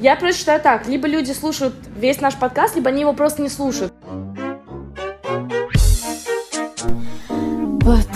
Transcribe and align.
Я 0.00 0.16
просто 0.16 0.38
считаю 0.38 0.62
так, 0.62 0.88
либо 0.88 1.06
люди 1.06 1.32
слушают 1.32 1.74
весь 1.94 2.22
наш 2.22 2.34
подкаст, 2.34 2.74
либо 2.74 2.88
они 2.88 3.02
его 3.02 3.12
просто 3.12 3.42
не 3.42 3.50
слушают. 3.50 3.92
Под, 7.84 8.06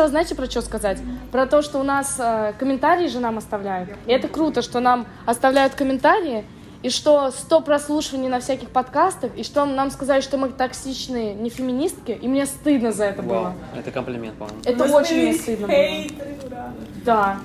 хотела, 0.00 0.08
знаете, 0.08 0.34
про 0.34 0.46
что 0.46 0.62
сказать? 0.62 0.98
Про 1.30 1.46
то, 1.46 1.62
что 1.62 1.78
у 1.78 1.82
нас 1.82 2.16
э, 2.18 2.54
комментарии 2.58 3.06
же 3.08 3.20
нам 3.20 3.36
оставляют. 3.36 3.90
И 4.06 4.12
это 4.12 4.28
круто, 4.28 4.62
что 4.62 4.80
нам 4.80 5.06
оставляют 5.26 5.74
комментарии, 5.74 6.44
и 6.82 6.88
что 6.88 7.30
100 7.30 7.60
прослушиваний 7.60 8.28
на 8.28 8.40
всяких 8.40 8.70
подкастах, 8.70 9.32
и 9.36 9.42
что 9.42 9.66
нам 9.66 9.90
сказали, 9.90 10.22
что 10.22 10.38
мы 10.38 10.48
токсичные 10.48 11.34
не 11.34 11.50
феминистки, 11.50 12.12
и 12.12 12.26
мне 12.26 12.46
стыдно 12.46 12.92
за 12.92 13.04
это 13.04 13.22
было. 13.22 13.42
Вау, 13.42 13.54
это 13.76 13.90
комплимент, 13.90 14.36
по-моему. 14.36 14.60
Это 14.64 14.84
очень 14.84 15.16
мне 15.16 15.34
стыдно 15.34 15.66
было. 15.66 15.76
Хейтеры, 15.76 16.36
ура. 16.46 16.72
Да. 17.04 17.38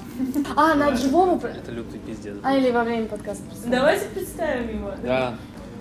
А, 0.55 0.75
на 0.75 0.95
живому... 0.95 1.41
Это 1.43 1.71
лютый 1.71 1.99
пиздец. 1.99 2.37
А, 2.41 2.55
или 2.55 2.71
во 2.71 2.85
время 2.85 3.07
подкаста. 3.07 3.43
Давайте 3.65 4.05
представим 4.05 4.69
его. 4.69 4.91
Да, 5.03 5.33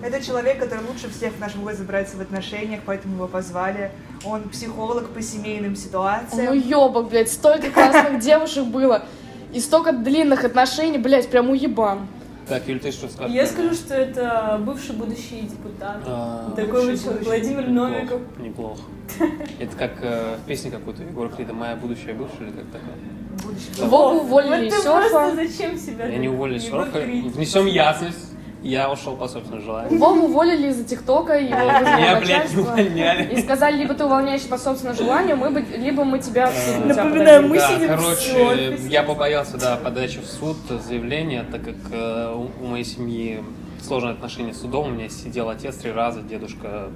Это 0.03 0.23
человек, 0.23 0.59
который 0.59 0.85
лучше 0.87 1.09
всех 1.09 1.33
в 1.33 1.39
нашем 1.39 1.61
городе 1.61 1.79
разбирается 1.79 2.17
в 2.17 2.21
отношениях, 2.21 2.81
поэтому 2.85 3.15
его 3.15 3.27
позвали. 3.27 3.91
Он 4.23 4.43
психолог 4.49 5.09
по 5.09 5.21
семейным 5.21 5.71
Ну 5.71 5.75
ситуациям. 5.75 6.53
ёбок, 6.53 7.09
блядь, 7.09 7.31
столько 7.31 7.71
классных 7.71 8.19
девушек 8.23 8.65
было. 8.65 9.05
И 9.53 9.59
столько 9.59 9.93
длинных 9.93 10.43
отношений, 10.43 10.97
блядь, 10.97 11.29
прям 11.29 11.49
уебан. 11.49 12.07
так, 12.47 12.67
Юль, 12.67 12.79
ты 12.79 12.91
что 12.91 13.07
скажешь? 13.07 13.33
Я 13.33 13.47
скажу, 13.47 13.73
что 13.73 13.93
это 13.95 14.59
бывший 14.63 14.95
будущий 14.95 15.41
депутат. 15.41 16.01
А, 16.05 16.51
Такой 16.55 16.91
вот 16.91 17.01
человек, 17.01 17.23
Владимир 17.23 17.67
Новиков. 17.69 18.21
Неплохо. 18.37 18.81
Это 19.59 19.75
как 19.77 19.91
э, 20.01 20.35
в 20.43 20.47
песне 20.47 20.71
какой-то 20.71 21.03
Егора 21.03 21.29
Крида 21.29 21.53
«Моя 21.53 21.75
будущая 21.75 22.13
бывшая» 22.15 22.47
или 22.47 22.51
как 22.51 22.65
такое? 22.65 22.95
Будущий. 23.43 23.81
Вову 23.83 24.19
уволили 24.21 24.49
Вот 24.55 24.63
из 24.65 24.73
ты 24.75 24.81
серфа. 24.81 25.09
просто 25.09 25.35
зачем 25.35 25.77
себя... 25.77 26.07
Я 26.07 26.17
не 26.17 26.27
уволил 26.27 26.55
Егор 26.57 26.83
шорфа. 26.83 27.01
Крид. 27.01 27.25
Внесем 27.35 27.65
ясность. 27.67 28.31
Я 28.65 28.91
ушел 28.91 29.15
по 29.15 29.27
собственному 29.27 29.63
желанию. 29.63 29.99
Вову 29.99 30.25
уволили 30.25 30.69
из-за 30.69 30.83
ТикТока, 30.83 31.37
его 31.37 31.55
вызвало 31.79 31.83
блядь, 31.83 32.19
начальство. 32.21 32.61
увольняли. 32.61 33.35
И 33.35 33.41
сказали, 33.41 33.77
либо 33.77 33.93
ты 33.93 34.05
увольняешься 34.05 34.49
по 34.49 34.57
собственному 34.57 34.97
желанию, 34.97 35.37
мы 35.37 35.51
бы, 35.51 35.61
либо 35.61 36.03
мы 36.03 36.17
тебя 36.17 36.47
в 36.47 36.55
суд 36.55 36.85
на 36.85 36.93
тебя 36.93 37.03
Напоминаю, 37.03 37.47
мы 37.47 37.57
да, 37.57 37.67
сидим 37.67 37.87
в 37.87 37.95
короче, 37.95 38.77
я 38.89 39.03
побоялся, 39.03 39.57
да, 39.59 39.77
подачи 39.77 40.19
в 40.19 40.25
суд 40.25 40.57
заявления, 40.83 41.45
так 41.51 41.63
как 41.63 41.75
э, 41.91 42.35
у 42.59 42.65
моей 42.65 42.83
семьи 42.83 43.43
сложные 43.83 44.13
отношения 44.13 44.51
с 44.51 44.61
судом. 44.61 44.87
У 44.87 44.89
меня 44.89 45.09
сидел 45.09 45.49
отец 45.49 45.75
три 45.75 45.91
раза, 45.91 46.23
дедушка 46.23 46.89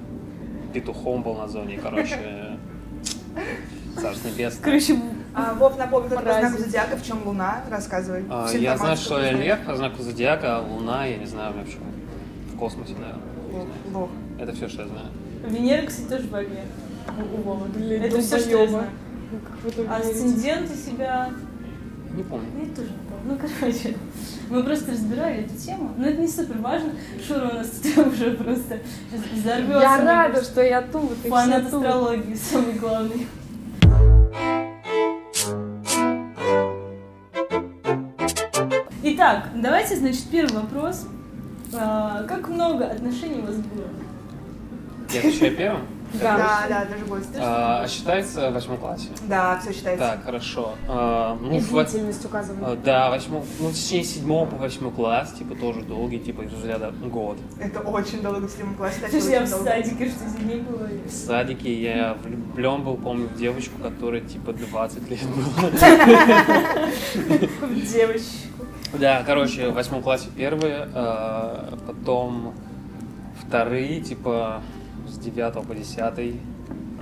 петухом 0.73 1.22
был 1.22 1.36
на 1.36 1.48
зоне. 1.48 1.80
Короче, 1.81 2.17
царство 3.95 4.28
небесное. 4.28 4.64
Короче, 4.64 5.00
А, 5.34 5.54
Вов, 5.54 5.78
напомни, 5.78 6.09
только 6.09 6.23
по 6.23 6.34
знаку 6.34 6.58
зодиака, 6.58 6.98
в 6.98 7.06
чем 7.06 7.26
луна, 7.26 7.64
рассказывай. 7.70 8.26
А, 8.30 8.50
Я 8.52 8.78
знаю, 8.78 8.98
что 8.98 9.20
я 9.22 9.32
лев 9.32 9.59
по 9.66 9.76
знаку 9.76 10.02
зодиака, 10.02 10.58
а 10.58 10.62
луна, 10.62 11.06
я 11.06 11.18
не 11.18 11.26
знаю, 11.26 11.54
вообще 11.56 11.78
в 12.54 12.58
космосе, 12.58 12.94
наверное. 12.94 13.67
Лох. 13.94 14.10
Это 14.40 14.54
все, 14.54 14.67
что 14.67 14.82
я 14.84 14.88
знаю. 14.88 15.08
Венера, 15.48 15.86
кстати, 15.86 16.08
тоже 16.08 16.28
в 16.28 16.36
огне. 16.36 16.64
У. 17.45 17.54
Блин, 17.78 18.04
Это 18.04 18.22
все, 18.22 18.40
что 18.40 18.50
я 18.50 18.67
знаю. 18.67 18.90
Ну, 19.32 19.86
А. 19.90 19.98
Асцендент 19.98 20.70
у 20.72 20.76
себя... 20.90 21.30
Не 22.16 22.23
помню. 22.23 22.48
Ну, 22.56 22.66
Я 22.66 22.76
тоже 22.76 22.90
не 22.90 23.10
помню. 23.10 23.23
Ну, 23.26 23.38
короче, 23.60 23.95
мы 24.50 24.64
просто 24.64 24.92
разбирали 24.92 25.44
эту 25.45 25.56
тему. 25.56 25.92
Но 25.98 26.08
это 26.08 26.20
не 26.22 26.28
супер 26.28 26.58
важно. 26.58 26.92
Шура 27.26 27.50
у 27.52 27.56
нас 27.56 27.67
тут 27.70 28.08
уже 28.08 28.32
просто 28.32 28.80
взорвется. 29.34 29.80
Я 29.80 30.02
рада, 30.04 30.44
что 30.44 30.61
я 30.64 30.82
тут, 30.82 31.11
и 31.23 31.30
Фанат 31.30 31.66
астрологии, 31.66 32.33
самый 32.36 32.73
главный. 32.73 33.27
Итак, 39.02 39.50
давайте, 39.56 39.95
значит, 39.95 40.23
первый 40.32 40.62
вопрос. 40.62 41.08
А, 41.73 42.23
как 42.23 42.48
много 42.50 42.86
отношений 42.86 43.42
у 43.42 43.45
вас 43.45 43.56
было? 43.56 43.88
Я 45.12 45.20
отвечаю 45.20 45.56
первым? 45.56 45.82
Да. 46.14 46.37
Да, 46.37 46.65
да, 46.67 46.86
даже 46.86 47.05
гость. 47.05 47.30
А, 47.37 47.87
считается 47.87 48.49
в 48.49 48.53
восьмом 48.53 48.77
классе. 48.77 49.09
Да, 49.27 49.59
все 49.59 49.73
считается. 49.73 50.05
Так, 50.08 50.23
хорошо. 50.23 50.73
А, 50.87 51.37
ну, 51.39 51.55
И 51.55 51.59
в 51.59 51.71
длительность 51.71 52.25
указывает. 52.25 52.64
а, 52.64 52.75
Да, 52.83 53.09
восьмом, 53.11 53.43
ну, 53.59 53.67
в 53.70 53.73
течение 53.73 54.03
седьмого 54.05 54.45
по 54.47 54.55
восьмой 54.55 54.92
класс, 54.92 55.33
типа, 55.33 55.55
тоже 55.55 55.81
долгий, 55.81 56.20
типа, 56.20 56.42
из 56.42 56.53
разряда 56.53 56.92
год. 56.92 57.37
Это 57.59 57.80
очень 57.81 58.21
долго 58.21 58.47
в 58.47 58.52
седьмом 58.52 58.75
классе. 58.75 58.97
Слушай, 59.09 59.31
я 59.33 59.45
в 59.45 59.49
долго. 59.49 59.65
садике 59.65 60.09
что 60.09 60.30
за 60.30 60.37
дней 60.39 60.61
было. 60.61 60.87
В 61.05 61.11
садике 61.11 61.73
я 61.81 62.17
влюблен 62.23 62.81
был, 62.83 62.97
помню, 62.97 63.27
в 63.27 63.37
девочку, 63.37 63.80
которая, 63.81 64.21
типа, 64.21 64.53
20 64.53 65.09
лет 65.09 65.20
была. 65.27 65.70
Девочку. 67.91 68.65
Да, 68.93 69.21
короче, 69.26 69.70
в 69.70 69.73
восьмом 69.76 70.02
классе 70.02 70.30
первые, 70.36 70.87
а, 70.95 71.77
потом 71.86 72.53
вторые, 73.45 74.02
типа, 74.02 74.61
с 75.09 75.17
девятого 75.17 75.64
по 75.64 75.75
десятый, 75.75 76.39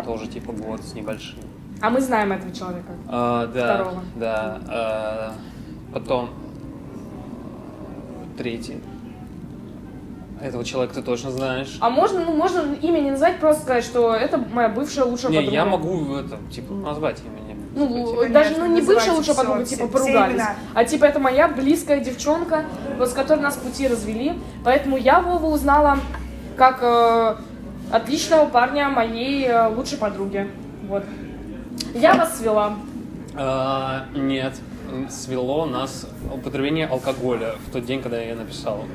тоже, 0.05 0.27
типа, 0.27 0.51
год 0.53 0.81
с 0.81 0.93
небольшим. 0.93 1.39
А 1.81 1.89
мы 1.89 2.01
знаем 2.01 2.31
этого 2.31 2.51
человека. 2.53 2.91
А, 3.07 3.45
да, 3.47 3.75
Второго. 3.75 4.03
да. 4.15 4.61
а, 4.67 5.33
потом 5.93 6.29
третий. 8.37 8.81
Этого 10.41 10.63
человека 10.63 10.95
ты 10.95 11.01
точно 11.01 11.31
знаешь. 11.31 11.77
А 11.79 11.89
можно, 11.89 12.23
ну, 12.23 12.35
можно 12.35 12.73
имя 12.81 12.99
не 12.99 13.11
назвать, 13.11 13.39
просто 13.39 13.63
сказать, 13.63 13.83
что 13.83 14.13
это 14.13 14.37
моя 14.37 14.69
бывшая 14.69 15.03
лучшая 15.05 15.31
Не, 15.31 15.37
подруга. 15.37 15.55
я 15.55 15.65
могу 15.65 16.15
это, 16.15 16.37
типа, 16.51 16.73
назвать 16.73 17.21
имя. 17.21 17.37
Ну, 17.77 18.07
Типа, 18.09 18.29
даже 18.33 18.57
ну, 18.57 18.65
не 18.65 18.81
бывшая 18.81 19.11
лучшая 19.11 19.35
подруга, 19.35 19.63
все- 19.65 19.75
типа 19.75 19.87
все 19.87 19.97
поругались. 19.97 20.41
А 20.73 20.83
типа 20.83 21.05
это 21.05 21.19
моя 21.19 21.47
близкая 21.47 21.99
девчонка, 22.03 22.65
вот 22.97 23.09
с 23.09 23.13
которой 23.13 23.41
нас 23.41 23.55
пути 23.55 23.87
развели. 23.87 24.33
Поэтому 24.63 24.97
я 24.97 25.19
Вову 25.21 25.49
узнала 25.51 25.99
как 26.55 26.79
э, 26.81 27.35
отличного 27.91 28.47
парня 28.49 28.89
моей 28.89 29.45
э, 29.47 29.67
лучшей 29.69 29.97
подруги. 29.97 30.47
Вот. 30.87 31.03
Я 31.93 32.13
вас 32.15 32.37
свела. 32.37 32.75
а, 33.35 34.05
нет, 34.15 34.53
свело 35.09 35.65
нас 35.65 36.07
употребление 36.33 36.87
алкоголя 36.87 37.55
в 37.67 37.71
тот 37.71 37.85
день, 37.85 38.01
когда 38.01 38.19
я 38.21 38.35
написал. 38.35 38.85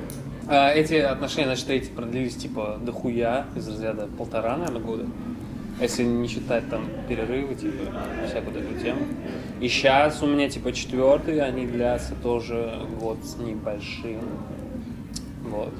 А, 0.49 0.71
эти 0.71 0.95
отношения, 0.95 1.47
значит, 1.47 1.71
эти 1.71 1.89
продлились, 1.91 2.37
типа, 2.37 2.79
дохуя, 2.83 3.47
из 3.55 3.69
разряда 3.69 4.09
полтора, 4.19 4.57
наверное, 4.57 4.81
года. 4.83 5.07
Если 5.81 6.03
не 6.05 6.29
считать 6.29 6.69
там 6.69 6.85
перерывы, 7.09 7.55
типа, 7.55 7.85
всякую 8.29 8.55
такую 8.55 8.81
тему. 8.81 9.01
И 9.61 9.69
сейчас 9.69 10.23
у 10.23 10.27
меня, 10.27 10.49
типа, 10.49 10.73
четвертый, 10.73 11.41
они 11.41 11.67
длятся 11.67 12.15
тоже 12.23 12.75
год 13.01 13.19
с 13.25 13.37
небольшим. 13.37 14.21
Вот. 15.45 15.73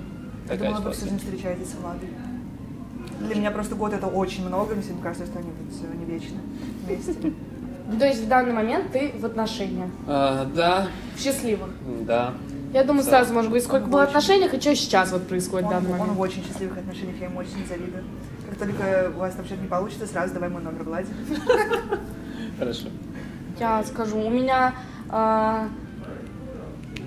Я 0.45 0.49
Такая 0.49 0.69
думала, 0.71 0.85
вы 0.85 0.93
всю 0.93 1.05
ситуация. 1.07 1.19
жизнь 1.19 1.19
встречаетесь 1.37 1.71
с 1.73 1.75
Владой. 1.75 2.09
Для 3.27 3.35
меня 3.37 3.51
просто 3.51 3.75
год 3.75 3.93
это 3.93 4.07
очень 4.07 4.47
много, 4.47 4.75
мне 4.75 4.83
кажется, 5.03 5.27
что 5.27 5.39
они 5.39 5.51
будут 5.51 5.99
не 5.99 6.05
вечно 6.05 6.37
вместе. 6.87 7.33
То 7.99 8.07
есть 8.07 8.23
в 8.25 8.29
данный 8.29 8.53
момент 8.53 8.93
ты 8.93 9.13
в 9.19 9.25
отношениях. 9.27 9.91
А, 10.07 10.45
да, 10.55 10.89
В 11.17 11.21
счастливых. 11.21 11.71
да. 12.07 12.35
Я 12.73 12.85
думаю, 12.85 13.05
Да. 13.05 13.11
сразу 13.11 13.35
может 13.35 13.51
быть, 13.51 13.63
сколько 13.65 13.85
Он 13.85 13.91
было 13.91 14.01
в 14.01 14.09
отношениях 14.09 14.55
и 14.55 14.61
что 14.61 14.75
сейчас 14.75 15.13
вот 15.13 15.27
происходит 15.29 15.67
в 15.67 15.69
Он, 15.69 15.75
данный 15.75 15.93
он 15.93 15.99
момент. 15.99 16.17
в 16.19 16.21
очень 16.21 16.45
счастливых 16.45 16.79
отношениях, 16.79 17.17
я 17.21 17.27
ему 17.27 17.41
очень 17.41 17.67
завидую. 17.69 18.03
Как 18.49 18.59
только 18.59 19.11
у 19.15 19.19
вас 19.19 19.35
там 19.35 19.45
что-то 19.45 19.61
не 19.63 19.69
получится, 19.69 20.07
сразу 20.07 20.33
давай 20.35 20.49
мой 20.49 20.63
номер 20.63 20.83
Влади. 20.85 21.09
Хорошо. 22.59 22.89
Я 23.61 23.83
скажу, 23.85 24.19
у 24.19 24.31
меня 24.31 24.75
а, 25.11 25.69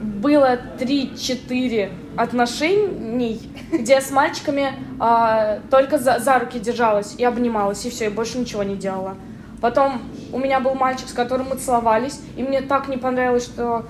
было 0.02 0.60
3-4 0.80 1.92
отношений, 2.18 3.42
где 3.72 3.94
я 3.94 4.02
с 4.02 4.12
мальчиками 4.12 4.74
а, 5.00 5.60
только 5.70 5.98
за, 5.98 6.20
за 6.20 6.40
руки 6.40 6.60
держалась 6.60 7.16
и 7.18 7.24
обнималась, 7.24 7.86
и 7.86 7.90
все, 7.90 8.06
и 8.06 8.10
больше 8.10 8.38
ничего 8.38 8.64
не 8.64 8.76
делала. 8.76 9.16
Потом 9.62 10.02
у 10.32 10.40
меня 10.40 10.60
был 10.60 10.76
мальчик, 10.76 11.08
с 11.08 11.14
которым 11.14 11.50
мы 11.50 11.56
целовались, 11.56 12.20
и 12.36 12.44
мне 12.44 12.62
так 12.62 12.88
не 12.88 12.98
понравилось, 12.98 13.46
что, 13.46 13.86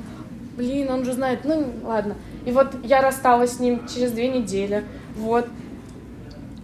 блин, 0.55 0.89
он 0.91 1.03
же 1.03 1.13
знает, 1.13 1.41
ну 1.43 1.65
ладно. 1.83 2.15
И 2.45 2.51
вот 2.51 2.75
я 2.83 3.01
рассталась 3.01 3.53
с 3.53 3.59
ним 3.59 3.87
через 3.87 4.11
две 4.11 4.27
недели, 4.29 4.83
вот. 5.15 5.47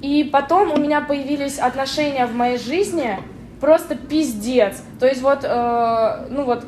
И 0.01 0.23
потом 0.23 0.71
у 0.71 0.77
меня 0.77 1.01
появились 1.01 1.59
отношения 1.59 2.25
в 2.25 2.33
моей 2.33 2.57
жизни, 2.57 3.19
просто 3.59 3.95
пиздец. 3.95 4.81
То 4.99 5.07
есть 5.07 5.21
вот, 5.21 5.39
э, 5.43 6.25
ну 6.29 6.43
вот 6.43 6.65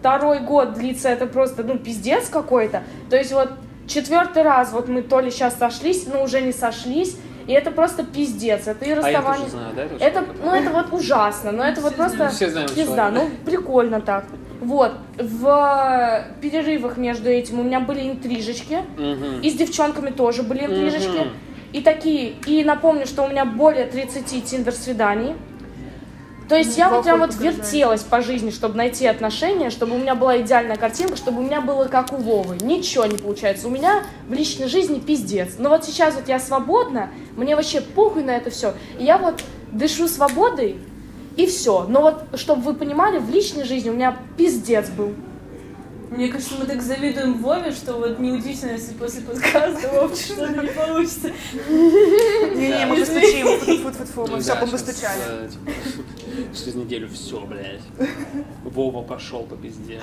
второй 0.00 0.40
год 0.40 0.74
длится 0.74 1.10
это 1.10 1.26
просто, 1.26 1.62
ну 1.62 1.78
пиздец 1.78 2.28
какой-то. 2.28 2.82
То 3.10 3.16
есть 3.16 3.32
вот 3.32 3.50
четвертый 3.86 4.42
раз 4.42 4.72
вот 4.72 4.88
мы 4.88 5.02
то 5.02 5.20
ли 5.20 5.30
сейчас 5.30 5.56
сошлись, 5.58 6.06
но 6.06 6.22
уже 6.22 6.40
не 6.40 6.52
сошлись, 6.52 7.16
и 7.46 7.52
это 7.52 7.70
просто 7.70 8.04
пиздец. 8.04 8.66
Это 8.66 8.84
и 8.84 8.92
А 8.92 8.96
расставание. 8.96 9.38
тоже 9.44 9.50
знаю, 9.50 9.74
да? 9.76 9.82
Это, 9.82 9.98
человека? 9.98 10.24
ну 10.44 10.54
это 10.54 10.70
вот 10.70 10.92
ужасно, 10.92 11.52
но 11.52 11.64
это 11.64 11.80
вот 11.80 11.90
Все 11.92 11.96
просто 11.98 12.16
знаем. 12.16 12.32
Все 12.32 12.50
знаем 12.50 12.68
пизда. 12.68 13.10
Ну 13.10 13.28
прикольно 13.44 14.00
так. 14.00 14.24
Вот, 14.60 14.92
в 15.18 16.24
перерывах 16.40 16.96
между 16.96 17.28
этим 17.28 17.60
у 17.60 17.62
меня 17.62 17.80
были 17.80 18.08
интрижечки, 18.10 18.78
Мгм. 18.96 19.40
и 19.42 19.50
с 19.50 19.54
девчонками 19.54 20.10
тоже 20.10 20.42
были 20.42 20.60
интрижечки. 20.64 21.18
Мгм. 21.18 21.28
И 21.72 21.82
такие, 21.82 22.34
и 22.46 22.64
напомню, 22.64 23.04
что 23.04 23.24
у 23.24 23.28
меня 23.28 23.44
более 23.44 23.84
30 23.86 24.40
тиндер-свиданий. 24.44 25.34
То 26.48 26.56
есть 26.56 26.76
я 26.76 26.90
вот 26.90 27.04
прям 27.04 27.20
вот 27.20 27.30
подтверждает. 27.30 27.64
вертелась 27.64 28.02
по 28.02 28.20
жизни, 28.20 28.50
чтобы 28.50 28.76
найти 28.76 29.06
отношения, 29.06 29.70
чтобы 29.70 29.94
у 29.94 29.98
меня 29.98 30.14
была 30.14 30.40
идеальная 30.40 30.76
картинка, 30.76 31.16
чтобы 31.16 31.40
у 31.40 31.42
меня 31.42 31.60
было 31.60 31.84
как 31.86 32.12
у 32.12 32.16
Вовы. 32.16 32.58
Ничего 32.60 33.06
не 33.06 33.16
получается. 33.16 33.66
У 33.66 33.70
меня 33.70 34.02
в 34.28 34.32
личной 34.32 34.68
жизни 34.68 35.00
пиздец. 35.00 35.54
Но 35.58 35.70
вот 35.70 35.84
сейчас 35.84 36.14
вот 36.14 36.28
я 36.28 36.38
свободна, 36.38 37.10
мне 37.36 37.56
вообще 37.56 37.80
похуй 37.80 38.22
на 38.22 38.32
это 38.32 38.50
все. 38.50 38.74
И 38.98 39.04
я 39.04 39.16
вот 39.16 39.42
дышу 39.72 40.06
свободой, 40.06 40.76
и 41.36 41.46
все. 41.46 41.86
Но 41.88 42.02
вот, 42.02 42.24
чтобы 42.34 42.62
вы 42.62 42.74
понимали, 42.74 43.18
в 43.18 43.30
личной 43.30 43.64
жизни 43.64 43.90
у 43.90 43.94
меня 43.94 44.16
пиздец 44.36 44.88
был. 44.90 45.14
Мне 46.10 46.28
кажется, 46.28 46.54
мы 46.58 46.66
так 46.66 46.82
завидуем 46.82 47.38
Вове, 47.38 47.70
что 47.72 47.94
вот 47.94 48.18
неудивительно, 48.18 48.72
если 48.72 48.94
после 48.94 49.22
подкаста 49.22 49.88
Вовчик 49.92 50.26
что-то 50.26 50.62
не 50.62 50.68
получится. 50.68 51.30
Не-не, 51.68 52.86
мы 52.86 53.00
постучим. 53.00 53.46
Фу-фу-фу, 53.58 54.26
мы 54.30 54.40
все 54.40 54.56
постучали. 54.56 55.50
Через 56.54 56.74
неделю 56.74 57.08
все, 57.08 57.40
блядь. 57.40 57.80
Вова 58.64 59.02
пошел 59.02 59.42
по 59.44 59.56
пизде. 59.56 60.00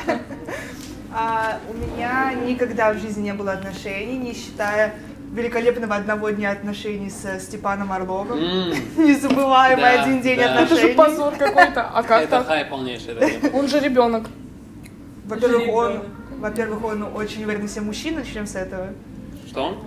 А, 1.14 1.60
у 1.70 1.74
меня 1.74 2.34
никогда 2.46 2.94
в 2.94 3.00
жизни 3.00 3.24
не 3.24 3.34
было 3.34 3.52
отношений, 3.52 4.18
не 4.18 4.34
считая 4.34 4.96
великолепного 5.34 5.96
одного 5.96 6.30
дня 6.30 6.52
отношений 6.52 7.10
с 7.10 7.40
Степаном 7.42 7.92
Орловым. 7.92 8.40
Незабываемый 8.98 9.82
Да, 9.82 10.04
один 10.04 10.22
день 10.22 10.38
да. 10.38 10.62
Это 10.62 10.68
же 10.68 10.74
отношений. 10.76 10.94
позор 10.94 11.36
какой-то. 11.36 11.84
А 11.84 12.04
как 12.04 12.24
Это 12.24 12.44
хай 12.44 12.66
полнейший. 12.66 13.16
Он 13.54 13.68
же 13.68 13.80
ребенок. 13.80 14.30
Во-первых, 15.32 15.70
он, 15.70 16.04
во-первых, 16.40 16.84
он 16.84 17.04
очень 17.16 17.44
уверенный 17.46 17.68
в 17.68 17.72
себе 17.72 17.82
мужчина, 17.82 18.20
начнем 18.20 18.46
с 18.46 18.56
этого. 18.56 18.90
Что 19.48 19.64
он? 19.64 19.78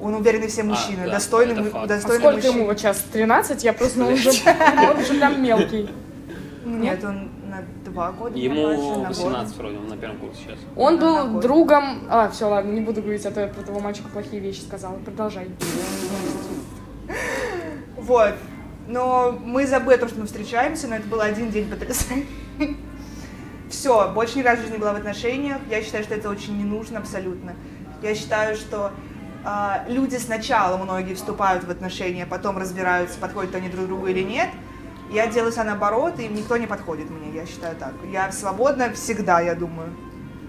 Он 0.00 0.14
уверенный 0.14 0.46
в 0.46 0.50
себе 0.50 0.64
мужчина, 0.64 1.04
да, 1.06 1.12
достойный, 1.12 1.54
факт. 1.56 1.74
А 1.74 1.86
достойный 1.86 2.20
сколько 2.20 2.36
мужчина. 2.36 2.56
ему 2.56 2.66
вот 2.66 2.78
сейчас? 2.78 3.04
13? 3.12 3.64
Я 3.64 3.72
просто, 3.72 3.98
ну, 3.98 4.06
он 4.06 4.12
уже, 4.14 4.30
он 4.30 5.00
уже 5.00 5.14
прям 5.14 5.42
мелкий. 5.42 5.90
Нет, 6.64 7.04
он 7.04 7.30
на 7.48 7.64
два 7.84 8.12
года 8.12 8.38
Ему 8.38 8.62
младше, 8.62 9.00
на 9.00 9.08
год. 9.08 9.16
18 9.16 9.56
вроде, 9.56 9.78
он 9.78 9.88
на 9.88 9.96
первом 9.96 10.18
курсе 10.18 10.38
сейчас. 10.44 10.58
Он 10.76 10.98
был 10.98 11.40
другом... 11.40 12.06
А, 12.08 12.28
все, 12.30 12.48
ладно, 12.48 12.70
не 12.70 12.80
буду 12.80 13.02
говорить, 13.02 13.26
а 13.26 13.30
то 13.32 13.40
я 13.40 13.48
про 13.48 13.62
того 13.62 13.80
мальчика 13.80 14.08
плохие 14.08 14.40
вещи 14.40 14.60
сказала. 14.60 14.96
Продолжай. 14.98 15.48
Вот. 17.96 18.34
Но 18.86 19.38
мы 19.44 19.66
забыли 19.66 19.96
о 19.96 19.98
том, 19.98 20.08
что 20.08 20.20
мы 20.20 20.26
встречаемся, 20.26 20.88
но 20.88 20.96
это 20.96 21.08
был 21.08 21.20
один 21.20 21.50
день 21.50 21.68
потрясающий. 21.68 22.26
Все, 23.72 24.12
больше 24.12 24.38
ни 24.38 24.42
разу 24.42 24.58
в 24.58 24.60
жизни 24.64 24.74
не 24.74 24.80
была 24.80 24.92
в 24.92 24.96
отношениях. 24.96 25.56
Я 25.70 25.82
считаю, 25.82 26.04
что 26.04 26.14
это 26.14 26.28
очень 26.28 26.58
не 26.58 26.64
нужно 26.64 26.98
абсолютно. 26.98 27.54
Я 28.02 28.14
считаю, 28.14 28.54
что 28.54 28.92
а, 29.44 29.86
люди 29.88 30.16
сначала, 30.16 30.76
многие 30.76 31.14
вступают 31.14 31.64
в 31.64 31.70
отношения, 31.70 32.26
потом 32.26 32.58
разбираются, 32.58 33.18
подходят 33.18 33.54
они 33.54 33.70
друг 33.70 33.86
другу 33.86 34.08
или 34.08 34.20
нет. 34.20 34.50
Я 35.10 35.26
делаю 35.26 35.52
все 35.52 35.62
наоборот, 35.62 36.20
и 36.20 36.28
никто 36.28 36.58
не 36.58 36.66
подходит 36.66 37.08
мне, 37.08 37.34
я 37.34 37.46
считаю 37.46 37.74
так. 37.76 37.94
Я 38.12 38.30
свободна 38.30 38.92
всегда, 38.92 39.40
я 39.40 39.54
думаю. 39.54 39.88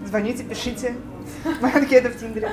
Звоните, 0.04 0.44
пишите. 0.44 0.94
Моя 1.62 1.76
анкета 1.76 2.10
в 2.10 2.20
Тиндере. 2.20 2.52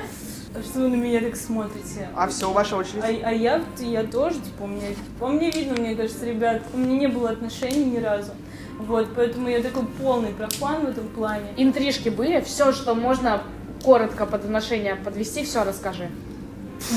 А 0.54 0.62
Что 0.62 0.80
вы 0.80 0.88
на 0.88 0.94
меня 0.94 1.20
так 1.20 1.36
смотрите? 1.36 2.08
А 2.16 2.28
все, 2.28 2.50
ваша 2.50 2.76
очередь. 2.76 3.04
А, 3.04 3.28
а 3.28 3.30
я, 3.30 3.62
я 3.78 4.04
тоже, 4.04 4.40
типа, 4.40 4.62
у 4.62 4.66
меня, 4.68 4.88
по 5.20 5.28
мне 5.28 5.50
видно, 5.50 5.78
мне 5.78 5.94
кажется, 5.94 6.24
ребят, 6.24 6.62
у 6.72 6.78
меня 6.78 6.98
не 6.98 7.08
было 7.08 7.28
отношений 7.28 7.84
ни 7.84 7.98
разу. 7.98 8.32
Вот, 8.86 9.08
поэтому 9.14 9.48
я 9.48 9.62
такой 9.62 9.84
полный 9.84 10.30
профан 10.30 10.86
в 10.86 10.88
этом 10.88 11.08
плане. 11.08 11.46
Интрижки 11.56 12.08
были? 12.08 12.40
Все, 12.40 12.72
что 12.72 12.94
можно 12.94 13.42
коротко 13.82 14.26
под 14.26 14.44
отношения 14.44 14.96
подвести, 14.96 15.44
все 15.44 15.64
расскажи. 15.64 16.10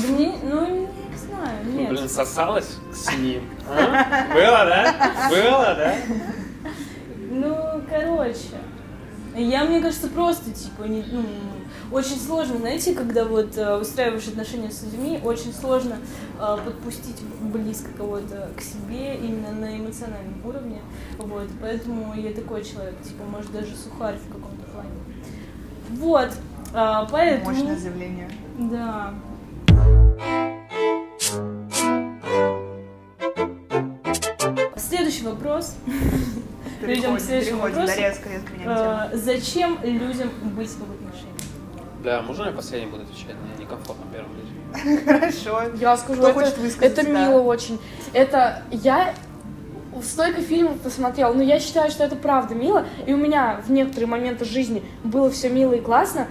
Да 0.02 0.08
мне, 0.08 0.34
ну, 0.42 0.66
не 0.66 1.16
знаю, 1.16 1.64
нет. 1.66 1.90
блин, 1.90 2.08
сосалась 2.08 2.76
с 2.92 3.12
ним. 3.16 3.42
а? 3.68 4.26
Было, 4.34 4.64
да? 4.64 5.12
Было, 5.30 5.74
да? 5.76 5.94
Ну, 7.30 7.82
короче, 7.88 8.58
я, 9.36 9.64
мне 9.64 9.80
кажется, 9.80 10.08
просто, 10.08 10.50
типа, 10.50 10.84
не, 10.84 11.04
ну, 11.10 11.22
очень 11.92 12.18
сложно, 12.18 12.58
знаете, 12.58 12.94
когда 12.94 13.24
вот 13.24 13.56
э, 13.56 13.78
устраиваешь 13.78 14.26
отношения 14.28 14.70
с 14.70 14.82
людьми, 14.82 15.20
очень 15.22 15.52
сложно 15.52 15.96
э, 16.38 16.56
подпустить 16.64 17.20
близко 17.40 17.88
кого-то 17.96 18.50
к 18.56 18.60
себе 18.60 19.16
именно 19.16 19.52
на 19.52 19.78
эмоциональном 19.78 20.44
уровне, 20.44 20.80
вот, 21.18 21.48
поэтому 21.60 22.14
я 22.14 22.32
такой 22.32 22.64
человек, 22.64 23.00
типа, 23.02 23.24
может, 23.24 23.52
даже 23.52 23.74
сухарь 23.76 24.16
в 24.16 24.32
каком-то 24.32 24.64
плане. 24.72 24.90
Вот, 25.90 26.30
а, 26.74 27.06
поэтому... 27.10 27.52
Мощное 27.52 27.78
заявление. 27.78 28.30
Да. 28.58 29.14
Следующий 34.76 35.24
вопрос. 35.24 35.76
Перейдем 36.80 37.16
к 37.16 37.20
следующему 37.20 37.62
переходим, 37.62 37.76
вопросу. 37.80 38.00
да, 38.00 38.08
резко, 38.08 38.28
резко 38.28 38.52
меняем 38.52 38.76
тему. 38.76 39.12
Э, 39.12 39.16
Зачем 39.16 39.78
людям 39.82 40.30
быть 40.54 40.68
в 40.68 40.82
отношениях? 40.82 41.35
Да, 42.06 42.22
можно 42.22 42.44
я 42.44 42.52
последний 42.52 42.88
буду 42.88 43.02
отвечать? 43.02 43.34
Мне 43.42 43.64
некомфортно 43.64 44.04
первым 44.12 44.30
быть. 44.36 45.04
Хорошо. 45.04 45.62
Я 45.74 45.96
скажу, 45.96 46.20
Кто 46.20 46.30
это, 46.30 46.38
хочет 46.38 46.58
высказаться, 46.58 47.00
это 47.02 47.12
да. 47.12 47.26
мило 47.26 47.40
очень. 47.40 47.80
Это 48.12 48.62
я 48.70 49.12
столько 50.04 50.40
фильмов 50.40 50.78
посмотрела, 50.78 51.32
но 51.32 51.42
я 51.42 51.58
считаю, 51.58 51.90
что 51.90 52.04
это 52.04 52.14
правда 52.14 52.54
мило. 52.54 52.86
И 53.08 53.12
у 53.12 53.16
меня 53.16 53.60
в 53.66 53.72
некоторые 53.72 54.06
моменты 54.06 54.44
жизни 54.44 54.84
было 55.02 55.32
все 55.32 55.48
мило 55.48 55.72
и 55.72 55.80
классно. 55.80 56.28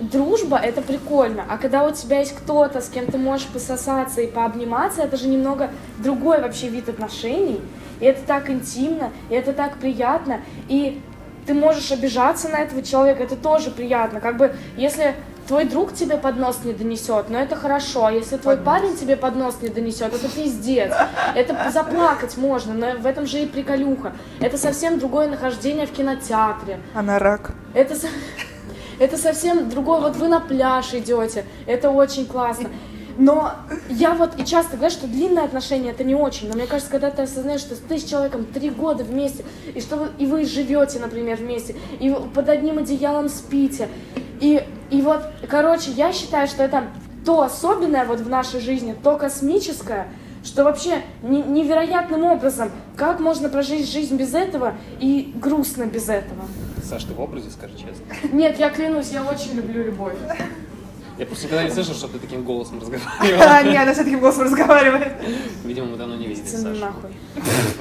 Дружба— 0.00 0.56
это 0.62 0.82
прикольно, 0.82 1.44
а 1.48 1.58
когда 1.58 1.84
у 1.84 1.92
тебя 1.92 2.18
есть 2.18 2.34
кто-то, 2.34 2.80
с 2.80 2.88
кем 2.88 3.06
ты 3.06 3.18
можешь 3.18 3.46
пососаться 3.46 4.20
и 4.20 4.26
пообниматься, 4.26 5.02
это 5.02 5.16
же 5.16 5.28
немного 5.28 5.70
другой 5.98 6.40
вообще 6.40 6.68
вид 6.68 6.88
отношений. 6.88 7.60
И 8.00 8.04
это 8.04 8.22
так 8.26 8.50
интимно, 8.50 9.12
и 9.30 9.34
это 9.34 9.52
так 9.52 9.78
приятно, 9.78 10.40
и 10.68 11.00
ты 11.48 11.54
можешь 11.54 11.90
обижаться 11.90 12.48
на 12.50 12.58
этого 12.58 12.82
человека, 12.82 13.22
это 13.22 13.34
тоже 13.34 13.70
приятно. 13.70 14.20
Как 14.20 14.36
бы, 14.36 14.54
если 14.76 15.14
твой 15.46 15.64
друг 15.64 15.94
тебе 15.94 16.18
под 16.18 16.36
нос 16.36 16.58
не 16.62 16.74
донесет, 16.74 17.30
но 17.30 17.38
это 17.38 17.56
хорошо, 17.56 18.04
а 18.04 18.12
если 18.12 18.36
твой 18.36 18.58
парень 18.58 18.94
тебе 18.98 19.16
под 19.16 19.34
нос 19.34 19.56
не 19.62 19.70
донесет, 19.70 20.12
это 20.12 20.28
пиздец. 20.28 20.92
Это 21.34 21.70
заплакать 21.70 22.36
можно, 22.36 22.74
но 22.74 22.98
в 22.98 23.06
этом 23.06 23.26
же 23.26 23.40
и 23.40 23.46
приколюха. 23.46 24.12
Это 24.40 24.58
совсем 24.58 24.98
другое 24.98 25.26
нахождение 25.26 25.86
в 25.86 25.90
кинотеатре. 25.90 26.80
Она 26.94 27.18
рак. 27.18 27.52
Это, 27.72 27.96
это 28.98 29.16
совсем 29.16 29.70
другое. 29.70 30.00
Вот 30.00 30.16
вы 30.16 30.28
на 30.28 30.40
пляж 30.40 30.92
идете, 30.92 31.46
это 31.66 31.88
очень 31.88 32.26
классно. 32.26 32.68
Но 33.18 33.52
я 33.88 34.14
вот 34.14 34.38
и 34.38 34.44
часто 34.44 34.76
говорю, 34.76 34.92
что 34.92 35.08
длинные 35.08 35.44
отношения 35.44 35.90
это 35.90 36.04
не 36.04 36.14
очень. 36.14 36.48
Но 36.48 36.54
мне 36.54 36.66
кажется, 36.66 36.90
когда 36.90 37.10
ты 37.10 37.22
осознаешь, 37.22 37.60
что 37.60 37.74
ты 37.74 37.98
с 37.98 38.04
человеком 38.04 38.44
три 38.46 38.70
года 38.70 39.02
вместе, 39.02 39.44
и 39.74 39.80
что 39.80 39.96
вы, 39.96 40.08
и 40.18 40.26
вы 40.26 40.44
живете, 40.44 41.00
например, 41.00 41.36
вместе, 41.36 41.74
и 41.98 42.14
под 42.32 42.48
одним 42.48 42.78
одеялом 42.78 43.28
спите. 43.28 43.88
И, 44.40 44.64
и 44.90 45.02
вот, 45.02 45.20
короче, 45.48 45.90
я 45.90 46.12
считаю, 46.12 46.46
что 46.46 46.62
это 46.62 46.84
то 47.26 47.42
особенное 47.42 48.04
вот 48.04 48.20
в 48.20 48.28
нашей 48.28 48.60
жизни, 48.60 48.94
то 49.02 49.16
космическое, 49.16 50.06
что 50.44 50.62
вообще 50.62 51.02
не- 51.20 51.42
невероятным 51.42 52.22
образом, 52.22 52.70
как 52.96 53.18
можно 53.18 53.48
прожить 53.48 53.90
жизнь 53.90 54.16
без 54.16 54.32
этого 54.32 54.74
и 55.00 55.32
грустно 55.34 55.86
без 55.86 56.08
этого. 56.08 56.44
Саш, 56.84 57.02
ты 57.02 57.14
в 57.14 57.20
образе, 57.20 57.50
скажи 57.50 57.74
честно. 57.74 58.32
Нет, 58.32 58.60
я 58.60 58.70
клянусь, 58.70 59.10
я 59.10 59.24
очень 59.24 59.54
люблю 59.54 59.82
любовь. 59.82 60.14
Я 61.18 61.26
просто 61.26 61.44
никогда 61.46 61.64
не 61.64 61.70
слышал, 61.70 61.94
чтобы 61.94 62.14
ты 62.14 62.20
таким 62.20 62.44
голосом 62.44 62.78
А, 62.78 62.80
разговаривала. 62.80 63.70
не, 63.70 63.76
она 63.76 63.92
с 63.92 63.96
таким 63.96 64.20
голосом 64.20 64.44
разговаривает. 64.44 65.12
Видимо, 65.64 65.86
мы 65.88 65.96
давно 65.96 66.14
не 66.16 66.26
виделись, 66.28 66.50
Саша. 66.50 66.68
нахуй. 66.80 67.10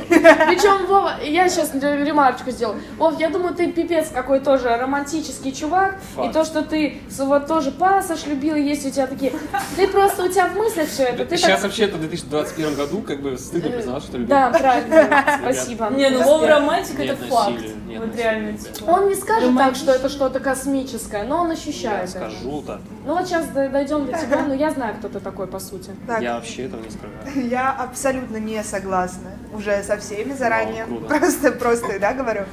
Причем, 0.10 0.86
Вова, 0.88 1.14
я 1.24 1.48
сейчас 1.50 1.72
ремарочку 1.74 2.52
сделаю. 2.52 2.80
Вов, 2.98 3.20
я 3.20 3.30
думаю, 3.30 3.54
ты 3.54 3.72
пипец 3.72 4.10
какой 4.10 4.40
тоже 4.40 4.76
романтический 4.76 5.52
чувак. 5.52 6.00
Факт. 6.16 6.30
И 6.30 6.34
то, 6.34 6.46
что 6.46 6.62
ты 6.64 6.98
вот 7.20 7.48
тоже 7.48 7.72
пассаж 7.72 8.26
любил, 8.26 8.56
есть 8.56 8.86
у 8.86 8.90
тебя 8.90 9.08
такие... 9.08 9.32
Ты 9.76 9.88
просто, 9.88 10.24
у 10.24 10.28
тебя 10.28 10.48
в 10.48 10.56
мыслях 10.56 10.88
все 10.88 11.04
это. 11.04 11.26
Ты 11.26 11.38
Сейчас 11.38 11.62
так- 11.62 11.64
вообще-то 11.64 11.98
в 11.98 12.00
2021 12.00 12.76
году 12.76 13.02
как 13.02 13.22
бы 13.22 13.38
стыдно 13.38 13.70
признавать, 13.70 14.04
что 14.04 14.14
любишь. 14.18 14.30
Да, 14.30 14.50
правильно, 14.50 15.24
спасибо. 15.42 15.90
Не, 15.92 16.10
ну 16.10 16.24
Вова 16.24 16.48
романтик 16.48 16.98
Нет 17.00 17.12
это 17.20 17.26
факт. 17.28 17.52
нет 17.88 18.00
Вот 18.00 18.16
реально, 18.16 18.58
типа. 18.58 18.90
Он 18.90 19.10
не 19.10 19.16
скажет 19.16 19.56
так, 19.56 19.76
что 19.76 19.92
это 19.92 20.10
что-то 20.10 20.40
космическое, 20.40 21.24
но 21.24 21.42
он 21.42 21.52
ощущает 21.52 22.10
это. 22.10 22.30
Скажу 22.32 22.64
так. 22.66 22.80
Ну 23.06 23.16
вот 23.16 23.27
сейчас 23.28 23.48
дойдем 23.48 24.06
до 24.06 24.14
тебя, 24.18 24.44
но 24.46 24.54
я 24.54 24.72
знаю, 24.72 24.96
кто 24.96 25.10
ты 25.10 25.20
такой, 25.20 25.48
по 25.48 25.60
сути. 25.60 25.92
Так, 26.08 26.22
Я 26.22 26.36
вообще 26.36 26.64
этого 26.66 26.82
не 26.82 26.90
скрываю. 26.90 27.48
я 27.50 27.72
абсолютно 27.72 28.38
не 28.38 28.64
согласна 28.64 29.32
уже 29.54 29.84
со 29.84 29.98
всеми 29.98 30.34
заранее. 30.34 30.86
Круто. 30.86 31.06
Просто, 31.20 31.52
просто, 31.52 32.00
да, 32.00 32.14
говорю. 32.14 32.44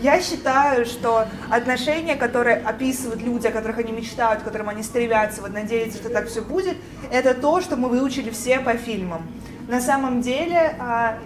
Я 0.00 0.20
считаю, 0.20 0.84
что 0.84 1.26
отношения, 1.50 2.16
которые 2.16 2.56
описывают 2.58 3.22
люди, 3.22 3.46
о 3.46 3.50
которых 3.50 3.78
они 3.78 3.92
мечтают, 3.92 4.42
к 4.42 4.44
которым 4.44 4.68
они 4.68 4.82
стремятся, 4.82 5.40
вот 5.40 5.54
надеются, 5.54 5.98
что 5.98 6.10
так 6.10 6.28
все 6.28 6.42
будет, 6.42 6.76
это 7.10 7.32
то, 7.32 7.62
что 7.62 7.76
мы 7.76 7.88
выучили 7.88 8.28
все 8.28 8.60
по 8.60 8.74
фильмам. 8.74 9.22
На 9.68 9.80
самом 9.80 10.20
деле, 10.20 10.76
а, 10.78 11.18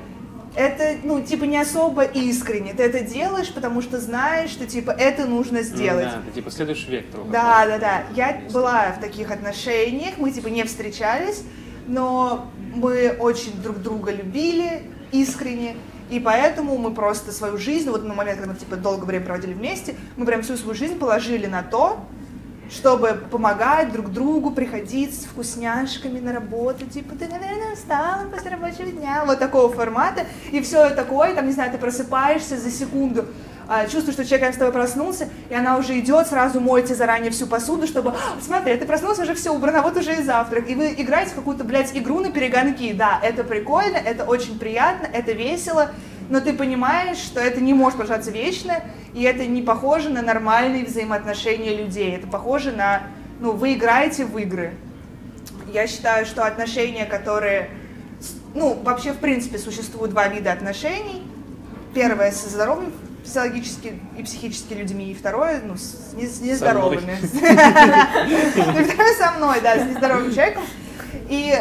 это, 0.55 0.97
ну, 1.05 1.23
типа, 1.23 1.45
не 1.45 1.59
особо 1.59 2.03
искренне. 2.03 2.75
Ты 2.75 2.83
это 2.83 3.01
делаешь, 3.01 3.53
потому 3.53 3.83
что 3.83 3.99
знаешь, 4.01 4.51
что, 4.51 4.67
типа, 4.67 4.91
это 4.91 5.27
нужно 5.27 5.63
сделать. 5.63 6.05
Да, 6.05 6.23
ты 6.27 6.33
типа 6.33 6.51
следуешь 6.51 6.87
вектору. 6.89 7.25
Да, 7.25 7.67
да, 7.67 7.79
да. 7.79 8.03
Я 8.15 8.43
была 8.53 8.93
в 8.93 9.01
таких 9.01 9.31
отношениях, 9.31 10.15
мы 10.19 10.31
типа 10.31 10.49
не 10.49 10.65
встречались, 10.65 11.43
но 11.87 12.51
мы 12.75 13.17
очень 13.19 13.61
друг 13.63 13.79
друга 13.79 14.13
любили 14.13 14.83
искренне, 15.13 15.77
и 16.11 16.19
поэтому 16.19 16.77
мы 16.77 16.93
просто 16.93 17.33
свою 17.33 17.57
жизнь, 17.57 17.89
вот 17.89 18.05
на 18.05 18.15
момент, 18.15 18.39
когда 18.39 18.53
мы 18.53 18.59
типа 18.59 18.77
долгое 18.77 19.07
время 19.07 19.27
проводили 19.27 19.53
вместе, 19.53 19.95
мы 20.17 20.27
прям 20.27 20.43
всю 20.43 20.57
свою 20.57 20.75
жизнь 20.75 20.99
положили 20.99 21.47
на 21.47 21.63
то, 21.63 22.05
чтобы 22.71 23.21
помогать 23.31 23.93
друг 23.93 24.13
другу, 24.13 24.51
приходить 24.53 25.15
с 25.15 25.25
вкусняшками 25.25 26.21
на 26.21 26.33
работу, 26.33 26.87
типа, 26.87 27.17
ты, 27.17 27.27
наверное, 27.27 27.73
устала 27.73 28.29
после 28.33 28.51
рабочего 28.51 28.91
дня, 28.91 29.25
вот 29.27 29.39
такого 29.39 29.73
формата, 29.73 30.25
и 30.53 30.61
все 30.61 30.91
такое, 30.91 31.35
там, 31.35 31.47
не 31.47 31.53
знаю, 31.53 31.73
ты 31.73 31.79
просыпаешься 31.79 32.57
за 32.57 32.71
секунду, 32.71 33.27
а, 33.67 33.87
чувствуешь, 33.87 34.15
что 34.15 34.25
человек 34.25 34.55
с 34.55 34.59
тобой 34.59 34.73
проснулся, 34.73 35.29
и 35.49 35.55
она 35.55 35.77
уже 35.77 35.99
идет, 35.99 36.29
сразу 36.29 36.61
моете 36.61 36.95
заранее 36.95 37.31
всю 37.31 37.47
посуду, 37.47 37.87
чтобы, 37.87 38.11
«А, 38.11 38.41
смотри, 38.41 38.77
ты 38.77 38.87
проснулся, 38.87 39.23
уже 39.23 39.35
все 39.35 39.53
убрано, 39.53 39.83
вот 39.83 39.97
уже 39.97 40.15
и 40.15 40.23
завтрак, 40.23 40.69
и 40.69 40.75
вы 40.75 40.95
играете 40.97 41.33
в 41.33 41.35
какую-то, 41.35 41.65
блядь, 41.65 41.97
игру 41.97 42.21
на 42.21 42.31
перегонки, 42.31 42.93
да, 42.93 43.19
это 43.23 43.43
прикольно, 43.43 43.97
это 43.97 44.25
очень 44.25 44.59
приятно, 44.59 45.09
это 45.13 45.33
весело, 45.33 45.91
но 46.31 46.41
ты 46.41 46.53
понимаешь, 46.55 47.19
что 47.19 47.41
это 47.41 47.61
не 47.61 47.75
может 47.75 47.99
продолжаться 47.99 48.31
вечно, 48.31 48.83
и 49.13 49.23
это 49.25 49.45
не 49.47 49.63
похоже 49.63 50.09
на 50.11 50.23
нормальные 50.23 50.87
взаимоотношения 50.87 51.77
людей, 51.77 52.17
это 52.17 52.29
похоже 52.29 52.71
на, 52.73 53.03
ну, 53.41 53.53
вы 53.53 53.75
играете 53.75 54.25
в 54.25 54.39
игры. 54.39 54.73
Я 55.73 55.87
считаю, 55.89 56.25
что 56.25 56.45
отношения, 56.45 57.05
которые, 57.05 57.71
ну, 58.55 58.75
вообще, 58.83 59.13
в 59.13 59.19
принципе, 59.19 59.59
существует 59.59 60.13
два 60.13 60.29
вида 60.29 60.53
отношений. 60.53 61.23
Первое 61.95 62.31
со 62.31 62.49
здоровыми 62.49 62.93
физиологически 63.25 64.01
и 64.17 64.23
психически 64.23 64.75
людьми, 64.75 65.11
и 65.11 65.15
второе, 65.15 65.61
ну, 65.65 65.77
с, 65.77 66.13
не- 66.15 66.27
с 66.27 66.41
нездоровыми. 66.41 67.19
И 68.81 68.85
второе 68.85 69.15
со 69.15 69.33
мной, 69.33 69.61
да, 69.61 69.77
с 69.79 69.85
нездоровым 69.87 70.33
человеком. 70.33 70.63
И 71.29 71.55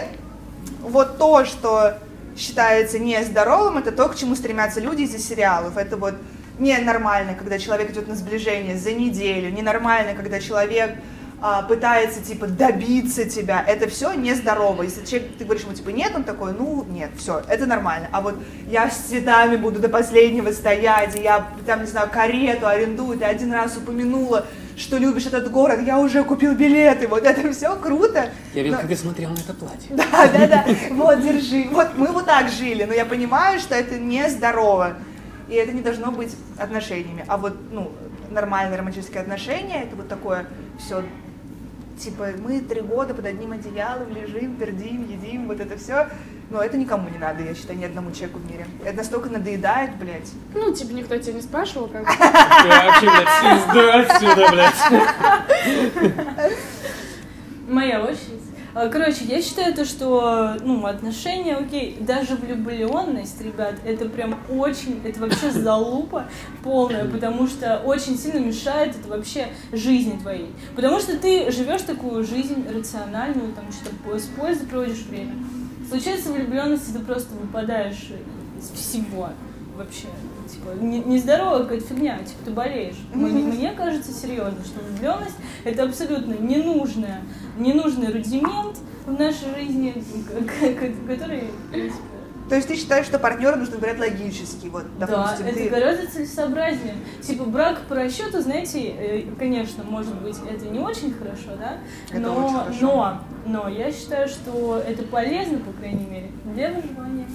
вот 0.81 1.17
то, 1.17 1.43
что 1.45 1.97
считается 2.39 2.97
нездоровым, 2.97 3.77
это 3.77 3.91
то, 3.91 4.07
к 4.07 4.15
чему 4.15 4.35
стремятся 4.35 4.79
люди 4.79 5.03
из-за 5.03 5.19
сериалов. 5.19 5.77
Это 5.77 5.97
вот 5.97 6.15
ненормально, 6.57 7.35
когда 7.35 7.59
человек 7.59 7.91
идет 7.91 8.07
на 8.07 8.15
сближение 8.15 8.77
за 8.77 8.93
неделю, 8.93 9.51
ненормально, 9.51 10.13
когда 10.15 10.39
человек 10.39 10.95
а, 11.41 11.63
пытается, 11.63 12.21
типа, 12.21 12.47
добиться 12.47 13.23
тебя, 13.23 13.63
это 13.65 13.87
все 13.89 14.13
нездорово. 14.13 14.83
Если 14.83 15.05
человек, 15.05 15.37
ты 15.37 15.45
говоришь 15.45 15.63
ему, 15.63 15.73
типа, 15.73 15.89
нет, 15.89 16.11
он 16.15 16.23
такой, 16.23 16.53
ну, 16.53 16.85
нет, 16.89 17.11
все, 17.17 17.41
это 17.47 17.65
нормально. 17.65 18.09
А 18.11 18.21
вот 18.21 18.35
я 18.67 18.89
с 18.89 18.97
цветами 18.97 19.55
буду 19.55 19.79
до 19.79 19.87
последнего 19.87 20.51
стоять, 20.51 21.15
и 21.15 21.21
я, 21.21 21.47
там, 21.65 21.81
не 21.81 21.87
знаю, 21.87 22.09
карету 22.11 22.67
арендую, 22.67 23.17
ты 23.17 23.25
один 23.25 23.53
раз 23.53 23.77
упомянула, 23.77 24.47
что 24.79 24.97
любишь 24.97 25.25
этот 25.25 25.51
город, 25.51 25.81
я 25.85 25.99
уже 25.99 26.23
купил 26.23 26.55
билеты, 26.55 27.07
вот 27.07 27.23
это 27.23 27.51
все 27.51 27.75
круто. 27.75 28.29
Я 28.53 28.63
видел, 28.63 28.77
Но- 28.77 28.81
как 28.81 28.89
ты 28.89 28.95
смотрел 28.95 29.29
на 29.31 29.39
это 29.39 29.53
платье. 29.53 29.89
да, 29.89 30.27
да, 30.27 30.47
да. 30.47 30.65
Вот, 30.91 31.21
держи. 31.21 31.67
Вот 31.71 31.89
мы 31.97 32.07
вот 32.07 32.25
так 32.25 32.49
жили, 32.49 32.85
но 32.85 32.93
я 32.93 33.05
понимаю, 33.05 33.59
что 33.59 33.75
это 33.75 33.99
нездорово. 33.99 34.95
И 35.49 35.53
это 35.55 35.71
не 35.71 35.81
должно 35.81 36.11
быть 36.11 36.35
отношениями. 36.57 37.25
А 37.27 37.37
вот, 37.37 37.57
ну, 37.71 37.91
нормальные 38.29 38.77
романтические 38.77 39.21
отношения, 39.21 39.83
это 39.83 39.95
вот 39.95 40.07
такое 40.07 40.45
все, 40.77 41.03
типа, 41.99 42.29
мы 42.37 42.61
три 42.61 42.81
года 42.81 43.13
под 43.13 43.25
одним 43.25 43.51
одеялом 43.51 44.09
лежим, 44.09 44.55
пердим, 44.55 45.07
едим, 45.07 45.47
вот 45.47 45.59
это 45.59 45.77
все. 45.77 46.07
Но 46.49 46.63
это 46.63 46.77
никому 46.77 47.09
не 47.09 47.19
надо, 47.19 47.43
я 47.43 47.53
считаю, 47.53 47.77
ни 47.77 47.85
одному 47.85 48.11
человеку 48.11 48.39
в 48.39 48.49
мире. 48.49 48.65
Это 48.83 48.97
настолько 48.97 49.29
надоедает, 49.29 49.95
блядь. 49.97 50.31
Ну, 50.55 50.73
типа, 50.73 50.93
никто 50.93 51.15
тебя 51.17 51.33
не 51.33 51.41
спрашивал, 51.41 51.87
как 51.87 52.07
Ты 52.07 52.69
вообще, 52.69 53.05
блядь, 53.05 54.09
отсюда, 54.09 54.49
блядь. 54.51 54.73
Моя 57.67 58.01
очередь. 58.01 58.48
А, 58.75 58.87
Короче, 58.89 59.25
я 59.25 59.41
считаю 59.41 59.73
то, 59.73 59.83
что, 59.85 60.55
ну, 60.63 60.85
отношения, 60.85 61.55
окей, 61.55 61.97
даже 61.99 62.35
влюбленность, 62.35 63.41
ребят, 63.41 63.75
это 63.85 64.07
прям 64.07 64.37
очень, 64.49 65.01
это 65.03 65.19
вообще 65.21 65.51
залупа 65.51 66.25
полная, 66.63 67.05
потому 67.05 67.47
что 67.47 67.81
очень 67.85 68.17
сильно 68.17 68.39
мешает 68.39 68.95
это 68.95 69.09
вообще 69.09 69.47
жизни 69.71 70.17
твоей. 70.19 70.49
Потому 70.75 70.99
что 70.99 71.17
ты 71.17 71.51
живешь 71.51 71.81
такую 71.81 72.23
жизнь 72.23 72.65
рациональную, 72.73 73.53
там 73.53 73.65
что-то 73.71 74.19
с 74.19 74.25
пользой 74.27 74.67
проводишь 74.67 75.03
время. 75.09 75.33
Случается 75.89 76.31
влюбленность, 76.31 76.89
и 76.89 76.93
ты 76.93 76.99
просто 76.99 77.33
выпадаешь 77.35 78.09
из 78.59 78.69
всего 78.79 79.29
вообще. 79.75 80.07
Типа, 80.51 80.71
не- 80.83 80.99
нездоровая 80.99 81.63
какая-то 81.63 81.85
фигня, 81.85 82.17
типа 82.19 82.39
ты 82.45 82.51
болеешь. 82.51 82.95
Мне, 83.13 83.43
мне 83.43 83.71
кажется 83.71 84.11
серьезно, 84.11 84.57
что 84.65 84.83
влюбленность 84.83 85.35
это 85.63 85.83
абсолютно 85.83 86.33
ненужная, 86.33 87.21
ненужный 87.59 88.11
рудимент 88.11 88.77
в 89.05 89.19
нашей 89.19 89.53
жизни, 89.55 90.03
который, 91.07 91.43
в 91.67 91.71
принципе, 91.71 92.03
То 92.49 92.55
есть 92.55 92.67
ты 92.67 92.75
считаешь, 92.75 93.05
что 93.05 93.19
партнера 93.19 93.55
нужно 93.55 93.75
выбирать 93.75 93.99
логически, 93.99 94.67
вот, 94.67 94.85
да, 94.97 95.07
допустим, 95.07 95.45
это 95.45 95.57
ты... 95.57 95.69
гораздо 95.69 96.07
целесообразнее. 96.07 96.95
Типа 97.21 97.43
брак 97.43 97.81
по 97.87 97.95
расчету, 97.95 98.41
знаете, 98.41 98.95
э, 98.97 99.23
конечно, 99.37 99.83
может 99.83 100.15
быть, 100.15 100.37
это 100.49 100.65
не 100.65 100.79
очень 100.79 101.13
хорошо, 101.13 101.55
да? 101.59 101.77
Это 102.09 102.19
но, 102.19 102.45
очень 102.45 102.55
хорошо. 102.55 102.79
но, 102.81 103.21
но 103.45 103.69
я 103.69 103.91
считаю, 103.91 104.27
что 104.27 104.81
это 104.85 105.03
полезно, 105.03 105.59
по 105.59 105.71
крайней 105.73 106.05
мере, 106.05 106.31
для 106.45 106.71
выживания. 106.71 107.27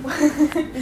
Ну, 0.00 0.08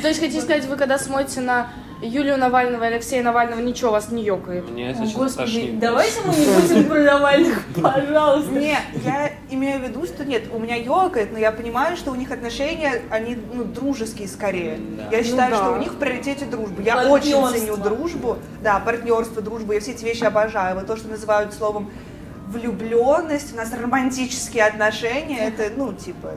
То 0.03 0.09
есть, 0.09 0.21
хотите 0.21 0.41
сказать, 0.43 0.67
вы 0.67 0.77
когда 0.77 0.99
смотрите 0.99 1.41
на 1.41 1.71
Юлию 2.03 2.37
Навального 2.37 2.85
и 2.85 2.87
Алексея 2.89 3.23
Навального, 3.23 3.61
ничего 3.61 3.93
вас 3.93 4.11
не 4.11 4.23
ёкает? 4.23 4.69
Мне 4.71 4.95
сейчас 4.95 5.13
Господи, 5.13 5.37
тошнит. 5.47 5.79
давайте 5.79 6.21
мы 6.27 6.35
не 6.35 6.47
будем 6.47 6.89
про 6.91 7.01
Навальных, 7.01 7.63
пожалуйста. 7.83 8.51
Не, 8.53 8.77
я 9.05 9.31
имею 9.51 9.81
в 9.81 9.83
виду, 9.83 10.05
что 10.05 10.25
нет, 10.25 10.45
у 10.53 10.59
меня 10.59 10.77
ёкает, 10.77 11.33
но 11.33 11.39
я 11.39 11.53
понимаю, 11.53 11.97
что 11.97 12.11
у 12.11 12.15
них 12.15 12.31
отношения, 12.31 13.01
они, 13.11 13.39
ну, 13.53 13.65
дружеские 13.65 14.29
скорее. 14.29 14.79
Да. 14.79 15.17
Я 15.17 15.25
считаю, 15.25 15.51
Ну 15.51 15.57
да. 15.57 15.63
что 15.65 15.73
у 15.73 15.79
них 15.79 15.93
в 15.93 15.97
приоритете 15.99 16.45
дружба. 16.45 16.83
Я 16.83 17.09
очень 17.09 17.47
ценю 17.49 17.77
дружбу, 17.79 18.39
да, 18.63 18.79
партнерство, 18.79 19.41
дружбу, 19.41 19.73
я 19.73 19.81
все 19.81 19.93
эти 19.93 20.05
вещи 20.05 20.25
обожаю. 20.25 20.75
Вот 20.77 20.87
то, 20.87 20.97
что 20.97 21.09
называют 21.09 21.55
словом 21.55 21.91
влюбленность, 22.49 23.53
у 23.55 23.57
нас 23.57 23.73
романтические 23.73 24.65
отношения, 24.65 25.49
это, 25.49 25.71
ну, 25.77 25.93
типа, 25.93 26.33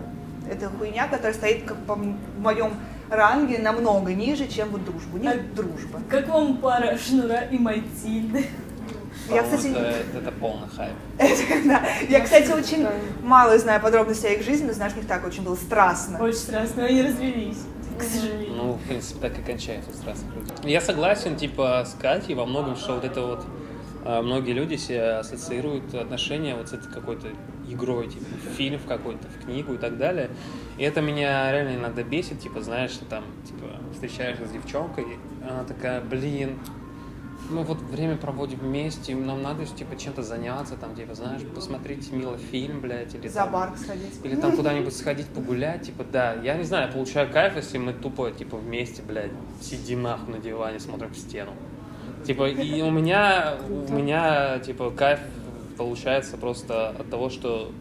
это 0.52 0.70
хуйня, 0.70 1.08
которая 1.08 1.34
стоит, 1.34 1.64
как 1.66 1.78
по 1.86 1.96
в 1.96 2.40
моем 2.40 2.74
ранге, 3.10 3.60
намного 3.60 4.14
ниже, 4.14 4.48
чем 4.48 4.70
вот 4.70 4.84
дружба. 4.86 5.20
Них 5.20 5.32
А- 5.32 5.56
дружба. 5.56 6.02
Как 6.10 6.28
вам 6.28 6.58
пара 6.58 6.98
Шнура 7.08 7.42
и 7.52 7.58
Матильды? 7.58 8.46
Я, 9.30 9.44
По-моему, 9.44 9.58
кстати, 9.58 9.72
это, 9.76 10.18
это 10.18 10.32
полный 10.32 10.68
хайп. 10.70 10.94
да, 11.66 11.84
я, 12.10 12.20
кстати, 12.22 12.52
очень 12.52 12.88
мало 13.22 13.58
знаю 13.60 13.80
подробностей 13.82 14.30
о 14.30 14.34
их 14.34 14.44
жизни, 14.44 14.66
но 14.68 14.74
знаешь, 14.74 14.94
у 14.94 14.98
них 14.98 15.08
так 15.08 15.26
очень 15.28 15.44
было 15.44 15.56
страстно. 15.56 16.18
Очень 16.20 16.38
страшно, 16.38 16.86
они 16.86 17.04
развелись, 17.04 17.58
к 18.00 18.02
сожалению. 18.04 18.54
Ну, 18.56 18.74
в 18.74 18.80
принципе, 18.88 19.20
так 19.30 19.38
и 19.38 19.42
кончается 19.44 19.92
страстных 19.94 20.34
людей. 20.36 20.56
Я 20.64 20.82
согласен, 20.82 21.36
типа, 21.36 21.86
с 21.86 21.94
Катей 22.02 22.34
во 22.34 22.46
многом, 22.46 22.76
что 22.76 22.96
вот 22.96 23.04
это 23.04 23.22
вот 23.22 23.46
а, 23.46 23.46
многие 24.04 24.54
люди 24.54 24.76
себе 24.76 25.18
ассоциируют 25.18 25.94
отношения 25.94 26.56
вот 26.56 26.70
с 26.70 26.74
этой 26.74 26.92
какой-то 26.92 27.28
игрой, 27.70 28.08
типа, 28.08 28.26
в 28.26 28.54
фильм 28.56 28.80
в 28.80 28.86
какой-то, 28.86 29.28
в 29.28 29.46
книгу 29.46 29.74
и 29.74 29.78
так 29.78 29.98
далее. 29.98 30.30
И 30.78 30.84
это 30.84 31.02
меня 31.02 31.52
реально 31.52 31.76
иногда 31.80 32.04
бесит, 32.04 32.40
типа, 32.40 32.62
знаешь, 32.62 32.92
что 32.92 33.06
там, 33.06 33.24
типа, 33.46 33.68
встречаешься 33.94 34.48
с 34.48 34.52
девчонкой, 34.52 35.06
она 35.44 35.64
такая, 35.66 36.02
блин, 36.02 36.58
мы 37.50 37.64
вот 37.64 37.80
время 37.82 38.16
проводим 38.16 38.60
вместе, 38.60 39.16
нам 39.16 39.42
надо, 39.42 39.66
типа, 39.66 39.96
чем-то 39.98 40.22
заняться, 40.24 40.76
там, 40.78 40.96
типа, 40.96 41.16
знаешь, 41.16 41.42
посмотреть 41.56 42.12
мило 42.12 42.38
фильм, 42.38 42.80
блядь, 42.82 43.14
или 43.16 43.28
За 43.28 43.40
там- 43.40 43.52
бар 43.52 43.72
сходить. 43.78 44.20
или 44.24 44.36
там 44.36 44.56
куда-нибудь 44.56 44.96
сходить 44.96 45.28
погулять, 45.28 45.84
типа, 45.84 46.04
да. 46.12 46.34
Я 46.44 46.56
не 46.56 46.64
знаю, 46.64 46.88
я 46.88 46.94
получаю 46.94 47.32
кайф, 47.32 47.56
если 47.56 47.78
мы 47.78 47.94
тупо, 47.94 48.32
типа, 48.32 48.58
вместе, 48.58 49.02
блядь, 49.02 49.32
сидим 49.62 50.04
нахуй 50.04 50.34
на 50.36 50.40
диване, 50.40 50.80
смотрим 50.80 51.10
в 51.12 51.18
стену. 51.18 51.54
Типа, 52.26 52.50
и 52.50 52.82
у 52.82 52.92
меня, 52.92 53.56
у 53.68 53.94
меня, 53.94 54.60
типа, 54.60 54.92
кайф 54.92 55.20
получается 55.78 56.38
просто 56.38 56.90
от 56.90 57.10
того, 57.10 57.30
что 57.30 57.72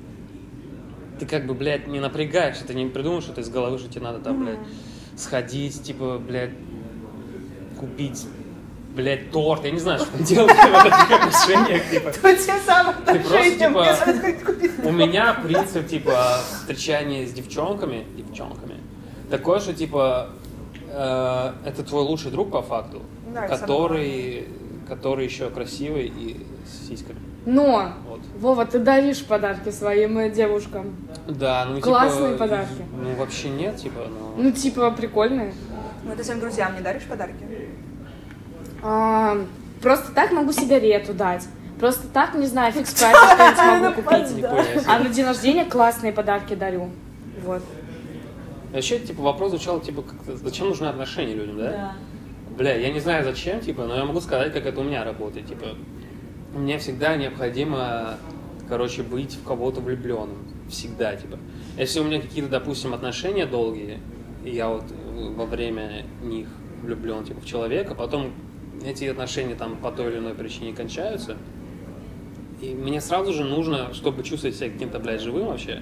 ты 1.18 1.26
как 1.26 1.46
бы, 1.46 1.54
блядь, 1.54 1.86
не 1.88 2.00
напрягаешься, 2.00 2.64
ты 2.64 2.74
не 2.74 2.86
придумаешь 2.86 3.28
это 3.28 3.40
из 3.40 3.48
головы, 3.48 3.78
что 3.78 3.88
тебе 3.88 4.02
надо 4.02 4.20
там, 4.20 4.44
блядь, 4.44 4.58
сходить, 5.16 5.82
типа, 5.82 6.18
блядь, 6.18 6.52
купить, 7.78 8.26
блядь, 8.94 9.30
торт. 9.30 9.64
Я 9.64 9.72
не 9.72 9.80
знаю, 9.80 9.98
что 9.98 10.22
делать 10.22 10.52
в 10.52 10.86
этих 10.86 11.10
отношениях, 11.10 11.90
типа. 11.90 12.12
То 12.12 12.36
те 12.36 12.58
самые 12.64 12.96
Ты 13.04 13.18
просто, 13.20 13.66
отношения, 13.66 14.32
типа. 14.38 14.88
У 14.88 14.92
меня 14.92 15.34
принцип, 15.34 15.86
типа, 15.88 16.38
встречания 16.60 17.26
с 17.26 17.32
девчонками, 17.32 18.06
девчонками, 18.16 18.76
такой, 19.30 19.60
что, 19.60 19.74
типа, 19.74 20.30
э, 20.90 21.52
это 21.66 21.82
твой 21.82 22.02
лучший 22.02 22.30
друг 22.30 22.50
по 22.50 22.62
факту, 22.62 23.02
Да, 23.34 23.48
который, 23.48 24.48
который 24.86 25.24
еще 25.26 25.50
красивый 25.50 26.06
и 26.06 26.46
с 26.66 26.88
сиськами. 26.88 27.18
Но, 27.46 27.92
Вот. 28.06 28.20
Вова, 28.40 28.66
ты 28.66 28.78
даришь 28.78 29.24
подарки 29.24 29.70
своим 29.70 30.18
э, 30.18 30.30
девушкам. 30.30 30.94
Да, 31.26 31.64
ну, 31.64 31.80
Классные 31.80 32.32
типа, 32.32 32.44
подарки. 32.44 32.84
Ну, 32.94 33.14
вообще 33.14 33.48
нет, 33.48 33.76
типа, 33.76 34.06
ну... 34.08 34.42
Ну, 34.42 34.52
типа, 34.52 34.90
прикольные. 34.90 35.54
Ну, 36.04 36.14
ты 36.14 36.24
своим 36.24 36.40
друзьям 36.40 36.74
не 36.74 36.82
даришь 36.82 37.04
подарки? 37.04 37.44
А, 38.82 39.38
просто 39.80 40.12
так 40.12 40.32
могу 40.32 40.52
сигарету 40.52 41.14
дать. 41.14 41.46
Просто 41.78 42.08
так, 42.08 42.34
не 42.34 42.46
знаю, 42.46 42.72
фикс 42.72 42.92
прайс 42.92 43.16
что-нибудь 43.54 43.82
могу 43.82 44.02
купить. 44.02 44.36
Нихуя 44.36 44.64
себе. 44.64 44.82
А 44.86 44.98
на 44.98 45.08
день 45.08 45.24
рождения 45.24 45.64
классные 45.64 46.12
подарки 46.12 46.54
дарю. 46.54 46.90
Вот. 47.44 47.62
Вообще, 48.72 48.98
типа, 48.98 49.22
вопрос 49.22 49.50
звучал, 49.50 49.80
типа, 49.80 50.02
как 50.02 50.36
зачем 50.36 50.68
нужны 50.68 50.86
отношения 50.86 51.34
людям, 51.34 51.58
да? 51.58 51.70
Да. 51.70 51.92
Бля, 52.58 52.74
я 52.74 52.90
не 52.90 52.98
знаю 52.98 53.22
зачем, 53.22 53.60
типа, 53.60 53.84
но 53.84 53.94
я 53.94 54.04
могу 54.04 54.20
сказать, 54.20 54.52
как 54.52 54.66
это 54.66 54.80
у 54.80 54.82
меня 54.82 55.04
работает. 55.04 55.46
Типа, 55.46 55.76
мне 56.52 56.76
всегда 56.78 57.16
необходимо, 57.16 58.16
короче, 58.68 59.04
быть 59.04 59.36
в 59.36 59.44
кого-то 59.44 59.80
влюбленным. 59.80 60.38
Всегда, 60.68 61.14
типа. 61.14 61.38
Если 61.78 62.00
у 62.00 62.04
меня 62.04 62.20
какие-то, 62.20 62.50
допустим, 62.50 62.94
отношения 62.94 63.46
долгие, 63.46 64.00
и 64.44 64.50
я 64.50 64.70
вот 64.70 64.82
во 65.36 65.46
время 65.46 66.04
них 66.20 66.48
влюблен, 66.82 67.24
типа, 67.24 67.40
в 67.40 67.46
человека, 67.46 67.94
потом 67.94 68.32
эти 68.84 69.04
отношения 69.04 69.54
там 69.54 69.76
по 69.76 69.92
той 69.92 70.10
или 70.10 70.18
иной 70.18 70.34
причине 70.34 70.72
кончаются, 70.72 71.36
и 72.60 72.74
мне 72.74 73.00
сразу 73.00 73.32
же 73.32 73.44
нужно, 73.44 73.94
чтобы 73.94 74.24
чувствовать 74.24 74.56
себя 74.56 74.70
каким-то, 74.70 74.98
блядь, 74.98 75.20
живым 75.20 75.46
вообще, 75.46 75.80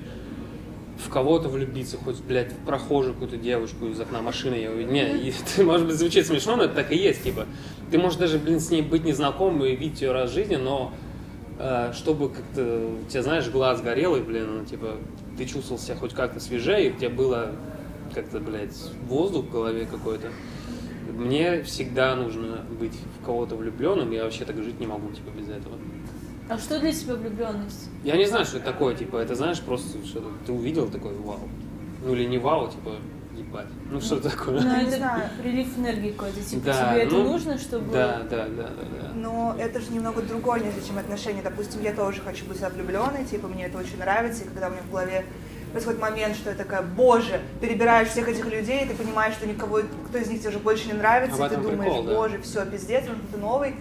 в 0.99 1.11
кого-то 1.11 1.49
влюбиться, 1.49 1.99
хоть, 1.99 2.21
блядь, 2.23 2.53
в 2.53 2.65
прохожую 2.65 3.15
какую-то 3.15 3.37
девочку 3.37 3.87
из 3.87 4.01
окна 4.01 4.23
машины 4.23 4.55
я 4.55 4.71
увидел. 4.71 4.93
Не, 4.93 5.31
это, 5.57 5.63
может 5.63 5.87
быть, 5.87 5.97
звучит 5.97 6.27
смешно, 6.27 6.57
но 6.57 6.65
это 6.65 6.75
так 6.75 6.93
и 6.93 6.97
есть, 6.97 7.23
типа. 7.23 7.47
Ты 7.91 7.99
можешь 7.99 8.19
даже, 8.19 8.39
блин, 8.39 8.61
с 8.61 8.71
ней 8.71 8.83
быть 8.83 9.05
незнакомым 9.05 9.65
и 9.65 9.77
видеть 9.77 10.01
ее 10.01 10.13
раз 10.13 10.31
в 10.31 10.35
жизни, 10.35 10.57
но 10.57 10.93
э, 11.59 11.93
чтобы 11.95 12.31
как-то, 12.31 12.89
у 13.05 13.11
тебя, 13.11 13.23
знаешь, 13.23 13.49
глаз 13.49 13.83
горел, 13.83 14.17
и, 14.17 14.21
блин, 14.21 14.59
ну, 14.59 14.65
типа, 14.65 14.97
ты 15.37 15.45
чувствовал 15.45 15.81
себя 15.81 15.97
хоть 15.97 16.15
как-то 16.15 16.41
свежее, 16.41 16.89
и 16.89 16.93
у 16.93 16.97
тебя 16.97 17.11
было 17.11 17.53
как-то, 18.15 18.41
блядь, 18.41 18.77
воздух 19.07 19.47
в 19.47 19.51
голове 19.51 19.87
какой-то. 19.87 20.31
Мне 21.13 21.63
всегда 21.63 22.17
нужно 22.17 22.65
быть 22.81 22.95
в 23.21 23.25
кого-то 23.25 23.55
влюбленным, 23.55 24.11
я 24.11 24.25
вообще 24.25 24.45
так 24.45 24.57
жить 24.63 24.81
не 24.81 24.87
могу, 24.87 25.11
типа, 25.13 25.31
без 25.31 25.49
этого. 25.49 25.77
А 26.49 26.59
что 26.59 26.79
для 26.79 26.93
тебя 26.93 27.15
влюбленность? 27.15 27.89
Я 28.05 28.17
не 28.17 28.27
знаю, 28.27 28.45
что 28.45 28.59
это 28.59 28.67
такое, 28.67 28.95
типа, 28.95 29.17
это 29.17 29.35
знаешь, 29.35 29.61
просто 29.61 30.05
что-то 30.07 30.29
ты 30.47 30.53
увидел 30.53 30.89
такой 30.89 31.15
вау. 31.15 31.41
Ну 32.05 32.15
или 32.15 32.25
не 32.25 32.39
вау, 32.39 32.69
типа, 32.71 32.93
ебать. 33.37 33.67
Ну 33.91 34.01
что 34.01 34.21
такое? 34.21 34.61
Ну, 34.61 34.77
не 34.77 34.83
это 34.87 34.97
знаю. 34.99 35.31
прилив 35.43 35.77
энергии 35.77 36.11
какой-то. 36.13 36.41
Типа, 36.41 36.67
Да, 36.67 36.93
тебе 36.93 37.03
это 37.03 37.15
ну, 37.17 37.23
нужно, 37.33 37.59
чтобы... 37.59 37.93
Да, 37.93 38.23
да, 38.31 38.47
да, 38.47 38.63
да, 38.69 38.69
да. 39.03 39.13
Но 39.15 39.57
это 39.59 39.81
же 39.81 39.91
немного 39.91 40.23
другое, 40.23 40.61
нежели 40.61 40.85
чем 40.87 40.99
отношения. 40.99 41.43
Допустим, 41.43 41.83
я 41.83 41.93
тоже 41.93 42.21
хочу 42.21 42.45
быть 42.45 42.61
влюбленной, 42.61 43.25
типа, 43.25 43.49
мне 43.49 43.67
это 43.67 43.79
очень 43.79 43.99
нравится, 43.99 44.45
и 44.45 44.47
когда 44.47 44.69
у 44.69 44.71
меня 44.71 44.83
в 44.83 44.91
голове 44.91 45.25
происходит 45.73 46.01
момент, 46.01 46.37
что 46.37 46.51
я 46.51 46.57
такая, 46.57 46.83
боже, 46.83 47.41
перебираешь 47.61 48.09
всех 48.09 48.29
этих 48.29 48.47
людей, 48.51 48.85
и 48.85 48.89
ты 48.89 48.95
понимаешь, 48.95 49.35
что 49.35 49.47
никого, 49.49 49.81
кто 50.09 50.19
из 50.19 50.29
них 50.29 50.39
тебе 50.41 50.51
уже 50.51 50.59
больше 50.61 50.87
не 50.87 50.95
нравится, 50.95 51.43
А 51.43 51.47
и 51.47 51.51
ты 51.51 51.57
думаешь, 51.57 51.81
прикол, 51.81 52.05
да. 52.05 52.15
боже, 52.15 52.41
все, 52.41 52.65
пиздец, 52.65 53.03
он 53.09 53.17
кто-то 53.17 53.39
новый. 53.39 53.75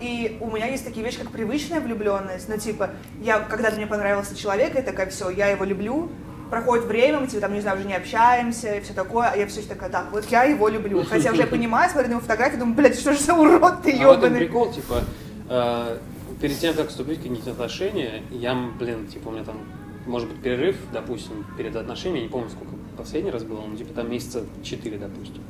И 0.00 0.36
у 0.40 0.50
меня 0.50 0.66
есть 0.66 0.84
такие 0.84 1.04
вещи, 1.04 1.18
как 1.18 1.30
привычная 1.30 1.80
влюбленность. 1.80 2.48
Ну, 2.48 2.58
типа, 2.58 2.90
я, 3.22 3.40
когда-то 3.40 3.76
мне 3.76 3.86
понравился 3.86 4.36
человек, 4.36 4.74
я 4.74 4.82
такая, 4.82 5.08
все, 5.08 5.30
я 5.30 5.48
его 5.48 5.64
люблю. 5.64 6.10
Проходит 6.50 6.84
время, 6.84 7.20
мы, 7.20 7.26
типа, 7.26 7.40
там, 7.40 7.54
не 7.54 7.60
знаю, 7.60 7.78
уже 7.78 7.88
не 7.88 7.94
общаемся 7.94 8.74
и 8.76 8.80
все 8.80 8.92
такое, 8.92 9.28
а 9.28 9.36
я 9.36 9.46
все 9.48 9.60
еще 9.60 9.68
такая, 9.68 9.90
так, 9.90 10.12
вот 10.12 10.24
я 10.30 10.44
его 10.44 10.68
люблю. 10.68 11.02
Хотя 11.04 11.32
уже 11.32 11.40
я 11.42 11.46
понимаю, 11.48 11.90
смотрю 11.90 12.08
на 12.08 12.12
его 12.12 12.20
фотографии, 12.20 12.56
думаю, 12.56 12.76
блядь, 12.76 12.98
что 12.98 13.12
же 13.14 13.18
за 13.20 13.34
урод 13.34 13.82
ты, 13.82 13.92
А 13.92 13.96
в 13.96 14.00
этом 14.12 14.24
ебаный. 14.24 14.38
прикол, 14.38 14.72
типа, 14.72 15.02
э, 15.48 15.98
перед 16.40 16.58
тем, 16.58 16.74
как 16.74 16.88
вступить 16.88 17.18
в 17.18 17.22
какие-то 17.22 17.50
отношения, 17.50 18.22
я, 18.30 18.54
блин, 18.78 19.08
типа, 19.08 19.28
у 19.28 19.32
меня 19.32 19.42
там, 19.44 19.56
может 20.06 20.28
быть, 20.28 20.40
перерыв, 20.40 20.76
допустим, 20.92 21.44
перед 21.56 21.74
отношениями, 21.74 22.24
не 22.24 22.28
помню, 22.28 22.48
сколько 22.50 22.72
последний 22.96 23.30
раз 23.32 23.42
было, 23.42 23.62
ну, 23.66 23.76
типа, 23.76 23.92
там 23.94 24.08
месяца 24.10 24.44
4, 24.62 24.98
допустим. 24.98 25.42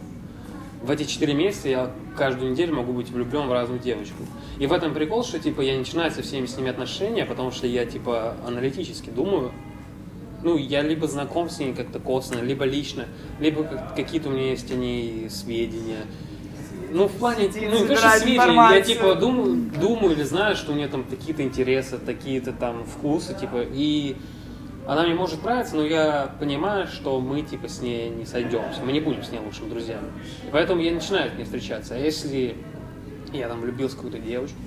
В 0.82 0.90
эти 0.90 1.04
4 1.04 1.34
месяца 1.34 1.68
я 1.68 1.90
каждую 2.16 2.52
неделю 2.52 2.74
могу 2.74 2.92
быть 2.92 3.10
влюблен 3.10 3.48
в 3.48 3.52
разную 3.52 3.80
девочку. 3.80 4.22
И 4.58 4.66
в 4.66 4.72
этом 4.72 4.94
прикол, 4.94 5.24
что, 5.24 5.38
типа, 5.38 5.60
я 5.62 5.76
начинаю 5.76 6.10
со 6.10 6.22
всеми 6.22 6.46
с 6.46 6.56
ними 6.56 6.70
отношения, 6.70 7.24
потому 7.24 7.50
что 7.50 7.66
я, 7.66 7.84
типа, 7.86 8.36
аналитически 8.46 9.10
думаю, 9.10 9.52
ну, 10.42 10.56
я 10.56 10.82
либо 10.82 11.08
знаком 11.08 11.50
с 11.50 11.58
ней 11.58 11.72
как-то 11.74 11.98
косвенно, 11.98 12.42
либо 12.42 12.64
лично, 12.64 13.06
либо 13.40 13.64
как- 13.64 13.96
какие-то 13.96 14.28
у 14.28 14.32
меня 14.32 14.50
есть 14.50 14.70
о 14.70 14.74
ней 14.76 15.28
сведения. 15.30 16.04
Ну, 16.92 17.08
в 17.08 17.12
плане, 17.12 17.50
Сидит, 17.50 17.70
ну, 17.72 17.78
собирает 17.78 18.22
сведения, 18.22 18.70
я 18.74 18.80
типа 18.80 19.14
думаю, 19.16 19.56
думаю 19.80 20.12
или 20.14 20.22
знаю, 20.22 20.54
что 20.54 20.72
у 20.72 20.74
нее 20.76 20.88
там 20.88 21.04
какие-то 21.04 21.42
интересы, 21.42 21.98
какие-то 21.98 22.52
там 22.52 22.84
вкусы, 22.84 23.34
типа, 23.34 23.62
и 23.72 24.16
она 24.86 25.02
мне 25.02 25.14
может 25.14 25.42
нравиться, 25.42 25.76
но 25.76 25.84
я 25.84 26.30
понимаю, 26.38 26.86
что 26.86 27.20
мы, 27.20 27.42
типа, 27.42 27.68
с 27.68 27.80
ней 27.80 28.08
не 28.08 28.24
сойдемся, 28.24 28.82
мы 28.82 28.92
не 28.92 29.00
будем 29.00 29.22
с 29.22 29.30
ней 29.30 29.40
лучшими 29.40 29.68
друзьями. 29.68 30.08
И 30.46 30.50
поэтому 30.50 30.80
я 30.80 30.92
начинаю 30.92 31.30
с 31.30 31.34
ней 31.34 31.44
встречаться. 31.44 31.94
А 31.94 31.98
если 31.98 32.56
я 33.32 33.48
там 33.48 33.60
влюбился 33.60 33.94
в 33.94 33.98
какую-то 33.98 34.20
девочку, 34.20 34.58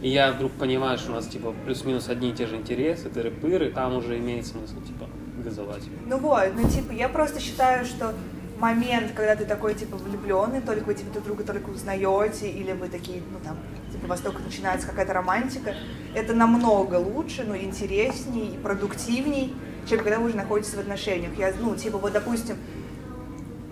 и 0.00 0.08
я 0.08 0.32
вдруг 0.32 0.52
понимаю, 0.52 0.96
что 0.96 1.10
у 1.10 1.14
нас, 1.14 1.26
типа, 1.26 1.54
плюс-минус 1.64 2.08
одни 2.08 2.30
и 2.30 2.32
те 2.32 2.46
же 2.46 2.56
интересы, 2.56 3.08
тыры-пыры, 3.08 3.70
там 3.72 3.96
уже 3.96 4.16
имеет 4.18 4.46
смысл, 4.46 4.80
типа, 4.80 5.06
газовать. 5.42 5.82
Ну 6.06 6.18
вот, 6.18 6.52
ну 6.54 6.68
типа, 6.68 6.92
я 6.92 7.08
просто 7.08 7.40
считаю, 7.40 7.84
что 7.84 8.14
момент, 8.60 9.12
когда 9.12 9.34
ты 9.34 9.44
такой, 9.44 9.74
типа, 9.74 9.96
влюбленный, 9.96 10.60
только 10.60 10.84
вы, 10.84 10.94
типа, 10.94 11.12
друг 11.12 11.24
друга 11.24 11.44
только 11.44 11.70
узнаете, 11.70 12.48
или 12.48 12.72
вы 12.72 12.88
такие, 12.88 13.22
ну 13.32 13.38
там, 13.42 13.56
типа, 13.98 14.06
у 14.06 14.08
вас 14.08 14.20
только 14.20 14.42
начинается 14.42 14.86
какая-то 14.86 15.12
романтика, 15.12 15.74
это 16.14 16.34
намного 16.34 16.96
лучше, 16.96 17.44
ну, 17.46 17.56
интересней, 17.56 18.54
и 18.54 18.58
продуктивней, 18.58 19.54
чем 19.88 19.98
когда 19.98 20.18
вы 20.18 20.26
уже 20.26 20.36
находитесь 20.36 20.74
в 20.74 20.78
отношениях. 20.78 21.32
Я, 21.38 21.52
ну, 21.60 21.74
типа, 21.74 21.98
вот, 21.98 22.12
допустим, 22.12 22.56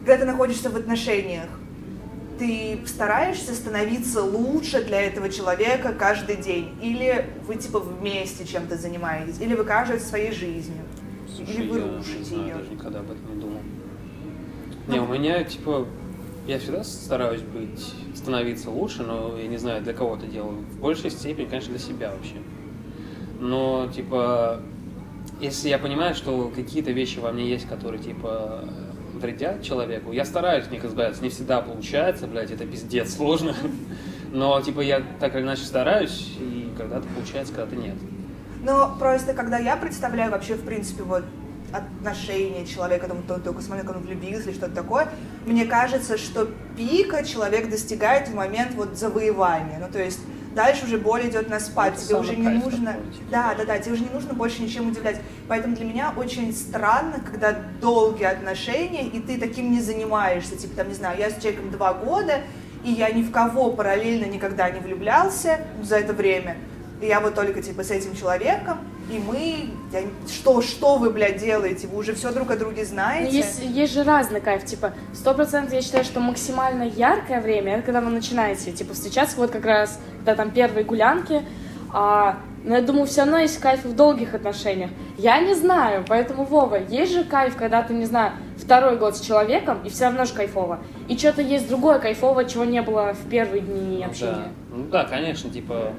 когда 0.01 0.19
ты 0.19 0.25
находишься 0.25 0.71
в 0.71 0.77
отношениях, 0.77 1.49
ты 2.39 2.81
стараешься 2.87 3.55
становиться 3.55 4.23
лучше 4.23 4.85
для 4.85 5.01
этого 5.01 5.31
человека 5.31 5.95
каждый 5.99 6.37
день, 6.37 6.75
или 6.83 7.27
вы, 7.47 7.57
типа, 7.57 7.81
вместе 7.81 8.45
чем-то 8.45 8.77
занимаетесь, 8.77 9.41
или 9.41 9.55
вы 9.55 9.65
каждый 9.65 10.01
своей 10.01 10.33
жизнью. 10.33 10.83
Или 11.39 11.69
вы 11.69 11.79
я 11.79 11.97
рушите 11.97 12.25
знаю, 12.25 12.47
ее. 12.47 12.55
даже 12.55 12.71
никогда 12.71 13.01
об 13.01 13.11
этом 13.11 13.35
не 13.35 13.41
думал. 13.41 13.61
Не, 14.89 15.01
у 15.01 15.07
меня, 15.07 15.45
типа, 15.45 15.87
я 16.47 16.59
всегда 16.59 16.85
стараюсь 16.85 17.43
быть, 17.43 17.95
становиться 18.15 18.71
лучше, 18.71 19.03
но 19.03 19.37
я 19.37 19.49
не 19.49 19.57
знаю, 19.57 19.83
для 19.83 19.93
кого 19.93 20.17
это 20.17 20.27
делаю. 20.27 20.59
В 20.59 20.81
большей 20.81 21.11
степени, 21.11 21.47
конечно, 21.47 21.71
для 21.71 21.81
себя 21.81 22.13
вообще. 22.13 22.37
Но, 23.41 23.89
типа, 23.93 24.61
если 25.41 25.69
я 25.69 25.79
понимаю, 25.79 26.15
что 26.15 26.51
какие-то 26.55 26.93
вещи 26.93 27.19
во 27.19 27.33
мне 27.33 27.49
есть, 27.49 27.69
которые, 27.69 28.03
типа, 28.03 28.65
вредят 29.15 29.63
человеку, 29.63 30.13
я 30.13 30.25
стараюсь 30.25 30.67
от 30.67 30.71
них 30.71 30.85
избавиться. 30.85 31.23
Не 31.23 31.31
всегда 31.31 31.61
получается, 31.61 32.27
блядь, 32.27 32.51
это 32.51 32.65
пиздец 32.65 33.17
сложно. 33.17 33.55
Но, 34.33 34.61
типа, 34.61 34.81
я 34.81 35.03
так 35.21 35.35
или 35.35 35.43
иначе 35.43 35.63
стараюсь, 35.63 36.37
и 36.39 36.71
когда-то 36.77 37.07
получается, 37.15 37.53
когда-то 37.53 37.77
нет. 37.77 37.97
Но 38.63 38.97
просто 38.99 39.35
когда 39.35 39.59
я 39.59 39.77
представляю 39.77 40.31
вообще, 40.31 40.55
в 40.55 40.65
принципе, 40.65 41.03
вот 41.03 41.25
отношения 41.73 42.67
человека, 42.67 43.09
там, 43.09 43.23
то- 43.23 43.39
только 43.41 43.61
с 43.63 43.69
момента, 43.69 43.93
когда 43.93 44.01
он 44.01 44.07
влюбился 44.07 44.49
или 44.51 44.57
что-то 44.57 44.75
такое, 44.75 45.09
мне 45.45 45.65
кажется, 45.65 46.17
что 46.19 46.49
пика 46.77 47.25
человек 47.25 47.69
достигает 47.71 48.29
в 48.29 48.35
момент 48.35 48.73
вот 48.75 48.97
завоевания. 48.97 49.79
Ну, 49.79 49.87
то 49.93 50.03
есть 50.03 50.21
дальше 50.55 50.87
уже 50.87 50.99
боль 50.99 51.29
идет 51.29 51.51
на 51.51 51.61
спад, 51.61 51.95
Это 51.95 52.03
тебе 52.07 52.17
уже 52.17 52.37
не 52.37 52.49
нужно... 52.49 52.93
такой, 52.93 53.13
типа. 53.13 53.25
Да, 53.31 53.55
да, 53.59 53.65
да, 53.65 53.79
тебе 53.79 53.93
уже 53.95 54.05
не 54.05 54.11
нужно 54.11 54.33
больше 54.35 54.63
ничем 54.63 54.89
удивлять. 54.89 55.21
Поэтому 55.49 55.77
для 55.77 55.85
меня 55.85 56.13
очень 56.17 56.53
странно, 56.55 57.21
когда 57.31 57.57
долгие 57.81 58.25
отношения, 58.25 59.07
и 59.07 59.21
ты 59.21 59.39
таким 59.39 59.71
не 59.71 59.81
занимаешься. 59.81 60.57
Типа, 60.57 60.77
там, 60.77 60.89
не 60.89 60.95
знаю, 60.95 61.19
я 61.19 61.31
с 61.31 61.35
человеком 61.35 61.71
два 61.71 61.93
года, 61.93 62.41
и 62.85 62.91
я 62.93 63.11
ни 63.11 63.23
в 63.23 63.31
кого 63.33 63.71
параллельно 63.73 64.27
никогда 64.27 64.71
не 64.71 64.81
влюблялся 64.81 65.61
за 65.83 65.97
это 65.97 66.13
время. 66.13 66.57
И 67.01 67.07
я 67.07 67.21
вот 67.21 67.35
только, 67.35 67.63
типа, 67.63 67.83
с 67.83 67.91
этим 67.91 68.15
человеком, 68.17 68.79
и 69.11 69.19
мы... 69.19 69.71
я 69.93 70.03
что, 70.27 70.63
что 70.63 70.97
вы, 70.97 71.11
блядь, 71.11 71.37
делаете? 71.37 71.87
Вы 71.87 71.99
уже 71.99 72.15
все 72.15 72.33
друг 72.33 72.51
о 72.51 72.57
друге 72.57 72.83
Ну, 72.83 72.89
знаете? 72.89 73.37
Есть, 73.37 73.63
есть 73.63 73.93
же 73.93 74.03
разный 74.03 74.41
кайф, 74.41 74.65
типа, 74.65 74.95
сто 75.13 75.35
процентов 75.35 75.75
я 75.75 75.83
считаю, 75.83 76.05
что 76.05 76.21
максимально 76.21 76.85
яркое 76.85 77.41
время, 77.41 77.77
это 77.77 77.83
когда 77.83 78.01
вы 78.01 78.11
начинаете, 78.11 78.73
типа, 78.73 78.95
встречаться, 78.95 79.37
вот 79.37 79.51
как 79.51 79.65
раз, 79.65 80.01
когда 80.19 80.35
там 80.35 80.51
первые 80.51 80.85
гулянки, 80.85 81.43
а, 81.93 82.39
но 82.65 82.75
я 82.75 82.83
думаю, 82.83 83.07
все 83.07 83.21
равно 83.23 83.39
есть 83.39 83.61
кайф 83.61 83.85
в 83.85 83.95
долгих 83.95 84.35
отношениях. 84.35 84.91
Я 85.19 85.41
не 85.41 85.55
знаю, 85.55 86.05
поэтому, 86.07 86.45
Вова, 86.45 86.81
есть 86.89 87.13
же 87.13 87.23
кайф, 87.23 87.57
когда 87.57 87.83
ты, 87.83 87.95
не 87.95 88.07
знаю, 88.07 88.33
второй 88.57 88.97
год 88.97 89.17
с 89.17 89.21
человеком, 89.21 89.79
и 89.85 89.89
все 89.89 90.07
равно 90.07 90.25
же 90.25 90.35
кайфово. 90.35 90.81
И 91.07 91.17
что-то 91.17 91.43
есть 91.43 91.69
другое 91.69 92.01
кайфово, 92.01 92.45
чего 92.45 92.65
не 92.65 92.83
было 92.83 93.15
в 93.15 93.31
первые 93.31 93.61
дни 93.61 93.99
Ну 94.01 94.07
общения. 94.07 94.33
Да. 94.33 94.77
Ну 94.77 94.85
да, 94.91 95.05
конечно, 95.05 95.49
типа, 95.49 95.93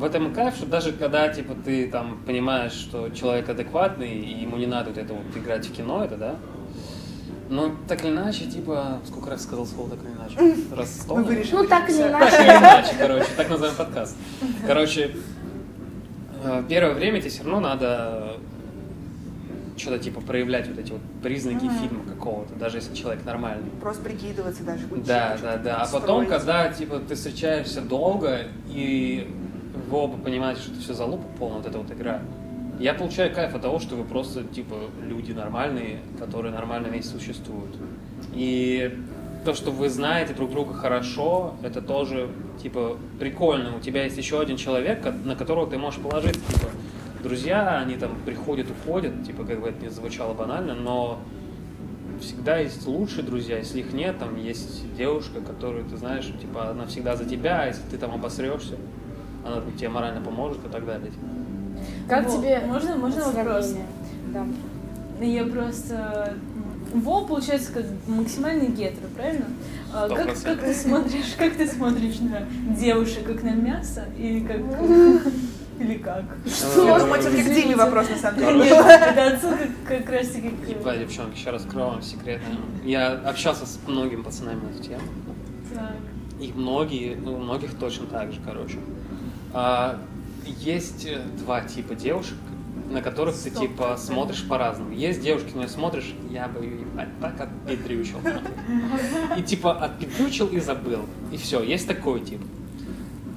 в 0.00 0.04
этом 0.04 0.30
и 0.30 0.34
кайф, 0.34 0.56
что 0.56 0.66
даже 0.66 0.92
когда, 0.92 1.28
типа, 1.28 1.54
ты 1.64 1.86
там 1.88 2.20
понимаешь, 2.26 2.72
что 2.72 3.10
человек 3.10 3.48
адекватный, 3.48 4.10
и 4.18 4.40
ему 4.40 4.56
не 4.56 4.66
надо 4.66 4.90
вот 4.90 4.98
это 4.98 5.12
вот 5.12 5.36
играть 5.36 5.66
в 5.66 5.72
кино, 5.72 6.02
это, 6.04 6.16
да? 6.16 6.36
Но 7.50 7.72
так 7.86 8.02
или 8.04 8.10
иначе, 8.10 8.46
типа, 8.46 9.00
сколько 9.06 9.30
раз 9.30 9.42
сказал 9.42 9.66
слово 9.66 9.90
так 9.90 9.98
или 10.04 10.12
иначе? 10.12 10.56
Раз 10.74 11.00
сто? 11.02 11.16
Наверное? 11.16 11.36
вырежем. 11.36 11.58
Ну, 11.58 11.66
так 11.66 11.90
или 11.90 11.98
иначе. 12.02 12.30
Так 12.30 12.40
или 12.40 12.56
иначе, 12.56 12.94
короче, 12.98 13.26
так 13.36 13.50
называем 13.50 13.76
подкаст. 13.76 14.16
Короче, 14.66 15.16
э, 16.44 16.64
первое 16.68 16.94
время 16.94 17.20
тебе 17.20 17.30
все 17.30 17.42
равно 17.42 17.60
надо 17.60 18.36
что-то 19.76 19.98
типа 19.98 20.20
проявлять 20.20 20.68
вот 20.68 20.78
эти 20.78 20.92
вот 20.92 21.00
признаки 21.22 21.68
фильма 21.80 22.04
какого-то, 22.06 22.54
даже 22.54 22.76
если 22.78 22.94
человек 22.94 23.24
нормальный. 23.24 23.70
Просто 23.80 24.02
прикидываться 24.04 24.62
даже. 24.62 24.84
учить, 24.90 25.06
Да, 25.06 25.36
да, 25.42 25.56
да. 25.56 25.76
А 25.80 25.86
строить. 25.86 26.02
потом, 26.02 26.26
когда 26.26 26.68
типа 26.72 27.00
ты 27.00 27.14
встречаешься 27.14 27.80
долго 27.80 28.42
и 28.68 29.28
вы 29.74 29.98
оба 29.98 30.16
понимаете, 30.16 30.62
что 30.62 30.72
это 30.72 30.80
все 30.80 30.94
залупа 30.94 31.24
полная, 31.38 31.58
вот 31.58 31.66
эта 31.66 31.78
вот 31.78 31.90
игра. 31.90 32.20
Я 32.78 32.94
получаю 32.94 33.34
кайф 33.34 33.54
от 33.54 33.62
того, 33.62 33.78
что 33.78 33.94
вы 33.96 34.04
просто 34.04 34.42
типа 34.44 34.74
люди 35.06 35.32
нормальные, 35.32 36.00
которые 36.18 36.52
нормально 36.52 36.88
вместе 36.88 37.10
существуют. 37.10 37.76
И 38.32 38.98
то, 39.44 39.54
что 39.54 39.70
вы 39.70 39.88
знаете 39.90 40.34
друг 40.34 40.50
друга 40.50 40.74
хорошо, 40.74 41.54
это 41.62 41.82
тоже 41.82 42.28
типа 42.62 42.96
прикольно. 43.18 43.76
У 43.76 43.80
тебя 43.80 44.04
есть 44.04 44.16
еще 44.16 44.40
один 44.40 44.56
человек, 44.56 45.06
на 45.24 45.36
которого 45.36 45.66
ты 45.68 45.78
можешь 45.78 46.00
положиться. 46.00 46.40
Типа, 46.52 46.68
друзья, 47.22 47.78
они 47.78 47.96
там 47.96 48.16
приходят, 48.24 48.68
уходят, 48.70 49.24
типа, 49.24 49.44
как 49.44 49.60
бы 49.60 49.68
это 49.68 49.82
не 49.82 49.90
звучало 49.90 50.34
банально, 50.34 50.74
но 50.74 51.18
всегда 52.20 52.58
есть 52.58 52.86
лучшие 52.86 53.24
друзья, 53.24 53.58
если 53.58 53.80
их 53.80 53.92
нет, 53.92 54.18
там 54.18 54.36
есть 54.36 54.94
девушка, 54.96 55.40
которую 55.40 55.84
ты 55.84 55.96
знаешь, 55.96 56.26
типа, 56.40 56.70
она 56.70 56.86
всегда 56.86 57.16
за 57.16 57.24
тебя, 57.24 57.62
а 57.62 57.66
если 57.66 57.82
ты 57.90 57.98
там 57.98 58.12
обосрешься, 58.12 58.76
она 59.44 59.62
тебе 59.76 59.88
морально 59.88 60.20
поможет 60.20 60.64
и 60.64 60.68
так 60.68 60.84
далее. 60.86 61.12
Как 62.08 62.26
Вот, 62.28 62.36
тебе 62.40 62.60
можно- 62.66 62.96
можно 62.96 63.24
вопрос? 63.30 63.74
Да. 64.32 64.46
Я 65.24 65.44
просто... 65.44 66.34
м, 66.94 67.00
Во, 67.02 67.24
получается, 67.24 67.72
как 67.72 67.84
максимальный 68.08 68.68
гетеро, 68.68 69.06
правильно? 69.14 69.46
А, 69.92 70.08
Как, 70.08 70.26
как 70.42 70.60
ты 70.60 70.74
смотришь, 70.74 71.34
как 71.38 71.54
ты 71.54 71.66
смотришь 71.66 72.18
на 72.20 72.42
девушек, 72.74 73.24
как 73.26 73.42
на 73.42 73.50
мясо, 73.54 74.04
или 74.18 74.40
как... 74.40 74.60
Или 75.80 75.94
как? 75.94 76.24
Ну, 76.76 77.06
мой 77.06 77.20
все-таки 77.20 77.42
к 77.42 77.54
Диме 77.54 77.74
вопрос, 77.74 78.10
на 78.10 78.16
самом 78.18 78.38
деле. 78.38 78.58
Нет, 78.64 78.84
это 78.86 79.26
отсылка 79.34 79.66
как 79.88 80.10
раз 80.10 80.28
таки 80.28 80.50
к... 80.50 80.68
Ебать, 80.68 80.98
девчонки, 81.00 81.38
еще 81.38 81.48
раскрою 81.50 81.86
вам 81.92 82.02
секрет. 82.02 82.42
Я 82.84 83.12
общался 83.12 83.64
с 83.64 83.78
многими 83.86 84.20
пацанами 84.20 84.60
на 84.60 84.74
эту 84.74 84.82
тему. 84.82 85.00
Так. 85.74 85.94
И 86.38 86.52
многие, 86.54 87.14
ну, 87.16 87.32
у 87.32 87.38
многих 87.38 87.72
точно 87.78 88.04
так 88.08 88.30
же, 88.30 88.40
короче. 88.44 88.76
А, 88.76 88.99
есть 90.44 91.06
э, 91.06 91.22
два 91.38 91.62
типа 91.62 91.94
девушек, 91.94 92.36
на 92.90 93.02
которых 93.02 93.36
ты 93.36 93.50
типа 93.50 93.96
смотришь 93.96 94.46
по-разному. 94.46 94.92
Есть 94.92 95.22
девушки, 95.22 95.52
на 95.54 95.60
нее 95.60 95.68
смотришь, 95.68 96.14
я 96.30 96.48
бы 96.48 96.64
ее 96.64 96.80
ебать, 96.80 97.08
так 97.20 97.40
отпетрючил. 97.40 98.18
И 99.36 99.42
типа 99.42 99.72
отпетрючил 99.72 100.48
и 100.48 100.60
забыл. 100.60 101.06
И 101.32 101.36
все, 101.36 101.62
есть 101.62 101.86
такой 101.86 102.20
тип. 102.20 102.40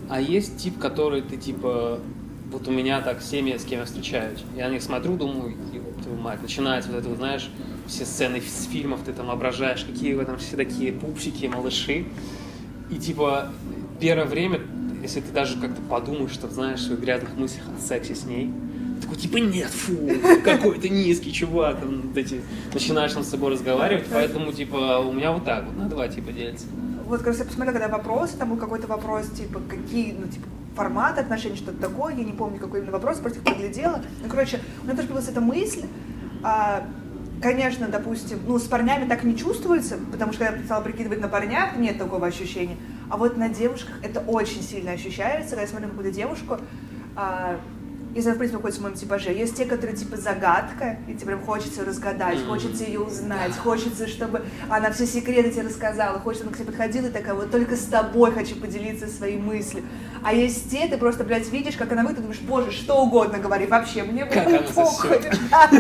А 0.09 0.19
есть 0.19 0.57
тип, 0.57 0.79
который 0.79 1.21
ты 1.21 1.37
типа 1.37 1.99
вот 2.51 2.67
у 2.67 2.71
меня 2.71 3.01
так 3.01 3.21
семьи, 3.21 3.57
с 3.57 3.63
кем 3.63 3.79
я 3.79 3.85
встречаюсь. 3.85 4.43
Я 4.55 4.67
на 4.67 4.73
них 4.73 4.83
смотрю, 4.83 5.17
думаю, 5.17 5.55
«Ёб 5.73 6.01
твою 6.03 6.19
мать, 6.19 6.41
начинается 6.41 6.91
вот 6.91 6.99
это, 6.99 7.09
вот, 7.09 7.17
знаешь, 7.17 7.49
все 7.87 8.05
сцены 8.05 8.41
с 8.41 8.65
фильмов, 8.65 9.01
ты 9.05 9.13
там 9.13 9.27
воображаешь, 9.27 9.83
какие 9.83 10.13
вы 10.13 10.25
там 10.25 10.37
все 10.37 10.55
такие 10.55 10.93
пупсики, 10.93 11.47
малыши. 11.47 12.05
И 12.89 12.95
типа 12.95 13.51
первое 13.99 14.25
время, 14.25 14.61
если 15.03 15.19
ты 15.19 15.31
даже 15.31 15.59
как-то 15.59 15.81
подумаешь, 15.81 16.31
что 16.31 16.47
знаешь 16.47 16.79
в 16.79 16.83
своих 16.83 17.01
грязных 17.01 17.35
мыслях 17.35 17.65
о 17.77 17.81
сексе 17.81 18.15
с 18.15 18.25
ней, 18.25 18.51
такой 19.01 19.17
типа 19.17 19.37
нет, 19.37 19.69
фу, 19.69 19.93
какой 20.43 20.79
ты 20.79 20.89
низкий 20.89 21.31
чувак, 21.31 21.81
там, 21.81 22.01
вот 22.01 22.17
эти, 22.17 22.41
начинаешь 22.73 23.11
там 23.11 23.23
с 23.23 23.29
собой 23.29 23.51
разговаривать, 23.51 24.05
поэтому 24.11 24.51
типа 24.53 24.99
у 24.99 25.11
меня 25.11 25.33
вот 25.33 25.43
так 25.45 25.65
вот, 25.65 25.77
на 25.77 25.89
два 25.89 26.07
типа 26.07 26.31
делится. 26.31 26.65
Вот 27.05 27.21
раз 27.21 27.37
я 27.39 27.45
посмотрела, 27.45 27.77
когда 27.77 27.97
вопросы, 27.97 28.37
там 28.37 28.49
был 28.49 28.57
какой-то 28.57 28.87
вопрос, 28.87 29.27
типа, 29.27 29.61
какие, 29.69 30.13
ну, 30.17 30.25
типа, 30.27 30.47
формат 30.75 31.19
отношений, 31.19 31.57
что-то 31.57 31.77
такое, 31.77 32.15
я 32.15 32.23
не 32.23 32.31
помню, 32.31 32.59
какой 32.59 32.79
именно 32.79 32.93
вопрос, 32.93 33.19
просто 33.19 33.39
их. 33.39 34.03
Ну, 34.23 34.29
короче, 34.29 34.61
у 34.81 34.85
меня 34.85 34.95
тоже 34.95 35.07
появилась 35.09 35.27
эта 35.27 35.41
мысль, 35.41 35.83
а, 36.43 36.83
конечно, 37.41 37.89
допустим, 37.89 38.39
ну, 38.47 38.57
с 38.57 38.63
парнями 38.63 39.07
так 39.07 39.23
не 39.23 39.37
чувствуется, 39.37 39.97
потому 40.11 40.31
что 40.31 40.45
я 40.45 40.57
стала 40.65 40.81
прикидывать 40.81 41.19
на 41.19 41.27
парнях, 41.27 41.75
нет 41.77 41.97
такого 41.97 42.25
ощущения, 42.25 42.77
а 43.13 43.17
вот 43.17 43.37
на 43.37 43.47
девушках 43.47 43.93
это 44.01 44.21
очень 44.21 44.63
сильно 44.63 44.93
ощущается, 44.93 45.51
когда 45.51 45.61
я 45.61 45.67
смотрю 45.67 45.89
на 45.89 45.93
какую-то 45.93 46.15
девушку, 46.15 46.57
а, 47.15 47.59
если 48.15 48.29
она, 48.29 48.35
в 48.35 48.37
принципе, 48.39 48.57
находится 48.57 48.79
в 48.81 48.83
моем 48.83 48.95
типаже. 48.95 49.31
Есть 49.31 49.55
те, 49.55 49.65
которые 49.65 49.95
типа 49.95 50.17
загадка, 50.17 50.97
и 51.07 51.13
тебе 51.13 51.27
прям 51.27 51.41
хочется 51.41 51.85
разгадать, 51.85 52.39
Мгм. 52.39 52.47
хочется 52.47 52.83
ее 52.85 53.01
узнать, 53.01 53.55
хочется, 53.57 54.07
чтобы 54.07 54.43
она 54.67 54.91
все 54.91 55.05
секреты 55.05 55.51
тебе 55.51 55.63
рассказала, 55.63 56.19
хочется, 56.19 56.45
она 56.45 56.53
к 56.53 56.57
тебе 56.57 56.65
подходила 56.67 57.05
и 57.05 57.09
такая, 57.11 57.35
вот 57.35 57.51
только 57.51 57.75
с 57.75 57.85
тобой 57.85 58.31
хочу 58.31 58.55
поделиться 58.55 59.07
своей 59.07 59.37
мыслью. 59.37 59.83
А 60.23 60.33
есть 60.33 60.71
те, 60.71 60.87
ты 60.87 60.97
просто, 60.97 61.23
блядь, 61.23 61.51
видишь, 61.51 61.75
как 61.75 61.91
она 61.91 62.01
выглядит, 62.01 62.21
думаешь, 62.23 62.41
боже, 62.41 62.71
что 62.71 63.03
угодно 63.03 63.37
говори, 63.37 63.67
вообще, 63.67 64.03
мне 64.03 64.25
прям 64.25 64.63
похуй. 64.73 65.19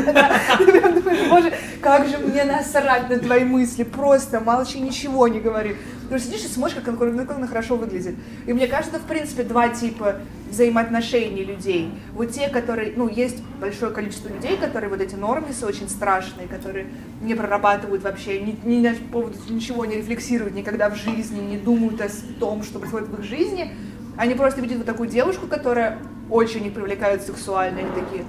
Ты 0.57 0.71
прям 0.71 0.93
думаешь, 0.93 1.29
боже, 1.29 1.53
как 1.81 2.07
же 2.07 2.17
мне 2.17 2.43
насрать 2.43 3.09
на 3.09 3.17
твои 3.19 3.43
мысли, 3.43 3.83
просто 3.83 4.39
молчи, 4.39 4.79
ничего 4.79 5.27
не 5.27 5.39
говори. 5.39 5.77
Ты 6.09 6.19
сидишь 6.19 6.43
и 6.43 6.47
смотришь, 6.47 6.77
как 6.83 7.01
она, 7.01 7.25
как 7.25 7.37
она 7.37 7.47
хорошо 7.47 7.75
выглядит. 7.75 8.15
И 8.45 8.53
мне 8.53 8.67
кажется, 8.67 8.99
в 8.99 9.03
принципе, 9.03 9.43
два 9.43 9.69
типа 9.69 10.17
взаимоотношений 10.49 11.43
людей. 11.43 11.91
Вот 12.13 12.31
те, 12.31 12.49
которые, 12.49 12.93
ну, 12.95 13.09
есть 13.09 13.41
большое 13.59 13.91
количество 13.91 14.29
людей, 14.29 14.57
которые 14.57 14.89
вот 14.89 15.01
эти 15.01 15.15
нормисы 15.15 15.65
очень 15.65 15.89
страшные, 15.89 16.47
которые 16.47 16.87
не 17.21 17.33
прорабатывают 17.35 18.03
вообще, 18.03 18.39
ни, 18.39 18.57
ни 18.63 18.87
на 18.87 18.95
поводу 19.11 19.37
ничего 19.49 19.85
не 19.85 19.95
рефлексируют 19.95 20.53
никогда 20.53 20.89
в 20.89 20.95
жизни, 20.95 21.39
не 21.39 21.57
думают 21.57 22.01
о 22.01 22.09
том, 22.39 22.63
что 22.63 22.79
происходит 22.79 23.09
в 23.09 23.19
их 23.19 23.23
жизни. 23.23 23.73
Они 24.17 24.35
просто 24.35 24.61
видят 24.61 24.77
вот 24.77 24.85
такую 24.85 25.09
девушку, 25.09 25.47
которая 25.47 25.97
очень 26.29 26.65
их 26.65 26.73
привлекает 26.73 27.23
сексуально, 27.23 27.79
и 27.79 27.99
такие, 27.99 28.25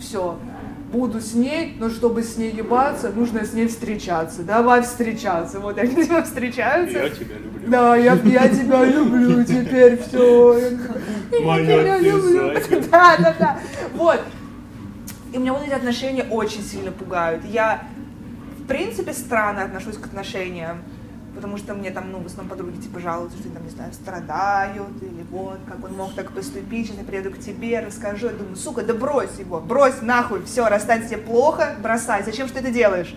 все, 0.00 0.38
буду 0.90 1.20
с 1.20 1.34
ней, 1.34 1.76
но 1.78 1.90
чтобы 1.90 2.22
с 2.22 2.36
ней 2.36 2.50
ебаться, 2.50 3.10
нужно 3.10 3.44
с 3.44 3.52
ней 3.52 3.68
встречаться. 3.68 4.42
Давай 4.42 4.82
встречаться. 4.82 5.60
Вот 5.60 5.78
они 5.78 5.94
ней 6.08 6.22
встречаются. 6.22 7.10
тебя 7.10 7.36
люблю. 7.36 7.68
Да, 7.70 7.96
я, 7.96 8.14
я 8.14 8.48
тебя 8.48 8.84
люблю 8.84 9.44
теперь, 9.44 9.98
все. 10.02 10.60
Моя 11.42 11.98
люблю. 11.98 12.52
Да, 12.90 13.16
да, 13.18 13.34
да. 13.38 13.58
Вот. 13.94 14.20
И 15.32 15.38
меня 15.38 15.52
вот 15.52 15.62
эти 15.62 15.72
отношения 15.72 16.24
очень 16.24 16.62
сильно 16.62 16.90
пугают. 16.90 17.44
Я, 17.44 17.82
в 18.58 18.66
принципе, 18.66 19.12
странно 19.12 19.64
отношусь 19.64 19.96
к 19.98 20.06
отношениям, 20.06 20.78
потому 21.38 21.56
что 21.56 21.72
мне 21.74 21.92
там, 21.92 22.10
ну, 22.10 22.18
в 22.18 22.26
основном 22.26 22.48
подруги, 22.48 22.80
типа, 22.80 22.98
жалуются, 22.98 23.38
что, 23.38 23.48
там, 23.50 23.62
не 23.62 23.70
знаю, 23.70 23.92
страдают, 23.92 25.00
или 25.00 25.24
вот, 25.30 25.60
как 25.68 25.84
он 25.84 25.92
мог 25.92 26.12
так 26.14 26.32
поступить, 26.32 26.88
сейчас 26.88 26.98
я 26.98 27.04
приеду 27.04 27.30
к 27.30 27.38
тебе, 27.38 27.78
расскажу. 27.78 28.26
Я 28.26 28.32
думаю, 28.32 28.56
сука, 28.56 28.82
да 28.82 28.92
брось 28.92 29.38
его, 29.38 29.60
брось 29.60 30.02
нахуй, 30.02 30.42
все, 30.42 30.68
расстать 30.68 31.06
тебе 31.06 31.18
плохо, 31.18 31.76
бросай, 31.80 32.24
зачем 32.24 32.48
что 32.48 32.58
ты 32.58 32.64
это 32.64 32.72
делаешь? 32.72 33.14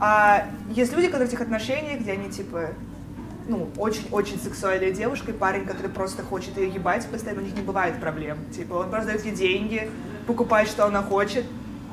А 0.00 0.46
есть 0.70 0.94
люди, 0.94 1.08
которые 1.08 1.28
в 1.28 1.30
этих 1.30 1.42
отношениях, 1.42 2.00
где 2.00 2.12
они, 2.12 2.30
типа, 2.30 2.70
ну, 3.46 3.68
очень-очень 3.76 4.40
сексуальная 4.40 4.90
девушка 4.90 5.32
и 5.32 5.34
парень, 5.34 5.66
который 5.66 5.90
просто 5.90 6.22
хочет 6.22 6.56
ее 6.56 6.68
ебать, 6.68 7.06
постоянно 7.08 7.42
у 7.42 7.44
них 7.44 7.54
не 7.54 7.62
бывает 7.62 8.00
проблем. 8.00 8.38
Типа, 8.56 8.74
он 8.74 8.88
просто 8.88 9.08
дает 9.08 9.24
ей 9.26 9.34
деньги, 9.34 9.90
покупает, 10.26 10.68
что 10.68 10.86
она 10.86 11.02
хочет, 11.02 11.44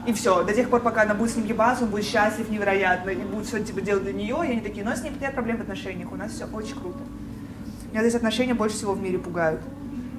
и 0.05 0.13
все. 0.13 0.43
До 0.43 0.53
тех 0.53 0.69
пор, 0.69 0.81
пока 0.81 1.03
она 1.03 1.13
будет 1.13 1.31
с 1.31 1.35
ним 1.35 1.45
ебаться, 1.45 1.83
он 1.83 1.89
будет 1.89 2.05
счастлив 2.05 2.49
невероятно, 2.49 3.09
и 3.09 3.15
будет 3.15 3.47
все 3.47 3.63
типа 3.63 3.81
делать 3.81 4.03
для 4.03 4.13
нее, 4.13 4.37
и 4.45 4.51
они 4.51 4.61
такие, 4.61 4.83
у 4.83 4.85
нас 4.87 5.03
нет, 5.03 5.19
нет 5.19 5.33
проблем 5.33 5.57
в 5.57 5.61
отношениях, 5.61 6.11
у 6.11 6.15
нас 6.15 6.31
все 6.31 6.45
очень 6.45 6.75
круто. 6.75 6.99
Меня 7.91 8.01
здесь 8.01 8.15
отношения 8.15 8.53
больше 8.53 8.75
всего 8.75 8.93
в 8.93 9.01
мире 9.01 9.17
пугают. 9.17 9.61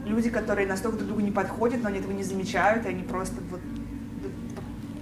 Люди, 0.05 0.31
которые 0.31 0.67
настолько 0.67 0.99
друг 0.99 1.09
другу 1.09 1.23
не 1.23 1.33
подходят, 1.33 1.83
но 1.83 1.89
они 1.89 1.99
этого 1.99 2.13
не 2.13 2.23
замечают, 2.23 2.87
и 2.87 2.89
они 2.89 3.03
просто 3.03 3.37
вот 3.51 3.61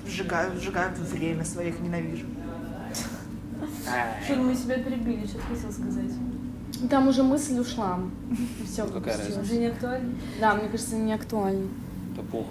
сжигают, 0.07 0.61
сжигают 0.61 0.99
время 0.99 1.45
своих 1.45 1.81
ненавижу. 1.81 2.27
Что 4.25 4.37
мы 4.37 4.55
себя 4.55 4.79
перебили, 4.79 5.27
что 5.27 5.39
ты 5.39 5.55
хотел 5.55 5.73
сказать? 5.73 6.11
Там 6.91 7.09
уже 7.09 7.23
мысль 7.23 7.59
ушла. 7.59 8.01
Все, 8.67 8.87
Какая 8.87 9.17
разница? 9.17 9.41
Уже 9.41 9.57
не 9.57 9.67
актуально? 9.67 10.15
Да, 10.41 10.55
мне 10.55 10.69
кажется, 10.69 10.97
не 10.97 11.13
актуально. 11.15 11.69
Да 12.17 12.23
пух. 12.23 12.47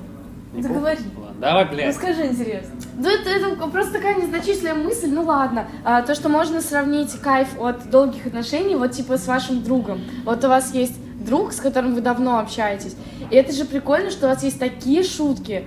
Не 0.54 0.62
Да 0.62 0.68
пух? 0.70 0.78
говори. 0.78 1.00
Ладно, 1.18 1.36
давай, 1.42 1.66
Ну 1.66 1.72
блядь. 1.72 1.96
скажи, 1.96 2.26
интересно. 2.28 2.76
Да 3.00 3.12
это, 3.12 3.30
это 3.30 3.56
просто 3.70 3.94
такая 3.94 4.16
незначительная 4.22 4.76
мысль, 4.76 5.10
ну 5.10 5.24
ладно. 5.24 5.68
А, 5.84 6.02
то, 6.04 6.14
что 6.16 6.30
можно 6.30 6.62
сравнить 6.62 7.12
кайф 7.22 7.60
от 7.60 7.90
долгих 7.90 8.28
отношений, 8.28 8.76
вот 8.76 8.92
типа 8.92 9.18
с 9.18 9.28
вашим 9.28 9.64
другом. 9.64 10.02
Вот 10.26 10.44
у 10.46 10.48
вас 10.48 10.74
есть 10.74 10.94
друг, 11.26 11.54
с 11.54 11.60
которым 11.60 11.96
вы 11.96 12.02
давно 12.02 12.40
общаетесь. 12.40 12.96
И 13.32 13.36
это 13.36 13.52
же 13.52 13.66
прикольно, 13.66 14.12
что 14.12 14.28
у 14.28 14.30
вас 14.30 14.44
есть 14.44 14.60
такие 14.60 15.04
шутки, 15.04 15.64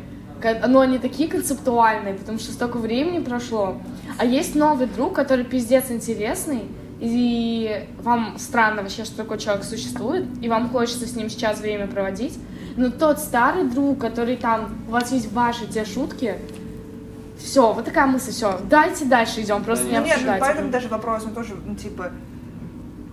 но 0.68 0.80
они 0.80 0.98
такие 0.98 1.28
концептуальные, 1.28 2.14
потому 2.14 2.38
что 2.38 2.52
столько 2.52 2.76
времени 2.76 3.18
прошло. 3.24 3.76
А 4.18 4.24
есть 4.24 4.54
новый 4.54 4.86
друг, 4.86 5.14
который 5.14 5.44
пиздец 5.44 5.90
интересный, 5.90 6.62
и 7.00 7.86
вам 8.02 8.36
странно 8.38 8.82
вообще, 8.82 9.04
что 9.04 9.16
такой 9.16 9.38
человек 9.38 9.64
существует, 9.64 10.26
и 10.40 10.48
вам 10.48 10.70
хочется 10.70 11.06
с 11.06 11.16
ним 11.16 11.28
сейчас 11.28 11.60
время 11.60 11.86
проводить. 11.86 12.38
Но 12.76 12.90
тот 12.90 13.18
старый 13.18 13.64
друг, 13.64 13.98
который 13.98 14.36
там, 14.36 14.74
у 14.86 14.92
вас 14.92 15.10
есть 15.12 15.32
ваши 15.32 15.66
те 15.66 15.84
шутки, 15.84 16.36
все, 17.38 17.72
вот 17.72 17.84
такая 17.84 18.06
мысль, 18.06 18.30
все, 18.30 18.60
дайте 18.68 19.04
дальше 19.04 19.42
идем, 19.42 19.64
просто 19.64 19.86
не 19.86 19.98
Ну, 19.98 20.04
нет, 20.04 20.18
ну, 20.24 20.32
поэтому 20.38 20.70
даже 20.70 20.88
вопрос, 20.88 21.24
он 21.24 21.34
тоже, 21.34 21.54
ну, 21.64 21.74
типа, 21.74 22.10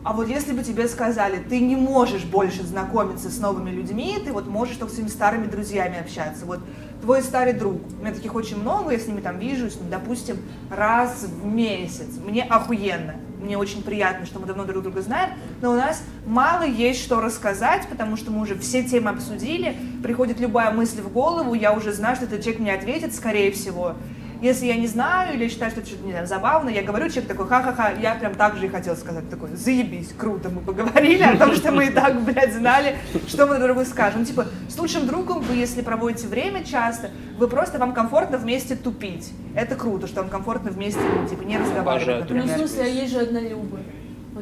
А 0.03 0.11
вот 0.11 0.27
если 0.27 0.51
бы 0.51 0.63
тебе 0.63 0.87
сказали, 0.89 1.37
ты 1.37 1.61
не 1.61 1.77
можешь 1.77 2.25
больше 2.25 2.63
знакомиться 2.63 3.29
с 3.29 3.39
новыми 3.39 3.69
людьми, 3.69 4.17
ты 4.23 4.33
вот 4.33 4.47
можешь 4.47 4.75
только 4.75 4.91
с 4.91 4.95
своими 4.95 5.09
старыми 5.09 5.47
друзьями 5.47 5.97
общаться. 5.97 6.45
Вот 6.45 6.59
твой 7.01 7.21
старый 7.21 7.53
друг, 7.53 7.81
у 7.99 8.03
меня 8.03 8.13
таких 8.13 8.35
очень 8.35 8.59
много, 8.59 8.91
я 8.91 8.99
с 8.99 9.07
ними 9.07 9.21
там 9.21 9.39
вижусь, 9.39 9.77
ну, 9.79 9.87
допустим, 9.89 10.37
раз 10.69 11.23
в 11.23 11.45
месяц. 11.45 12.17
Мне 12.25 12.43
охуенно, 12.43 13.15
мне 13.43 13.57
очень 13.57 13.83
приятно, 13.83 14.25
что 14.25 14.39
мы 14.39 14.47
давно 14.47 14.65
друг 14.65 14.83
друга 14.83 15.01
знаем, 15.01 15.31
но 15.61 15.71
у 15.71 15.75
нас 15.75 16.03
мало 16.25 16.63
есть 16.63 17.03
что 17.03 17.19
рассказать, 17.21 17.87
потому 17.89 18.17
что 18.17 18.31
мы 18.31 18.41
уже 18.41 18.57
все 18.57 18.83
темы 18.83 19.11
обсудили, 19.11 19.75
приходит 20.01 20.39
любая 20.39 20.71
мысль 20.71 21.01
в 21.01 21.11
голову, 21.11 21.53
я 21.53 21.73
уже 21.73 21.91
знаю, 21.93 22.15
что 22.15 22.25
этот 22.25 22.41
человек 22.41 22.61
мне 22.61 22.73
ответит, 22.73 23.13
скорее 23.13 23.51
всего. 23.51 23.95
Если 24.43 24.65
я 24.65 24.75
не 24.75 24.87
знаю 24.87 25.35
или 25.35 25.47
считаю, 25.47 25.71
что 25.71 25.79
это 25.79 25.89
что-то 25.89 26.03
не 26.03 26.11
знаю, 26.11 26.27
забавно, 26.27 26.67
я 26.67 26.81
говорю, 26.83 27.07
человек 27.07 27.29
такой, 27.29 27.47
ха-ха-ха, 27.47 27.91
я 27.91 28.13
прям 28.15 28.35
так 28.35 28.57
же 28.57 28.65
и 28.65 28.69
хотел 28.69 28.97
сказать, 28.97 29.29
такой, 29.29 29.55
заебись, 29.55 30.09
круто, 30.17 30.49
мы 30.49 30.59
поговорили 30.59 31.23
о 31.23 31.37
том, 31.37 31.53
что 31.53 31.71
мы 31.71 31.85
и 31.85 31.89
так, 31.89 32.21
блядь, 32.25 32.53
знали, 32.53 32.97
что 33.29 33.45
мы 33.45 33.55
друг 33.55 33.67
другу 33.67 33.85
скажем. 33.85 34.19
Ну, 34.19 34.25
типа, 34.25 34.47
с 34.67 34.77
лучшим 34.77 35.07
другом 35.07 35.39
вы, 35.43 35.55
если 35.55 35.81
проводите 35.81 36.27
время 36.27 36.65
часто, 36.65 37.09
вы 37.37 37.47
просто, 37.47 37.79
вам 37.79 37.93
комфортно 37.93 38.37
вместе 38.37 38.75
тупить. 38.75 39.31
Это 39.55 39.75
круто, 39.75 40.07
что 40.07 40.19
вам 40.19 40.29
комфортно 40.29 40.71
вместе, 40.71 40.99
ну, 40.99 41.25
типа, 41.25 41.43
не 41.43 41.57
разговаривать, 41.57 41.87
Обожаю. 41.87 42.19
Ну, 42.19 42.25
в 42.25 42.33
например. 42.33 42.57
смысле, 42.57 42.83
а 42.83 42.87
есть 42.87 43.13
же 43.13 43.19
однолюбы. 43.19 43.79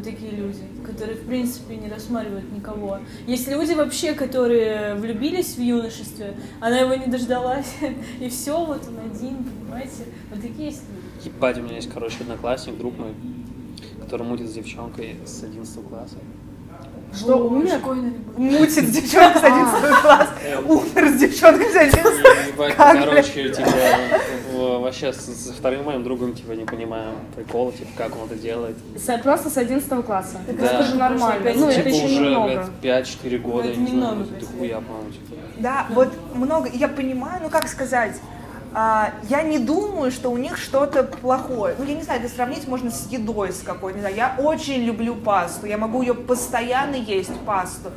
Вот 0.02 0.10
такие 0.12 0.32
люди, 0.32 0.58
которые, 0.84 1.16
в 1.16 1.28
принципе, 1.28 1.76
не 1.76 1.88
рассматривают 1.88 2.52
никого. 2.52 2.98
Есть 3.28 3.48
люди 3.48 3.74
вообще, 3.74 4.14
которые 4.14 4.96
влюбились 4.96 5.56
в 5.58 5.62
юношестве, 5.62 6.34
она 6.60 6.80
его 6.80 6.96
не 6.96 7.06
дождалась, 7.06 7.76
и 8.20 8.28
все, 8.28 8.66
вот 8.66 8.82
он 8.88 8.98
один, 9.12 9.44
понимаете? 9.44 10.06
Вот 10.32 10.42
такие 10.42 10.70
есть 10.70 10.82
люди. 10.90 11.28
Ебать, 11.28 11.60
у 11.60 11.62
меня 11.62 11.76
есть, 11.76 11.92
короче, 11.94 12.16
одноклассник, 12.22 12.80
друг 12.80 12.98
мой, 12.98 13.14
который 14.02 14.26
мутит 14.26 14.50
с 14.50 14.54
девчонкой 14.54 15.18
с 15.24 15.44
11 15.44 15.88
класса. 15.88 16.16
Что, 17.14 17.36
О, 17.36 17.44
умер? 17.44 17.80
Мутит 18.38 18.88
с 18.88 18.92
девчонкой 18.92 19.40
с 19.40 19.44
11 19.44 20.02
класс, 20.02 20.30
умер 20.66 21.10
с 21.10 21.20
девчонкой 21.20 21.70
с 21.72 21.76
11 21.76 22.04
Ебать, 22.54 22.76
Как, 22.76 23.06
короче, 23.06 23.50
типа, 23.50 23.70
вообще 24.80 25.12
с- 25.14 25.46
со 25.48 25.54
вторым 25.54 25.86
моим 25.86 26.04
другом, 26.04 26.34
типа, 26.34 26.52
не 26.54 26.66
понимаем 26.66 27.14
прикола, 27.36 27.72
типа, 27.72 27.90
как 27.98 28.16
он 28.16 28.26
это 28.26 28.36
делает. 28.36 28.76
С- 28.96 29.18
Просто 29.22 29.50
с 29.50 29.58
11 29.58 30.04
класса. 30.04 30.38
Да. 30.48 30.66
Это 30.66 30.84
же 30.84 30.96
нормально. 30.96 31.42
Просто 31.42 31.60
Ну, 31.60 31.66
опять 31.68 31.78
это 31.80 31.92
типа, 31.92 31.96
еще 32.06 32.06
уже, 32.16 32.26
немного. 32.26 32.48
блядь, 32.54 32.68
5-4 32.82 33.38
года, 33.40 33.68
это 33.70 33.80
я 33.80 33.86
не 33.86 33.92
знаю, 33.92 34.16
немного, 34.16 34.36
это 34.38 34.46
хуя, 34.46 34.82
по-моему, 34.82 35.12
типа. 35.12 35.36
Да, 35.58 35.86
вот 35.92 36.10
много, 36.34 36.70
я 36.74 36.88
понимаю, 36.88 37.40
ну 37.44 37.50
как 37.50 37.68
сказать, 37.68 38.16
а, 38.74 39.12
я 39.30 39.42
не 39.44 39.60
думаю, 39.60 40.12
что 40.12 40.32
у 40.32 40.38
них 40.38 40.58
что-то 40.58 41.04
плохое. 41.04 41.76
Ну, 41.78 41.84
я 41.86 41.94
не 41.94 42.04
знаю, 42.04 42.22
это 42.24 42.34
сравнить 42.34 42.68
можно 42.68 42.90
с 42.90 43.08
едой 43.12 43.52
с 43.52 43.62
какой, 43.62 43.94
не 43.94 44.00
знаю. 44.00 44.16
Я 44.16 44.36
очень 44.38 44.84
люблю 44.84 45.14
пасту, 45.16 45.66
я 45.68 45.78
могу 45.78 46.02
ее 46.02 46.14
постоянно 46.14 46.96
есть, 46.96 47.38
пасту. 47.46 47.90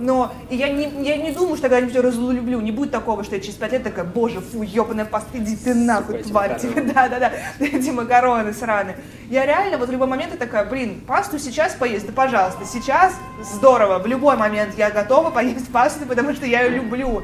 Но 0.00 0.32
и 0.48 0.56
я 0.56 0.70
не, 0.70 0.90
я 1.04 1.18
не 1.18 1.30
думаю, 1.30 1.56
что 1.56 1.68
когда-нибудь 1.68 1.94
ее 1.94 2.00
разлюблю. 2.00 2.60
Не 2.60 2.72
будет 2.72 2.90
такого, 2.90 3.22
что 3.22 3.36
я 3.36 3.40
через 3.40 3.54
пять 3.56 3.72
лет 3.72 3.82
такая, 3.82 4.06
боже, 4.06 4.40
фу, 4.40 4.62
ебаная 4.62 5.04
паста, 5.04 5.36
иди 5.36 5.54
ты 5.56 5.74
нахуй, 5.74 6.16
эти 6.16 6.28
тварь. 6.28 6.52
макароны. 6.52 6.92
Да-да-да, 6.94 7.32
эти 7.58 7.90
макароны 7.90 8.52
сраные. 8.54 8.96
Я 9.28 9.44
реально 9.44 9.76
вот 9.76 9.90
в 9.90 9.92
любой 9.92 10.08
момент 10.08 10.32
я 10.32 10.38
такая, 10.38 10.64
блин, 10.64 11.02
пасту 11.06 11.38
сейчас 11.38 11.74
поесть, 11.74 12.06
да 12.06 12.12
пожалуйста, 12.12 12.64
сейчас 12.64 13.14
здорово, 13.42 13.98
в 13.98 14.06
любой 14.06 14.36
момент 14.36 14.76
я 14.78 14.90
готова 14.90 15.30
поесть 15.30 15.70
пасту, 15.70 16.06
потому 16.06 16.32
что 16.32 16.46
я 16.46 16.62
ее 16.62 16.76
люблю. 16.76 17.22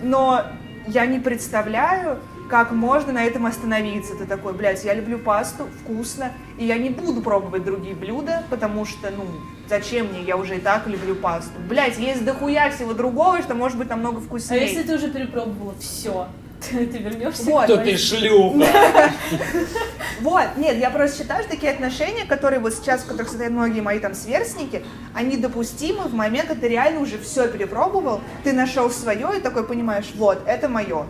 Но 0.00 0.44
я 0.86 1.06
не 1.06 1.18
представляю, 1.18 2.20
как 2.48 2.70
можно 2.70 3.12
на 3.12 3.24
этом 3.24 3.46
остановиться. 3.46 4.14
Ты 4.14 4.26
такой, 4.26 4.52
блядь, 4.52 4.84
я 4.84 4.94
люблю 4.94 5.18
пасту, 5.18 5.68
вкусно, 5.82 6.32
и 6.58 6.64
я 6.64 6.78
не 6.78 6.90
буду 6.90 7.20
пробовать 7.20 7.64
другие 7.64 7.94
блюда, 7.94 8.44
потому 8.50 8.84
что, 8.84 9.10
ну, 9.10 9.24
зачем 9.68 10.06
мне, 10.06 10.22
я 10.22 10.36
уже 10.36 10.56
и 10.56 10.60
так 10.60 10.86
люблю 10.86 11.14
пасту. 11.14 11.52
Блядь, 11.68 11.98
есть 11.98 12.24
дохуя 12.24 12.70
всего 12.70 12.94
другого, 12.94 13.42
что 13.42 13.54
может 13.54 13.78
быть 13.78 13.88
намного 13.88 14.18
А 14.18 14.20
вкуснее. 14.20 14.62
если 14.62 14.82
ты 14.82 14.94
уже 14.94 15.10
перепробовала 15.10 15.74
все, 15.80 16.28
ты, 16.70 16.86
ты 16.86 16.98
вернешься? 16.98 17.44
Вот. 17.44 17.64
Кто 17.64 17.76
ты 17.78 17.96
шлюха? 17.96 18.66
Вот, 20.22 20.56
нет, 20.56 20.78
я 20.78 20.88
просто 20.88 21.18
считаю, 21.18 21.42
что 21.42 21.52
такие 21.52 21.70
отношения, 21.70 22.24
которые 22.24 22.58
вот 22.58 22.72
сейчас, 22.72 23.02
в 23.02 23.06
которых 23.06 23.28
состоят 23.28 23.52
многие 23.52 23.82
мои 23.82 23.98
там 23.98 24.14
сверстники, 24.14 24.82
они 25.14 25.36
допустимы 25.36 26.04
в 26.04 26.14
момент, 26.14 26.48
когда 26.48 26.62
ты 26.62 26.68
реально 26.68 27.00
уже 27.00 27.18
все 27.18 27.48
перепробовал, 27.48 28.22
ты 28.42 28.54
нашел 28.54 28.90
свое 28.90 29.36
и 29.36 29.40
такой 29.40 29.64
понимаешь, 29.66 30.10
вот, 30.16 30.40
это 30.46 30.70
мое. 30.70 31.04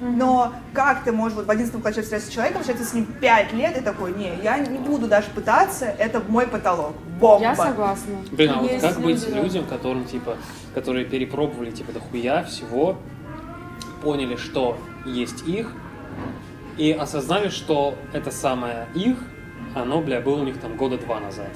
Но 0.00 0.52
как 0.72 1.04
ты 1.04 1.12
можешь 1.12 1.36
вот 1.36 1.46
в 1.46 1.50
11 1.50 1.82
классе 1.82 2.02
встретиться 2.02 2.30
с 2.30 2.34
человеком, 2.34 2.62
встретиться 2.62 2.90
с 2.90 2.94
ним 2.94 3.06
5 3.06 3.52
лет 3.52 3.76
и 3.76 3.80
такой, 3.82 4.14
не, 4.14 4.34
я 4.42 4.58
не 4.58 4.78
буду 4.78 5.06
даже 5.06 5.28
пытаться, 5.34 5.84
это 5.84 6.22
мой 6.26 6.46
потолок. 6.46 6.94
Бомба. 7.20 7.42
Я 7.42 7.54
согласна. 7.54 8.14
Блин, 8.32 8.52
а 8.56 8.62
вот 8.62 8.80
как 8.80 9.00
быть 9.00 9.22
люди, 9.22 9.34
да. 9.34 9.42
людям, 9.42 9.64
которым, 9.66 10.04
типа, 10.06 10.36
которые 10.74 11.04
перепробовали, 11.04 11.70
типа, 11.70 11.92
дохуя 11.92 12.42
всего, 12.44 12.96
поняли, 14.02 14.36
что 14.36 14.78
есть 15.04 15.46
их, 15.46 15.72
и 16.78 16.92
осознали, 16.92 17.48
что 17.50 17.94
это 18.14 18.30
самое 18.30 18.88
их, 18.94 19.18
оно, 19.74 20.00
бля, 20.00 20.20
было 20.20 20.40
у 20.40 20.44
них 20.44 20.58
там 20.58 20.76
года 20.76 20.96
два 20.96 21.20
назад. 21.20 21.50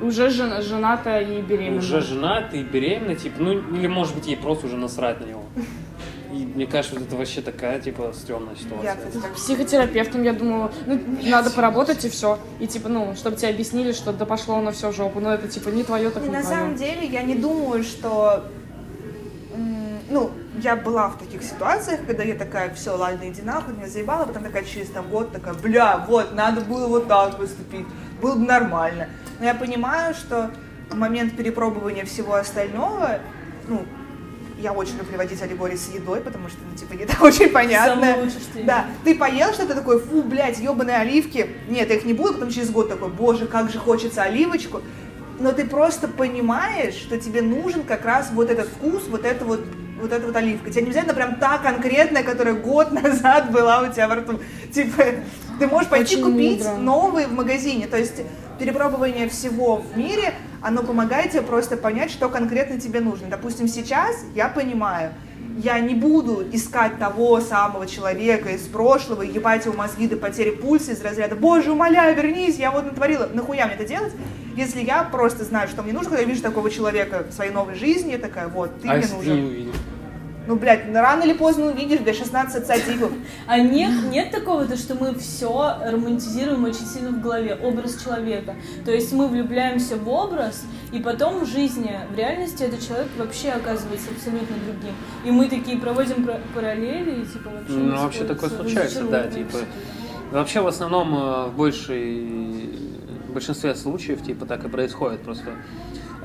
Уже 0.00 0.30
жен- 0.30 0.62
жената 0.62 1.20
и 1.20 1.40
беременна. 1.40 1.78
Уже 1.78 2.00
женаты 2.00 2.58
и 2.58 2.62
беременна, 2.62 3.14
типа, 3.14 3.42
ну, 3.42 3.52
или, 3.52 3.86
может 3.86 4.14
быть, 4.14 4.26
ей 4.26 4.36
просто 4.36 4.66
уже 4.66 4.76
насрать 4.76 5.20
на 5.20 5.26
него. 5.26 5.44
И 6.32 6.46
мне 6.46 6.66
кажется, 6.66 6.98
вот 6.98 7.06
это 7.06 7.16
вообще 7.16 7.40
такая, 7.40 7.80
типа, 7.80 8.12
стрёмная 8.14 8.56
ситуация. 8.56 8.84
Я, 8.84 8.96
кстати, 8.96 9.34
Психотерапевтом, 9.34 10.22
я 10.22 10.32
думала, 10.32 10.72
ну, 10.86 11.00
надо 11.22 11.50
поработать 11.50 12.04
и 12.04 12.08
все. 12.08 12.38
И 12.60 12.66
типа, 12.66 12.88
ну, 12.88 13.14
чтобы 13.14 13.36
тебе 13.36 13.50
объяснили, 13.50 13.92
что 13.92 14.12
да 14.12 14.26
пошло 14.26 14.60
на 14.60 14.72
все 14.72 14.92
жопу. 14.92 15.20
Но 15.20 15.32
это 15.32 15.48
типа 15.48 15.68
не 15.68 15.84
твое, 15.84 16.10
так 16.10 16.22
И 16.24 16.28
не 16.28 16.32
на 16.32 16.42
твое. 16.42 16.56
самом 16.56 16.76
деле 16.76 17.06
я 17.06 17.22
не 17.22 17.34
думаю, 17.34 17.82
что... 17.82 18.44
Ну, 20.08 20.30
я 20.62 20.76
была 20.76 21.08
в 21.08 21.18
таких 21.18 21.42
ситуациях, 21.42 22.00
когда 22.06 22.22
я 22.22 22.36
такая, 22.36 22.72
все, 22.74 22.96
ладно, 22.96 23.28
иди 23.28 23.42
нахуй, 23.42 23.74
меня 23.74 23.88
заебала, 23.88 24.24
потом 24.24 24.44
такая 24.44 24.62
через 24.62 24.88
там 24.90 25.08
год 25.08 25.32
такая, 25.32 25.54
бля, 25.54 26.04
вот, 26.06 26.32
надо 26.32 26.60
было 26.60 26.86
вот 26.86 27.08
так 27.08 27.36
поступить, 27.36 27.86
было 28.22 28.36
бы 28.36 28.46
нормально. 28.46 29.08
Но 29.40 29.46
я 29.46 29.54
понимаю, 29.54 30.14
что 30.14 30.52
в 30.90 30.94
момент 30.94 31.36
перепробования 31.36 32.04
всего 32.04 32.34
остального, 32.34 33.18
ну, 33.66 33.84
я 34.58 34.72
очень 34.72 34.92
люблю 34.92 35.06
приводить 35.08 35.42
аллегории 35.42 35.76
с 35.76 35.88
едой, 35.92 36.20
потому 36.20 36.48
что, 36.48 36.58
ну, 36.68 36.76
типа, 36.76 36.94
еда 36.94 37.14
очень 37.20 37.48
понятная. 37.50 37.94
Самое 37.94 38.14
лучшее, 38.24 38.40
что 38.40 38.64
Да, 38.64 38.86
ты 39.04 39.14
поел 39.14 39.52
что-то 39.52 39.74
такое, 39.74 39.98
фу, 39.98 40.22
блядь, 40.22 40.58
ебаные 40.58 40.96
оливки. 40.96 41.50
Нет, 41.68 41.90
я 41.90 41.96
их 41.96 42.04
не 42.04 42.14
буду, 42.14 42.34
потом 42.34 42.50
через 42.50 42.70
год 42.70 42.88
такой, 42.88 43.08
боже, 43.08 43.46
как 43.46 43.70
же 43.70 43.78
хочется 43.78 44.22
оливочку. 44.22 44.80
Но 45.38 45.52
ты 45.52 45.66
просто 45.66 46.08
понимаешь, 46.08 46.94
что 46.94 47.18
тебе 47.18 47.42
нужен 47.42 47.82
как 47.82 48.04
раз 48.06 48.30
вот 48.32 48.50
этот 48.50 48.68
вкус, 48.68 49.02
вот 49.08 49.24
это 49.24 49.44
вот 49.44 49.60
вот 50.00 50.12
эта 50.12 50.26
вот 50.26 50.36
оливка. 50.36 50.70
Тебе 50.70 50.82
не 50.82 50.86
обязательно 50.88 51.14
прям 51.14 51.36
та 51.36 51.56
конкретная, 51.56 52.22
которая 52.22 52.54
год 52.54 52.92
назад 53.02 53.50
была 53.50 53.80
у 53.80 53.90
тебя 53.92 54.08
во 54.08 54.16
рту. 54.16 54.40
Типа, 54.72 55.04
ты 55.58 55.66
можешь 55.66 55.88
пойти 55.88 56.16
Очень 56.16 56.24
купить 56.24 56.58
мудро. 56.64 56.76
новые 56.76 57.26
в 57.26 57.32
магазине. 57.32 57.86
То 57.86 57.96
есть 57.96 58.20
перепробование 58.58 59.28
всего 59.28 59.76
в 59.76 59.96
мире, 59.96 60.34
оно 60.62 60.82
помогает 60.82 61.32
тебе 61.32 61.42
просто 61.42 61.76
понять, 61.76 62.10
что 62.10 62.28
конкретно 62.28 62.80
тебе 62.80 63.00
нужно. 63.00 63.28
Допустим, 63.28 63.68
сейчас 63.68 64.24
я 64.34 64.48
понимаю, 64.48 65.12
я 65.58 65.78
не 65.78 65.94
буду 65.94 66.44
искать 66.52 66.98
того 66.98 67.40
самого 67.40 67.86
человека 67.86 68.50
из 68.50 68.62
прошлого, 68.62 69.22
ебать 69.22 69.64
его 69.64 69.74
мозги 69.74 70.06
до 70.06 70.16
потери 70.16 70.50
пульса 70.50 70.92
из 70.92 71.02
разряда 71.02 71.34
«Боже, 71.34 71.72
умоляю, 71.72 72.14
вернись, 72.16 72.56
я 72.56 72.70
вот 72.70 72.84
натворила». 72.84 73.28
Нахуя 73.32 73.66
мне 73.66 73.74
это 73.74 73.84
делать, 73.84 74.12
если 74.54 74.82
я 74.82 75.02
просто 75.02 75.44
знаю, 75.44 75.68
что 75.68 75.82
мне 75.82 75.92
нужно, 75.92 76.10
когда 76.10 76.22
я 76.22 76.28
вижу 76.28 76.42
такого 76.42 76.70
человека 76.70 77.24
в 77.28 77.32
своей 77.32 77.52
новой 77.52 77.74
жизни, 77.74 78.12
я 78.12 78.18
такая 78.18 78.48
«Вот, 78.48 78.80
ты 78.80 78.88
а 78.88 78.96
мне 78.96 79.06
нужен». 79.06 79.72
Ну, 80.46 80.56
блядь, 80.56 80.86
ну, 80.86 81.00
рано 81.00 81.24
или 81.24 81.32
поздно 81.32 81.66
увидишь, 81.66 82.00
блядь, 82.00 82.16
16 82.16 82.56
отцатиков. 82.56 83.10
А 83.46 83.58
нет, 83.58 83.90
нет 84.10 84.30
такого, 84.30 84.64
то, 84.64 84.76
что 84.76 84.94
мы 84.94 85.14
все 85.14 85.78
романтизируем 85.84 86.64
очень 86.64 86.86
сильно 86.86 87.10
в 87.10 87.20
голове, 87.20 87.54
образ 87.54 88.02
человека. 88.02 88.54
То 88.84 88.92
есть 88.92 89.12
мы 89.12 89.28
влюбляемся 89.28 89.96
в 89.96 90.08
образ, 90.08 90.64
и 90.92 91.00
потом 91.00 91.44
в 91.44 91.46
жизни, 91.46 91.98
в 92.10 92.16
реальности 92.16 92.62
этот 92.62 92.86
человек 92.86 93.08
вообще 93.18 93.50
оказывается 93.50 94.10
абсолютно 94.10 94.56
другим. 94.64 94.94
И 95.24 95.30
мы 95.30 95.48
такие 95.48 95.78
проводим 95.78 96.28
параллели, 96.54 97.22
и 97.22 97.26
типа 97.26 97.50
вообще 97.50 97.74
Ну, 97.74 97.96
вообще 97.96 98.24
такое 98.24 98.50
случается, 98.50 99.04
да, 99.04 99.26
типа. 99.26 99.58
Вообще, 100.30 100.60
в 100.60 100.66
основном, 100.66 101.14
э, 101.14 101.46
в 101.46 101.56
большей, 101.56 102.72
в 103.28 103.32
большинстве 103.32 103.74
случаев, 103.74 104.22
типа, 104.22 104.44
так 104.44 104.64
и 104.64 104.68
происходит. 104.68 105.20
Просто 105.22 105.52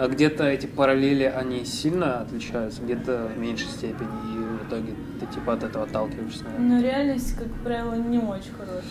э, 0.02 0.08
где-то 0.10 0.44
эти 0.46 0.66
параллели, 0.66 1.24
они 1.24 1.66
сильно 1.66 2.22
отличаются, 2.22 2.82
где-то 2.82 3.30
в 3.36 3.38
меньшей 3.38 3.68
степени, 3.68 4.10
и 4.34 4.38
в 4.38 4.68
итоге 4.68 4.96
ты, 5.20 5.26
типа, 5.28 5.54
от 5.54 5.64
этого 5.64 5.86
отталкиваешься. 5.86 6.44
наверное. 6.44 6.78
Но 6.78 6.82
реальность, 6.82 7.36
как 7.38 7.48
правило, 7.64 7.94
не 7.96 8.18
очень 8.18 8.52
хорошая. 8.54 8.84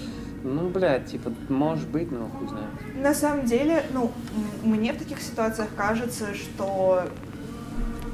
Ну, 0.42 0.70
блядь, 0.70 1.06
типа, 1.06 1.32
может 1.48 1.88
быть, 1.88 2.10
но 2.10 2.28
хуй 2.28 2.48
знает. 2.48 2.68
На 2.96 3.14
самом 3.14 3.44
деле, 3.44 3.84
ну, 3.92 4.10
мне 4.62 4.92
в 4.92 4.98
таких 4.98 5.20
ситуациях 5.20 5.68
кажется, 5.76 6.34
что 6.34 7.04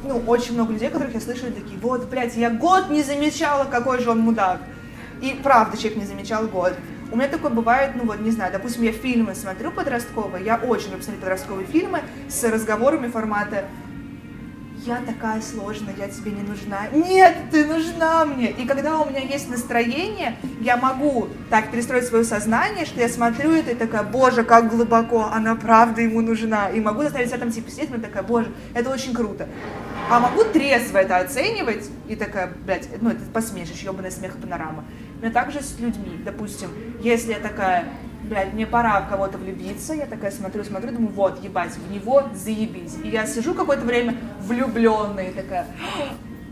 ну, 0.03 0.23
очень 0.27 0.55
много 0.55 0.73
людей, 0.73 0.91
которых 0.91 1.15
я 1.15 1.21
слышала, 1.21 1.51
такие, 1.51 1.79
вот, 1.79 2.09
блядь, 2.09 2.37
я 2.37 2.51
год 2.51 2.91
не 2.91 3.03
замечала, 3.03 3.65
какой 3.65 4.01
же 4.01 4.11
он 4.11 4.21
мудак. 4.21 4.61
И 5.23 5.39
правда, 5.43 5.77
человек 5.77 5.99
не 5.99 6.07
замечал 6.07 6.47
год. 6.47 6.75
У 7.12 7.16
меня 7.16 7.29
такое 7.29 7.51
бывает, 7.51 7.92
ну 7.95 8.05
вот, 8.05 8.21
не 8.21 8.31
знаю, 8.31 8.53
допустим, 8.53 8.83
я 8.83 8.92
фильмы 8.92 9.35
смотрю 9.35 9.71
подростковые, 9.71 10.45
я 10.45 10.57
очень 10.57 10.90
люблю 10.90 11.03
смотреть 11.03 11.21
подростковые 11.21 11.66
фильмы 11.66 12.01
с 12.29 12.42
разговорами 12.45 13.09
формата 13.09 13.64
я 14.87 15.01
такая 15.05 15.40
сложная, 15.40 15.95
я 15.99 16.09
тебе 16.09 16.31
не 16.31 16.42
нужна. 16.42 16.87
Нет, 16.92 17.35
ты 17.51 17.64
нужна 17.64 18.25
мне. 18.25 18.51
И 18.53 18.66
когда 18.66 19.01
у 19.01 19.11
меня 19.11 19.21
есть 19.21 19.51
настроение, 19.51 20.37
я 20.61 20.77
могу 20.77 21.29
так 21.51 21.71
перестроить 21.73 22.05
свое 22.05 22.25
сознание, 22.25 22.87
что 22.87 23.01
я 23.01 23.09
смотрю 23.09 23.53
это 23.53 23.73
и 23.73 23.75
такая, 23.75 24.05
боже, 24.05 24.45
как 24.45 24.71
глубоко, 24.71 25.25
она 25.25 25.57
правда 25.57 26.03
ему 26.03 26.21
нужна. 26.21 26.69
И 26.71 26.81
могу 26.81 27.03
заставить 27.03 27.29
себя 27.29 27.38
там 27.38 27.51
типа 27.51 27.71
сидеть, 27.71 27.90
и 27.90 27.99
такая, 27.99 28.23
боже, 28.23 28.53
это 28.75 28.90
очень 28.90 29.12
круто. 29.12 29.49
А 30.09 30.21
могу 30.21 30.45
трезво 30.45 30.99
это 30.99 31.16
оценивать 31.19 31.90
и 32.07 32.14
такая, 32.14 32.53
блядь, 32.64 32.88
ну 33.01 33.11
это 33.11 33.21
посмешишь, 33.33 33.81
ебаный 33.81 34.12
смех 34.12 34.37
панорама. 34.37 34.85
Но 35.23 35.31
также 35.31 35.63
с 35.63 35.79
людьми, 35.79 36.21
допустим, 36.25 36.69
если 37.01 37.33
я 37.33 37.39
такая, 37.39 37.85
блядь, 38.25 38.53
мне 38.53 38.67
пора 38.67 39.01
в 39.01 39.09
кого-то 39.09 39.39
влюбиться, 39.39 39.95
я 39.95 40.07
такая 40.07 40.31
смотрю, 40.31 40.65
смотрю, 40.65 40.93
думаю, 40.93 41.13
вот, 41.13 41.43
ебать, 41.43 41.73
в 41.77 41.91
него 41.91 42.25
заебись. 42.35 42.97
И 43.03 43.09
я 43.09 43.27
сижу 43.27 43.55
какое-то 43.55 43.85
время 43.85 44.17
влюбленная, 44.41 45.33
такая, 45.33 45.67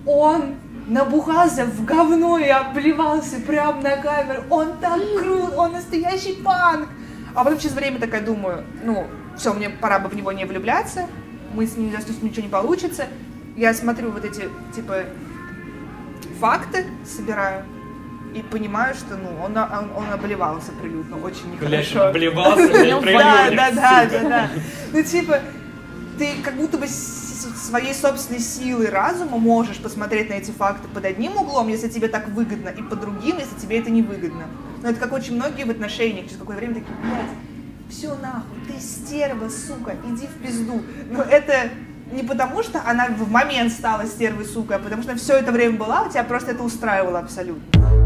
он 0.06 0.56
набухался 0.86 1.64
в 1.64 1.84
говно 1.84 2.38
и 2.38 2.48
обливался 2.48 3.40
прямо 3.40 3.80
на 3.80 3.96
камеру, 3.96 4.42
он 4.50 4.78
так 4.78 5.00
крут, 5.18 5.54
он 5.56 5.72
настоящий 5.72 6.34
панк. 6.42 6.88
А 7.34 7.42
потом 7.42 7.58
через 7.58 7.74
время 7.74 7.98
такая 7.98 8.20
думаю, 8.20 8.64
ну, 8.84 9.06
все, 9.36 9.52
мне 9.52 9.70
пора 9.70 9.98
бы 9.98 10.08
в 10.08 10.14
него 10.14 10.30
не 10.32 10.44
влюбляться, 10.44 11.06
мы 11.54 11.66
с 11.66 11.76
ним 11.76 11.92
с 11.92 12.08
ним 12.08 12.30
ничего 12.30 12.42
не 12.42 12.48
получится. 12.48 13.06
Я 13.56 13.74
смотрю 13.74 14.10
вот 14.10 14.24
эти, 14.24 14.48
типа, 14.74 15.04
факты, 16.40 16.86
собираю, 17.04 17.64
и 18.34 18.42
понимаю, 18.42 18.94
что, 18.94 19.16
ну, 19.16 19.28
он, 19.42 19.56
он, 19.56 19.90
он 19.96 20.10
обливался 20.12 20.72
прилюдно, 20.72 21.16
очень 21.18 21.52
нехорошо. 21.52 22.08
обливался, 22.08 22.66
блядь, 22.68 22.90
Да, 22.90 23.00
прилюдно. 23.00 23.56
да, 23.56 23.70
да, 23.70 24.04
да, 24.06 24.28
да. 24.28 24.50
Ну, 24.92 25.02
типа, 25.02 25.38
ты 26.18 26.28
как 26.42 26.54
будто 26.56 26.78
бы 26.78 26.86
своей 26.88 27.94
собственной 27.94 28.40
силой 28.40 28.88
разума 28.88 29.38
можешь 29.38 29.78
посмотреть 29.78 30.30
на 30.30 30.34
эти 30.34 30.50
факты 30.50 30.88
под 30.88 31.04
одним 31.04 31.36
углом, 31.36 31.68
если 31.68 31.88
тебе 31.88 32.08
так 32.08 32.28
выгодно, 32.28 32.68
и 32.70 32.82
под 32.82 33.00
другим, 33.00 33.38
если 33.38 33.54
тебе 33.60 33.78
это 33.78 33.90
не 33.90 34.02
выгодно. 34.02 34.44
Но 34.82 34.90
это 34.90 34.98
как 35.00 35.12
очень 35.12 35.34
многие 35.36 35.64
в 35.64 35.70
отношениях, 35.70 36.26
через 36.26 36.38
какое-то 36.38 36.60
время 36.60 36.74
такие, 36.74 36.96
блядь, 37.02 37.90
все 37.90 38.08
нахуй, 38.16 38.58
ты 38.66 38.80
стерва, 38.80 39.48
сука, 39.48 39.94
иди 40.08 40.26
в 40.26 40.42
пизду. 40.42 40.82
Но 41.10 41.22
это 41.22 41.70
не 42.12 42.22
потому, 42.22 42.62
что 42.62 42.80
она 42.84 43.08
в 43.08 43.30
момент 43.30 43.72
стала 43.72 44.06
стервой, 44.06 44.44
сука, 44.44 44.76
а 44.76 44.78
потому 44.78 45.02
что 45.02 45.14
все 45.16 45.34
это 45.34 45.52
время 45.52 45.76
была, 45.78 46.02
у 46.02 46.10
тебя 46.10 46.24
просто 46.24 46.52
это 46.52 46.62
устраивало 46.62 47.18
абсолютно. 47.20 48.03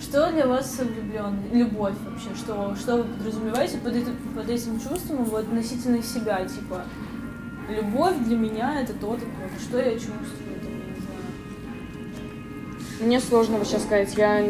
Что 0.00 0.32
для 0.32 0.46
вас 0.46 0.78
влюбленный? 0.78 1.50
Любовь 1.52 1.94
вообще? 2.04 2.34
Что, 2.34 2.74
что 2.76 2.96
вы 2.96 3.04
подразумеваете 3.04 3.78
под, 3.78 3.94
это- 3.96 4.10
под 4.34 4.48
этим 4.48 4.80
чувством 4.80 5.24
вот, 5.24 5.44
относительно 5.44 6.02
себя? 6.02 6.44
Типа, 6.46 6.82
любовь 7.68 8.16
для 8.24 8.36
меня 8.36 8.80
это 8.80 8.92
то-то, 8.94 9.20
то-то. 9.20 9.62
Что 9.62 9.78
я 9.78 9.92
чувствую? 9.92 10.20
Я 10.62 10.70
не 10.70 11.00
знаю. 11.00 11.22
Мне 13.00 13.20
сложно 13.20 13.58
вот 13.58 13.66
сейчас 13.66 13.82
сказать. 13.82 14.16
Я 14.16 14.40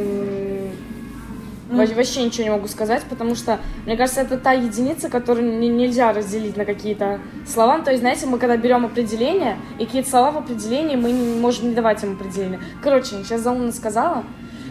Ну. 1.70 1.94
вообще 1.94 2.22
ничего 2.24 2.44
не 2.44 2.50
могу 2.50 2.66
сказать, 2.68 3.02
потому 3.08 3.34
что, 3.34 3.58
мне 3.86 3.96
кажется, 3.96 4.20
это 4.22 4.36
та 4.38 4.52
единица, 4.52 5.08
которую 5.08 5.58
не- 5.58 5.68
нельзя 5.68 6.12
разделить 6.12 6.56
на 6.56 6.64
какие-то 6.64 7.20
слова. 7.46 7.78
Ну, 7.78 7.84
То 7.84 7.90
есть, 7.90 8.00
знаете, 8.02 8.26
мы 8.26 8.38
когда 8.38 8.56
берем 8.56 8.84
определение, 8.84 9.56
и 9.78 9.84
какие-то 9.86 10.10
слова 10.10 10.30
в 10.32 10.38
определении, 10.38 10.96
мы 10.96 11.12
не 11.12 11.40
можем 11.40 11.68
не 11.68 11.74
давать 11.74 12.02
им 12.02 12.14
определение. 12.14 12.60
Короче, 12.82 13.22
сейчас 13.24 13.40
заумно 13.42 13.72
сказала. 13.72 14.24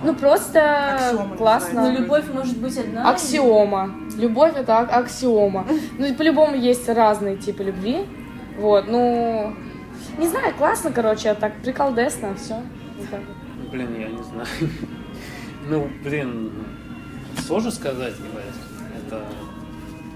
Ну, 0.04 0.14
просто 0.16 0.96
Аксиома 0.96 1.36
классно. 1.36 1.82
Но 1.84 1.92
любовь 2.00 2.26
может 2.34 2.58
быть 2.58 2.78
одна. 2.78 3.10
Аксиома. 3.10 3.92
Любовь 4.18 4.54
это 4.56 4.78
ак- 4.80 4.94
аксиома. 4.94 5.66
Ну, 5.98 6.14
по-любому 6.16 6.56
есть 6.56 6.88
разные 6.88 7.36
типы 7.38 7.64
любви. 7.64 8.06
Вот, 8.58 8.86
ну, 8.88 9.54
не 10.18 10.28
знаю, 10.28 10.54
классно, 10.58 10.92
короче, 10.92 11.30
а 11.30 11.36
так 11.36 11.54
приколдесно, 11.62 12.36
все. 12.36 12.56
Блин, 13.72 13.90
я 14.00 14.08
не 14.08 14.24
знаю. 14.24 14.48
Ну, 15.70 15.88
блин, 16.04 16.52
сложно 17.46 17.72
сказать, 17.72 18.14
ебать. 18.20 18.46
Это 19.08 19.24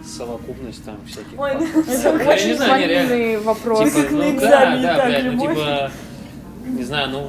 совокупность 0.06 0.84
там 0.84 0.98
всяких. 1.06 1.38
Ой. 1.38 1.52
Это 1.88 2.30
очень 2.30 3.40
вопрос. 3.40 3.92
Типа, 3.92 4.02
как 4.02 4.12
на 4.12 4.18
ну 4.18 4.40
да, 4.40 4.82
да, 4.82 5.06
блядь, 5.06 5.34
ну 5.34 5.42
типа, 5.42 5.92
не 6.66 6.84
знаю, 6.84 7.10
ну 7.10 7.28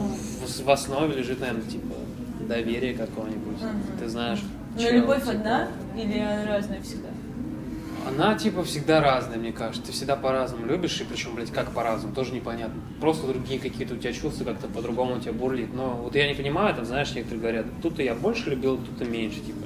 в, 0.64 0.70
основе 0.70 1.14
лежит, 1.14 1.40
наверное, 1.40 1.62
типа 1.62 1.94
доверие 2.40 2.94
какое-нибудь. 2.94 3.58
Ты 3.98 4.08
знаешь. 4.08 4.40
Но 4.74 4.80
чел, 4.80 4.92
любовь 4.92 5.20
типа. 5.20 5.32
одна 5.32 5.68
или 5.96 6.18
она 6.18 6.46
разная 6.46 6.82
всегда? 6.82 7.08
Она 8.06 8.34
типа 8.34 8.64
всегда 8.64 9.00
разная, 9.00 9.38
мне 9.38 9.52
кажется. 9.52 9.82
Ты 9.82 9.92
всегда 9.92 10.14
по-разному 10.14 10.66
любишь, 10.66 11.00
и 11.00 11.04
причем, 11.04 11.34
блядь, 11.34 11.50
как 11.50 11.70
по-разному, 11.70 12.14
тоже 12.14 12.32
непонятно. 12.34 12.80
Просто 13.00 13.26
другие 13.26 13.58
какие-то 13.58 13.94
у 13.94 13.96
тебя 13.96 14.12
чувства, 14.12 14.44
как-то 14.44 14.68
по-другому 14.68 15.16
у 15.16 15.20
тебя 15.20 15.32
бурлит. 15.32 15.72
Но 15.72 16.00
вот 16.02 16.14
я 16.14 16.28
не 16.28 16.34
понимаю, 16.34 16.74
там, 16.74 16.84
знаешь, 16.84 17.14
некоторые 17.14 17.40
говорят, 17.40 17.66
тут 17.82 17.98
я 18.00 18.14
больше 18.14 18.50
любил, 18.50 18.76
тут 18.76 19.00
и 19.00 19.10
меньше, 19.10 19.40
типа. 19.40 19.63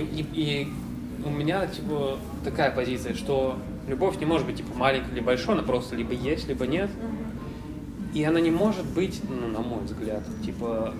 И, 0.00 0.22
и, 0.22 0.26
и 0.34 0.68
у 1.24 1.30
меня, 1.30 1.66
типа, 1.66 2.18
такая 2.42 2.70
позиция, 2.70 3.14
что 3.14 3.58
любовь 3.88 4.18
не 4.18 4.26
может 4.26 4.46
быть, 4.46 4.56
типа, 4.56 4.76
маленькой 4.76 5.12
или 5.12 5.20
большой, 5.20 5.54
она 5.54 5.62
просто 5.62 5.96
либо 5.96 6.12
есть, 6.12 6.48
либо 6.48 6.66
нет. 6.66 6.90
И 8.12 8.22
она 8.24 8.40
не 8.40 8.50
может 8.50 8.86
быть, 8.86 9.20
ну, 9.28 9.48
на 9.48 9.60
мой 9.60 9.84
взгляд, 9.84 10.22
типа, 10.44 10.94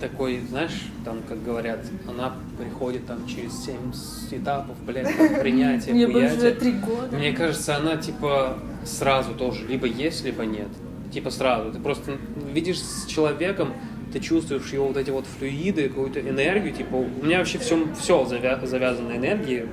такой, 0.00 0.40
знаешь, 0.48 0.82
там, 1.04 1.18
как 1.28 1.42
говорят, 1.44 1.80
она 2.08 2.34
приходит 2.58 3.06
там 3.06 3.26
через 3.26 3.64
семь 3.64 3.92
с- 3.92 4.32
этапов, 4.32 4.76
блядь, 4.84 5.16
там, 5.16 5.28
принятия, 5.40 5.92
Мне 5.92 6.06
уже 6.06 6.54
три 6.54 6.72
года. 6.72 7.16
Мне 7.16 7.32
кажется, 7.32 7.76
она 7.76 7.96
типа 7.96 8.58
сразу 8.84 9.34
тоже 9.34 9.64
либо 9.66 9.86
есть, 9.86 10.24
либо 10.24 10.44
нет. 10.44 10.68
Типа 11.12 11.30
сразу. 11.30 11.70
Ты 11.70 11.78
просто 11.78 12.16
видишь 12.52 12.80
с 12.80 13.06
человеком, 13.06 13.74
ты 14.12 14.20
чувствуешь 14.20 14.72
его 14.72 14.88
вот 14.88 14.96
эти 14.96 15.10
вот 15.10 15.26
флюиды, 15.26 15.88
какую-то 15.88 16.20
энергию. 16.20 16.74
Типа 16.74 16.96
у 16.96 17.24
меня 17.24 17.38
вообще 17.38 17.58
все, 17.58 17.86
все 17.94 18.24
завязано 18.24 19.10
на 19.10 19.16
энергии 19.16 19.66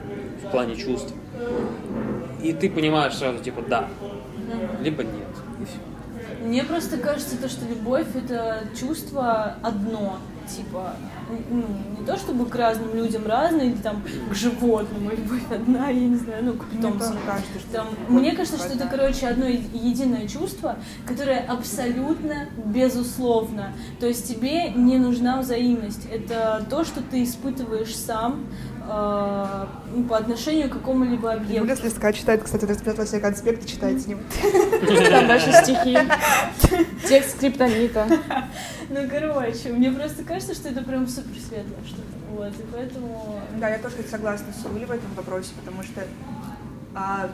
в 0.43 0.52
плане 0.52 0.75
чувств. 0.75 1.13
И 2.41 2.54
ты 2.54 2.69
понимаешь 2.69 3.15
сразу, 3.15 3.43
типа, 3.43 3.62
да, 3.62 3.89
либо 4.82 5.04
нет. 5.04 5.28
Мне 6.41 6.63
просто 6.63 6.97
кажется, 6.97 7.38
то, 7.38 7.49
что 7.49 7.65
любовь 7.67 8.08
это 8.15 8.63
чувство 8.80 9.56
одно. 9.62 10.19
Типа, 10.56 10.96
ну, 11.50 11.64
не 12.00 12.06
то 12.06 12.18
чтобы 12.18 12.46
к 12.46 12.56
разным 12.56 12.96
людям 12.96 13.26
разное, 13.28 13.66
или 13.66 13.78
там 13.78 14.02
к 14.30 14.34
животному 14.34 15.12
любовь 15.12 15.44
одна, 15.52 15.90
я 15.90 16.08
не 16.08 16.16
знаю, 16.16 16.44
ну, 16.46 16.54
к 16.54 16.66
Мне 16.66 16.78
питомцам. 16.78 17.14
тоже 17.14 17.26
кажется, 17.26 17.60
что 17.60 17.72
Там, 17.72 17.88
мне 18.08 18.32
кажется, 18.36 18.58
что 18.58 18.74
это, 18.74 18.88
короче, 18.88 19.28
одно 19.28 19.46
единое 19.46 20.28
чувство, 20.28 20.78
которое 21.06 21.40
абсолютно 21.40 22.48
безусловно. 22.66 23.74
То 24.00 24.08
есть 24.08 24.28
тебе 24.28 24.72
не 24.72 24.98
нужна 24.98 25.40
взаимность. 25.40 26.08
Это 26.12 26.66
то, 26.70 26.84
что 26.84 27.02
ты 27.02 27.24
испытываешь 27.24 27.96
сам 27.96 28.46
ну, 28.79 28.79
по 28.89 30.17
отношению 30.17 30.69
к 30.69 30.73
какому-либо 30.73 31.34
объекту. 31.34 31.63
Юля 31.63 31.75
с 31.75 31.84
листка 31.84 32.12
читает, 32.12 32.43
кстати, 32.43 32.65
распечатала 32.65 33.06
все 33.06 33.19
конспекты, 33.19 33.67
читает 33.67 34.02
с 34.02 34.08
ним. 34.08 34.19
Там 35.10 35.28
дальше 35.28 35.52
стихи. 35.63 35.97
Текст 37.08 37.38
скриптонита. 37.38 38.08
Ну, 38.89 39.08
короче, 39.08 39.69
мне 39.69 39.91
просто 39.91 40.23
кажется, 40.23 40.56
что 40.56 40.69
это 40.69 40.82
прям 40.82 41.08
супер 41.08 41.39
светлое 41.39 41.78
что-то. 41.86 42.02
Вот, 42.32 42.47
и 42.47 42.63
поэтому... 42.73 43.39
Да, 43.60 43.69
я 43.69 43.78
тоже 43.78 43.95
согласна 44.10 44.47
с 44.54 44.65
Юлей 44.65 44.86
в 44.86 44.91
этом 44.91 45.13
вопросе, 45.15 45.52
потому 45.60 45.84
что 45.84 46.02
а, 46.95 47.30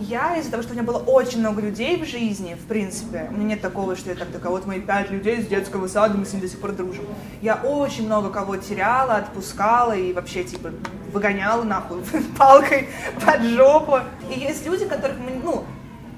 я 0.00 0.36
из-за 0.36 0.50
того, 0.50 0.62
что 0.62 0.72
у 0.72 0.74
меня 0.74 0.84
было 0.84 0.98
очень 0.98 1.40
много 1.40 1.60
людей 1.60 2.02
в 2.02 2.06
жизни, 2.06 2.54
в 2.54 2.66
принципе, 2.66 3.28
у 3.30 3.34
меня 3.34 3.50
нет 3.50 3.60
такого, 3.60 3.96
что 3.96 4.10
я 4.10 4.16
там 4.16 4.28
такая, 4.28 4.50
вот 4.50 4.66
мои 4.66 4.80
пять 4.80 5.10
людей 5.10 5.42
с 5.42 5.46
детского 5.46 5.88
сада, 5.88 6.16
мы 6.16 6.24
с 6.24 6.32
ними 6.32 6.42
до 6.42 6.48
сих 6.48 6.60
пор 6.60 6.72
дружим. 6.72 7.04
Я 7.42 7.56
очень 7.56 8.06
много 8.06 8.30
кого 8.30 8.56
теряла, 8.56 9.16
отпускала 9.16 9.96
и 9.96 10.12
вообще, 10.12 10.44
типа, 10.44 10.70
выгоняла 11.12 11.64
нахуй 11.64 12.02
палкой 12.38 12.88
под 13.24 13.42
жопу. 13.42 13.98
И 14.34 14.38
есть 14.38 14.66
люди, 14.66 14.84
которых, 14.86 15.16
ну, 15.42 15.64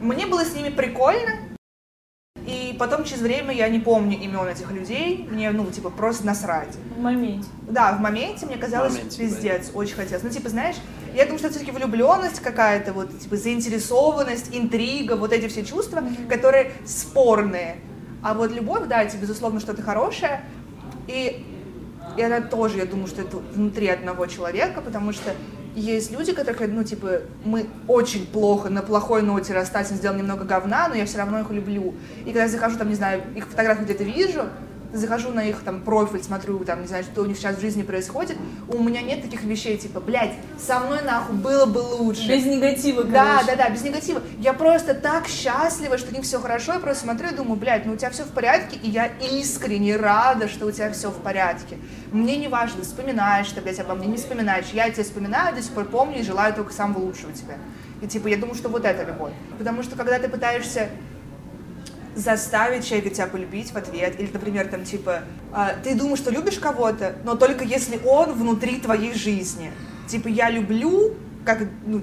мне 0.00 0.26
было 0.26 0.44
с 0.44 0.54
ними 0.54 0.70
прикольно, 0.70 1.49
потом 2.80 3.04
через 3.04 3.20
время 3.20 3.52
я 3.52 3.68
не 3.68 3.78
помню 3.78 4.18
имен 4.18 4.48
этих 4.48 4.70
людей, 4.72 5.28
мне, 5.30 5.50
ну, 5.50 5.66
типа, 5.66 5.90
просто 5.90 6.24
насрать. 6.24 6.74
В 6.96 6.98
моменте. 6.98 7.46
Да, 7.68 7.92
в 7.92 8.00
моменте 8.00 8.46
мне 8.46 8.56
казалось 8.56 8.94
моменте, 8.94 9.18
пиздец, 9.18 9.70
очень 9.74 9.96
хотелось. 9.96 10.22
Ну, 10.22 10.30
типа, 10.30 10.48
знаешь, 10.48 10.76
я 11.14 11.24
думаю, 11.24 11.38
что 11.38 11.48
это 11.48 11.56
все-таки 11.58 11.76
влюбленность 11.76 12.40
какая-то, 12.40 12.94
вот, 12.94 13.18
типа, 13.20 13.36
заинтересованность, 13.36 14.56
интрига, 14.56 15.16
вот 15.16 15.34
эти 15.34 15.46
все 15.48 15.62
чувства, 15.62 16.02
которые 16.30 16.72
спорные. 16.86 17.76
А 18.22 18.32
вот 18.32 18.50
любовь, 18.50 18.86
да, 18.88 19.02
это, 19.02 19.14
безусловно, 19.18 19.60
что-то 19.60 19.82
хорошее. 19.82 20.40
И, 21.06 21.44
и 22.16 22.22
она 22.22 22.40
тоже, 22.40 22.78
я 22.78 22.86
думаю, 22.86 23.08
что 23.08 23.20
это 23.20 23.36
внутри 23.36 23.88
одного 23.88 24.24
человека, 24.24 24.80
потому 24.80 25.12
что 25.12 25.32
есть 25.74 26.10
люди, 26.10 26.32
которые, 26.32 26.68
ну, 26.68 26.84
типа, 26.84 27.20
мы 27.44 27.66
очень 27.86 28.26
плохо, 28.26 28.70
на 28.70 28.82
плохой 28.82 29.22
ноте 29.22 29.52
расстались, 29.52 29.88
сделал 29.88 30.16
немного 30.16 30.44
говна, 30.44 30.88
но 30.88 30.94
я 30.94 31.06
все 31.06 31.18
равно 31.18 31.40
их 31.40 31.50
люблю. 31.50 31.94
И 32.22 32.26
когда 32.26 32.42
я 32.42 32.48
захожу, 32.48 32.76
там, 32.76 32.88
не 32.88 32.94
знаю, 32.94 33.22
их 33.34 33.46
фотографии 33.46 33.84
где-то 33.84 34.04
вижу, 34.04 34.42
захожу 34.92 35.30
на 35.30 35.44
их 35.44 35.60
там 35.62 35.80
профиль, 35.82 36.22
смотрю, 36.22 36.58
там, 36.64 36.82
не 36.82 36.86
знаю, 36.88 37.04
что 37.04 37.22
у 37.22 37.26
них 37.26 37.36
сейчас 37.36 37.56
в 37.56 37.60
жизни 37.60 37.82
происходит, 37.82 38.36
у 38.68 38.82
меня 38.82 39.02
нет 39.02 39.22
таких 39.22 39.42
вещей, 39.44 39.76
типа, 39.76 40.00
блядь, 40.00 40.32
со 40.58 40.80
мной 40.80 41.02
нахуй 41.02 41.36
было 41.36 41.66
бы 41.66 41.78
лучше. 41.78 42.28
Без 42.28 42.44
негатива, 42.44 43.04
Да, 43.04 43.38
короче. 43.38 43.56
да, 43.56 43.64
да, 43.64 43.70
без 43.70 43.82
негатива. 43.82 44.22
Я 44.38 44.52
просто 44.52 44.94
так 44.94 45.28
счастлива, 45.28 45.98
что 45.98 46.10
у 46.10 46.14
них 46.14 46.24
все 46.24 46.40
хорошо. 46.40 46.74
Я 46.74 46.78
просто 46.80 47.04
смотрю 47.04 47.28
и 47.30 47.34
думаю, 47.34 47.56
блядь, 47.56 47.86
ну 47.86 47.92
у 47.92 47.96
тебя 47.96 48.10
все 48.10 48.24
в 48.24 48.28
порядке, 48.30 48.76
и 48.82 48.88
я 48.90 49.06
искренне 49.06 49.96
рада, 49.96 50.48
что 50.48 50.66
у 50.66 50.70
тебя 50.70 50.90
все 50.92 51.10
в 51.10 51.16
порядке. 51.22 51.78
Мне 52.12 52.36
не 52.36 52.48
важно, 52.48 52.82
вспоминаешь 52.82 53.48
ты, 53.50 53.60
блядь, 53.60 53.78
обо 53.80 53.94
мне, 53.94 54.06
не 54.08 54.16
вспоминаешь. 54.16 54.66
Я 54.72 54.90
тебя 54.90 55.04
вспоминаю, 55.04 55.54
до 55.54 55.62
сих 55.62 55.72
пор 55.72 55.84
помню 55.84 56.20
и 56.20 56.22
желаю 56.22 56.52
только 56.54 56.72
самого 56.72 56.98
лучшего 57.02 57.32
тебе. 57.32 57.56
И 58.02 58.06
типа, 58.06 58.28
я 58.28 58.36
думаю, 58.36 58.54
что 58.56 58.68
вот 58.68 58.84
это 58.84 59.04
любовь. 59.04 59.32
Потому 59.58 59.82
что 59.82 59.94
когда 59.94 60.18
ты 60.18 60.28
пытаешься 60.28 60.88
заставить 62.14 62.86
человека 62.86 63.10
тебя 63.10 63.26
полюбить 63.26 63.72
в 63.72 63.76
ответ, 63.76 64.18
или, 64.18 64.30
например, 64.32 64.68
там, 64.68 64.84
типа, 64.84 65.22
а, 65.52 65.74
ты 65.82 65.94
думаешь, 65.94 66.18
что 66.18 66.30
любишь 66.30 66.58
кого-то, 66.58 67.16
но 67.24 67.34
только 67.36 67.64
если 67.64 68.00
он 68.04 68.32
внутри 68.32 68.80
твоей 68.80 69.14
жизни. 69.14 69.72
Типа, 70.08 70.28
я 70.28 70.50
люблю, 70.50 71.14
как, 71.44 71.66
ну, 71.86 72.02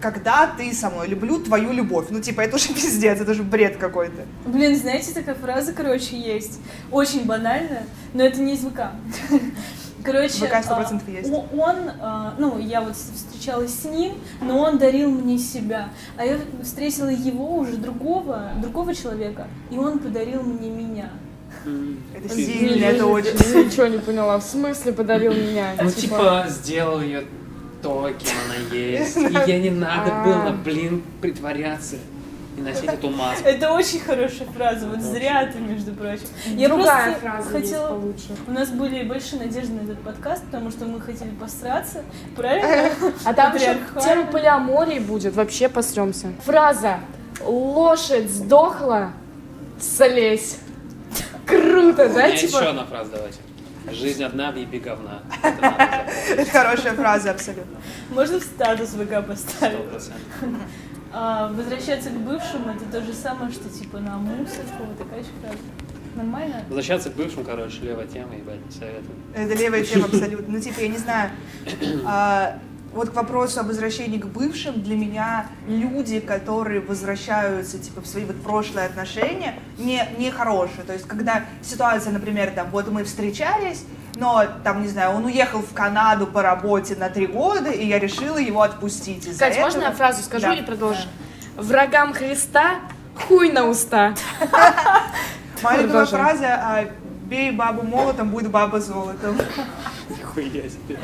когда 0.00 0.46
ты 0.46 0.72
со 0.74 0.90
мной, 0.90 1.08
люблю 1.08 1.38
твою 1.38 1.72
любовь. 1.72 2.06
Ну, 2.10 2.20
типа, 2.20 2.42
это 2.42 2.56
уже 2.56 2.68
пиздец, 2.74 3.20
это 3.20 3.30
уже 3.30 3.42
бред 3.42 3.76
какой-то. 3.76 4.22
Блин, 4.46 4.76
знаете, 4.76 5.12
такая 5.12 5.34
фраза, 5.34 5.72
короче, 5.72 6.16
есть. 6.16 6.60
Очень 6.90 7.24
банальная, 7.24 7.86
но 8.12 8.24
это 8.24 8.40
не 8.40 8.54
из 8.54 8.60
ВК. 8.60 8.90
Короче, 10.04 10.46
ВК 10.46 10.54
100% 10.54 11.00
а, 11.06 11.10
есть. 11.10 11.30
он, 11.30 11.76
а, 12.00 12.34
ну, 12.38 12.58
я 12.58 12.80
вот 12.80 12.96
встречалась 12.96 13.74
с 13.74 13.84
ним, 13.84 14.14
но 14.40 14.58
он 14.58 14.78
дарил 14.78 15.10
мне 15.10 15.38
себя. 15.38 15.90
А 16.16 16.24
я 16.24 16.38
встретила 16.62 17.08
его 17.08 17.56
уже 17.56 17.76
другого, 17.76 18.50
другого 18.60 18.94
человека, 18.94 19.46
и 19.70 19.78
он 19.78 19.98
подарил 19.98 20.42
мне 20.42 20.70
меня. 20.70 21.10
Это 22.14 22.34
сильно, 22.34 22.84
это 22.86 23.06
очень... 23.06 23.36
Я 23.54 23.64
ничего 23.64 23.86
не 23.86 23.98
поняла. 23.98 24.38
В 24.38 24.42
смысле 24.42 24.92
подарил 24.92 25.32
меня? 25.32 25.74
Ну, 25.80 25.90
типа, 25.90 26.46
сделал 26.48 27.00
ее 27.00 27.24
то, 27.82 28.10
кем 28.18 28.36
она 28.46 28.76
есть. 28.76 29.16
И 29.16 29.50
ей 29.50 29.60
не 29.60 29.70
надо 29.70 30.10
А. 30.12 30.24
было, 30.24 30.56
блин, 30.64 31.02
притворяться 31.20 31.96
и 32.56 32.60
носить 32.60 32.84
эту 32.84 33.10
маску. 33.10 33.48
Это 33.48 33.72
очень 33.72 34.00
хорошая 34.00 34.46
фраза, 34.48 34.86
вот 34.86 35.00
зря 35.00 35.48
ты, 35.52 35.58
между 35.58 35.92
прочим. 35.92 36.26
Я 36.46 36.68
Другая 36.68 37.12
просто 37.12 37.20
фраза 37.20 37.48
хотела... 37.50 37.88
получше. 37.88 38.28
У 38.46 38.50
нас 38.50 38.68
были 38.70 39.02
большие 39.04 39.40
надежды 39.40 39.72
на 39.72 39.80
этот 39.84 40.02
подкаст, 40.02 40.44
потому 40.44 40.70
что 40.70 40.84
мы 40.84 41.00
хотели 41.00 41.30
посраться, 41.30 42.02
правильно? 42.36 42.92
А 43.24 43.32
там 43.32 43.54
еще 43.54 43.78
тема 44.02 44.26
полиамории 44.26 44.98
будет, 44.98 45.34
вообще 45.34 45.68
посремся. 45.68 46.32
Фраза 46.44 47.00
«Лошадь 47.44 48.30
сдохла, 48.30 49.12
слезь». 49.80 50.58
Круто, 51.46 52.04
У 52.04 52.14
да? 52.14 52.26
меня 52.26 52.26
еще 52.28 52.46
Типа, 52.46 52.68
одна 52.68 52.84
фраза, 52.84 53.10
давайте. 53.12 53.38
Жизнь 53.90 54.22
одна, 54.22 54.52
въеби 54.52 54.78
говна. 54.78 55.22
Это 55.42 55.60
надо 55.60 55.76
запомнить. 55.76 56.38
Это 56.38 56.50
хорошая 56.50 56.94
фраза, 56.94 57.30
абсолютно. 57.32 57.80
Можно 58.10 58.38
в 58.38 58.42
статус 58.42 58.90
ВК 58.90 59.26
поставить. 59.26 60.10
А, 61.12 61.48
возвращаться 61.48 62.10
к 62.10 62.18
бывшим 62.18 62.68
это 62.68 62.84
то 62.90 63.02
же 63.02 63.12
самое, 63.12 63.52
что 63.52 63.68
типа 63.68 63.98
на 63.98 64.16
мусорку, 64.16 64.84
вот 64.86 64.98
такая 64.98 65.22
фраза. 65.40 65.58
Нормально? 66.14 66.62
Возвращаться 66.68 67.10
к 67.10 67.14
бывшим, 67.14 67.44
короче, 67.44 67.80
левая 67.82 68.06
тема, 68.06 68.34
ебать, 68.34 68.64
не 68.66 68.72
советую. 68.72 69.14
Это 69.34 69.54
левая 69.54 69.84
тема 69.84 70.06
абсолютно. 70.12 70.54
Ну, 70.54 70.60
типа, 70.60 70.80
я 70.80 70.88
не 70.88 70.98
знаю. 70.98 71.30
а, 72.06 72.58
вот 72.92 73.10
к 73.10 73.14
вопросу 73.14 73.60
о 73.60 73.62
возвращении 73.62 74.18
к 74.18 74.26
бывшим, 74.26 74.82
для 74.82 74.96
меня 74.96 75.46
люди, 75.66 76.20
которые 76.20 76.80
возвращаются, 76.80 77.78
типа, 77.78 78.02
в 78.02 78.06
свои 78.06 78.24
вот 78.24 78.40
прошлые 78.42 78.86
отношения, 78.86 79.54
не, 79.78 80.06
не 80.18 80.30
хорошие. 80.30 80.84
То 80.86 80.92
есть, 80.92 81.06
когда 81.06 81.44
ситуация, 81.62 82.12
например, 82.12 82.52
там, 82.54 82.70
вот 82.70 82.90
мы 82.90 83.04
встречались, 83.04 83.84
но, 84.22 84.44
там, 84.62 84.82
не 84.82 84.88
знаю, 84.88 85.16
он 85.16 85.24
уехал 85.24 85.60
в 85.62 85.74
Канаду 85.74 86.28
по 86.28 86.42
работе 86.42 86.94
на 86.94 87.10
три 87.10 87.26
года, 87.26 87.70
и 87.70 87.84
я 87.84 87.98
решила 87.98 88.38
его 88.38 88.62
отпустить 88.62 89.26
из-за 89.26 89.38
Кать, 89.40 89.54
этого. 89.54 89.64
можно 89.64 89.82
я 89.82 89.90
фразу 89.90 90.22
скажу 90.22 90.46
Да. 90.46 90.54
или 90.54 90.62
продолжишь? 90.62 91.08
Врагам 91.56 92.12
Христа 92.14 92.76
хуй 93.16 93.50
на 93.50 93.66
уста. 93.66 94.14
Моя 95.62 95.82
любимая 95.82 96.06
фраза 96.06 96.46
а, 96.54 96.84
«бей 97.32 97.50
бабу 97.50 97.82
молотом, 97.82 98.28
будет 98.28 98.50
баба 98.50 98.78
золотом». 98.78 99.38
Нихуя 100.10 100.68
себе. 100.68 100.98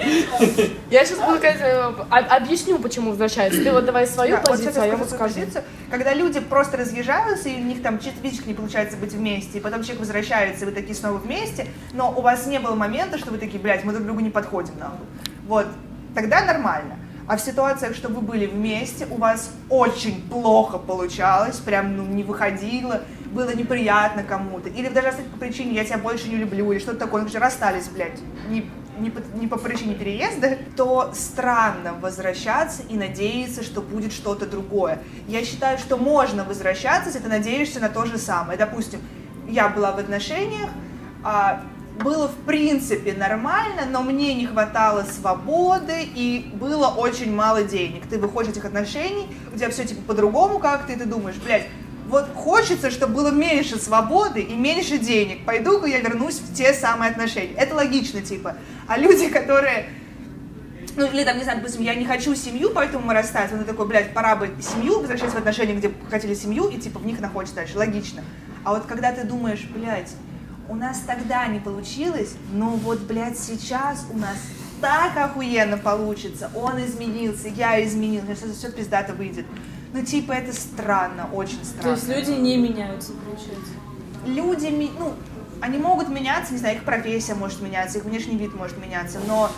Я 0.91 1.05
сейчас 1.07 1.18
буду 1.18 1.39
говорить, 1.39 1.61
э, 1.62 1.81
об- 2.11 2.33
объясню, 2.33 2.79
почему 2.79 3.11
возвращается. 3.11 3.64
Ты 3.64 3.72
вот 3.72 3.87
давай 3.87 4.07
свою 4.07 4.33
Да, 4.33 4.41
вот 4.41 4.49
позицию, 4.51 4.72
сейчас 4.74 4.85
а 4.85 4.87
я 4.87 4.97
вот 4.97 5.09
скажу. 5.09 5.24
позицию. 5.35 5.64
Когда 5.91 6.12
люди 6.12 6.41
просто 6.41 6.76
разъезжаются, 6.76 7.49
и 7.49 7.57
у 7.57 7.64
них 7.64 7.83
там 7.83 7.99
чисто 7.99 8.20
физически 8.22 8.49
не 8.49 8.55
получается 8.55 8.99
быть 8.99 9.12
вместе, 9.14 9.57
и 9.57 9.61
потом 9.62 9.83
человек 9.83 10.01
возвращается, 10.01 10.64
и 10.64 10.68
вы 10.68 10.72
такие 10.72 10.95
снова 10.95 11.16
вместе, 11.16 11.66
но 11.95 12.12
у 12.14 12.20
вас 12.20 12.47
не 12.47 12.59
было 12.61 12.74
момента, 12.74 13.16
что 13.16 13.31
вы 13.31 13.39
такие, 13.39 13.59
блядь, 13.59 13.85
мы 13.85 13.93
друг 13.95 14.05
другу 14.05 14.20
не 14.20 14.31
подходим 14.31 14.74
нахуй. 14.79 15.07
Вот, 15.47 15.66
тогда 16.14 16.45
нормально. 16.45 16.97
А 17.26 17.37
в 17.37 17.41
ситуациях, 17.41 17.95
что 17.95 18.09
вы 18.09 18.20
были 18.20 18.47
вместе, 18.47 19.07
у 19.11 19.16
вас 19.16 19.51
очень 19.70 20.22
плохо 20.31 20.76
получалось, 20.79 21.57
прям 21.57 21.97
ну, 21.97 22.05
не 22.05 22.22
выходило, 22.24 23.03
было 23.33 23.55
неприятно 23.55 24.22
кому-то, 24.22 24.68
или 24.68 24.89
даже 24.89 25.12
по 25.33 25.39
причине 25.39 25.74
«я 25.74 25.85
тебя 25.85 25.99
больше 25.99 26.29
не 26.29 26.37
люблю», 26.37 26.72
или 26.72 26.79
что-то 26.79 26.99
такое, 26.99 27.26
же 27.29 27.39
расстались, 27.39 27.89
блядь, 27.89 28.18
не, 28.49 28.70
не, 28.99 29.11
по, 29.11 29.20
не 29.37 29.47
по 29.47 29.59
причине 29.59 29.95
переезда, 29.95 30.59
то 30.76 31.12
странно 31.14 31.95
возвращаться 31.95 32.83
и 32.89 32.97
надеяться, 32.97 33.62
что 33.62 33.83
будет 33.83 34.12
что-то 34.12 34.47
другое. 34.47 35.01
Я 35.26 35.45
считаю, 35.45 35.79
что 35.79 35.97
можно 35.97 36.45
возвращаться, 36.45 37.11
если 37.11 37.20
ты 37.20 37.29
надеешься 37.29 37.81
на 37.81 37.89
то 37.89 38.07
же 38.07 38.18
самое. 38.18 38.59
Допустим, 38.59 39.01
я 39.49 39.68
была 39.68 39.93
в 39.93 39.99
отношениях, 39.99 40.70
а, 41.24 41.62
было 42.03 42.29
в 42.29 42.35
принципе 42.47 43.12
нормально, 43.12 43.83
но 43.91 44.03
мне 44.03 44.35
не 44.35 44.47
хватало 44.47 45.05
свободы 45.05 46.09
и 46.14 46.51
было 46.55 46.89
очень 46.89 47.35
мало 47.35 47.64
денег. 47.64 48.07
Ты 48.09 48.18
выходишь 48.18 48.53
из 48.53 48.57
этих 48.59 48.66
отношений, 48.66 49.26
у 49.53 49.57
тебя 49.57 49.70
все 49.70 49.85
типа 49.85 50.03
по-другому 50.03 50.59
как-то, 50.59 50.93
и 50.93 50.97
ты 50.97 51.07
думаешь, 51.07 51.37
блядь, 51.45 51.66
вот 52.09 52.26
хочется, 52.34 52.90
чтобы 52.90 53.14
было 53.14 53.30
меньше 53.30 53.78
свободы 53.78 54.40
и 54.40 54.54
меньше 54.54 54.98
денег. 54.98 55.44
Пойду-ка 55.44 55.86
я 55.86 56.00
вернусь 56.00 56.36
в 56.36 56.54
те 56.54 56.72
самые 56.72 57.11
отношения. 57.11 57.54
Это 57.54 57.74
логично, 57.74 58.22
типа. 58.22 58.56
А 58.86 58.98
люди, 58.98 59.28
которые 59.28 59.90
ну, 60.96 61.06
или 61.06 61.22
там, 61.22 61.36
не 61.36 61.44
знаю, 61.44 61.61
допустим, 61.61 61.82
я 61.82 61.94
не 61.94 62.04
хочу 62.04 62.34
семью, 62.34 62.70
поэтому 62.74 63.06
мы 63.06 63.14
расстались. 63.14 63.52
Он 63.52 63.64
такой, 63.64 63.86
блядь, 63.86 64.12
пора 64.12 64.34
бы 64.34 64.50
семью, 64.61 64.98
возвращаться 64.98 65.36
в 65.36 65.38
отношения, 65.38 65.74
где 65.74 65.92
хотели 66.11 66.34
семью, 66.34 66.66
и 66.68 66.78
типа 66.78 66.98
в 66.98 67.06
них 67.06 67.20
находишься 67.20 67.54
дальше. 67.54 67.78
Логично. 67.78 68.24
А 68.64 68.72
вот 68.72 68.86
когда 68.86 69.12
ты 69.12 69.22
думаешь, 69.22 69.64
блядь, 69.72 70.11
у 70.68 70.74
нас 70.74 71.00
тогда 71.06 71.46
не 71.46 71.61
получилось, 71.61 72.34
но 72.52 72.70
вот, 72.70 73.00
блядь, 73.00 73.38
сейчас 73.38 74.06
у 74.12 74.18
нас 74.18 74.36
так 74.80 75.16
охуенно 75.16 75.78
получится. 75.78 76.50
Он 76.54 76.84
изменился, 76.84 77.48
я 77.48 77.84
изменился, 77.84 78.52
все 78.52 78.72
пиздато 78.72 79.12
выйдет. 79.12 79.46
Ну, 79.93 80.05
типа, 80.05 80.32
это 80.32 80.53
странно, 80.53 81.28
очень 81.32 81.59
То 81.61 81.64
странно 81.64 81.95
есть 81.95 82.09
люди 82.09 82.30
не 82.39 82.57
меняются, 82.57 83.12
получается. 83.12 83.72
люди, 84.26 84.91
ну, 84.99 85.14
они 85.61 85.78
могут 85.78 86.09
меняться, 86.09 86.53
не 86.53 86.59
знаю, 86.59 86.76
их 86.76 86.84
профессия 86.84 87.34
может 87.34 87.62
меняться, 87.62 87.99
их 87.99 88.05
внешний 88.05 88.36
вид 88.36 88.55
может 88.55 88.78
меняться, 88.78 89.18
но 89.26 89.51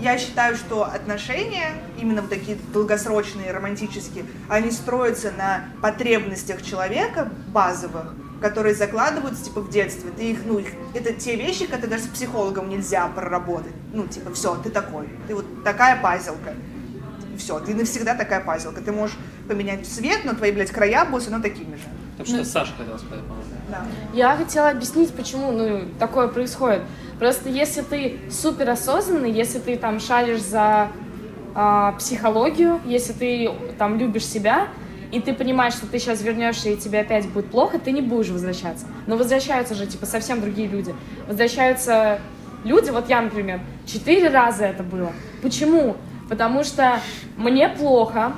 я 0.00 0.18
считаю, 0.18 0.56
что 0.56 0.84
отношения, 0.84 1.72
именно 1.98 2.20
вот 2.20 2.30
такие 2.30 2.58
долгосрочные, 2.72 3.52
романтические, 3.52 4.26
они 4.48 4.70
строятся 4.70 5.30
на 5.30 5.64
потребностях 5.80 6.62
человека 6.62 7.30
базовых, 7.48 8.14
которые 8.42 8.74
закладываются, 8.74 9.44
типа, 9.44 9.60
в 9.60 9.70
детстве. 9.70 10.10
Ты 10.14 10.32
их, 10.32 10.40
ну, 10.44 10.58
их, 10.58 10.68
это 10.92 11.14
те 11.14 11.36
вещи, 11.36 11.66
которые 11.66 11.90
даже 11.90 12.04
с 12.04 12.08
психологом 12.08 12.68
нельзя 12.68 13.06
проработать. 13.08 13.72
Ну, 13.94 14.06
типа, 14.06 14.34
все, 14.34 14.56
ты 14.56 14.70
такой, 14.70 15.08
ты 15.26 15.34
вот 15.34 15.64
такая 15.64 16.00
Все, 17.38 17.58
ты 17.60 17.74
навсегда 17.74 18.14
такая 18.14 18.40
пазелка. 18.40 18.80
Ты 18.80 18.92
можешь 18.92 19.16
поменять 19.48 19.86
цвет, 19.86 20.24
но 20.24 20.34
твои, 20.34 20.52
блядь, 20.52 20.70
края 20.70 21.04
будут 21.04 21.22
все 21.22 21.30
равно 21.30 21.42
такими 21.42 21.74
же. 21.76 21.82
Так 22.16 22.26
что 22.26 22.44
Саша 22.44 22.72
хотел 22.76 22.98
сказать, 22.98 23.24
по-моему. 23.24 23.50
Да. 23.68 23.84
Я 24.14 24.36
хотела 24.36 24.70
объяснить, 24.70 25.12
почему 25.12 25.52
ну, 25.52 25.82
такое 25.98 26.28
происходит. 26.28 26.82
Просто 27.18 27.48
если 27.48 27.82
ты 27.82 28.18
супер 28.30 28.70
осознанный, 28.70 29.30
если 29.30 29.58
ты 29.58 29.76
там 29.76 30.00
шаришь 30.00 30.42
за 30.42 30.88
а, 31.54 31.92
психологию, 31.92 32.80
если 32.84 33.12
ты 33.12 33.50
там 33.78 33.98
любишь 33.98 34.26
себя, 34.26 34.68
и 35.12 35.20
ты 35.20 35.32
понимаешь, 35.32 35.74
что 35.74 35.86
ты 35.86 35.98
сейчас 35.98 36.20
вернешься 36.22 36.68
и 36.68 36.76
тебе 36.76 37.00
опять 37.00 37.28
будет 37.28 37.50
плохо, 37.50 37.78
ты 37.78 37.92
не 37.92 38.02
будешь 38.02 38.28
возвращаться. 38.28 38.86
Но 39.06 39.16
возвращаются 39.16 39.74
же, 39.74 39.86
типа, 39.86 40.06
совсем 40.06 40.40
другие 40.40 40.68
люди. 40.68 40.94
Возвращаются 41.26 42.20
люди, 42.64 42.90
вот 42.90 43.08
я, 43.08 43.22
например, 43.22 43.60
четыре 43.86 44.28
раза 44.28 44.64
это 44.66 44.82
было. 44.82 45.12
Почему? 45.42 45.96
Потому 46.28 46.64
что 46.64 47.00
мне 47.36 47.68
плохо, 47.68 48.32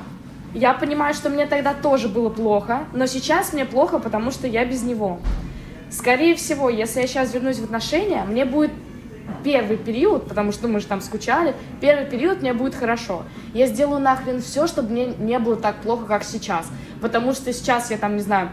я 0.55 0.75
понимаю, 0.75 1.15
что 1.15 1.31
мне 1.31 1.47
тогда 1.47 1.75
тоже 1.75 2.09
было 2.09 2.29
плохо, 2.29 2.81
но 2.93 3.07
сейчас 3.07 3.53
мне 3.53 3.65
плохо, 3.65 3.99
потому 3.99 4.31
что 4.31 4.47
я 4.47 4.65
без 4.65 4.83
него. 4.83 5.19
Скорее 5.91 6.35
всего, 6.35 6.69
если 6.69 7.01
я 7.01 7.07
сейчас 7.07 7.33
вернусь 7.33 7.59
в 7.59 7.65
отношения, 7.65 8.25
мне 8.25 8.45
будет 8.45 8.71
первый 9.43 9.77
период, 9.77 10.29
потому 10.29 10.53
что 10.53 10.69
мы 10.69 10.81
же 10.81 10.87
там 10.87 11.01
скучали, 11.01 11.55
первый 11.81 12.07
период 12.07 12.43
мне 12.43 12.53
будет 12.53 12.75
хорошо. 12.75 13.23
Я 13.55 13.67
сделаю 13.67 14.01
нахрен 14.01 14.41
все, 14.41 14.67
чтобы 14.67 14.91
мне 14.91 15.07
не 15.19 15.39
было 15.39 15.57
так 15.57 15.77
плохо, 15.77 16.05
как 16.05 16.25
сейчас. 16.25 16.71
Потому 17.01 17.33
что 17.33 17.53
сейчас 17.53 17.91
я 17.91 17.97
там, 17.97 18.17
не 18.17 18.23
знаю, 18.23 18.51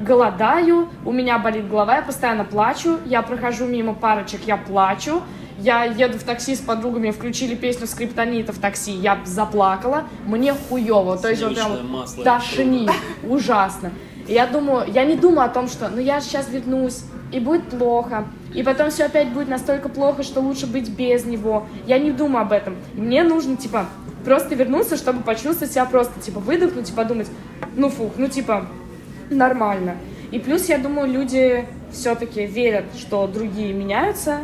голодаю, 0.00 0.88
у 1.04 1.12
меня 1.12 1.38
болит 1.38 1.68
голова, 1.68 1.96
я 1.96 2.02
постоянно 2.02 2.44
плачу, 2.44 2.98
я 3.06 3.22
прохожу 3.22 3.66
мимо 3.66 3.94
парочек, 3.94 4.40
я 4.46 4.56
плачу, 4.56 5.22
я 5.62 5.84
еду 5.84 6.18
в 6.18 6.24
такси 6.24 6.54
с 6.56 6.60
подругами, 6.60 7.10
включили 7.10 7.54
песню 7.54 7.86
скриптонита 7.86 8.52
в 8.52 8.58
такси, 8.58 8.92
я 8.92 9.20
заплакала, 9.24 10.04
мне 10.26 10.54
хуево, 10.54 11.16
то 11.16 11.28
есть 11.28 11.42
вот 11.42 11.54
прям 11.54 11.88
масло. 11.88 12.24
тошнит, 12.24 12.90
ужасно. 13.22 13.92
И 14.26 14.34
я 14.34 14.46
думаю, 14.46 14.90
я 14.92 15.04
не 15.04 15.16
думаю 15.16 15.46
о 15.46 15.48
том, 15.48 15.68
что, 15.68 15.88
ну 15.88 16.00
я 16.00 16.20
сейчас 16.20 16.48
вернусь, 16.48 17.02
и 17.30 17.40
будет 17.40 17.68
плохо, 17.70 18.26
и 18.54 18.62
потом 18.62 18.90
все 18.90 19.04
опять 19.04 19.28
будет 19.28 19.48
настолько 19.48 19.88
плохо, 19.88 20.22
что 20.22 20.40
лучше 20.40 20.66
быть 20.66 20.88
без 20.90 21.24
него. 21.24 21.66
Я 21.86 21.98
не 21.98 22.10
думаю 22.10 22.42
об 22.42 22.52
этом. 22.52 22.76
Мне 22.94 23.22
нужно, 23.22 23.56
типа, 23.56 23.86
просто 24.24 24.54
вернуться, 24.54 24.96
чтобы 24.96 25.22
почувствовать 25.22 25.72
себя 25.72 25.86
просто, 25.86 26.20
типа, 26.20 26.40
выдохнуть 26.40 26.90
и 26.90 26.92
подумать, 26.92 27.28
ну 27.76 27.88
фух, 27.88 28.12
ну 28.16 28.28
типа, 28.28 28.66
нормально. 29.30 29.96
И 30.30 30.38
плюс, 30.38 30.68
я 30.68 30.78
думаю, 30.78 31.10
люди 31.10 31.66
все-таки 31.90 32.46
верят, 32.46 32.84
что 32.98 33.26
другие 33.26 33.72
меняются, 33.72 34.40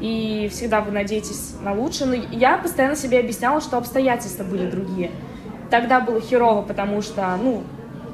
и 0.00 0.48
всегда 0.52 0.80
вы 0.80 0.92
надеетесь 0.92 1.54
на 1.62 1.72
лучшее. 1.72 2.08
Но 2.08 2.14
я 2.36 2.58
постоянно 2.58 2.96
себе 2.96 3.20
объясняла, 3.20 3.60
что 3.60 3.76
обстоятельства 3.78 4.44
были 4.44 4.70
другие. 4.70 5.10
Тогда 5.70 6.00
было 6.00 6.20
херово, 6.20 6.62
потому 6.62 7.02
что, 7.02 7.36
ну, 7.42 7.62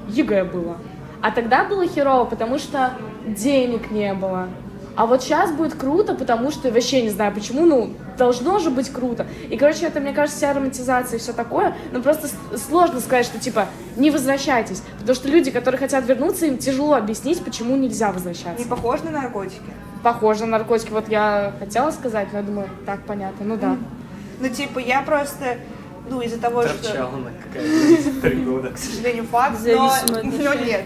ЕГЭ 0.09 0.45
было. 0.45 0.77
А 1.23 1.31
тогда 1.31 1.65
было 1.65 1.87
херово, 1.87 2.25
потому 2.25 2.59
что 2.59 2.93
денег 3.27 3.91
не 3.91 4.15
было. 4.15 4.49
А 4.97 5.07
вот 5.07 5.23
сейчас 5.23 5.53
будет 5.53 5.75
круто, 5.75 6.15
потому 6.15 6.51
что 6.51 6.71
вообще 6.71 7.03
не 7.03 7.11
знаю 7.11 7.33
почему, 7.33 7.65
ну, 7.65 7.95
должно 8.19 8.59
же 8.59 8.71
быть 8.71 8.91
круто. 8.91 9.27
И, 9.49 9.57
короче, 9.57 9.87
это, 9.87 10.01
мне 10.01 10.13
кажется, 10.13 10.39
вся 10.39 10.53
романтизация 10.53 11.19
и 11.19 11.21
все 11.21 11.33
такое, 11.33 11.77
но 11.93 12.03
просто 12.03 12.29
сложно 12.57 13.01
сказать, 13.01 13.25
что, 13.25 13.39
типа, 13.39 13.67
не 13.97 14.11
возвращайтесь. 14.11 14.83
Потому 14.99 15.15
что 15.15 15.29
люди, 15.29 15.51
которые 15.51 15.79
хотят 15.79 16.07
вернуться, 16.07 16.47
им 16.47 16.59
тяжело 16.59 16.95
объяснить, 16.95 17.43
почему 17.45 17.77
нельзя 17.77 18.13
возвращаться. 18.13 18.63
Не 18.63 18.69
похож 18.69 19.03
на 19.03 19.11
наркотики? 19.11 19.61
Похоже 20.03 20.47
на 20.47 20.59
наркотики, 20.59 20.91
вот 20.91 21.09
я 21.09 21.53
хотела 21.59 21.91
сказать, 21.91 22.29
но 22.33 22.39
я 22.39 22.45
думаю, 22.45 22.69
так, 22.85 23.01
понятно, 23.07 23.47
ну 23.47 23.57
да. 23.57 23.77
Ну, 24.41 24.49
типа, 24.49 24.79
я 24.79 25.03
просто, 25.03 25.59
ну, 26.09 26.21
из-за 26.23 26.41
того, 26.41 26.63
что... 26.63 26.83
Торчала 26.83 27.17
на 27.17 27.31
какая-то 27.31 28.21
три 28.23 28.45
года. 28.45 28.71
к 28.71 28.79
сожалению, 28.79 29.25
факт, 29.25 29.59
но, 29.67 29.93
но 30.23 30.55
нет. 30.55 30.85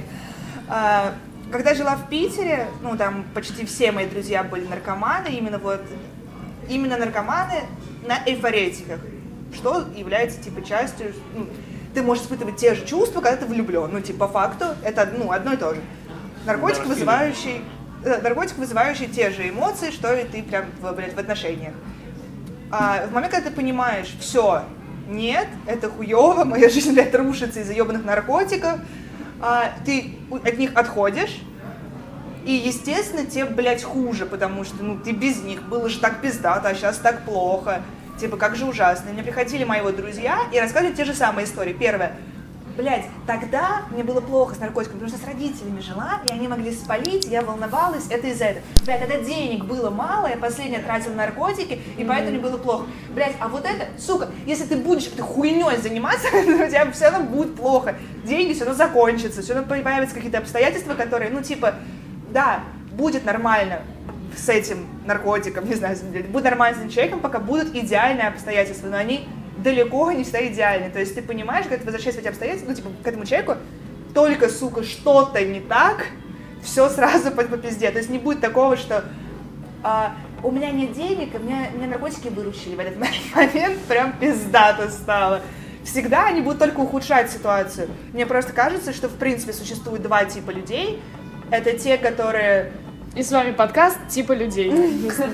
А, 0.68 1.12
Когда 1.54 1.72
жила 1.72 1.94
в 1.94 2.08
Питере, 2.08 2.66
ну, 2.82 2.96
там 2.96 3.24
почти 3.32 3.64
все 3.64 3.92
мои 3.92 4.06
друзья 4.06 4.42
были 4.42 4.66
наркоманы, 4.66 5.28
именно 5.28 5.58
вот, 5.58 5.80
именно 6.68 6.96
наркоманы 6.96 7.60
на 8.04 8.18
эйфоретиках, 8.26 8.98
что 9.54 9.84
является, 9.94 10.42
типа, 10.42 10.66
частью, 10.66 11.14
ну, 11.32 11.46
ты 11.94 12.02
можешь 12.02 12.24
испытывать 12.24 12.56
те 12.56 12.74
же 12.74 12.84
чувства, 12.84 13.20
когда 13.20 13.36
ты 13.36 13.46
влюблен, 13.46 13.88
ну, 13.92 14.00
типа, 14.00 14.26
по 14.26 14.32
факту, 14.32 14.64
это, 14.82 15.08
ну, 15.16 15.30
одно 15.30 15.52
и 15.52 15.56
то 15.56 15.76
же. 15.76 15.80
Наркотик, 16.44 16.86
вызывающий, 16.86 17.60
э, 18.04 18.20
наркотик, 18.20 18.58
вызывающий 18.58 19.06
те 19.06 19.30
же 19.30 19.48
эмоции, 19.48 19.92
что 19.92 20.12
и 20.12 20.24
ты 20.24 20.42
прям, 20.42 20.64
в, 20.80 20.92
блядь, 20.92 21.14
в 21.14 21.18
отношениях. 21.20 21.74
А 22.72 23.06
в 23.06 23.12
момент, 23.12 23.32
когда 23.32 23.50
ты 23.50 23.54
понимаешь, 23.54 24.12
все, 24.18 24.64
нет, 25.06 25.46
это 25.66 25.88
хуево, 25.88 26.42
моя 26.44 26.68
жизнь, 26.68 26.92
блядь, 26.94 27.14
рушится 27.14 27.60
из-за 27.60 27.74
ебаных 27.74 28.04
наркотиков, 28.04 28.80
ты 29.84 30.14
у- 30.30 30.36
от 30.36 30.58
них 30.58 30.72
отходишь, 30.74 31.40
и, 32.44 32.52
естественно, 32.52 33.24
тебе, 33.24 33.46
блядь, 33.46 33.82
хуже, 33.82 34.26
потому 34.26 34.64
что, 34.64 34.82
ну, 34.82 34.98
ты 34.98 35.12
без 35.12 35.42
них, 35.42 35.62
было 35.62 35.88
же 35.88 35.98
так 35.98 36.20
пиздато, 36.20 36.68
а 36.68 36.74
сейчас 36.74 36.98
так 36.98 37.22
плохо. 37.24 37.82
Типа, 38.20 38.36
как 38.36 38.54
же 38.54 38.64
ужасно. 38.66 39.12
Мне 39.12 39.22
приходили 39.22 39.64
мои 39.64 39.80
вот 39.80 39.96
друзья 39.96 40.38
и 40.52 40.60
рассказывали 40.60 40.94
те 40.94 41.04
же 41.04 41.14
самые 41.14 41.46
истории. 41.46 41.72
Первое. 41.72 42.16
Блядь, 42.76 43.04
тогда 43.26 43.82
мне 43.90 44.02
было 44.02 44.20
плохо 44.20 44.56
с 44.56 44.58
наркотиками, 44.58 44.98
потому 44.98 45.16
что 45.16 45.24
с 45.24 45.28
родителями 45.28 45.80
жила, 45.80 46.20
и 46.28 46.32
они 46.32 46.48
могли 46.48 46.72
спалить, 46.72 47.24
я 47.26 47.42
волновалась, 47.42 48.06
это 48.10 48.26
из-за 48.26 48.46
этого. 48.46 48.64
Блядь, 48.84 49.00
тогда 49.00 49.20
денег 49.20 49.64
было 49.64 49.90
мало, 49.90 50.26
я 50.26 50.36
последнее 50.36 50.80
тратила 50.80 51.12
на 51.12 51.26
наркотики, 51.26 51.80
и 51.96 52.04
поэтому 52.04 52.32
мне 52.32 52.40
было 52.40 52.58
плохо. 52.58 52.86
Блядь, 53.10 53.36
а 53.38 53.48
вот 53.48 53.64
это, 53.64 53.86
сука, 53.96 54.28
если 54.44 54.64
ты 54.64 54.76
будешь 54.76 55.06
этой 55.06 55.20
хуйней 55.20 55.76
заниматься, 55.76 56.28
то 56.32 56.38
у 56.38 56.42
тебя 56.42 56.90
все 56.90 57.10
равно 57.10 57.28
будет 57.28 57.54
плохо. 57.54 57.94
Деньги 58.24 58.54
все 58.54 58.64
равно 58.64 58.76
закончатся, 58.76 59.42
все 59.42 59.54
равно 59.54 59.68
появятся 59.68 60.14
какие-то 60.16 60.38
обстоятельства, 60.38 60.94
которые, 60.94 61.30
ну, 61.30 61.42
типа, 61.42 61.76
да, 62.32 62.60
будет 62.92 63.24
нормально 63.24 63.82
с 64.36 64.48
этим 64.48 64.86
наркотиком, 65.06 65.64
не 65.68 65.74
знаю, 65.74 65.96
будет 66.28 66.44
нормально 66.44 66.76
с 66.76 66.80
этим 66.80 66.90
человеком, 66.90 67.20
пока 67.20 67.38
будут 67.38 67.72
идеальные 67.74 68.26
обстоятельства, 68.26 68.88
но 68.88 68.96
они 68.96 69.28
далеко 69.58 70.12
не 70.12 70.24
всегда 70.24 70.46
идеальны. 70.46 70.90
То 70.90 71.00
есть 71.00 71.14
ты 71.14 71.22
понимаешь, 71.22 71.64
когда 71.64 71.78
ты 71.78 71.84
возвращаешься 71.84 72.20
в 72.20 72.24
эти 72.24 72.28
обстоятельства, 72.28 72.70
ну, 72.70 72.74
типа, 72.74 72.88
к 73.02 73.06
этому 73.06 73.24
человеку, 73.24 73.56
только, 74.14 74.48
сука, 74.48 74.84
что-то 74.84 75.44
не 75.44 75.60
так, 75.60 76.06
все 76.62 76.88
сразу 76.88 77.30
по, 77.30 77.42
по 77.42 77.56
пизде. 77.56 77.90
То 77.90 77.98
есть 77.98 78.10
не 78.10 78.18
будет 78.18 78.40
такого, 78.40 78.76
что 78.76 79.04
а, 79.82 80.14
у 80.42 80.50
меня 80.50 80.70
нет 80.70 80.92
денег, 80.92 81.34
и 81.34 81.38
меня, 81.38 81.68
меня 81.74 81.88
наркотики 81.88 82.28
выручили 82.28 82.74
в 82.74 82.80
этот 82.80 82.96
момент, 83.34 83.78
прям 83.88 84.12
пиздато 84.18 84.90
стало. 84.90 85.42
Всегда 85.84 86.26
они 86.26 86.40
будут 86.40 86.60
только 86.60 86.80
ухудшать 86.80 87.30
ситуацию. 87.30 87.88
Мне 88.12 88.24
просто 88.24 88.52
кажется, 88.52 88.92
что 88.94 89.08
в 89.08 89.16
принципе 89.16 89.52
существует 89.52 90.02
два 90.02 90.24
типа 90.24 90.50
людей. 90.50 91.02
Это 91.50 91.78
те, 91.78 91.98
которые 91.98 92.72
И 93.14 93.22
с 93.22 93.30
вами 93.30 93.52
подкаст 93.52 93.98
типа 94.08 94.32
людей. 94.32 94.72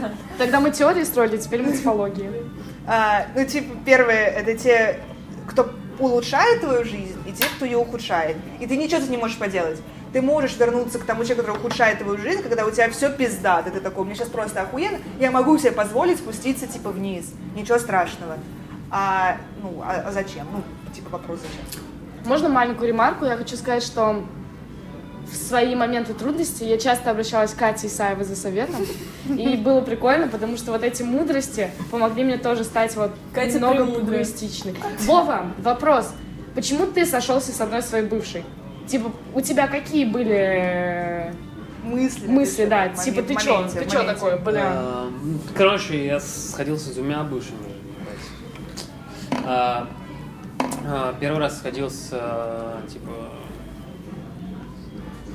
Тогда 0.39 0.61
мы 0.61 0.73
теории 0.73 1.05
строили, 1.05 1.37
теперь 1.37 1.63
мы 1.63 1.73
типологии. 1.73 2.31
А, 2.87 3.27
ну, 3.35 3.45
типа, 3.45 3.77
первые 3.85 4.21
это 4.27 4.55
те, 4.57 5.01
кто 5.47 5.71
улучшает 5.99 6.61
твою 6.61 6.85
жизнь, 6.85 7.19
и 7.27 7.33
те, 7.33 7.45
кто 7.57 7.65
ее 7.65 7.79
ухудшает. 7.79 8.37
И 8.59 8.67
ты 8.67 8.77
ничего 8.77 9.01
этим 9.01 9.11
не 9.11 9.17
можешь 9.17 9.39
поделать. 9.39 9.81
Ты 10.13 10.23
можешь 10.23 10.57
вернуться 10.57 10.99
к 10.99 11.05
тому 11.05 11.23
человеку, 11.25 11.43
который 11.47 11.61
ухудшает 11.61 11.99
твою 11.99 12.19
жизнь, 12.19 12.43
когда 12.43 12.67
у 12.67 12.71
тебя 12.71 12.91
все 12.91 13.13
пизда. 13.13 13.63
Ты 13.63 13.79
такой, 13.81 14.05
мне 14.05 14.15
сейчас 14.15 14.29
просто 14.29 14.63
охуенно, 14.63 14.99
я 15.21 15.31
могу 15.31 15.57
себе 15.59 15.73
позволить 15.73 16.19
спуститься, 16.19 16.67
типа, 16.67 16.91
вниз. 16.91 17.33
Ничего 17.55 17.79
страшного. 17.79 18.37
А, 18.91 19.37
ну, 19.63 19.83
а, 19.85 20.05
а 20.07 20.13
зачем? 20.13 20.47
Ну, 20.53 20.63
типа, 20.93 21.11
вопрос 21.11 21.41
зачем? 21.41 21.85
Можно 22.25 22.49
маленькую 22.49 22.89
ремарку? 22.89 23.25
Я 23.25 23.37
хочу 23.37 23.57
сказать, 23.57 23.83
что 23.85 24.25
в 25.31 25.37
свои 25.37 25.75
моменты 25.75 26.15
трудности 26.15 26.65
я 26.65 26.77
часто 26.79 27.11
обращалась 27.11 27.53
к 27.53 27.57
Кате 27.57 27.87
Исаевой 27.87 28.25
за 28.25 28.37
советом. 28.37 28.85
И 29.29 29.57
было 29.57 29.81
прикольно, 29.81 30.29
потому 30.29 30.57
что 30.57 30.73
вот 30.73 30.83
эти 30.83 31.03
мудрости 31.03 31.71
помогли 31.91 32.25
мне 32.25 32.37
тоже 32.37 32.65
стать 32.65 32.97
вот 32.97 33.13
Катя 33.33 33.55
немного 33.55 33.85
премудрая. 33.85 34.23
эгоистичной. 34.23 34.75
Вова, 35.01 35.47
вопрос. 35.59 36.13
Почему 36.55 36.87
ты 36.87 37.07
сошелся 37.07 37.53
с 37.53 37.61
одной 37.61 37.83
своей 37.83 38.07
бывшей? 38.07 38.45
Типа, 38.89 39.13
у 39.35 39.41
тебя 39.41 39.69
какие 39.69 40.05
были 40.05 40.37
э, 40.37 41.33
Мысли. 41.85 42.27
мысли, 42.27 42.65
да? 42.65 42.89
в 42.89 43.05
Типа, 43.05 43.23
ты 43.23 43.37
чё? 43.37 43.69
Ты 43.69 43.89
чё 43.89 44.03
такое, 44.03 44.37
бля? 44.37 44.73
Эм, 44.75 45.41
Короче, 45.55 46.07
я 46.07 46.19
сходился 46.19 46.91
с 46.91 46.95
двумя 46.95 47.23
бывшими. 47.23 47.57
А, 49.45 49.87
а, 50.87 51.15
Первый 51.21 51.39
раз 51.39 51.59
сходился, 51.59 52.21
типа, 52.93 53.11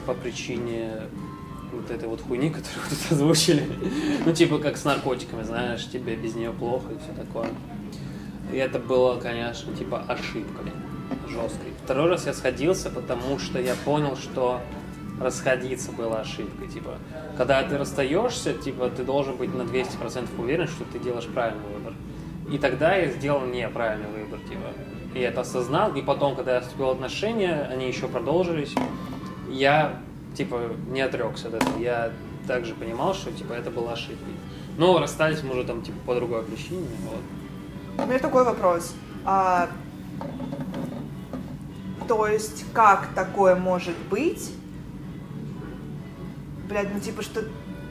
по 0.05 0.13
причине 0.13 0.91
вот 1.71 1.91
этой 1.91 2.07
вот 2.07 2.21
хуйни, 2.21 2.49
которую 2.51 2.89
тут 2.89 3.11
озвучили. 3.11 3.67
Ну, 4.25 4.33
типа, 4.33 4.59
как 4.59 4.77
с 4.77 4.85
наркотиками, 4.85 5.43
знаешь, 5.43 5.87
тебе 5.89 6.15
без 6.15 6.35
нее 6.35 6.51
плохо 6.51 6.93
и 6.93 6.97
все 6.97 7.13
такое. 7.13 7.49
И 8.51 8.57
это 8.57 8.79
было, 8.79 9.19
конечно, 9.19 9.75
типа, 9.75 10.03
ошибкой 10.07 10.71
жесткой. 11.27 11.73
Второй 11.83 12.09
раз 12.09 12.25
я 12.25 12.33
сходился, 12.33 12.89
потому 12.89 13.37
что 13.39 13.59
я 13.59 13.75
понял, 13.85 14.15
что 14.15 14.61
расходиться 15.21 15.91
было 15.91 16.21
ошибкой. 16.21 16.67
Типа, 16.67 16.97
когда 17.37 17.63
ты 17.63 17.77
расстаешься, 17.77 18.53
типа, 18.53 18.89
ты 18.89 19.03
должен 19.03 19.37
быть 19.37 19.53
на 19.53 19.61
200% 19.61 20.27
уверен, 20.37 20.67
что 20.67 20.83
ты 20.85 20.99
делаешь 20.99 21.27
правильный 21.27 21.67
выбор. 21.73 21.93
И 22.51 22.57
тогда 22.57 22.95
я 22.95 23.09
сделал 23.09 23.45
неправильный 23.45 24.09
выбор, 24.09 24.39
типа. 24.41 24.73
И 25.15 25.19
это 25.19 25.41
осознал, 25.41 25.95
и 25.95 26.01
потом, 26.01 26.35
когда 26.35 26.55
я 26.55 26.61
вступил 26.61 26.87
в 26.87 26.91
отношения, 26.91 27.67
они 27.71 27.87
еще 27.87 28.07
продолжились, 28.07 28.75
я, 29.49 29.99
типа, 30.35 30.59
не 30.89 31.01
отрекся 31.01 31.47
от 31.47 31.55
этого. 31.55 31.79
Я 31.79 32.11
также 32.47 32.73
понимал, 32.75 33.13
что, 33.13 33.31
типа, 33.31 33.53
это 33.53 33.71
была 33.71 33.93
ошибкой. 33.93 34.33
Но 34.77 34.99
расстались 34.99 35.41
мы 35.43 35.53
уже 35.53 35.63
там, 35.63 35.81
типа, 35.81 35.97
по 36.05 36.15
другой 36.15 36.43
причине, 36.43 36.87
вот. 37.09 38.03
У 38.03 38.07
меня 38.07 38.19
такой 38.19 38.43
вопрос. 38.43 38.93
А, 39.23 39.69
то 42.07 42.27
есть, 42.27 42.65
как 42.73 43.07
такое 43.15 43.55
может 43.55 43.95
быть? 44.09 44.51
Блядь, 46.67 46.93
ну 46.93 46.99
типа, 46.99 47.21
что 47.21 47.43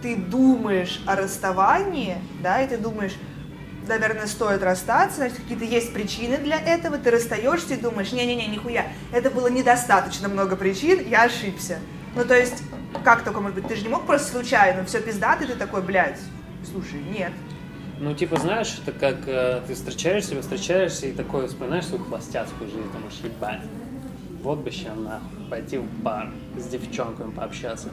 ты 0.02 0.16
думаешь 0.16 1.02
о 1.06 1.16
расставании, 1.16 2.18
да, 2.42 2.62
и 2.62 2.68
ты 2.68 2.76
думаешь, 2.76 3.14
наверное, 3.88 4.26
стоит 4.26 4.62
расстаться, 4.62 5.16
значит, 5.16 5.38
какие-то 5.38 5.64
есть 5.64 5.92
причины 5.92 6.38
для 6.38 6.58
этого, 6.58 6.98
ты 6.98 7.10
расстаешься 7.10 7.74
и 7.74 7.76
думаешь, 7.76 8.12
не-не-не, 8.12 8.46
нихуя, 8.46 8.86
это 9.12 9.30
было 9.30 9.48
недостаточно 9.48 10.28
много 10.28 10.56
причин, 10.56 11.06
я 11.08 11.24
ошибся. 11.24 11.78
Ну, 12.14 12.24
то 12.24 12.36
есть, 12.36 12.62
как 13.04 13.22
такое 13.24 13.42
может 13.42 13.56
быть? 13.56 13.68
Ты 13.68 13.76
же 13.76 13.82
не 13.82 13.88
мог 13.88 14.06
просто 14.06 14.32
случайно, 14.32 14.84
все 14.84 15.00
пиздато, 15.00 15.46
ты 15.46 15.54
такой, 15.54 15.82
блядь, 15.82 16.20
слушай, 16.70 17.00
нет, 17.00 17.32
Ну, 18.00 18.14
типа, 18.14 18.40
знаешь, 18.40 18.76
это 18.82 18.98
как 18.98 19.28
э, 19.28 19.62
ты 19.66 19.74
встречаешься, 19.74 20.40
встречаешься 20.40 21.06
и 21.06 21.12
такое 21.12 21.46
вспоминаешь 21.46 21.86
свою 21.86 22.04
холостяцкую 22.04 22.70
жизнь, 22.70 22.90
думаешь, 22.92 23.20
ебать, 23.22 23.62
вот 24.42 24.58
бы 24.58 24.70
сейчас 24.70 24.96
нахуй 24.96 25.48
пойти 25.48 25.78
в 25.78 25.86
бар 26.02 26.30
с 26.58 26.66
девчонками 26.66 27.30
пообщаться. 27.30 27.88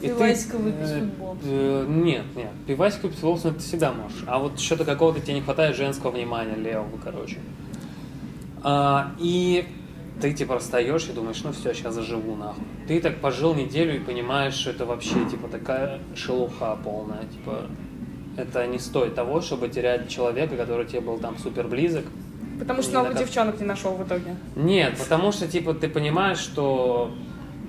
Пивасика 0.00 0.56
выпить 0.56 0.80
э, 0.90 1.00
футбол. 1.00 1.36
э, 1.42 1.86
Нет, 1.88 2.24
нет, 2.34 2.50
пивасик 2.66 3.02
выпить 3.04 3.18
футбол, 3.18 3.38
ты 3.38 3.58
всегда 3.58 3.92
можешь. 3.92 4.24
А 4.26 4.38
вот 4.38 4.60
что-то 4.60 4.84
какого-то 4.84 5.20
тебе 5.20 5.34
не 5.34 5.40
хватает 5.42 5.76
женского 5.76 6.10
внимания, 6.10 6.54
левого, 6.54 6.98
короче. 7.02 7.38
А, 8.62 9.12
и 9.18 9.66
ты 10.20 10.32
типа 10.32 10.54
расстаешь 10.54 11.06
и 11.08 11.12
думаешь, 11.12 11.42
ну 11.44 11.52
все, 11.52 11.72
сейчас 11.74 11.94
заживу 11.94 12.36
нахуй. 12.36 12.64
Ты 12.88 13.00
так 13.00 13.18
пожил 13.20 13.54
неделю 13.54 13.96
и 13.96 13.98
понимаешь, 13.98 14.54
что 14.54 14.70
это 14.70 14.86
вообще 14.86 15.24
типа 15.30 15.48
такая 15.48 16.00
шелуха 16.14 16.76
полная, 16.82 17.24
типа 17.24 17.62
это 18.36 18.66
не 18.66 18.78
стоит 18.78 19.14
того, 19.14 19.40
чтобы 19.40 19.68
терять 19.68 20.08
человека, 20.08 20.56
который 20.56 20.86
тебе 20.86 21.00
был 21.00 21.18
там 21.18 21.38
супер 21.38 21.68
близок. 21.68 22.04
Потому 22.58 22.80
что 22.82 22.94
новых 22.94 23.12
накап- 23.12 23.18
девчонок 23.18 23.60
не 23.60 23.66
нашел 23.66 23.92
в 23.94 24.02
итоге. 24.06 24.34
Нет, 24.56 24.96
потому 24.98 25.30
что 25.32 25.46
типа 25.46 25.74
ты 25.74 25.88
понимаешь, 25.88 26.38
что 26.38 27.12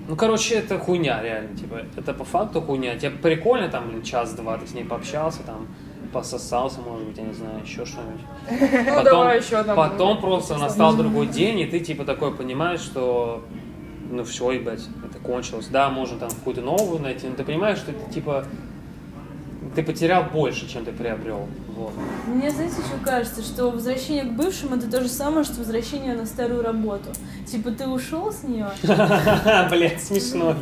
ну, 0.08 0.16
короче, 0.16 0.56
это 0.56 0.80
хуйня, 0.80 1.22
реально, 1.22 1.56
типа, 1.56 1.82
это 1.96 2.14
по 2.14 2.24
факту 2.24 2.62
хуйня. 2.62 2.98
Тебе 2.98 3.12
прикольно, 3.12 3.70
там, 3.70 3.90
блин, 3.90 4.04
час-два 4.04 4.58
ты 4.58 4.68
с 4.68 4.74
ней 4.74 4.86
пообщался, 4.86 5.44
там, 5.44 5.68
пососался, 6.14 6.80
может 6.82 7.08
быть, 7.08 7.18
я 7.18 7.24
не 7.24 7.34
знаю, 7.34 7.62
еще 7.64 7.86
что-нибудь. 7.86 8.22
Ну, 8.50 9.04
давай 9.04 9.40
еще 9.40 9.58
одна. 9.58 9.76
Потом 9.76 10.22
просто 10.22 10.58
настал 10.58 10.96
другой 10.96 11.28
день, 11.28 11.60
и 11.60 11.66
ты 11.66 11.80
типа 11.80 12.06
такой 12.06 12.34
понимаешь, 12.34 12.80
что 12.80 13.44
ну 14.10 14.24
все, 14.24 14.52
ебать, 14.52 14.88
это 15.06 15.20
кончилось. 15.20 15.68
Да, 15.68 15.90
можно 15.90 16.18
там 16.18 16.30
какую-то 16.30 16.62
новую 16.62 17.02
найти, 17.02 17.28
но 17.28 17.36
ты 17.36 17.44
понимаешь, 17.44 17.78
что 17.78 17.92
это 17.92 18.10
типа 18.12 18.46
ты 19.76 19.84
потерял 19.84 20.24
больше, 20.24 20.70
чем 20.70 20.86
ты 20.86 20.92
приобрел. 20.92 21.48
Вот. 21.78 21.94
Мне, 22.26 22.50
знаете, 22.50 22.78
что 22.78 22.98
кажется, 23.06 23.44
что 23.44 23.70
возвращение 23.70 24.24
к 24.24 24.32
бывшим 24.32 24.74
это 24.74 24.90
то 24.90 25.00
же 25.00 25.08
самое, 25.08 25.44
что 25.44 25.60
возвращение 25.60 26.16
на 26.16 26.26
старую 26.26 26.64
работу. 26.64 27.10
Типа 27.46 27.70
ты 27.70 27.88
ушел 27.88 28.34
с 28.34 28.42
нее, 28.42 28.68
Блять, 29.70 30.04
смешно. 30.04 30.56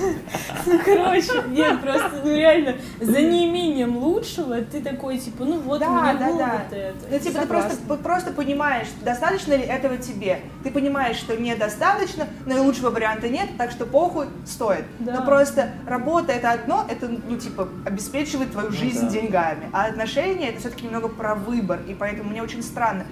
ну 0.66 0.80
короче, 0.84 1.44
нет, 1.50 1.80
просто, 1.80 2.10
ну 2.24 2.34
реально, 2.34 2.74
за 3.00 3.20
неимением 3.20 3.98
лучшего 3.98 4.60
ты 4.62 4.80
такой, 4.80 5.18
типа, 5.18 5.44
ну 5.44 5.60
вот 5.60 5.78
Да, 5.78 5.90
мне 5.90 6.18
да, 6.18 6.26
было 6.26 6.38
вот 6.38 6.72
это. 6.76 6.96
Ну, 7.08 7.18
типа, 7.20 7.40
ты 7.40 7.46
просто, 7.46 7.76
просто 8.02 8.32
понимаешь, 8.32 8.88
достаточно 9.04 9.52
ли 9.52 9.62
этого 9.62 9.96
тебе. 9.96 10.40
Ты 10.64 10.72
понимаешь, 10.72 11.18
что 11.18 11.36
недостаточно, 11.36 12.26
но 12.46 12.56
и 12.56 12.60
лучшего 12.60 12.90
варианта 12.90 13.28
нет, 13.28 13.48
так 13.56 13.70
что 13.70 13.86
похуй 13.86 14.26
стоит. 14.44 14.84
Да. 14.98 15.20
Но 15.20 15.24
просто 15.24 15.70
работа 15.86 16.32
это 16.32 16.50
одно, 16.50 16.84
это, 16.88 17.08
ну, 17.08 17.36
типа, 17.36 17.68
обеспечивает 17.86 18.50
твою 18.50 18.72
жизнь 18.72 19.06
да. 19.06 19.12
деньгами. 19.12 19.70
А 19.72 19.84
отношения 19.84 20.47
это 20.50 20.60
все-таки 20.60 20.86
немного 20.86 21.08
про 21.08 21.34
выбор. 21.34 21.80
И 21.86 21.94
поэтому 21.94 22.30
мне 22.30 22.42
очень 22.42 22.62
странно. 22.62 23.06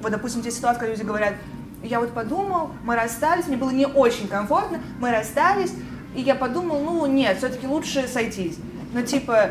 Вот, 0.00 0.12
допустим, 0.12 0.42
те 0.42 0.50
ситуации, 0.50 0.80
когда 0.80 0.94
люди 0.94 1.04
говорят, 1.04 1.34
я 1.82 2.00
вот 2.00 2.12
подумал, 2.12 2.70
мы 2.84 2.96
расстались, 2.96 3.46
мне 3.46 3.56
было 3.56 3.70
не 3.70 3.86
очень 3.86 4.28
комфортно, 4.28 4.80
мы 5.00 5.10
расстались, 5.10 5.72
и 6.14 6.20
я 6.20 6.34
подумал, 6.34 6.80
ну 6.82 7.06
нет, 7.06 7.38
все-таки 7.38 7.66
лучше 7.66 8.08
сойтись. 8.08 8.58
Но 8.92 9.02
типа, 9.02 9.50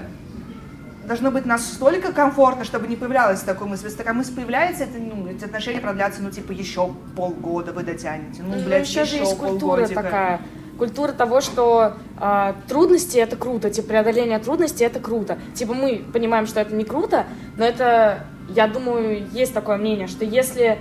должно 1.08 1.32
быть 1.32 1.46
настолько 1.46 2.12
комфортно, 2.12 2.66
чтобы 2.66 2.88
не 2.88 2.96
появлялась 2.96 3.42
такой 3.42 3.68
мысль. 3.68 3.86
Если 3.86 3.98
такая 3.98 4.14
мысль 4.14 4.36
появляется, 4.36 4.84
это, 4.84 4.98
ну, 4.98 5.28
эти 5.28 5.46
отношения 5.46 5.80
продлятся, 5.80 6.22
ну, 6.22 6.32
типа, 6.32 6.52
еще 6.52 6.94
полгода 7.16 7.72
вы 7.72 7.84
дотянете. 7.84 8.44
Ну, 8.44 8.56
Ну, 8.56 8.66
блядь, 8.66 8.88
же 8.88 9.00
еще 9.00 9.20
есть 9.20 9.38
культура 9.38 9.78
полгодика. 9.78 10.04
такая. 10.04 10.42
Культура 10.78 11.12
того, 11.12 11.42
что 11.42 11.94
а, 12.18 12.56
трудности 12.68 13.18
это 13.18 13.36
круто, 13.36 13.70
типа 13.70 13.90
преодоление 13.90 14.40
трудностей 14.40 14.84
это 14.84 15.00
круто. 15.00 15.38
Типа 15.56 15.74
мы 15.74 16.04
понимаем, 16.14 16.46
что 16.46 16.60
это 16.60 16.74
не 16.76 16.84
круто, 16.84 17.26
но 17.58 17.66
это, 17.66 18.26
я 18.50 18.68
думаю, 18.68 19.28
есть 19.32 19.54
такое 19.54 19.78
мнение, 19.78 20.08
что 20.08 20.24
если 20.26 20.78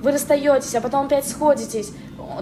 вы 0.00 0.12
расстаетесь, 0.12 0.74
а 0.74 0.80
потом 0.80 1.06
опять 1.06 1.28
сходитесь, 1.28 1.92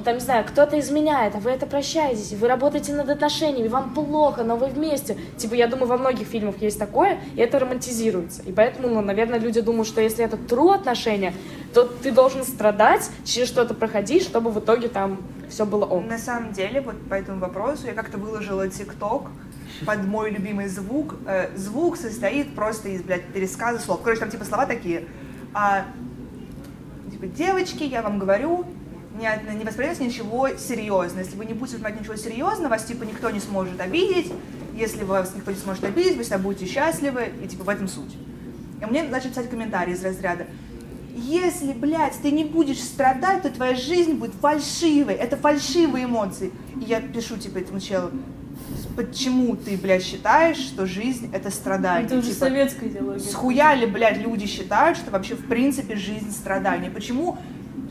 там, 0.04 0.14
не 0.14 0.20
знаю, 0.20 0.44
кто-то 0.46 0.78
изменяет, 0.78 1.34
а 1.34 1.38
вы 1.38 1.50
это 1.50 1.66
прощаетесь, 1.66 2.32
вы 2.32 2.48
работаете 2.48 2.94
над 2.94 3.08
отношениями, 3.08 3.68
вам 3.68 3.94
плохо, 3.94 4.42
но 4.42 4.56
вы 4.56 4.66
вместе. 4.66 5.16
Типа, 5.36 5.54
я 5.54 5.66
думаю, 5.66 5.88
во 5.88 5.98
многих 5.98 6.26
фильмах 6.26 6.60
есть 6.60 6.78
такое, 6.78 7.18
и 7.34 7.40
это 7.40 7.58
романтизируется. 7.58 8.42
И 8.42 8.52
поэтому, 8.52 8.88
ну, 8.88 9.00
наверное, 9.00 9.38
люди 9.38 9.60
думают, 9.60 9.88
что 9.88 10.00
если 10.00 10.24
это 10.24 10.36
true 10.36 10.74
отношения, 10.74 11.34
то 11.74 11.84
ты 11.84 12.12
должен 12.12 12.44
страдать, 12.44 13.10
через 13.24 13.48
что-то 13.48 13.74
проходить, 13.74 14.22
чтобы 14.22 14.50
в 14.50 14.58
итоге 14.58 14.88
там 14.88 15.18
все 15.48 15.64
было 15.64 15.84
ок. 15.84 16.04
На 16.06 16.18
самом 16.18 16.52
деле, 16.52 16.80
вот 16.80 16.96
по 17.08 17.14
этому 17.14 17.40
вопросу 17.40 17.86
я 17.86 17.94
как-то 17.94 18.18
выложила 18.18 18.68
ТикТок 18.68 19.30
под 19.86 20.04
мой 20.04 20.30
любимый 20.30 20.68
звук. 20.68 21.16
Э, 21.26 21.48
звук 21.56 21.96
состоит 21.96 22.54
просто 22.54 22.88
из, 22.88 23.02
блядь, 23.02 23.26
пересказа 23.26 23.78
слов. 23.78 24.00
Короче, 24.02 24.20
там 24.20 24.30
типа 24.30 24.44
слова 24.44 24.66
такие. 24.66 25.04
А, 25.54 25.84
типа, 27.10 27.26
девочки, 27.26 27.84
я 27.84 28.02
вам 28.02 28.18
говорю, 28.18 28.66
не, 29.18 29.54
не 29.54 29.64
воспринимайте 29.64 30.04
ничего 30.04 30.48
серьезно. 30.56 31.20
Если 31.20 31.36
вы 31.36 31.44
не 31.44 31.54
будете 31.54 31.76
воспринимать 31.76 32.00
ничего 32.00 32.16
серьезно, 32.16 32.68
вас 32.68 32.84
типа 32.84 33.04
никто 33.04 33.30
не 33.30 33.40
сможет 33.40 33.80
обидеть. 33.80 34.32
Если 34.74 35.04
вас 35.04 35.32
никто 35.34 35.50
не 35.50 35.56
сможет 35.58 35.84
обидеть, 35.84 36.16
вы 36.16 36.22
всегда 36.22 36.38
будете 36.38 36.66
счастливы, 36.66 37.32
и 37.42 37.48
типа 37.48 37.64
в 37.64 37.68
этом 37.68 37.88
суть. 37.88 38.16
И 38.80 38.86
мне 38.86 39.02
начали 39.02 39.30
писать 39.30 39.50
комментарии 39.50 39.92
из 39.92 40.04
разряда. 40.04 40.46
Если, 41.16 41.72
блядь, 41.72 42.14
ты 42.22 42.30
не 42.30 42.44
будешь 42.44 42.80
страдать, 42.80 43.42
то 43.42 43.50
твоя 43.50 43.74
жизнь 43.74 44.12
будет 44.12 44.34
фальшивой. 44.34 45.14
Это 45.14 45.36
фальшивые 45.36 46.04
эмоции. 46.04 46.52
И 46.80 46.84
я 46.84 47.00
пишу, 47.00 47.36
типа, 47.36 47.58
этому 47.58 47.80
челу, 47.80 48.10
почему 48.96 49.56
ты, 49.56 49.76
блядь, 49.76 50.04
считаешь, 50.04 50.58
что 50.58 50.86
жизнь 50.86 51.30
это 51.32 51.50
страдание? 51.50 52.06
Это 52.06 52.18
уже 52.18 52.28
Типа, 52.28 52.46
советская 52.46 52.88
идеология. 52.88 53.18
Схуя 53.20 53.74
ли, 53.74 53.86
блядь, 53.86 54.18
люди 54.18 54.46
считают, 54.46 54.96
что 54.96 55.10
вообще 55.10 55.34
в 55.34 55.46
принципе 55.46 55.96
жизнь 55.96 56.30
страдание? 56.30 56.90
Почему 56.90 57.38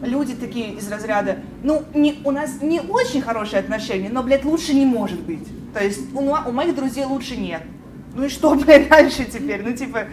люди 0.02 0.36
такие 0.36 0.74
из 0.74 0.90
разряда, 0.92 1.38
ну, 1.64 1.84
не, 1.94 2.20
у 2.24 2.32
нас 2.32 2.62
не 2.62 2.80
очень 2.82 3.22
хорошие 3.22 3.60
отношения, 3.60 4.10
но, 4.10 4.24
блядь, 4.24 4.46
лучше 4.46 4.74
не 4.74 4.86
может 4.86 5.20
быть. 5.22 5.48
То 5.74 5.84
есть 5.84 6.14
у, 6.14 6.20
у 6.20 6.52
моих 6.52 6.76
друзей 6.76 7.06
лучше 7.06 7.38
нет. 7.38 7.62
Ну 8.16 8.26
и 8.26 8.30
что, 8.30 8.56
блядь, 8.56 8.90
дальше 8.90 9.26
теперь? 9.26 9.64
Ну, 9.64 9.74
типа, 9.74 10.06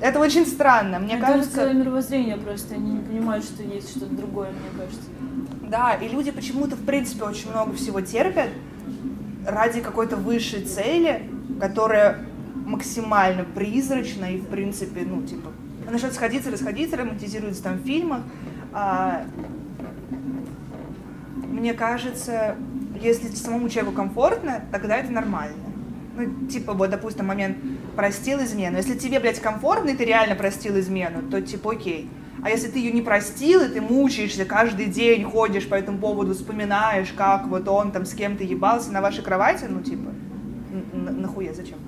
это 0.00 0.18
очень 0.18 0.46
странно. 0.46 0.98
Мне 0.98 1.16
Мне 1.16 1.24
кажется... 1.24 1.56
кажется, 1.56 1.78
мировоззрение 1.78 2.36
просто, 2.36 2.74
они 2.74 2.92
не 2.92 3.00
понимают, 3.00 3.44
что 3.44 3.62
есть 3.62 3.90
что-то 3.90 4.14
другое, 4.14 4.50
мне 4.50 4.80
кажется. 4.82 5.08
Да, 5.68 5.94
и 5.94 6.08
люди 6.08 6.30
почему-то, 6.30 6.76
в 6.76 6.84
принципе, 6.84 7.24
очень 7.24 7.50
много 7.50 7.74
всего 7.74 8.00
терпят 8.00 8.48
ради 9.46 9.80
какой-то 9.80 10.16
высшей 10.16 10.62
цели, 10.62 11.30
которая 11.60 12.26
максимально 12.66 13.44
призрачна 13.44 14.34
и, 14.34 14.38
в 14.38 14.46
принципе, 14.46 15.02
ну, 15.04 15.22
типа, 15.22 15.50
насчет 15.90 16.12
сходиться, 16.12 16.50
расходиться, 16.50 16.96
романтизируется 16.96 17.62
там 17.62 17.78
в 17.78 17.86
фильмах. 17.86 18.22
А, 18.72 19.24
мне 21.46 21.74
кажется, 21.74 22.56
если 23.00 23.28
самому 23.28 23.68
человеку 23.68 23.94
комфортно, 23.94 24.62
тогда 24.70 24.96
это 24.96 25.10
нормально. 25.12 25.56
Ну, 26.16 26.46
типа, 26.48 26.72
вот, 26.72 26.90
допустим, 26.90 27.26
момент 27.26 27.56
простил 27.96 28.42
измену. 28.42 28.76
Если 28.76 28.96
тебе, 28.96 29.20
блядь, 29.20 29.40
комфортно, 29.40 29.90
и 29.90 29.96
ты 29.96 30.04
реально 30.04 30.34
простил 30.34 30.78
измену, 30.78 31.22
то, 31.30 31.40
типа, 31.40 31.72
окей. 31.72 32.10
А 32.42 32.48
если 32.48 32.68
ты 32.68 32.78
ее 32.78 32.92
не 32.92 33.02
простил, 33.02 33.60
и 33.62 33.68
ты 33.68 33.80
мучаешься 33.80 34.44
каждый 34.44 34.86
день, 34.86 35.24
ходишь 35.24 35.68
по 35.68 35.74
этому 35.74 35.98
поводу, 35.98 36.34
вспоминаешь, 36.34 37.12
как 37.16 37.46
вот 37.48 37.68
он 37.68 37.92
там 37.92 38.06
с 38.06 38.14
кем-то 38.14 38.44
ебался 38.44 38.92
на 38.92 39.00
вашей 39.02 39.22
кровати, 39.22 39.66
ну, 39.68 39.82
типа, 39.82 40.10
нахуя, 40.92 41.52
зачем? 41.52 41.78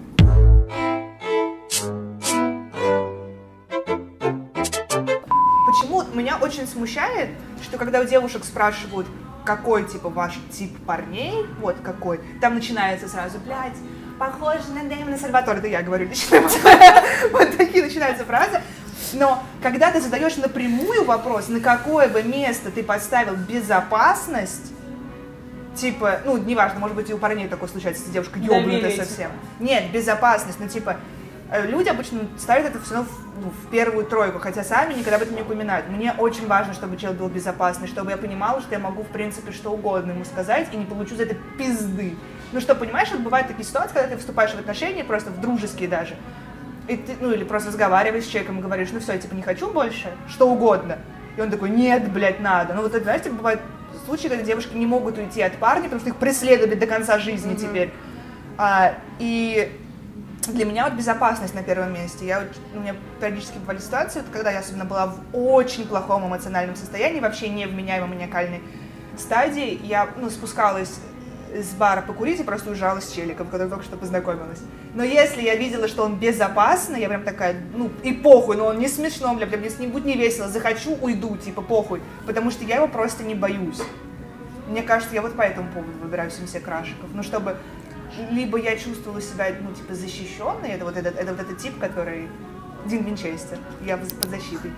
Меня 6.22 6.38
очень 6.40 6.66
смущает, 6.66 7.30
что 7.62 7.78
когда 7.78 8.00
у 8.00 8.04
девушек 8.04 8.44
спрашивают, 8.44 9.06
какой, 9.44 9.84
типа, 9.88 10.08
ваш 10.08 10.38
тип 10.52 10.78
парней, 10.86 11.46
вот 11.60 11.76
какой, 11.82 12.20
там 12.40 12.54
начинается 12.54 13.08
сразу, 13.08 13.38
блядь, 13.40 13.76
похож 14.18 14.60
на 14.72 14.84
Дэймона 14.88 15.18
Сальватора, 15.18 15.56
это 15.56 15.66
я 15.66 15.82
говорю 15.82 16.08
лично. 16.08 16.40
Вот 17.32 17.56
такие 17.56 17.84
начинаются 17.84 18.24
фразы. 18.24 18.60
Но 19.14 19.42
когда 19.62 19.90
ты 19.90 20.00
задаешь 20.00 20.36
напрямую 20.36 21.04
вопрос, 21.04 21.48
на 21.48 21.60
какое 21.60 22.08
бы 22.08 22.22
место 22.22 22.70
ты 22.70 22.84
поставил 22.84 23.34
безопасность, 23.34 24.72
типа, 25.74 26.20
ну, 26.24 26.36
неважно, 26.36 26.78
может 26.78 26.96
быть, 26.96 27.10
и 27.10 27.14
у 27.14 27.18
парней 27.18 27.48
такое 27.48 27.68
случается, 27.68 28.02
если 28.02 28.12
девушка 28.12 28.38
ёбнутая 28.38 28.96
совсем. 28.96 29.32
Нет, 29.58 29.90
безопасность, 29.90 30.60
ну, 30.60 30.68
типа, 30.68 30.98
люди 31.60 31.88
обычно 31.88 32.20
ставят 32.38 32.66
это 32.66 32.80
все 32.80 32.94
равно 32.94 33.10
в, 33.10 33.44
ну, 33.44 33.50
в 33.50 33.70
первую 33.70 34.06
тройку, 34.06 34.38
хотя 34.38 34.64
сами 34.64 34.94
никогда 34.94 35.16
об 35.16 35.22
этом 35.22 35.36
не 35.36 35.42
упоминают. 35.42 35.88
Мне 35.88 36.14
очень 36.16 36.46
важно, 36.46 36.72
чтобы 36.72 36.96
человек 36.96 37.20
был 37.20 37.28
безопасный, 37.28 37.88
чтобы 37.88 38.10
я 38.10 38.16
понимала, 38.16 38.60
что 38.60 38.72
я 38.72 38.78
могу, 38.78 39.02
в 39.02 39.08
принципе, 39.08 39.52
что 39.52 39.70
угодно 39.70 40.12
ему 40.12 40.24
сказать 40.24 40.68
и 40.72 40.76
не 40.76 40.84
получу 40.84 41.14
за 41.16 41.24
это 41.24 41.36
пизды. 41.58 42.16
Ну 42.52 42.60
что, 42.60 42.74
понимаешь, 42.74 43.10
вот 43.10 43.20
бывают 43.20 43.48
такие 43.48 43.64
ситуации, 43.64 43.94
когда 43.94 44.08
ты 44.08 44.16
вступаешь 44.18 44.52
в 44.52 44.58
отношения, 44.58 45.04
просто 45.04 45.30
в 45.30 45.40
дружеские 45.40 45.88
даже, 45.88 46.16
и 46.88 46.96
ты, 46.96 47.12
ну, 47.20 47.32
или 47.32 47.44
просто 47.44 47.68
разговариваешь 47.68 48.24
с 48.24 48.28
человеком 48.28 48.58
и 48.58 48.62
говоришь, 48.62 48.88
ну 48.92 49.00
все, 49.00 49.12
я 49.12 49.18
типа 49.18 49.34
не 49.34 49.42
хочу 49.42 49.70
больше, 49.70 50.08
что 50.28 50.48
угодно. 50.48 50.98
И 51.36 51.40
он 51.40 51.50
такой, 51.50 51.70
нет, 51.70 52.10
блядь, 52.12 52.40
надо. 52.40 52.74
Ну 52.74 52.82
вот 52.82 52.94
это, 52.94 53.04
знаете, 53.04 53.30
бывают 53.30 53.60
случаи, 54.04 54.28
когда 54.28 54.44
девушки 54.44 54.74
не 54.74 54.86
могут 54.86 55.18
уйти 55.18 55.42
от 55.42 55.54
парня, 55.54 55.84
потому 55.84 56.00
что 56.00 56.10
их 56.10 56.16
преследуют 56.16 56.78
до 56.78 56.86
конца 56.86 57.18
жизни 57.18 57.54
теперь. 57.54 57.92
А, 58.58 58.94
и 59.18 59.70
для 60.48 60.64
меня 60.64 60.84
вот 60.84 60.94
безопасность 60.94 61.54
на 61.54 61.62
первом 61.62 61.94
месте. 61.94 62.26
Я, 62.26 62.44
у 62.74 62.80
меня 62.80 62.94
периодически 63.20 63.58
бывали 63.58 63.78
ситуации, 63.78 64.20
вот 64.20 64.28
когда 64.32 64.50
я 64.50 64.58
особенно 64.58 64.84
была 64.84 65.06
в 65.06 65.20
очень 65.32 65.86
плохом 65.86 66.26
эмоциональном 66.26 66.76
состоянии, 66.76 67.20
вообще 67.20 67.48
не 67.48 67.66
в 67.66 67.74
меняемой 67.74 68.08
маниакальной 68.08 68.60
стадии, 69.16 69.80
я 69.84 70.08
ну, 70.16 70.30
спускалась 70.30 70.98
с 71.54 71.74
бара 71.74 72.00
покурить 72.00 72.40
и 72.40 72.44
просто 72.44 72.70
уезжала 72.70 73.00
с 73.00 73.12
челиком, 73.12 73.46
который 73.46 73.68
только 73.68 73.84
что 73.84 73.96
познакомилась. 73.96 74.60
Но 74.94 75.04
если 75.04 75.42
я 75.42 75.54
видела, 75.54 75.86
что 75.86 76.02
он 76.04 76.16
безопасный, 76.16 77.00
я 77.00 77.08
прям 77.08 77.24
такая, 77.24 77.56
ну 77.74 77.90
и 78.02 78.12
похуй, 78.12 78.56
но 78.56 78.66
он 78.66 78.78
не 78.78 78.88
смешно, 78.88 79.34
бля, 79.34 79.46
бля, 79.46 79.58
мне 79.58 79.70
с 79.70 79.78
ним 79.78 79.90
будет 79.90 80.06
не 80.06 80.16
весело, 80.16 80.48
захочу, 80.48 80.96
уйду, 81.00 81.36
типа 81.36 81.62
похуй, 81.62 82.00
потому 82.26 82.50
что 82.50 82.64
я 82.64 82.76
его 82.76 82.88
просто 82.88 83.22
не 83.22 83.34
боюсь. 83.34 83.82
Мне 84.68 84.82
кажется, 84.82 85.14
я 85.14 85.22
вот 85.22 85.36
по 85.36 85.42
этому 85.42 85.70
поводу 85.70 85.92
выбираю 86.02 86.30
все 86.30 86.60
крашиков. 86.60 87.10
Ну, 87.12 87.22
чтобы 87.22 87.56
либо 88.30 88.58
я 88.58 88.76
чувствовала 88.76 89.20
себя, 89.20 89.46
ну, 89.60 89.72
типа, 89.74 89.94
защищенной, 89.94 90.70
это 90.70 90.84
вот 90.84 90.96
этот, 90.96 91.16
это 91.16 91.32
вот 91.32 91.40
этот 91.40 91.58
тип, 91.58 91.78
который 91.78 92.28
Дин 92.86 93.04
Винчестер, 93.04 93.58
я 93.84 93.96
под 93.96 94.30
защитой. 94.30 94.72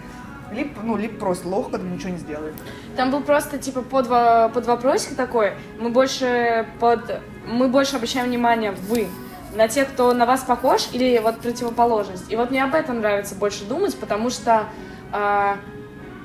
Либо, 0.53 0.81
ну, 0.83 0.97
либо 0.97 1.19
просто 1.19 1.49
лох, 1.49 1.71
который 1.71 1.91
ничего 1.91 2.11
не 2.11 2.19
сделает. 2.19 2.55
Там 2.97 3.11
был 3.11 3.23
просто 3.23 3.59
типа 3.59 3.83
под, 3.83 4.09
под 4.09 4.67
вопросик 4.67 5.17
такой. 5.17 5.55
Мы 5.81 5.89
больше 5.89 6.67
под 6.81 7.23
мы 7.47 7.69
больше 7.69 7.97
обращаем 7.97 8.27
внимание 8.29 8.73
вы 8.73 9.09
на 9.55 9.69
тех, 9.69 9.89
кто 9.89 10.13
на 10.13 10.27
вас 10.27 10.43
похож 10.43 10.89
или 10.93 11.19
вот 11.19 11.41
противоположность. 11.41 12.31
И 12.31 12.37
вот 12.37 12.51
мне 12.51 12.63
об 12.63 12.75
этом 12.75 13.01
нравится 13.01 13.35
больше 13.35 13.65
думать, 13.65 13.97
потому 13.97 14.31
что 14.31 14.65
а, 15.13 15.59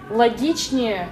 логичнее, 0.10 1.07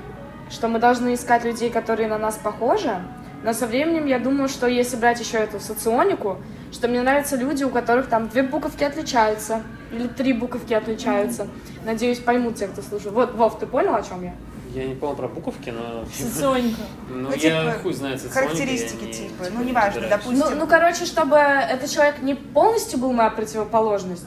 что 0.49 0.67
мы 0.67 0.79
должны 0.79 1.13
искать 1.13 1.43
людей, 1.43 1.69
которые 1.69 2.09
на 2.09 2.17
нас 2.17 2.35
похожи. 2.35 2.95
Но 3.43 3.53
со 3.53 3.67
временем 3.67 4.05
я 4.07 4.19
думаю, 4.19 4.49
что 4.49 4.67
если 4.67 4.95
брать 4.97 5.19
еще 5.19 5.37
эту 5.37 5.59
соционику, 5.59 6.37
что 6.71 6.87
мне 6.87 7.01
нравятся 7.01 7.35
люди, 7.37 7.63
у 7.63 7.69
которых 7.69 8.07
там 8.07 8.27
две 8.29 8.43
буковки 8.43 8.83
отличаются 8.83 9.61
или 9.91 10.07
три 10.07 10.33
буковки 10.33 10.73
отличаются. 10.73 11.47
Надеюсь, 11.85 12.19
поймут 12.19 12.55
те, 12.55 12.67
кто 12.67 12.81
слушает. 12.81 13.13
Вот, 13.13 13.35
Вов, 13.35 13.59
ты 13.59 13.65
понял, 13.65 13.95
о 13.95 14.01
чем 14.03 14.23
я? 14.23 14.33
Я 14.73 14.85
не 14.85 14.95
понял 14.95 15.15
про 15.15 15.27
буковки, 15.27 15.69
но... 15.69 16.03
Соционика. 16.13 16.81
Ну, 17.09 17.29
Ну, 17.29 17.31
я 17.31 17.37
типа, 17.37 17.79
хуй 17.81 17.93
знает 17.93 18.21
соционики, 18.21 18.49
характеристики 18.49 19.03
не- 19.05 19.13
типа, 19.13 19.45
ну, 19.53 19.63
неважно, 19.63 20.01
разбираюсь. 20.01 20.09
допустим. 20.25 20.39
Ну, 20.39 20.55
ну, 20.59 20.67
короче, 20.67 21.05
чтобы 21.05 21.37
этот 21.37 21.89
человек 21.89 22.21
не 22.21 22.35
полностью 22.35 22.99
был 22.99 23.13
моя 23.13 23.29
противоположность, 23.29 24.25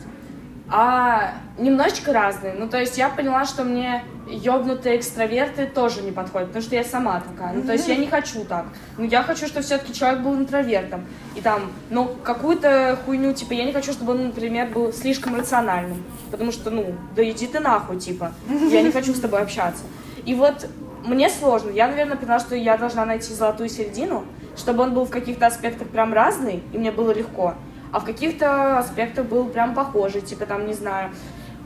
а 0.73 1.35
немножечко 1.59 2.13
разные. 2.13 2.55
Ну, 2.55 2.69
то 2.69 2.79
есть 2.79 2.97
я 2.97 3.09
поняла, 3.09 3.45
что 3.45 3.65
мне 3.65 4.05
ёбнутые 4.29 4.99
экстраверты 4.99 5.67
тоже 5.67 6.03
не 6.03 6.13
подходят, 6.13 6.49
потому 6.49 6.63
что 6.63 6.77
я 6.77 6.85
сама 6.85 7.21
такая. 7.21 7.55
Ну, 7.55 7.63
то 7.63 7.73
есть 7.73 7.89
я 7.89 7.97
не 7.97 8.07
хочу 8.07 8.45
так. 8.45 8.67
Ну, 8.97 9.05
я 9.05 9.23
хочу, 9.25 9.47
чтобы 9.49 9.65
все-таки 9.65 9.93
человек 9.93 10.21
был 10.21 10.35
интровертом. 10.37 11.05
И 11.35 11.41
там, 11.41 11.73
ну, 11.91 12.09
какую-то 12.23 12.99
хуйню, 13.05 13.33
типа, 13.33 13.55
я 13.55 13.65
не 13.65 13.73
хочу, 13.73 13.93
чтобы 13.93 14.13
он, 14.13 14.27
например, 14.27 14.69
был 14.69 14.93
слишком 14.93 15.35
рациональным. 15.35 16.05
Потому 16.31 16.53
что, 16.53 16.71
ну, 16.71 16.95
да 17.17 17.29
иди 17.29 17.49
ты 17.49 17.59
нахуй, 17.59 17.99
типа. 17.99 18.33
Я 18.49 18.83
не 18.83 18.93
хочу 18.93 19.13
с 19.13 19.21
тобой 19.21 19.43
общаться. 19.43 19.83
И 20.25 20.35
вот 20.35 20.69
мне 21.05 21.29
сложно. 21.29 21.71
Я, 21.71 21.89
наверное, 21.89 22.17
поняла, 22.17 22.39
что 22.39 22.55
я 22.55 22.77
должна 22.77 23.05
найти 23.05 23.35
золотую 23.35 23.69
середину, 23.69 24.25
чтобы 24.57 24.85
он 24.85 24.95
был 24.95 25.05
в 25.05 25.11
каких-то 25.11 25.47
аспектах 25.47 25.89
прям 25.89 26.13
разный, 26.13 26.63
и 26.73 26.79
мне 26.79 26.93
было 26.93 27.13
легко. 27.13 27.55
А 27.93 28.01
в 28.01 28.05
каких-то 28.05 28.79
аспектах 28.79 29.27
был 29.27 29.47
прям 29.47 29.75
похожий, 29.75 30.21
типа 30.21 30.47
там, 30.47 30.67
не 30.67 30.75
знаю, 30.75 31.11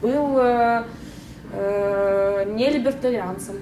был 0.01 0.39
э, 0.39 0.85
э, 1.53 2.45
не 2.55 2.71
либертарианцем. 2.71 3.57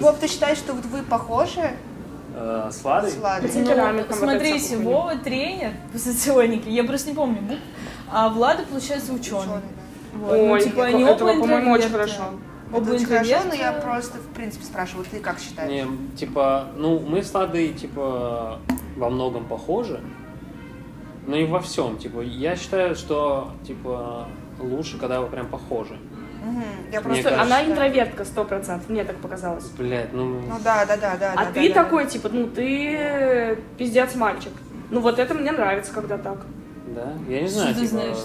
Вов, 0.00 0.18
ты 0.18 0.28
считаешь, 0.28 0.58
что 0.58 0.72
вот 0.72 0.84
вы 0.86 1.02
похожи 1.02 1.72
Э, 2.34 2.70
С 2.72 2.84
Ладой? 2.84 3.10
с 3.10 3.16
Владой? 3.16 3.50
Ну, 3.54 4.14
смотрите, 4.14 4.78
Вова 4.78 5.16
тренер 5.16 5.72
по 5.92 5.98
соционике, 5.98 6.70
я 6.70 6.84
просто 6.84 7.10
не 7.10 7.16
помню 7.16 7.42
букв, 7.42 7.60
а 8.10 8.28
Влада, 8.28 8.62
получается, 8.62 9.12
ученый. 9.12 9.60
Вот, 10.14 10.32
Ой, 10.32 10.48
ну, 10.48 10.58
типа, 10.58 10.84
они 10.84 11.04
оба 11.04 11.18
по-моему, 11.18 11.72
очень 11.72 11.90
хорошо. 11.90 12.22
Оба 12.72 12.82
Это 12.84 12.94
очень 12.94 13.06
хорошо, 13.06 13.36
но 13.48 13.54
я 13.54 13.72
просто, 13.72 14.18
в 14.18 14.34
принципе, 14.34 14.64
спрашиваю, 14.64 15.06
ты 15.10 15.20
как 15.20 15.38
считаешь? 15.38 15.70
Не, 15.70 16.16
типа, 16.16 16.68
ну, 16.76 16.98
мы 17.00 17.22
с 17.22 17.32
Ладой, 17.34 17.68
типа, 17.68 18.58
во 18.96 19.10
многом 19.10 19.44
похожи. 19.44 20.00
Но 21.26 21.36
и 21.36 21.44
во 21.46 21.60
всем, 21.60 21.98
типа, 21.98 22.20
я 22.20 22.56
считаю, 22.56 22.94
что, 22.96 23.52
типа, 23.66 24.26
лучше, 24.58 24.98
когда 24.98 25.20
вы 25.20 25.28
прям 25.28 25.46
похожи. 25.46 25.96
Мгм, 26.44 26.64
Я 26.92 27.00
просто... 27.00 27.22
кажется, 27.22 27.42
Она 27.42 27.64
интровертка, 27.64 28.24
сто 28.24 28.44
процентов, 28.44 28.88
мне 28.88 29.04
так 29.04 29.16
показалось. 29.16 29.66
Блять, 29.78 30.12
ну, 30.12 30.24
Ну 30.40 30.56
да, 30.64 30.84
да, 30.84 30.96
да, 30.96 31.16
да. 31.16 31.32
А 31.36 31.44
да, 31.44 31.52
ты 31.52 31.68
да, 31.68 31.74
да. 31.74 31.84
такой, 31.84 32.06
типа, 32.06 32.28
ну 32.32 32.48
ты 32.48 33.56
пиздец 33.78 34.16
мальчик. 34.16 34.52
Ну 34.90 35.00
вот 35.00 35.20
это 35.20 35.34
мне 35.34 35.52
нравится, 35.52 35.92
когда 35.92 36.18
так. 36.18 36.38
да, 36.88 37.12
я 37.28 37.42
не 37.42 37.46
Что 37.46 37.60
знаю, 37.60 37.74
ты 37.74 37.80
типа... 37.82 37.90
знаешь? 37.90 38.18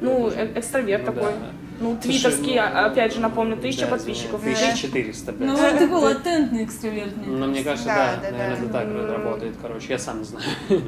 Ну, 0.00 0.28
э- 0.28 0.52
экстраверт 0.56 1.06
ну, 1.06 1.12
такой. 1.12 1.30
да. 1.30 1.46
Ну, 1.82 1.96
твитовский, 2.00 2.54
ну, 2.54 2.60
а- 2.60 2.86
опять 2.86 3.12
же, 3.14 3.20
напомню, 3.20 3.56
тысяча 3.56 3.82
да, 3.82 3.88
подписчиков. 3.88 4.40
извини, 4.40 4.54
1400, 4.54 5.32
блядь. 5.32 5.48
Ну, 5.50 5.54
он 5.54 5.78
такой 5.78 6.00
латентный 6.00 6.64
экстраверт, 6.64 7.16
мне 7.16 7.26
Ну, 7.26 7.46
мне 7.46 7.64
кажется, 7.64 7.88
Да, 7.88 8.16
да, 8.22 8.30
да, 8.30 8.36
наверное, 8.36 8.56
да. 8.56 8.62
это 8.64 8.72
так 8.72 9.10
работает, 9.18 9.56
короче, 9.60 9.86
я 9.88 9.98
сам 9.98 10.18
не 10.20 10.24
знаю. 10.24 10.44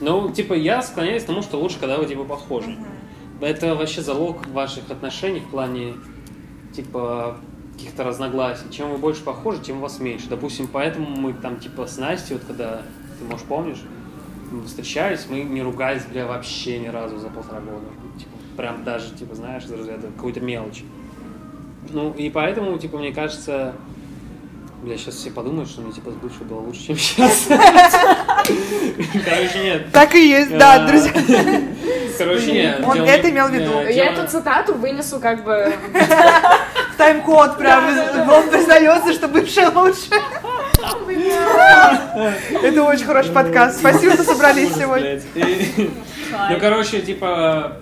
Ну, 0.00 0.30
типа, 0.30 0.52
я 0.54 0.82
склоняюсь 0.82 1.22
к 1.22 1.26
тому, 1.26 1.42
что 1.42 1.58
лучше, 1.58 1.78
когда 1.80 1.96
вы, 1.96 2.06
типа, 2.06 2.24
похожи. 2.24 2.76
Это 3.40 3.74
вообще 3.74 4.02
залог 4.02 4.46
ваших 4.48 4.90
отношений 4.90 5.40
в 5.40 5.50
плане, 5.50 5.94
типа, 6.74 7.38
каких-то 7.74 8.04
разногласий. 8.04 8.64
Чем 8.70 8.90
вы 8.90 8.98
больше 8.98 9.22
похожи, 9.22 9.60
тем 9.62 9.78
у 9.78 9.80
вас 9.80 10.00
меньше. 10.00 10.28
Допустим, 10.28 10.68
поэтому 10.68 11.08
мы 11.08 11.32
там, 11.34 11.58
типа, 11.58 11.86
с 11.86 11.98
Настей, 11.98 12.36
вот 12.36 12.44
когда, 12.44 12.82
ты, 13.18 13.24
может, 13.24 13.46
помнишь, 13.46 13.82
мы 14.50 14.62
встречались, 14.64 15.26
мы 15.28 15.40
не 15.40 15.62
ругались, 15.62 16.04
бля, 16.04 16.26
вообще 16.26 16.78
ни 16.78 16.88
разу 16.88 17.18
за 17.18 17.28
полтора 17.28 17.60
года. 17.60 17.86
Типа, 18.18 18.30
прям 18.56 18.84
даже, 18.84 19.10
типа, 19.10 19.34
знаешь, 19.34 19.64
из 19.64 19.72
разряда 19.72 20.08
какой-то 20.08 20.40
мелочи. 20.40 20.84
Ну, 21.90 22.12
и 22.12 22.30
поэтому, 22.30 22.78
типа, 22.78 22.98
мне 22.98 23.12
кажется, 23.12 23.74
Бля, 24.82 24.98
сейчас 24.98 25.14
все 25.14 25.30
подумают, 25.30 25.70
что 25.70 25.80
мне 25.80 25.92
типа 25.92 26.10
с 26.10 26.14
бывшей 26.14 26.44
было 26.44 26.60
лучше, 26.60 26.88
чем 26.88 26.96
сейчас. 26.96 27.46
Короче, 27.48 29.64
нет. 29.64 29.90
Так 29.90 30.14
и 30.14 30.28
есть, 30.28 30.56
да, 30.56 30.74
А, 30.74 30.86
друзья. 30.86 31.12
Короче, 32.18 32.52
нет. 32.52 32.84
Он 32.86 33.00
это 33.00 33.30
имел 33.30 33.48
в 33.48 33.52
виду. 33.52 33.80
Я 33.88 34.12
эту 34.12 34.30
цитату 34.30 34.74
вынесу 34.74 35.18
как 35.18 35.44
бы... 35.44 35.72
Тайм-код 36.98 37.58
прям. 37.58 37.84
Он 38.28 38.48
признается, 38.48 39.12
что 39.12 39.28
бывший 39.28 39.66
лучше. 39.66 40.10
Это 42.62 42.82
очень 42.84 43.06
хороший 43.06 43.32
подкаст. 43.32 43.80
Спасибо, 43.80 44.14
что 44.14 44.24
собрались 44.24 44.74
сегодня. 44.74 45.20
Ну, 45.34 46.60
короче, 46.60 47.00
типа, 47.00 47.78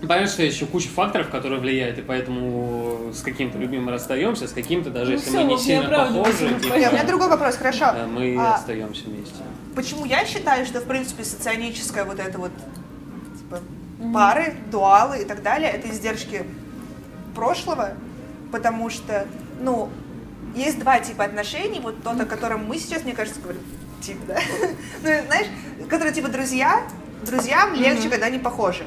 Понятно, 0.00 0.26
что 0.26 0.42
есть 0.42 0.56
еще 0.56 0.66
куча 0.66 0.88
факторов, 0.88 1.30
которые 1.30 1.60
влияют, 1.60 1.98
и 1.98 2.02
поэтому 2.02 3.10
с 3.14 3.22
каким-то 3.22 3.58
любимым 3.58 3.88
расстаемся, 3.88 4.46
с 4.46 4.52
каким-то, 4.52 4.90
даже 4.90 5.12
Ну 5.12 5.16
если 5.16 5.30
всё, 5.30 5.40
мы 5.40 5.44
не 5.44 5.58
сильно 5.58 5.88
похожи, 5.88 6.48
типа, 6.60 6.74
у 6.74 6.76
меня 6.76 7.04
другой 7.04 7.28
вопрос, 7.28 7.56
хорошо. 7.56 7.86
э, 7.94 8.06
мы 8.06 8.36
А, 8.38 8.54
остаемся 8.56 9.04
вместе. 9.04 9.34
Почему 9.74 10.04
я 10.04 10.24
считаю, 10.26 10.66
что, 10.66 10.80
в 10.80 10.84
принципе, 10.84 11.24
соционическая 11.24 12.04
вот 12.04 12.18
эта 12.20 12.38
вот 12.38 12.52
типа, 13.38 13.60
пары, 14.12 14.54
дуалы 14.70 15.22
и 15.22 15.24
так 15.24 15.42
далее, 15.42 15.70
это 15.70 15.88
издержки 15.88 16.44
прошлого, 17.34 17.94
потому 18.52 18.90
что, 18.90 19.26
ну, 19.60 19.88
есть 20.54 20.78
два 20.78 21.00
типа 21.00 21.24
отношений, 21.24 21.80
вот 21.80 22.02
тот, 22.02 22.20
о 22.20 22.26
котором 22.26 22.66
мы 22.66 22.78
сейчас, 22.78 23.04
мне 23.04 23.12
кажется, 23.12 23.40
говорим, 23.40 23.62
типа, 24.00 24.20
да? 24.28 24.40
Ну, 25.02 25.10
знаешь, 25.26 25.46
которые 25.88 26.12
типа 26.14 26.28
друзья, 26.28 26.82
друзьям 27.24 27.74
легче, 27.74 28.08
когда 28.08 28.26
они 28.26 28.38
похожи. 28.38 28.84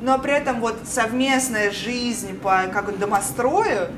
Но 0.00 0.18
при 0.18 0.32
этом 0.32 0.60
вот 0.60 0.76
совместная 0.84 1.70
жизнь 1.70 2.38
по 2.38 2.64
как 2.72 2.86
бы 2.86 2.92
домострою, 2.92 3.88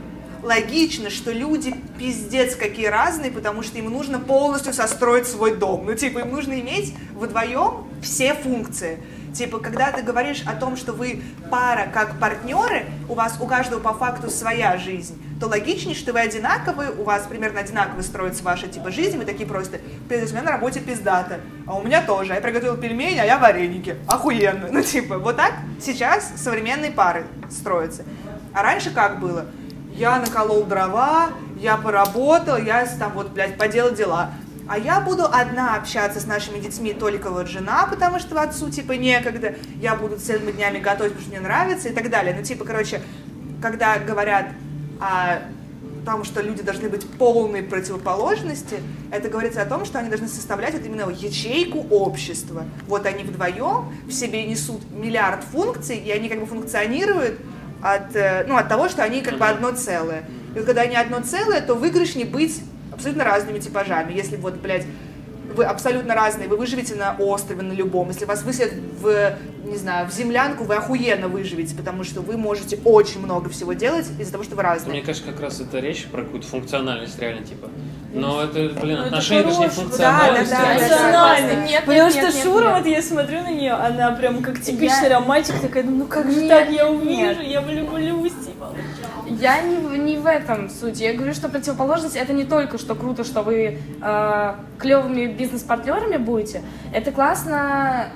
логично, 0.43 1.11
что 1.11 1.33
люди 1.33 1.75
пиздец 1.99 2.55
какие 2.57 2.87
разные, 2.87 3.31
потому 3.31 3.63
что 3.63 3.79
им 3.79 3.91
нужно 3.91 4.19
полностью 4.19 4.73
состроить 4.73 5.27
свой 5.27 5.57
дом. 5.57 5.85
Ну, 5.87 5.95
типа, 5.95 6.21
им 6.21 6.31
нужно 6.31 6.61
иметь 6.61 6.95
вдвоем 7.15 7.88
все 8.03 8.35
функции. 8.35 8.99
Типа, 9.35 9.59
когда 9.59 9.93
ты 9.93 10.03
говоришь 10.03 10.43
о 10.47 10.55
том, 10.55 10.77
что 10.77 10.93
вы 10.93 11.23
пара 11.51 11.89
как 11.93 12.19
партнеры, 12.19 12.87
у 13.09 13.15
вас 13.15 13.37
у 13.41 13.47
каждого 13.47 13.81
по 13.81 13.93
факту 13.93 14.31
своя 14.31 14.77
жизнь, 14.79 15.21
то 15.39 15.47
логичнее, 15.47 15.95
что 15.95 16.13
вы 16.13 16.21
одинаковые, 16.21 16.91
у 16.91 17.05
вас 17.05 17.27
примерно 17.27 17.61
одинаково 17.61 18.03
строится 18.03 18.43
ваша 18.43 18.67
типа 18.67 18.91
жизнь, 18.91 19.17
вы 19.19 19.25
такие 19.25 19.47
просто, 19.47 19.79
«Пиздец, 20.09 20.31
у 20.31 20.35
меня 20.35 20.45
на 20.45 20.53
работе 20.53 20.81
пиздата, 20.81 21.41
а 21.67 21.77
у 21.77 21.83
меня 21.83 22.03
тоже, 22.03 22.35
я 22.35 22.41
приготовил 22.41 22.77
пельмени, 22.77 23.19
а 23.19 23.25
я 23.25 23.39
вареники, 23.39 23.97
охуенно. 24.07 24.69
Ну, 24.71 24.83
типа, 24.83 25.19
вот 25.19 25.37
так 25.37 25.53
сейчас 25.81 26.33
современные 26.37 26.91
пары 26.91 27.25
строятся. 27.51 28.05
А 28.53 28.63
раньше 28.63 28.91
как 28.91 29.21
было? 29.21 29.47
Я 29.93 30.19
наколол 30.21 30.65
дрова, 30.65 31.31
я 31.59 31.77
поработал, 31.77 32.57
я 32.57 32.87
там 32.99 33.13
вот, 33.13 33.31
блядь, 33.31 33.59
поделал 33.59 33.93
дела. 33.93 34.31
А 34.69 34.79
я 34.79 35.01
буду 35.01 35.25
одна 35.25 35.77
общаться 35.77 36.21
с 36.21 36.27
нашими 36.27 36.59
детьми, 36.59 36.93
только 36.93 37.31
вот 37.31 37.49
жена, 37.49 37.87
потому 37.91 38.19
что 38.19 38.41
отцу, 38.41 38.69
типа, 38.69 38.93
некогда. 38.93 39.55
Я 39.81 39.95
буду 39.95 40.19
целыми 40.19 40.53
днями 40.53 40.79
готовить, 40.79 41.15
потому 41.15 41.23
что 41.23 41.31
мне 41.31 41.41
нравится 41.41 41.89
и 41.89 41.93
так 41.93 42.11
далее. 42.11 42.35
Ну, 42.37 42.45
типа, 42.45 42.67
короче, 42.67 43.01
когда 43.63 43.99
говорят 43.99 44.51
о 45.01 45.39
том, 46.05 46.25
что 46.25 46.43
люди 46.43 46.63
должны 46.63 46.91
быть 46.91 47.09
полной 47.09 47.63
противоположности, 47.63 48.83
это 49.11 49.31
говорится 49.31 49.63
о 49.63 49.65
том, 49.65 49.87
что 49.87 50.01
они 50.01 50.11
должны 50.11 50.29
составлять 50.29 50.75
вот 50.75 50.85
именно 50.85 51.09
ячейку 51.09 51.87
общества. 51.89 52.65
Вот 52.87 53.07
они 53.07 53.25
вдвоем 53.25 53.93
в 54.07 54.13
себе 54.13 54.45
несут 54.45 54.83
миллиард 54.91 55.45
функций, 55.45 55.97
и 55.97 56.11
они 56.11 56.29
как 56.29 56.41
бы 56.41 56.47
функционируют 56.47 57.41
от, 57.83 58.15
э, 58.15 58.45
ну, 58.47 58.57
от 58.57 58.69
того, 58.69 58.91
что 58.91 59.03
они 59.03 59.23
как 59.23 59.39
бы 59.39 59.47
одно 59.47 59.73
целое. 59.73 60.25
И 60.55 60.59
вот 60.59 60.67
когда 60.67 60.83
они 60.83 60.97
одно 60.97 61.21
целое, 61.21 61.63
то 61.63 61.75
выигрышнее 61.75 62.27
быть 62.27 62.61
абсолютно 62.99 63.25
разными 63.25 63.59
типажами. 63.61 64.13
Если 64.13 64.37
вот, 64.37 64.55
блядь, 64.57 64.85
вы 65.55 65.65
абсолютно 65.65 66.15
разные, 66.15 66.49
вы 66.49 66.57
выживете 66.57 66.95
на 66.97 67.15
острове, 67.19 67.63
на 67.63 67.73
любом. 67.73 68.09
Если 68.09 68.25
вас 68.27 68.43
выселят 68.43 68.73
в, 69.01 69.33
не 69.65 69.77
знаю, 69.77 70.07
в 70.09 70.13
землянку, 70.13 70.65
вы 70.65 70.75
охуенно 70.75 71.29
выживете, 71.29 71.75
потому 71.75 72.05
что 72.05 72.21
вы 72.21 72.37
можете 72.37 72.79
очень 72.85 73.21
много 73.21 73.49
всего 73.49 73.73
делать 73.73 74.07
из-за 74.19 74.33
того, 74.33 74.45
что 74.45 74.57
вы 74.57 74.63
разные. 74.63 74.91
Мне 74.95 75.03
кажется, 75.03 75.31
как 75.31 75.41
раз 75.41 75.61
это 75.61 75.79
речь 75.79 76.07
про 76.07 76.23
какую-то 76.23 76.47
функциональность 76.49 77.19
реально, 77.19 77.47
типа. 77.47 77.69
Но 78.13 78.43
это, 78.43 78.55
блин, 78.81 78.97
Ну, 78.97 79.03
это 79.03 79.05
отношения, 79.07 79.41
это 79.41 79.51
же 79.53 79.59
не 79.61 79.69
функциональность. 79.69 80.51
да, 80.51 80.61
да, 80.61 80.75
это 80.75 80.89
да, 80.89 80.97
да. 80.99 81.05
Эмоционально. 81.41 81.67
Нет, 81.69 81.81
Потому 81.81 81.99
нет, 82.03 82.11
что 82.13 82.23
нет, 82.23 82.35
нет, 82.35 82.45
Шура, 82.45 82.65
нет. 82.65 82.75
вот 82.79 82.87
я 82.87 83.03
смотрю 83.03 83.43
на 83.43 83.51
нее, 83.51 83.73
она 83.73 84.11
прям 84.13 84.43
как 84.43 84.61
типичный 84.61 85.09
Я- 85.09 85.15
романтик, 85.21 85.61
такая, 85.61 85.85
ну 85.85 86.07
как 86.07 86.31
же 86.31 86.41
Нет, 86.41 86.49
так, 86.49 86.71
я 86.71 86.89
увижу, 86.89 87.07
нет. 87.41 87.43
я 87.43 87.61
влюблюсь, 87.61 88.33
типа. 88.47 88.75
Я 89.41 89.63
не, 89.63 89.77
в- 89.77 89.97
не 89.97 90.17
в 90.17 90.27
этом 90.27 90.69
суть. 90.69 91.01
Я 91.01 91.15
говорю, 91.15 91.33
что 91.33 91.49
противоположность 91.49 92.17
это 92.17 92.33
не 92.33 92.45
только 92.45 92.79
что 92.79 92.95
круто, 92.95 93.25
что 93.25 93.43
вы 93.43 93.79
э, 94.03 94.55
клевыми 94.79 95.27
бизнес-партнерами 95.27 96.17
будете. 96.17 96.63
Это 96.93 97.13
классно. 97.13 98.07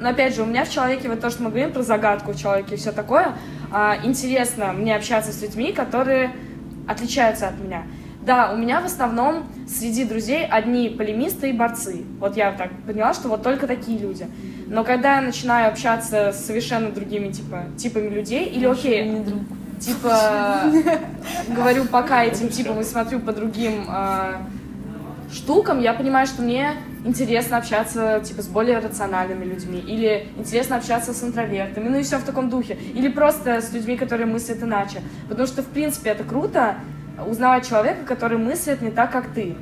Но 0.00 0.08
опять 0.10 0.34
же, 0.34 0.42
у 0.42 0.46
меня 0.46 0.64
в 0.64 0.70
человеке, 0.70 1.08
вот 1.08 1.20
то, 1.20 1.30
что 1.30 1.42
мы 1.42 1.50
говорим 1.50 1.72
про 1.72 1.82
загадку 1.82 2.32
в 2.32 2.36
человеке 2.40 2.74
и 2.74 2.78
все 2.78 2.92
такое, 2.92 3.34
а, 3.70 3.96
интересно 4.02 4.72
мне 4.72 4.96
общаться 4.96 5.32
с 5.32 5.40
людьми, 5.40 5.72
которые 5.72 6.32
отличаются 6.88 7.48
от 7.48 7.58
меня. 7.60 7.84
Да, 8.22 8.52
у 8.52 8.56
меня 8.56 8.80
в 8.80 8.86
основном 8.86 9.44
среди 9.68 10.04
друзей 10.04 10.46
одни 10.46 10.88
полемисты 10.88 11.50
и 11.50 11.52
борцы. 11.52 12.04
Вот 12.18 12.36
я 12.36 12.52
так 12.52 12.70
поняла, 12.86 13.14
что 13.14 13.28
вот 13.28 13.42
только 13.42 13.66
такие 13.66 13.98
люди. 13.98 14.26
Но 14.66 14.82
когда 14.82 15.16
я 15.16 15.20
начинаю 15.20 15.68
общаться 15.68 16.32
с 16.32 16.44
совершенно 16.44 16.90
другими 16.90 17.30
типа, 17.30 17.64
типами 17.76 18.08
людей, 18.08 18.46
или 18.46 18.64
окей, 18.64 19.08
Не 19.08 19.20
друг. 19.20 19.40
Типа 19.84 20.62
говорю 21.48 21.84
пока 21.86 22.24
этим 22.24 22.48
типам 22.48 22.80
и 22.80 22.84
смотрю 22.84 23.20
по 23.20 23.32
другим 23.32 23.84
а, 23.88 24.42
штукам, 25.32 25.80
я 25.80 25.94
понимаю, 25.94 26.26
что 26.26 26.42
мне 26.42 26.72
интересно 27.04 27.58
общаться 27.58 28.20
типа 28.24 28.42
с 28.42 28.48
более 28.48 28.78
рациональными 28.78 29.44
людьми 29.44 29.78
или 29.78 30.28
интересно 30.36 30.76
общаться 30.76 31.12
с 31.12 31.22
интровертами, 31.22 31.88
ну 31.88 31.98
и 31.98 32.02
все 32.02 32.18
в 32.18 32.24
таком 32.24 32.48
духе, 32.48 32.74
или 32.94 33.08
просто 33.08 33.60
с 33.60 33.72
людьми, 33.72 33.96
которые 33.96 34.26
мыслят 34.26 34.62
иначе, 34.62 35.02
потому 35.28 35.46
что 35.46 35.62
в 35.62 35.66
принципе 35.66 36.10
это 36.10 36.24
круто 36.24 36.76
узнавать 37.26 37.68
человека, 37.68 38.04
который 38.06 38.38
мыслит 38.38 38.82
не 38.82 38.90
так, 38.90 39.12
как 39.12 39.28
ты. 39.28 39.54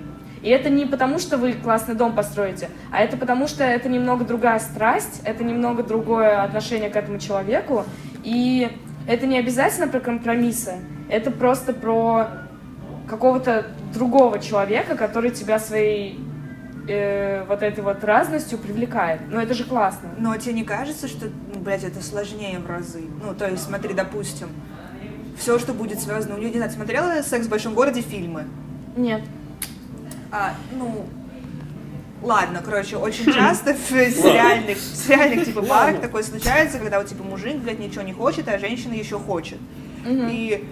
И 0.42 0.48
это 0.48 0.70
не 0.70 0.86
потому, 0.86 1.20
что 1.20 1.36
вы 1.36 1.52
классный 1.52 1.94
дом 1.94 2.14
построите, 2.14 2.68
а 2.90 3.00
это 3.00 3.16
потому, 3.16 3.46
что 3.46 3.62
это 3.62 3.88
немного 3.88 4.24
другая 4.24 4.58
страсть, 4.58 5.20
это 5.24 5.44
немного 5.44 5.84
другое 5.84 6.42
отношение 6.42 6.90
к 6.90 6.96
этому 6.96 7.18
человеку. 7.18 7.84
И 8.24 8.68
это 9.06 9.26
не 9.26 9.38
обязательно 9.38 9.88
про 9.88 10.00
компромиссы, 10.00 10.74
это 11.08 11.30
просто 11.30 11.72
про 11.72 12.28
какого-то 13.06 13.66
другого 13.92 14.38
человека, 14.38 14.96
который 14.96 15.30
тебя 15.30 15.58
своей 15.58 16.18
э, 16.88 17.44
вот 17.44 17.62
этой 17.62 17.82
вот 17.82 18.02
разностью 18.04 18.58
привлекает. 18.58 19.20
Ну 19.28 19.40
это 19.40 19.54
же 19.54 19.64
классно. 19.64 20.10
Но 20.18 20.36
тебе 20.36 20.54
не 20.54 20.64
кажется, 20.64 21.08
что, 21.08 21.26
ну, 21.26 21.60
блядь, 21.60 21.84
это 21.84 22.02
сложнее 22.02 22.58
в 22.58 22.68
разы? 22.68 23.02
Ну, 23.24 23.34
то 23.34 23.48
есть, 23.48 23.64
смотри, 23.64 23.94
допустим, 23.94 24.48
все, 25.36 25.58
что 25.58 25.72
будет 25.72 26.00
связано... 26.00 26.38
Не 26.38 26.52
знаю, 26.52 26.70
смотрела 26.70 27.22
«Секс 27.22 27.46
в 27.46 27.50
большом 27.50 27.74
городе» 27.74 28.00
фильмы? 28.00 28.44
Нет. 28.96 29.22
А, 30.30 30.54
ну, 30.72 31.06
ладно, 32.22 32.62
короче, 32.64 32.96
очень 32.96 33.32
часто 33.32 33.74
в 33.74 33.88
сериальных, 33.88 34.78
в 34.78 34.96
сериальных 34.96 35.44
типа 35.44 35.62
парах 35.62 36.00
такое 36.00 36.22
случается, 36.22 36.78
когда 36.78 36.98
вот 36.98 37.08
типа 37.08 37.22
мужик, 37.22 37.56
блядь, 37.56 37.78
ничего 37.78 38.02
не 38.02 38.12
хочет, 38.12 38.48
а 38.48 38.58
женщина 38.58 38.94
еще 38.94 39.18
хочет. 39.18 39.58
И, 40.06 40.68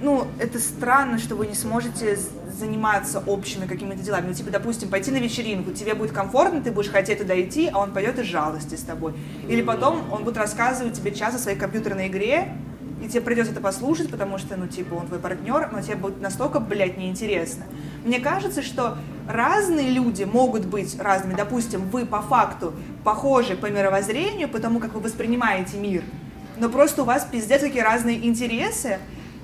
ну, 0.00 0.26
это 0.38 0.58
странно, 0.60 1.18
что 1.18 1.34
вы 1.34 1.46
не 1.46 1.54
сможете 1.54 2.18
заниматься 2.58 3.22
общими 3.26 3.66
какими-то 3.66 4.02
делами. 4.02 4.28
Ну, 4.28 4.34
типа, 4.34 4.50
допустим, 4.50 4.88
пойти 4.88 5.10
на 5.10 5.18
вечеринку, 5.18 5.72
тебе 5.72 5.94
будет 5.94 6.12
комфортно, 6.12 6.60
ты 6.60 6.70
будешь 6.70 6.90
хотеть 6.90 7.18
туда 7.18 7.40
идти, 7.40 7.70
а 7.72 7.78
он 7.78 7.92
пойдет 7.92 8.18
из 8.18 8.26
жалости 8.26 8.74
с 8.74 8.82
тобой. 8.82 9.14
Или 9.48 9.62
потом 9.62 10.12
он 10.12 10.24
будет 10.24 10.36
рассказывать 10.36 10.94
тебе 10.94 11.12
час 11.12 11.34
о 11.34 11.38
своей 11.38 11.58
компьютерной 11.58 12.08
игре, 12.08 12.52
и 13.02 13.08
тебе 13.08 13.20
придется 13.20 13.52
это 13.52 13.60
послушать, 13.60 14.10
потому 14.10 14.38
что, 14.38 14.56
ну, 14.56 14.66
типа, 14.66 14.94
он 14.94 15.06
твой 15.06 15.20
партнер, 15.20 15.68
но 15.72 15.80
тебе 15.80 15.96
будет 15.96 16.20
настолько, 16.20 16.60
блядь, 16.60 16.96
неинтересно. 16.96 17.64
Мне 18.04 18.18
кажется, 18.18 18.62
что 18.62 18.98
разные 19.28 19.90
люди 19.90 20.24
могут 20.24 20.66
быть 20.66 20.98
разными. 21.00 21.34
Допустим, 21.34 21.88
вы 21.90 22.06
по 22.06 22.20
факту 22.20 22.74
похожи 23.04 23.56
по 23.56 23.66
мировоззрению, 23.66 24.48
по 24.48 24.58
тому, 24.58 24.80
как 24.80 24.94
вы 24.94 25.00
воспринимаете 25.00 25.76
мир, 25.78 26.02
но 26.56 26.68
просто 26.68 27.02
у 27.02 27.04
вас 27.04 27.24
пиздец 27.30 27.60
какие 27.60 27.82
разные 27.82 28.26
интересы, 28.26 28.98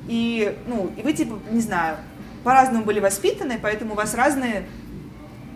и, 0.09 0.59
ну, 0.66 0.90
и 0.96 1.02
вы, 1.02 1.12
типа, 1.12 1.38
не 1.50 1.61
знаю, 1.61 1.96
по-разному 2.42 2.84
были 2.84 3.00
воспитаны, 3.00 3.59
поэтому 3.61 3.92
у 3.92 3.96
вас 3.96 4.14
разные 4.14 4.64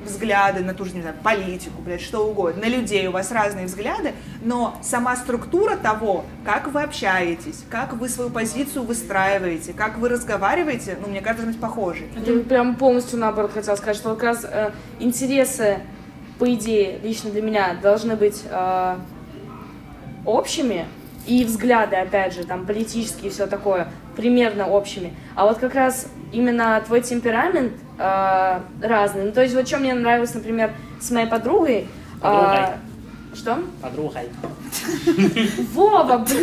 взгляды 0.09 0.65
на 0.65 0.75
ту 0.75 0.85
же, 0.85 0.95
не 0.95 1.03
знаю, 1.03 1.17
политику, 1.23 1.81
блядь, 1.81 2.01
что 2.01 2.27
угодно, 2.27 2.63
на 2.63 2.69
людей 2.69 3.07
у 3.07 3.13
вас 3.13 3.31
разные 3.31 3.67
взгляды, 3.67 4.15
но 4.43 4.77
сама 4.83 5.17
структура 5.17 5.77
того, 5.77 6.25
как 6.45 6.69
вы 6.69 6.83
общаетесь, 6.83 7.65
как 7.71 7.93
вы 7.93 8.09
свою 8.09 8.31
позицию 8.31 8.85
выстраиваете, 8.85 9.73
как 9.73 9.99
вы 9.99 10.09
разговариваете, 10.09 10.99
ну, 11.01 11.09
мне 11.09 11.21
кажется, 11.21 11.47
быть 11.47 11.61
похожи. 11.61 12.05
Я 12.27 12.41
прям 12.41 12.75
полностью 12.75 13.19
наоборот 13.19 13.53
хотела 13.53 13.77
сказать, 13.77 13.97
что 13.97 14.15
как 14.15 14.23
раз 14.25 14.45
э, 14.45 14.73
интересы, 14.99 15.79
по 16.39 16.53
идее, 16.53 16.99
лично 17.03 17.31
для 17.31 17.43
меня 17.43 17.77
должны 17.81 18.17
быть 18.17 18.43
э, 18.51 18.97
общими, 20.25 20.87
и 21.29 21.45
взгляды, 21.45 21.97
опять 21.97 22.35
же, 22.35 22.45
там, 22.45 22.67
политические 22.67 23.31
и 23.31 23.33
все 23.33 23.47
такое, 23.47 23.89
примерно 24.19 24.67
общими. 24.67 25.15
А 25.37 25.47
вот 25.47 25.59
как 25.59 25.75
раз 25.75 26.09
именно 26.33 26.83
твой 26.85 27.01
темперамент 27.03 27.73
э, 27.99 28.61
разный. 28.83 29.25
Ну, 29.27 29.33
то 29.33 29.43
есть, 29.43 29.55
вот 29.55 29.67
что 29.69 29.79
мне 29.79 29.95
нравилось, 29.95 30.35
например, 30.35 30.73
с 31.01 31.11
моей 31.13 31.29
подругой. 31.29 31.87
э, 32.21 32.21
Подругой. 32.21 32.67
что? 33.35 33.59
Подругой. 33.81 34.29
Вова, 35.73 36.19
блин, 36.19 36.43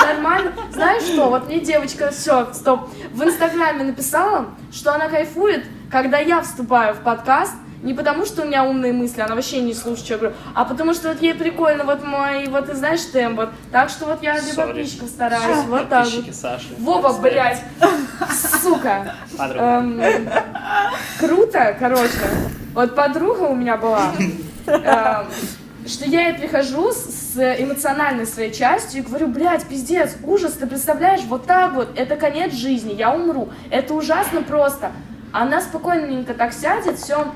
нормально. 0.00 0.52
Знаешь 0.72 1.02
что, 1.02 1.28
вот 1.28 1.48
мне 1.48 1.58
девочка, 1.58 2.10
все, 2.12 2.52
стоп, 2.54 2.88
в 3.12 3.22
Инстаграме 3.24 3.82
написала, 3.82 4.46
что 4.72 4.94
она 4.94 5.08
кайфует, 5.08 5.64
когда 5.90 6.18
я 6.18 6.40
вступаю 6.40 6.94
в 6.94 6.98
подкаст, 6.98 7.54
не 7.82 7.94
потому, 7.94 8.24
что 8.24 8.42
у 8.42 8.44
меня 8.44 8.64
умные 8.64 8.92
мысли, 8.92 9.20
она 9.20 9.34
вообще 9.34 9.60
не 9.60 9.72
слушает, 9.74 10.04
что 10.04 10.14
я 10.14 10.18
говорю, 10.18 10.36
а 10.54 10.64
потому 10.64 10.94
что 10.94 11.08
вот 11.08 11.22
ей 11.22 11.34
прикольно, 11.34 11.84
вот 11.84 12.04
мой, 12.04 12.46
вот 12.48 12.66
ты 12.66 12.74
знаешь, 12.74 13.02
темп, 13.12 13.38
вот. 13.38 13.50
Так 13.70 13.88
что 13.90 14.06
вот 14.06 14.22
я 14.22 14.40
для 14.40 14.52
Sorry. 14.52 14.66
подписчиков 14.66 15.08
стараюсь, 15.08 15.64
вот 15.66 15.88
так 15.88 16.06
вот. 16.06 16.34
Саши. 16.34 16.74
Вова, 16.78 17.12
блядь, 17.20 17.62
сука. 18.62 19.14
Эм, 19.38 20.00
круто, 21.20 21.76
короче. 21.78 22.10
Вот 22.74 22.94
подруга 22.94 23.42
у 23.42 23.54
меня 23.54 23.76
была, 23.76 24.12
эм, 24.66 25.26
что 25.86 26.04
я 26.04 26.28
ей 26.28 26.34
прихожу 26.34 26.92
с, 26.92 27.34
с 27.34 27.62
эмоциональной 27.62 28.26
своей 28.26 28.52
частью 28.52 29.00
и 29.00 29.04
говорю, 29.04 29.28
блядь, 29.28 29.64
пиздец, 29.66 30.16
ужас, 30.24 30.54
ты 30.54 30.66
представляешь, 30.66 31.22
вот 31.28 31.46
так 31.46 31.74
вот, 31.74 31.96
это 31.96 32.16
конец 32.16 32.52
жизни, 32.52 32.92
я 32.92 33.14
умру, 33.14 33.50
это 33.70 33.94
ужасно 33.94 34.42
просто. 34.42 34.90
Она 35.30 35.60
спокойненько 35.60 36.34
так 36.34 36.52
сядет, 36.52 36.98
все 36.98 37.32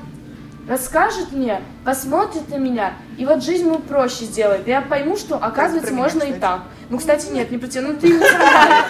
расскажет 0.67 1.31
мне, 1.31 1.61
посмотрит 1.83 2.49
на 2.49 2.55
меня, 2.55 2.93
и 3.17 3.25
вот 3.25 3.43
жизнь 3.43 3.65
ему 3.65 3.79
проще 3.79 4.25
сделает. 4.25 4.67
И 4.67 4.71
я 4.71 4.81
пойму, 4.81 5.17
что, 5.17 5.35
оказывается, 5.37 5.91
меня, 5.91 6.03
можно 6.03 6.19
и 6.19 6.33
кстати. 6.33 6.39
так. 6.39 6.61
Ну, 6.89 6.97
кстати, 6.97 7.31
нет, 7.31 7.51
не 7.51 7.57
про 7.57 7.67
тебя, 7.67 7.81
ну 7.83 7.93
ты 7.95 8.07
эмоционально. 8.11 8.85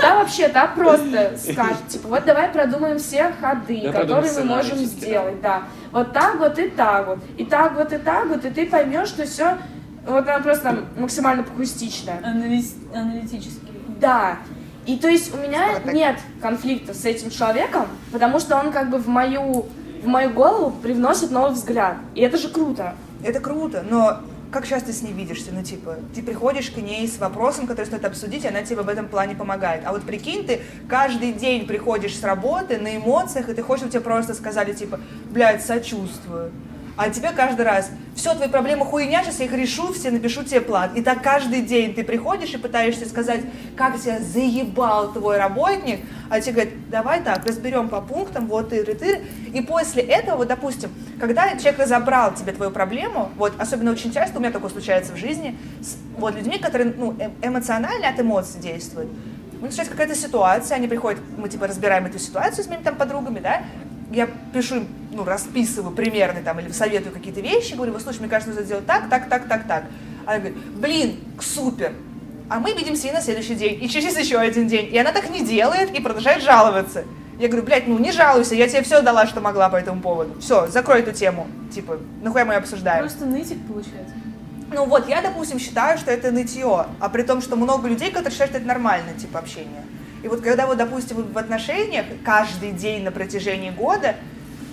Да, 0.00 0.14
вообще, 0.16 0.48
да, 0.48 0.66
просто 0.68 1.36
скажет, 1.38 1.88
типа, 1.88 2.08
вот 2.08 2.24
давай 2.24 2.48
продумаем 2.48 2.98
все 2.98 3.32
ходы, 3.40 3.82
Да, 3.84 3.92
которые 4.00 4.32
мы 4.32 4.44
можем 4.44 4.78
сделать, 4.78 5.40
да. 5.40 5.64
Вот 5.92 6.12
так 6.12 6.36
вот 6.38 6.58
и 6.58 6.68
так 6.68 7.06
вот, 7.06 7.18
и 7.36 7.44
так 7.44 7.74
вот 7.76 7.92
и 7.92 7.98
так 7.98 8.26
вот, 8.26 8.44
и 8.44 8.50
ты 8.50 8.66
поймешь, 8.66 9.08
что 9.08 9.24
все, 9.26 9.58
вот 10.06 10.28
она 10.28 10.38
просто 10.38 10.84
максимально 10.98 11.42
пухустичная. 11.42 12.20
Анализ- 12.24 12.76
Аналитический. 12.94 13.68
Да. 14.00 14.36
И 14.86 14.96
то 14.98 15.08
есть 15.08 15.34
у 15.34 15.38
меня 15.38 15.80
нет 15.92 16.16
конфликта 16.40 16.94
с 16.94 17.04
этим 17.04 17.30
человеком, 17.30 17.86
потому 18.12 18.38
что 18.38 18.56
он 18.56 18.70
как 18.72 18.88
бы 18.88 18.98
в 18.98 19.08
мою, 19.08 19.66
в 20.06 20.08
мою 20.08 20.30
голову 20.30 20.70
привносит 20.70 21.32
новый 21.32 21.52
взгляд. 21.52 21.96
И 22.14 22.20
это 22.20 22.38
же 22.38 22.48
круто. 22.48 22.94
Это 23.24 23.40
круто, 23.40 23.84
но 23.88 24.20
как 24.52 24.66
часто 24.66 24.92
с 24.92 25.02
ней 25.02 25.12
видишься? 25.12 25.50
Ну, 25.52 25.64
типа, 25.64 25.96
ты 26.14 26.22
приходишь 26.22 26.70
к 26.70 26.76
ней 26.76 27.08
с 27.08 27.18
вопросом, 27.18 27.66
который 27.66 27.86
стоит 27.86 28.04
обсудить, 28.04 28.44
и 28.44 28.48
она 28.48 28.62
тебе 28.62 28.82
в 28.82 28.88
этом 28.88 29.08
плане 29.08 29.34
помогает. 29.34 29.82
А 29.84 29.90
вот 29.90 30.02
прикинь, 30.04 30.46
ты 30.46 30.60
каждый 30.88 31.32
день 31.32 31.66
приходишь 31.66 32.16
с 32.16 32.22
работы 32.22 32.78
на 32.78 32.96
эмоциях, 32.96 33.48
и 33.48 33.54
ты 33.54 33.62
хочешь, 33.62 33.80
чтобы 33.80 33.92
тебе 33.92 34.02
просто 34.02 34.34
сказали, 34.34 34.72
типа, 34.72 35.00
блядь, 35.30 35.64
сочувствую. 35.64 36.52
А 36.96 37.10
тебе 37.10 37.30
каждый 37.32 37.66
раз, 37.66 37.90
все, 38.14 38.34
твои 38.34 38.48
проблемы 38.48 38.86
хуйня, 38.86 39.22
сейчас 39.22 39.40
я 39.40 39.44
их 39.44 39.52
решу, 39.52 39.92
все 39.92 40.10
напишу 40.10 40.44
тебе 40.44 40.62
план. 40.62 40.94
И 40.94 41.02
так 41.02 41.22
каждый 41.22 41.60
день 41.60 41.94
ты 41.94 42.02
приходишь 42.02 42.54
и 42.54 42.56
пытаешься 42.56 43.06
сказать, 43.06 43.42
как 43.76 44.00
тебя 44.00 44.18
заебал 44.18 45.12
твой 45.12 45.36
работник, 45.36 46.00
а 46.30 46.40
тебе 46.40 46.52
говорят, 46.52 46.90
давай 46.90 47.22
так, 47.22 47.44
разберем 47.44 47.90
по 47.90 48.00
пунктам, 48.00 48.46
вот 48.46 48.70
тыры 48.70 48.94
тыры 48.94 49.20
И 49.52 49.60
после 49.60 50.02
этого, 50.02 50.38
вот, 50.38 50.48
допустим, 50.48 50.90
когда 51.20 51.50
человек 51.58 51.80
разобрал 51.80 52.34
тебе 52.34 52.52
твою 52.52 52.70
проблему, 52.70 53.30
вот, 53.36 53.52
особенно 53.58 53.90
очень 53.90 54.10
часто 54.10 54.38
у 54.38 54.40
меня 54.40 54.50
такое 54.50 54.70
случается 54.70 55.12
в 55.12 55.16
жизни, 55.16 55.58
с 55.82 55.98
вот 56.16 56.34
людьми, 56.34 56.58
которые 56.58 56.94
ну, 56.96 57.14
э- 57.18 57.28
эмоционально 57.46 58.08
от 58.08 58.18
эмоций 58.18 58.58
действуют, 58.58 59.10
ну, 59.52 59.66
начинается 59.66 59.92
какая-то 59.92 60.14
ситуация, 60.14 60.76
они 60.76 60.88
приходят, 60.88 61.20
мы 61.36 61.50
типа 61.50 61.66
разбираем 61.66 62.06
эту 62.06 62.18
ситуацию 62.18 62.64
с 62.64 62.68
моими 62.68 62.82
там 62.82 62.96
подругами, 62.96 63.40
да, 63.40 63.64
я 64.16 64.28
пишу 64.52 64.82
ну, 65.12 65.24
расписываю 65.24 65.94
примерно 65.94 66.40
там, 66.42 66.58
или 66.58 66.70
советую 66.70 67.12
какие-то 67.12 67.40
вещи, 67.40 67.74
говорю, 67.74 67.92
вот, 67.92 68.02
слушай, 68.02 68.20
мне 68.20 68.28
кажется, 68.28 68.50
нужно 68.50 68.64
сделать 68.64 68.86
так, 68.86 69.10
так, 69.10 69.28
так, 69.28 69.46
так, 69.46 69.66
так. 69.66 69.84
Она 70.24 70.38
говорит, 70.38 70.56
блин, 70.56 71.20
супер. 71.38 71.92
А 72.48 72.58
мы 72.58 72.72
видимся 72.72 73.08
и 73.08 73.12
на 73.12 73.20
следующий 73.20 73.54
день, 73.54 73.82
и 73.82 73.88
через 73.88 74.16
еще 74.16 74.38
один 74.38 74.68
день. 74.68 74.88
И 74.92 74.96
она 74.96 75.12
так 75.12 75.28
не 75.30 75.44
делает 75.44 75.94
и 75.94 76.00
продолжает 76.00 76.42
жаловаться. 76.42 77.04
Я 77.38 77.48
говорю, 77.48 77.66
блядь, 77.66 77.86
ну 77.86 77.98
не 77.98 78.12
жалуйся, 78.12 78.54
я 78.54 78.66
тебе 78.68 78.82
все 78.82 79.02
дала, 79.02 79.26
что 79.26 79.42
могла 79.42 79.68
по 79.68 79.76
этому 79.76 80.00
поводу. 80.00 80.40
Все, 80.40 80.66
закрой 80.68 81.00
эту 81.00 81.12
тему. 81.12 81.46
Типа, 81.74 81.98
нахуя 82.22 82.46
мы 82.46 82.54
ее 82.54 82.58
обсуждаем? 82.58 83.00
Просто 83.00 83.26
нытик 83.26 83.58
получается. 83.66 84.14
Ну 84.72 84.86
вот, 84.86 85.08
я, 85.08 85.20
допустим, 85.20 85.58
считаю, 85.58 85.98
что 85.98 86.10
это 86.10 86.30
нытье, 86.30 86.86
а 86.98 87.08
при 87.10 87.22
том, 87.22 87.42
что 87.42 87.56
много 87.56 87.88
людей, 87.88 88.08
которые 88.08 88.30
считают, 88.30 88.52
что 88.52 88.58
это 88.58 88.66
нормальный 88.66 89.12
тип 89.14 89.36
общения. 89.36 89.84
И 90.26 90.28
вот 90.28 90.40
когда 90.40 90.66
вы, 90.66 90.74
допустим, 90.74 91.22
в 91.32 91.38
отношениях 91.38 92.04
каждый 92.24 92.72
день 92.72 93.04
на 93.04 93.12
протяжении 93.12 93.70
года, 93.70 94.16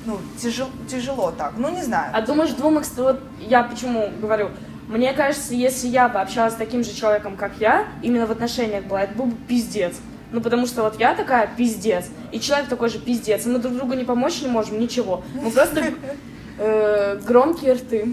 ну, 0.03 0.17
тяжело, 0.41 0.71
тяжело 0.89 1.29
так, 1.29 1.53
ну, 1.57 1.69
не 1.69 1.83
знаю. 1.83 2.09
А 2.11 2.21
думаешь, 2.21 2.49
двум. 2.53 2.81
Вот 2.97 3.19
я 3.39 3.61
почему 3.61 4.09
говорю? 4.19 4.49
Мне 4.87 5.13
кажется, 5.13 5.53
если 5.53 5.89
я 5.89 6.09
бы 6.09 6.19
общалась 6.19 6.53
с 6.53 6.55
таким 6.55 6.83
же 6.83 6.91
человеком, 6.91 7.37
как 7.37 7.51
я, 7.59 7.85
именно 8.01 8.25
в 8.25 8.31
отношениях 8.31 8.85
была, 8.85 9.03
это 9.03 9.13
был 9.13 9.27
бы 9.27 9.35
пиздец. 9.47 9.93
Ну, 10.31 10.41
потому 10.41 10.65
что 10.65 10.81
вот 10.81 10.99
я 10.99 11.13
такая 11.13 11.47
пиздец, 11.55 12.05
и 12.31 12.39
человек 12.39 12.67
такой 12.67 12.89
же 12.89 12.97
пиздец, 12.97 13.45
и 13.45 13.49
мы 13.49 13.59
друг 13.59 13.75
другу 13.75 13.93
не 13.93 14.05
помочь 14.05 14.41
не 14.41 14.47
можем, 14.47 14.79
ничего. 14.79 15.21
Мы 15.35 15.51
просто 15.51 15.83
э, 16.57 17.19
громкие 17.27 17.73
рты. 17.73 18.07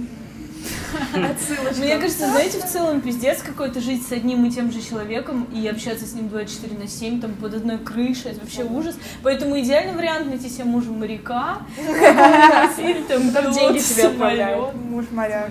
Отсылочка. 1.15 1.81
Мне 1.81 1.99
кажется, 1.99 2.31
знаете, 2.31 2.61
в 2.61 2.67
целом 2.67 3.01
пиздец 3.01 3.43
какой-то 3.43 3.81
жить 3.81 4.07
с 4.07 4.13
одним 4.13 4.45
и 4.45 4.51
тем 4.51 4.71
же 4.73 4.81
человеком 4.83 5.45
и 5.53 5.67
общаться 5.67 6.07
с 6.07 6.15
ним 6.15 6.29
24 6.29 6.77
на 6.77 6.89
7, 6.89 7.21
там, 7.21 7.35
под 7.35 7.55
одной 7.55 7.79
крышей, 7.79 8.33
это 8.33 8.41
вообще 8.41 8.65
ужас. 8.65 8.97
Поэтому 9.23 9.59
идеальный 9.61 9.95
вариант 9.95 10.27
найти 10.27 10.49
себе 10.49 10.65
мужа 10.65 10.91
моряка, 10.91 11.63
или 11.79 13.03
там 13.09 13.31
Там 13.31 13.53
деньги 13.53 13.79
тебе 13.79 14.05
отправляют. 14.05 14.75
Муж 14.75 15.07
моряк. 15.11 15.51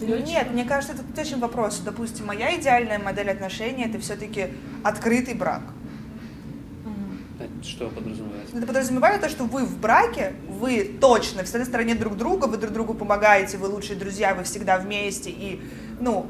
Нет, 0.00 0.52
мне 0.52 0.64
кажется, 0.64 0.94
это 0.94 1.02
точно 1.14 1.38
вопрос. 1.38 1.80
Допустим, 1.84 2.26
моя 2.26 2.54
идеальная 2.56 2.98
модель 2.98 3.30
отношений 3.30 3.84
это 3.84 3.98
все-таки 3.98 4.46
открытый 4.84 5.34
брак. 5.34 5.62
Что 7.62 7.88
подразумевается? 7.88 8.56
Это 8.56 8.66
подразумевает 8.66 9.20
то, 9.20 9.28
что 9.28 9.44
вы 9.44 9.64
в 9.64 9.78
браке, 9.78 10.32
вы 10.48 10.96
точно 11.00 11.42
на 11.42 11.64
стороне 11.64 11.94
друг 11.94 12.16
друга, 12.16 12.46
вы 12.46 12.56
друг 12.56 12.72
другу 12.72 12.94
помогаете, 12.94 13.58
вы 13.58 13.68
лучшие 13.68 13.98
друзья, 13.98 14.34
вы 14.34 14.44
всегда 14.44 14.78
вместе, 14.78 15.30
и, 15.30 15.60
ну, 16.00 16.26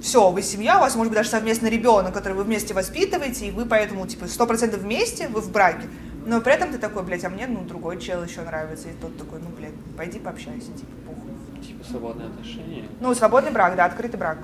все, 0.00 0.30
вы 0.30 0.42
семья, 0.42 0.76
у 0.76 0.80
вас 0.80 0.96
может 0.96 1.10
быть 1.10 1.16
даже 1.16 1.30
совместный 1.30 1.70
ребенок, 1.70 2.12
который 2.12 2.34
вы 2.34 2.44
вместе 2.44 2.74
воспитываете, 2.74 3.48
и 3.48 3.50
вы 3.50 3.64
поэтому, 3.64 4.06
типа, 4.06 4.26
сто 4.26 4.46
процентов 4.46 4.80
вместе, 4.80 5.28
вы 5.28 5.40
в 5.40 5.50
браке. 5.50 5.88
Но 6.26 6.40
при 6.40 6.52
этом 6.52 6.72
ты 6.72 6.78
такой, 6.78 7.02
блядь, 7.02 7.24
а 7.24 7.30
мне, 7.30 7.46
ну, 7.46 7.62
другой 7.62 8.00
чел 8.00 8.22
еще 8.22 8.42
нравится, 8.42 8.88
и 8.88 8.92
тот 9.00 9.16
такой, 9.16 9.40
ну, 9.40 9.48
блядь, 9.56 9.74
пойди 9.96 10.18
пообщайся, 10.18 10.72
типа, 10.72 10.92
похуй. 11.06 11.30
Типа 11.62 11.84
свободные 11.84 12.28
отношения? 12.28 12.84
Ну, 13.00 13.14
свободный 13.14 13.50
брак, 13.50 13.76
да, 13.76 13.86
открытый 13.86 14.18
брак. 14.18 14.38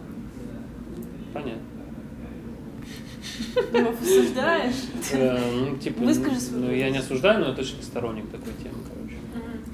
Понятно. 1.34 1.62
Его 3.72 3.90
осуждаешь? 3.90 4.74
Э, 5.12 5.38
Ну, 5.52 5.76
типа, 5.76 6.02
ну, 6.02 6.70
я 6.70 6.90
не 6.90 6.98
осуждаю, 6.98 7.40
но 7.40 7.48
я 7.48 7.54
точно 7.54 7.82
сторонник 7.82 8.30
такой 8.30 8.52
темы, 8.62 8.76
короче. 8.88 9.16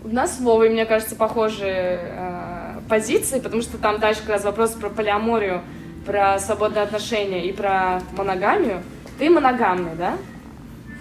У 0.04 0.08
нас 0.08 0.36
с 0.36 0.40
Вовой, 0.40 0.70
мне 0.70 0.86
кажется, 0.86 1.16
похожие 1.16 2.00
э, 2.02 2.80
позиции, 2.88 3.40
потому 3.40 3.62
что 3.62 3.78
там 3.78 3.98
дальше 3.98 4.20
как 4.20 4.30
раз 4.30 4.44
вопрос 4.44 4.72
про 4.72 4.88
полиаморию, 4.88 5.62
про 6.04 6.38
свободные 6.38 6.82
отношения 6.82 7.46
и 7.46 7.52
про 7.52 8.00
моногамию. 8.16 8.82
Ты 9.18 9.30
моногамный, 9.30 9.96
да? 9.96 10.16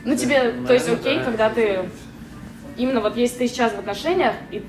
Ну 0.04 0.16
тебе, 0.16 0.54
то 0.68 0.74
есть 0.74 0.88
окей, 0.88 1.18
да. 1.18 1.24
когда 1.24 1.50
ты 1.50 1.90
именно 2.78 3.02
вот 3.02 3.18
если 3.18 3.40
ты 3.40 3.48
сейчас 3.48 3.74
в 3.74 3.80
отношениях, 3.80 4.34
и 4.52 4.64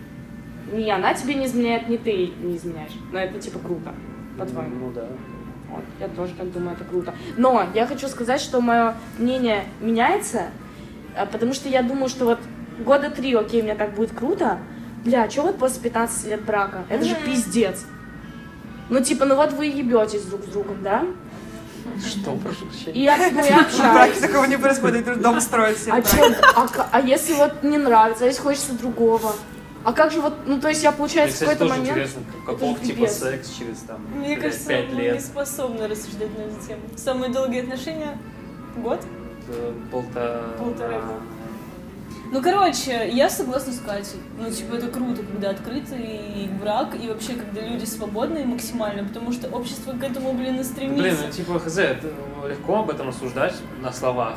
ни 0.72 0.90
она 0.90 1.14
тебе 1.14 1.34
не 1.34 1.46
изменяет, 1.46 1.88
ни 1.88 1.96
ты 1.96 2.32
не 2.42 2.56
изменяешь. 2.56 2.92
Но 3.12 3.18
это 3.18 3.38
типа 3.38 3.58
круто, 3.58 3.94
по-твоему. 4.38 4.86
Ну 4.86 4.92
да. 4.92 5.08
Вот, 5.76 5.84
я 6.00 6.08
тоже 6.08 6.32
так 6.32 6.50
думаю, 6.52 6.74
это 6.74 6.84
круто. 6.84 7.14
Но 7.36 7.66
я 7.74 7.86
хочу 7.86 8.08
сказать, 8.08 8.40
что 8.40 8.60
мое 8.60 8.94
мнение 9.18 9.64
меняется, 9.80 10.44
а, 11.14 11.26
потому 11.26 11.52
что 11.52 11.68
я 11.68 11.82
думаю, 11.82 12.08
что 12.08 12.24
вот 12.24 12.38
года 12.84 13.10
три, 13.10 13.34
окей, 13.34 13.62
мне 13.62 13.74
так 13.74 13.94
будет 13.94 14.12
круто. 14.16 14.58
Бля, 15.04 15.28
что 15.30 15.42
вот 15.42 15.58
после 15.58 15.82
15 15.82 16.26
лет 16.28 16.42
брака? 16.44 16.84
Это 16.88 17.04
же 17.04 17.14
пиздец. 17.14 17.84
Ну, 18.88 19.00
типа, 19.00 19.24
ну 19.24 19.36
вот 19.36 19.52
вы 19.52 19.66
ебетесь 19.66 20.22
друг 20.22 20.42
с 20.44 20.46
другом, 20.46 20.82
да? 20.82 21.04
Что, 22.04 22.32
прошу 22.36 22.66
прощения? 22.66 22.92
И 22.92 23.02
я, 23.02 23.16
ну, 23.32 23.44
я 23.44 23.60
общаюсь. 23.66 24.18
такого 24.18 24.44
не 24.46 24.56
происходит, 24.58 25.20
дом 25.20 25.40
строят 25.40 25.76
все. 25.76 25.92
А, 25.92 26.02
чё- 26.02 26.34
а, 26.54 26.88
а 26.92 27.00
если 27.00 27.34
вот 27.34 27.62
не 27.62 27.78
нравится, 27.78 28.24
а 28.24 28.26
если 28.26 28.40
хочется 28.42 28.72
другого? 28.72 29.32
А 29.86 29.92
как 29.92 30.10
же 30.10 30.20
вот, 30.20 30.34
ну, 30.46 30.60
то 30.60 30.68
есть 30.68 30.82
я, 30.82 30.90
Мне, 30.90 30.98
получается, 30.98 31.36
в 31.36 31.38
кстати, 31.38 31.58
какой-то 31.58 31.68
тоже 31.68 31.80
момент... 31.80 31.96
интересно, 31.96 32.22
каков 32.44 32.80
типа 32.80 32.98
пипец. 32.98 33.18
секс 33.18 33.50
через 33.56 33.78
там 33.78 34.00
Мне 34.16 34.34
пять- 34.34 34.42
кажется, 34.42 34.68
пять 34.68 34.88
мы 34.88 34.94
не 34.96 35.00
лет, 35.02 35.22
способны 35.22 35.86
рассуждать 35.86 36.36
на 36.36 36.42
эту 36.42 36.66
тему. 36.66 36.80
Самые 36.96 37.32
долгие 37.32 37.60
отношения? 37.60 38.18
Год? 38.78 39.00
полтора... 39.92 40.42
Полтора 40.58 40.88
года. 40.88 41.20
Ну, 42.32 42.42
короче, 42.42 43.08
я 43.12 43.30
согласна 43.30 43.72
с 43.72 43.78
Катей. 43.78 44.18
Ну, 44.36 44.50
типа, 44.50 44.74
это 44.74 44.88
круто, 44.88 45.22
когда 45.22 45.50
открытый 45.50 46.50
брак 46.60 46.96
и 47.00 47.08
вообще, 47.08 47.34
когда 47.34 47.60
люди 47.60 47.84
свободные 47.84 48.44
максимально, 48.44 49.06
потому 49.06 49.30
что 49.30 49.46
общество 49.50 49.92
к 49.92 50.02
этому, 50.02 50.32
блин, 50.32 50.58
и 50.58 50.64
стремится. 50.64 51.00
Блин, 51.00 51.16
ну 51.24 51.30
типа, 51.32 51.60
хз, 51.60 51.78
это 51.78 52.12
легко 52.48 52.80
об 52.80 52.90
этом 52.90 53.06
рассуждать 53.06 53.54
на 53.80 53.92
словах. 53.92 54.34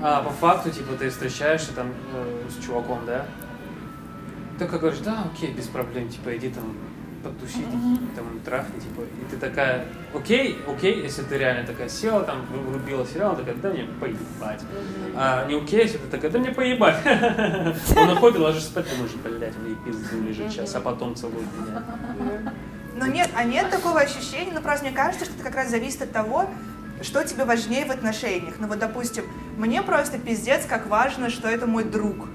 А 0.00 0.22
по 0.22 0.30
факту, 0.30 0.70
типа, 0.70 0.94
ты 0.98 1.10
встречаешься 1.10 1.74
там 1.74 1.92
э, 2.14 2.48
с 2.48 2.64
чуваком, 2.64 3.00
да? 3.04 3.26
Ты 4.58 4.66
как 4.66 4.80
говоришь, 4.80 5.00
да, 5.00 5.24
окей, 5.32 5.52
без 5.52 5.66
проблем, 5.66 6.08
типа, 6.08 6.36
иди 6.36 6.48
там 6.48 6.64
потусить, 7.22 7.66
там, 8.16 8.24
трахни, 8.44 8.78
типа, 8.80 9.02
и 9.02 9.30
ты 9.30 9.36
такая, 9.36 9.86
окей, 10.14 10.58
окей, 10.66 11.02
если 11.02 11.22
ты 11.22 11.36
реально 11.38 11.66
такая 11.66 11.88
села, 11.88 12.22
там, 12.22 12.46
вру- 12.50 12.70
врубила 12.70 13.06
сериал, 13.06 13.36
такая, 13.36 13.54
да 13.56 13.70
мне 13.70 13.84
поебать. 14.00 14.62
А 15.16 15.46
не 15.46 15.54
окей, 15.54 15.82
если 15.82 15.98
ты 15.98 16.08
такая, 16.08 16.30
да 16.30 16.38
мне 16.38 16.50
поебать. 16.52 16.96
Он 17.96 18.06
находит, 18.06 18.38
ложишься 18.38 18.68
спать, 18.68 18.86
думаешь, 18.90 19.12
блядь, 19.38 19.56
мне 19.58 19.74
пизду 19.84 20.22
лежит 20.22 20.50
сейчас, 20.50 20.74
а 20.74 20.80
потом 20.80 21.14
целует 21.14 21.46
меня. 21.60 21.82
Но 22.96 23.06
нет, 23.06 23.30
а 23.36 23.44
нет 23.44 23.70
такого 23.70 24.00
ощущения, 24.00 24.52
ну 24.52 24.60
просто 24.60 24.86
мне 24.86 24.94
кажется, 24.94 25.24
что 25.24 25.34
это 25.34 25.44
как 25.44 25.54
раз 25.54 25.70
зависит 25.70 26.02
от 26.02 26.12
того, 26.12 26.50
что 27.00 27.22
тебе 27.22 27.44
важнее 27.44 27.84
в 27.84 27.90
отношениях. 27.90 28.54
Ну 28.58 28.66
вот, 28.66 28.80
допустим, 28.80 29.24
мне 29.56 29.82
просто 29.82 30.18
пиздец, 30.18 30.66
как 30.66 30.88
важно, 30.88 31.30
что 31.30 31.48
это 31.48 31.66
мой 31.68 31.84
друг. 31.84 32.28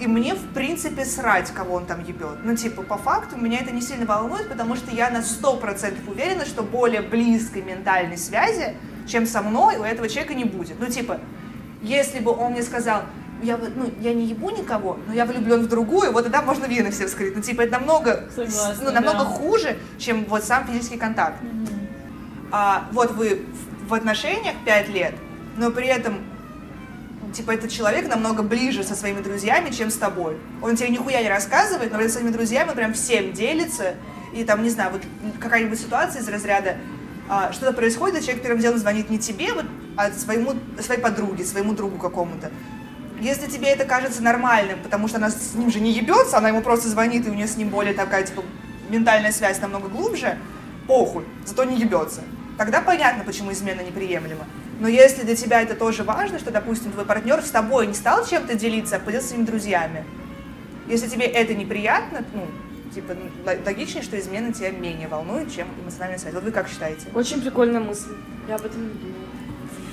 И 0.00 0.06
мне, 0.06 0.34
в 0.34 0.54
принципе, 0.54 1.04
срать, 1.04 1.50
кого 1.50 1.74
он 1.74 1.84
там 1.84 2.02
ебет. 2.02 2.38
Ну, 2.42 2.56
типа, 2.56 2.82
по 2.82 2.96
факту 2.96 3.36
меня 3.36 3.60
это 3.60 3.70
не 3.70 3.82
сильно 3.82 4.06
волнует, 4.06 4.48
потому 4.48 4.74
что 4.74 4.90
я 4.90 5.10
на 5.10 5.18
100% 5.18 6.10
уверена, 6.10 6.46
что 6.46 6.62
более 6.62 7.02
близкой 7.02 7.60
ментальной 7.60 8.16
связи, 8.16 8.76
чем 9.06 9.26
со 9.26 9.42
мной, 9.42 9.76
у 9.76 9.82
этого 9.82 10.08
человека 10.08 10.32
не 10.32 10.44
будет. 10.44 10.80
Ну, 10.80 10.86
типа, 10.86 11.20
если 11.82 12.20
бы 12.20 12.32
он 12.32 12.52
мне 12.52 12.62
сказал, 12.62 13.02
я, 13.42 13.58
ну, 13.58 13.92
я 14.00 14.14
не 14.14 14.24
ебу 14.24 14.48
никого, 14.48 14.98
но 15.06 15.12
я 15.12 15.26
влюблен 15.26 15.60
в 15.60 15.68
другую, 15.68 16.12
вот 16.12 16.24
тогда 16.24 16.40
можно 16.40 16.64
вены 16.64 16.90
все 16.90 17.06
вскрыть. 17.06 17.36
Ну, 17.36 17.42
типа, 17.42 17.62
это 17.62 17.72
намного, 17.72 18.24
Согласна, 18.34 18.84
ну, 18.84 18.92
намного 18.92 19.18
да. 19.18 19.24
хуже, 19.24 19.76
чем 19.98 20.24
вот 20.24 20.44
сам 20.44 20.66
физический 20.66 20.96
контакт. 20.96 21.36
А, 22.50 22.88
вот 22.92 23.10
вы 23.12 23.42
в 23.86 23.92
отношениях 23.92 24.54
5 24.64 24.88
лет, 24.88 25.14
но 25.58 25.70
при 25.70 25.88
этом 25.88 26.20
типа 27.32 27.52
этот 27.52 27.70
человек 27.70 28.08
намного 28.08 28.42
ближе 28.42 28.82
со 28.82 28.94
своими 28.94 29.20
друзьями, 29.20 29.70
чем 29.70 29.90
с 29.90 29.96
тобой. 29.96 30.36
Он 30.62 30.76
тебе 30.76 30.88
нихуя 30.88 31.22
не 31.22 31.28
рассказывает, 31.28 31.92
но 31.92 32.00
со 32.02 32.08
своими 32.10 32.30
друзьями 32.30 32.72
прям 32.74 32.94
всем 32.94 33.32
делится. 33.32 33.94
И 34.32 34.44
там, 34.44 34.62
не 34.62 34.70
знаю, 34.70 34.92
вот 34.92 35.02
какая-нибудь 35.40 35.80
ситуация 35.80 36.22
из 36.22 36.28
разряда 36.28 36.76
а, 37.28 37.52
что-то 37.52 37.72
происходит, 37.72 38.20
и 38.20 38.22
человек 38.24 38.42
первым 38.42 38.60
делом 38.60 38.78
звонит 38.78 39.10
не 39.10 39.18
тебе, 39.18 39.52
вот, 39.52 39.64
а 39.96 40.10
своему, 40.12 40.54
своей 40.80 41.00
подруге, 41.00 41.44
своему 41.44 41.74
другу 41.74 41.98
какому-то. 41.98 42.50
Если 43.20 43.46
тебе 43.46 43.68
это 43.68 43.84
кажется 43.84 44.22
нормальным, 44.22 44.78
потому 44.82 45.06
что 45.06 45.18
она 45.18 45.30
с 45.30 45.54
ним 45.54 45.70
же 45.70 45.80
не 45.80 45.92
ебется, 45.92 46.38
она 46.38 46.48
ему 46.48 46.62
просто 46.62 46.88
звонит, 46.88 47.26
и 47.26 47.30
у 47.30 47.34
нее 47.34 47.46
с 47.46 47.56
ним 47.56 47.68
более 47.68 47.94
такая, 47.94 48.24
типа, 48.24 48.42
ментальная 48.88 49.30
связь 49.30 49.60
намного 49.60 49.88
глубже, 49.88 50.38
похуй, 50.86 51.24
зато 51.44 51.64
не 51.64 51.76
ебется. 51.76 52.22
Тогда 52.56 52.80
понятно, 52.80 53.24
почему 53.24 53.52
измена 53.52 53.80
неприемлема. 53.80 54.44
Но 54.80 54.88
если 54.88 55.24
для 55.24 55.36
тебя 55.36 55.60
это 55.60 55.74
тоже 55.74 56.02
важно, 56.04 56.38
что, 56.38 56.50
допустим, 56.50 56.90
твой 56.90 57.04
партнер 57.04 57.42
с 57.42 57.50
тобой 57.50 57.86
не 57.86 57.94
стал 57.94 58.26
чем-то 58.26 58.54
делиться, 58.54 58.96
а 58.96 58.98
поделился 58.98 59.26
с 59.26 59.30
своими 59.30 59.44
друзьями, 59.44 60.04
Если 60.88 61.08
тебе 61.08 61.26
это 61.26 61.54
неприятно, 61.54 62.24
ну, 62.34 62.48
типа, 62.92 63.14
ну, 63.14 63.52
логичнее, 63.64 64.02
что 64.02 64.18
измена 64.18 64.52
тебя 64.52 64.70
менее 64.70 65.06
волнует, 65.06 65.54
чем 65.54 65.68
эмоциональная 65.82 66.18
связь. 66.18 66.34
Вот 66.34 66.42
вы 66.42 66.50
как 66.50 66.68
считаете? 66.68 67.06
Очень 67.14 67.40
прикольная 67.42 67.80
мысль. 67.80 68.10
Я 68.48 68.56
об 68.56 68.64
этом 68.64 68.82
не 68.82 68.94
думала. 68.94 69.14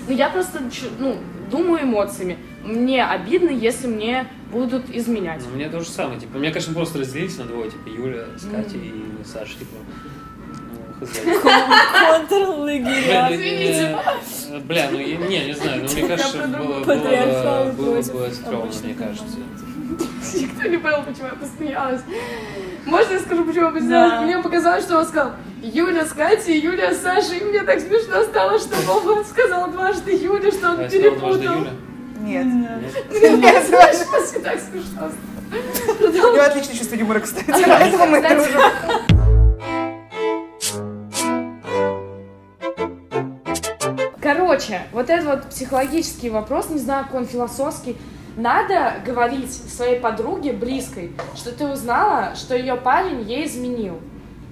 Ну, 0.08 0.14
я 0.16 0.30
просто, 0.30 0.62
ну, 1.00 1.18
думаю 1.52 1.84
эмоциями. 1.84 2.38
Мне 2.64 3.06
обидно, 3.06 3.50
если 3.50 3.88
мне 3.88 4.28
будут 4.52 4.90
изменять. 4.90 5.44
Ну, 5.48 5.56
мне 5.56 5.70
то 5.70 5.82
же 5.82 5.90
самое, 5.90 6.20
типа, 6.20 6.38
меня, 6.38 6.52
конечно, 6.52 6.74
просто 6.74 7.00
разделить 7.00 7.38
на 7.38 7.44
двое, 7.44 7.70
типа, 7.70 7.90
Юля 7.90 8.26
с 8.38 8.46
Катей 8.50 8.80
и 8.88 9.24
Саша, 9.26 9.60
типа. 9.60 9.76
Контрлагеря. 12.28 13.30
Бля, 14.62 14.90
ну, 14.92 14.98
я- 14.98 15.18
не, 15.18 15.46
не 15.46 15.54
знаю, 15.54 15.84
ну, 15.84 15.92
мне 15.94 16.08
кажется, 16.08 16.48
было, 17.78 17.96
бы 17.96 18.04
стрёмно, 18.34 18.72
мне 18.84 18.94
кажется. 18.96 19.38
Никто 20.36 20.68
не 20.68 20.78
понял, 20.78 21.04
почему 21.04 21.28
я 21.28 21.34
посмеялась. 21.34 22.02
Можно 22.86 23.14
я 23.14 23.20
скажу, 23.20 23.44
почему 23.46 23.66
я 23.66 23.72
посмеялась? 23.72 24.12
Да. 24.12 24.22
Мне 24.22 24.38
показалось, 24.40 24.84
что 24.84 24.98
он 24.98 25.06
сказал 25.06 25.32
Юля 25.62 26.06
с 26.06 26.14
Катей, 26.14 26.60
Юля 26.60 26.94
с 26.94 27.02
Сашей. 27.02 27.40
И 27.40 27.44
мне 27.44 27.62
так 27.62 27.80
смешно 27.80 28.24
стало, 28.24 28.60
что 28.60 28.76
Вова 28.86 29.24
сказал 29.24 29.70
дважды 29.72 30.12
Юля, 30.16 30.52
что 30.52 30.72
он 30.72 30.80
А 30.80 30.84
я 30.84 30.90
перепутал. 30.90 31.36
Юля. 31.60 31.72
Нет. 32.22 32.46
Мне 32.46 33.54
так 33.54 34.60
смешно. 34.60 35.12
У 36.00 36.34
него 36.34 36.44
отличное 36.44 36.76
чувство 36.76 36.96
юмора, 36.96 37.20
кстати, 37.20 37.64
поэтому 37.66 38.06
мы 38.08 38.22
дружим. 38.22 39.17
Короче, 44.58 44.82
вот 44.92 45.12
этот 45.12 45.26
вот 45.26 45.50
психологический 45.50 46.32
вопрос, 46.32 46.70
не 46.72 46.80
знаю, 46.80 47.06
какой 47.06 47.22
он 47.22 47.28
философский, 47.28 47.96
надо 48.38 48.96
говорить 49.06 49.54
своей 49.54 50.00
подруге 50.00 50.52
близкой, 50.52 51.12
что 51.36 51.52
ты 51.52 51.68
узнала, 51.68 52.36
что 52.36 52.56
ее 52.56 52.76
парень 52.76 53.22
ей 53.22 53.46
изменил. 53.46 54.00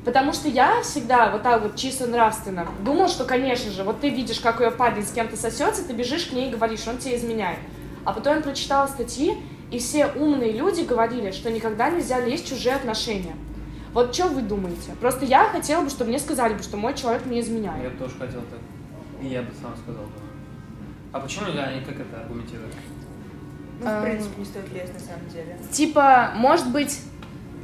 Потому 0.04 0.32
что 0.34 0.48
я 0.48 0.84
всегда 0.84 1.32
вот 1.32 1.42
так 1.42 1.64
вот 1.64 1.76
чисто 1.76 2.06
нравственно 2.06 2.68
думала, 2.82 3.08
что, 3.08 3.26
конечно 3.26 3.72
же, 3.72 3.84
вот 3.84 4.00
ты 4.00 4.10
видишь, 4.10 4.40
как 4.40 4.60
ее 4.60 4.70
парень 4.70 5.04
с 5.04 5.12
кем-то 5.12 5.36
сосется, 5.38 5.84
ты 5.84 5.94
бежишь 5.94 6.26
к 6.28 6.34
ней 6.34 6.50
и 6.50 6.52
говоришь, 6.52 6.88
он 6.88 7.00
тебе 7.00 7.16
изменяет. 7.16 7.58
А 8.04 8.14
потом 8.14 8.36
я 8.36 8.42
прочитала 8.42 8.86
статьи, 8.86 9.36
и 9.72 9.80
все 9.80 10.06
умные 10.06 10.52
люди 10.52 10.82
говорили, 10.82 11.32
что 11.32 11.50
никогда 11.50 11.90
нельзя 11.90 12.20
лезть 12.20 12.46
в 12.46 12.50
чужие 12.50 12.76
отношения. 12.76 13.36
Вот 13.92 14.14
что 14.14 14.28
вы 14.28 14.44
думаете? 14.44 14.92
Просто 15.02 15.26
я 15.26 15.46
хотела 15.46 15.82
бы, 15.82 15.90
чтобы 15.90 16.12
мне 16.12 16.20
сказали 16.20 16.54
бы, 16.54 16.62
что 16.62 16.78
мой 16.78 16.94
человек 16.94 17.26
мне 17.26 17.40
изменяет. 17.40 17.84
Я 17.84 17.90
тоже 17.98 18.14
хотел 18.20 18.42
так. 18.42 18.60
И 19.22 19.28
я 19.28 19.42
бы 19.42 19.50
сам 19.62 19.76
сказал 19.84 20.04
бы. 20.04 20.12
А 21.12 21.20
почему 21.20 21.48
я, 21.54 21.64
они 21.66 21.82
как 21.82 21.96
это 22.00 22.22
аргументируют? 22.22 22.74
Ну, 23.80 23.86
в 23.86 23.90
Эм. 23.90 24.04
принципе, 24.04 24.40
не 24.40 24.46
стоит 24.46 24.74
лезть, 24.74 24.94
на 24.94 25.00
самом 25.00 25.30
деле. 25.30 25.58
Типа, 25.72 26.32
может 26.36 26.70
быть, 26.72 27.00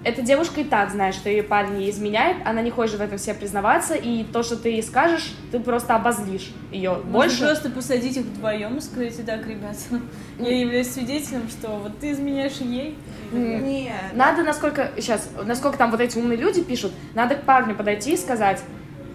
эта 0.03 0.21
девушка 0.21 0.61
и 0.61 0.63
так 0.63 0.89
знает, 0.89 1.13
что 1.13 1.29
ее 1.29 1.43
парень 1.43 1.81
ей 1.81 1.91
изменяет, 1.91 2.37
она 2.45 2.61
не 2.61 2.71
хочет 2.71 2.97
в 2.97 3.01
этом 3.01 3.17
себе 3.17 3.35
признаваться, 3.35 3.93
и 3.93 4.23
то, 4.23 4.41
что 4.41 4.57
ты 4.57 4.69
ей 4.69 4.83
скажешь, 4.83 5.33
ты 5.51 5.59
просто 5.59 5.95
обозлишь 5.95 6.51
ее 6.71 6.91
Можно 6.93 7.11
больше. 7.11 7.39
просто 7.45 7.69
посадить 7.69 8.17
их 8.17 8.23
вдвоем 8.25 8.77
и 8.77 8.81
сказать, 8.81 9.25
так, 9.25 9.45
ребята, 9.45 9.77
я 10.39 10.59
являюсь 10.59 10.91
свидетелем, 10.91 11.47
что 11.49 11.77
вот 11.77 11.99
ты 11.99 12.11
изменяешь 12.13 12.57
ей. 12.57 12.97
Нет. 13.31 13.93
Надо, 14.13 14.43
насколько, 14.43 14.91
сейчас, 14.97 15.29
насколько 15.45 15.77
там 15.77 15.91
вот 15.91 15.99
эти 16.01 16.17
умные 16.17 16.37
люди 16.37 16.63
пишут, 16.63 16.91
надо 17.13 17.35
к 17.35 17.43
парню 17.43 17.75
подойти 17.75 18.13
и 18.13 18.17
сказать, 18.17 18.61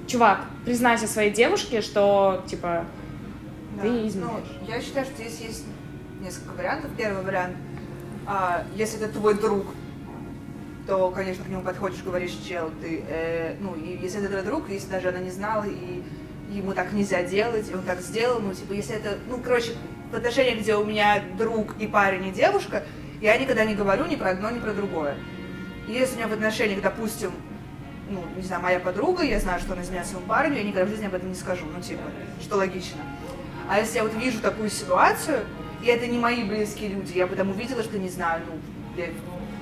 чувак, 0.06 0.40
признайся 0.64 1.06
своей 1.06 1.30
девушке, 1.32 1.80
что, 1.80 2.42
типа, 2.46 2.84
Да. 3.76 3.82
Ты 3.82 3.88
Ну, 3.88 4.08
изменяешь. 4.08 4.44
я 4.66 4.80
считаю, 4.80 5.04
что 5.04 5.16
здесь 5.16 5.38
есть 5.40 5.64
несколько 6.22 6.56
вариантов. 6.56 6.90
Первый 6.96 7.22
вариант, 7.22 7.56
а, 8.26 8.64
если 8.74 8.98
это 8.98 9.12
твой 9.12 9.34
друг, 9.34 9.66
то, 10.86 11.10
конечно, 11.10 11.44
к 11.44 11.48
нему 11.48 11.62
подходишь, 11.62 12.02
говоришь, 12.02 12.30
чел, 12.48 12.70
ты, 12.80 13.04
э, 13.06 13.56
ну, 13.60 13.74
и 13.74 13.98
если 14.00 14.20
это 14.20 14.30
твой 14.30 14.42
друг, 14.42 14.70
если 14.70 14.88
даже 14.88 15.08
она 15.10 15.18
не 15.18 15.30
знала, 15.30 15.64
и 15.64 16.02
ему 16.50 16.72
так 16.72 16.92
нельзя 16.92 17.22
делать, 17.24 17.68
и 17.70 17.74
он 17.74 17.82
так 17.82 18.00
сделал, 18.00 18.40
ну, 18.40 18.54
типа, 18.54 18.72
если 18.72 18.94
это, 18.96 19.18
ну, 19.28 19.38
короче, 19.44 19.72
в 20.10 20.14
отношениях, 20.14 20.60
где 20.60 20.76
у 20.76 20.84
меня 20.84 21.22
друг 21.36 21.74
и 21.78 21.86
парень, 21.86 22.28
и 22.28 22.30
девушка, 22.30 22.84
я 23.20 23.36
никогда 23.36 23.64
не 23.64 23.74
говорю 23.74 24.06
ни 24.06 24.16
про 24.16 24.30
одно, 24.30 24.50
ни 24.50 24.58
про 24.58 24.72
другое. 24.72 25.16
И 25.88 25.92
если 25.92 26.14
у 26.14 26.18
меня 26.18 26.28
в 26.28 26.32
отношениях, 26.32 26.80
допустим, 26.82 27.32
ну, 28.08 28.22
не 28.36 28.42
знаю, 28.42 28.62
моя 28.62 28.80
подруга, 28.80 29.22
я 29.24 29.40
знаю, 29.40 29.60
что 29.60 29.72
она 29.72 29.82
изменяет 29.82 30.06
своему 30.06 30.26
парню, 30.26 30.56
я 30.56 30.62
никогда 30.62 30.86
в 30.86 30.88
жизни 30.88 31.06
об 31.06 31.14
этом 31.14 31.28
не 31.28 31.34
скажу, 31.34 31.64
ну, 31.66 31.80
типа, 31.80 32.02
что 32.40 32.56
логично. 32.56 33.00
А 33.68 33.78
если 33.78 33.96
я 33.96 34.04
вот 34.04 34.14
вижу 34.14 34.40
такую 34.40 34.70
ситуацию, 34.70 35.40
и 35.82 35.86
это 35.86 36.06
не 36.06 36.18
мои 36.18 36.44
близкие 36.44 36.90
люди, 36.90 37.16
я 37.16 37.26
потом 37.26 37.50
увидела, 37.50 37.82
что, 37.82 37.98
не 37.98 38.08
знаю, 38.08 38.42
ну, 38.46 38.60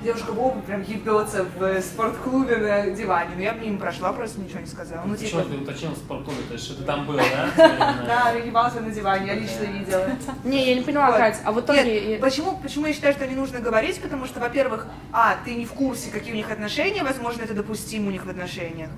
девушка 0.05 0.31
Вова 0.31 0.61
прям 0.61 0.83
ебется 0.83 1.45
в 1.57 1.81
спортклубе 1.81 2.57
на 2.57 2.91
диване, 2.91 3.31
но 3.35 3.41
я 3.41 3.53
мимо 3.53 3.79
прошла, 3.79 4.13
просто 4.13 4.39
ничего 4.39 4.59
не 4.59 4.67
сказала. 4.67 5.03
Ну, 5.05 5.15
Почему 5.15 5.41
типа, 5.41 5.53
ты 5.53 5.57
уточнил 5.57 5.91
в 5.91 5.97
спортклубе? 5.97 6.43
То 6.47 6.53
есть, 6.53 6.65
что 6.65 6.75
ты 6.75 6.83
там 6.83 7.05
был, 7.05 7.17
да? 7.17 7.49
да, 8.07 8.31
ебался 8.31 8.81
на 8.81 8.91
диване, 8.91 9.27
я 9.27 9.33
лично 9.33 9.63
видела. 9.63 10.05
не, 10.43 10.69
я 10.69 10.75
не 10.75 10.81
поняла. 10.81 11.11
Кать, 11.11 11.41
а 11.43 11.51
в 11.51 11.59
итоге... 11.59 12.19
Почему, 12.21 12.57
почему 12.59 12.85
я 12.85 12.93
считаю, 12.93 13.13
что 13.13 13.27
не 13.27 13.35
нужно 13.35 13.59
говорить? 13.59 13.99
Потому 13.99 14.25
что, 14.25 14.39
во-первых, 14.39 14.87
а, 15.11 15.37
ты 15.43 15.55
не 15.55 15.65
в 15.65 15.73
курсе, 15.73 16.11
какие 16.11 16.33
у 16.33 16.35
них 16.35 16.51
отношения, 16.51 17.03
возможно, 17.03 17.41
это 17.41 17.53
допустимо 17.53 18.07
у 18.07 18.11
них 18.11 18.25
в 18.25 18.29
отношениях. 18.29 18.91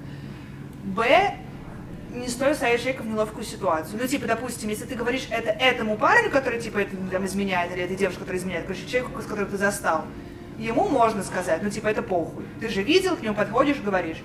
Б, 0.83 1.35
не 2.13 2.27
стоит 2.27 2.57
ставить 2.57 2.81
человека 2.81 3.03
в 3.03 3.07
неловкую 3.07 3.45
ситуацию. 3.45 3.99
Ну, 4.01 4.07
типа, 4.07 4.27
допустим, 4.27 4.69
если 4.69 4.85
ты 4.85 4.95
говоришь 4.95 5.27
это 5.29 5.51
этому 5.51 5.97
парню, 5.97 6.29
который, 6.31 6.59
типа, 6.59 6.79
это, 6.79 6.95
там, 7.11 7.25
изменяет, 7.25 7.71
или 7.73 7.83
этой 7.83 7.95
девушке, 7.95 8.19
которая 8.19 8.41
изменяет, 8.41 8.65
короче, 8.65 8.87
человеку, 8.87 9.21
с 9.21 9.25
которым 9.25 9.49
ты 9.49 9.57
застал, 9.57 10.05
ему 10.57 10.87
можно 10.89 11.23
сказать, 11.23 11.61
ну, 11.63 11.69
типа, 11.69 11.87
это 11.87 12.01
похуй. 12.01 12.45
Ты 12.59 12.69
же 12.69 12.83
видел, 12.83 13.15
к 13.15 13.21
нему 13.21 13.35
подходишь, 13.35 13.77
говоришь. 13.77 14.17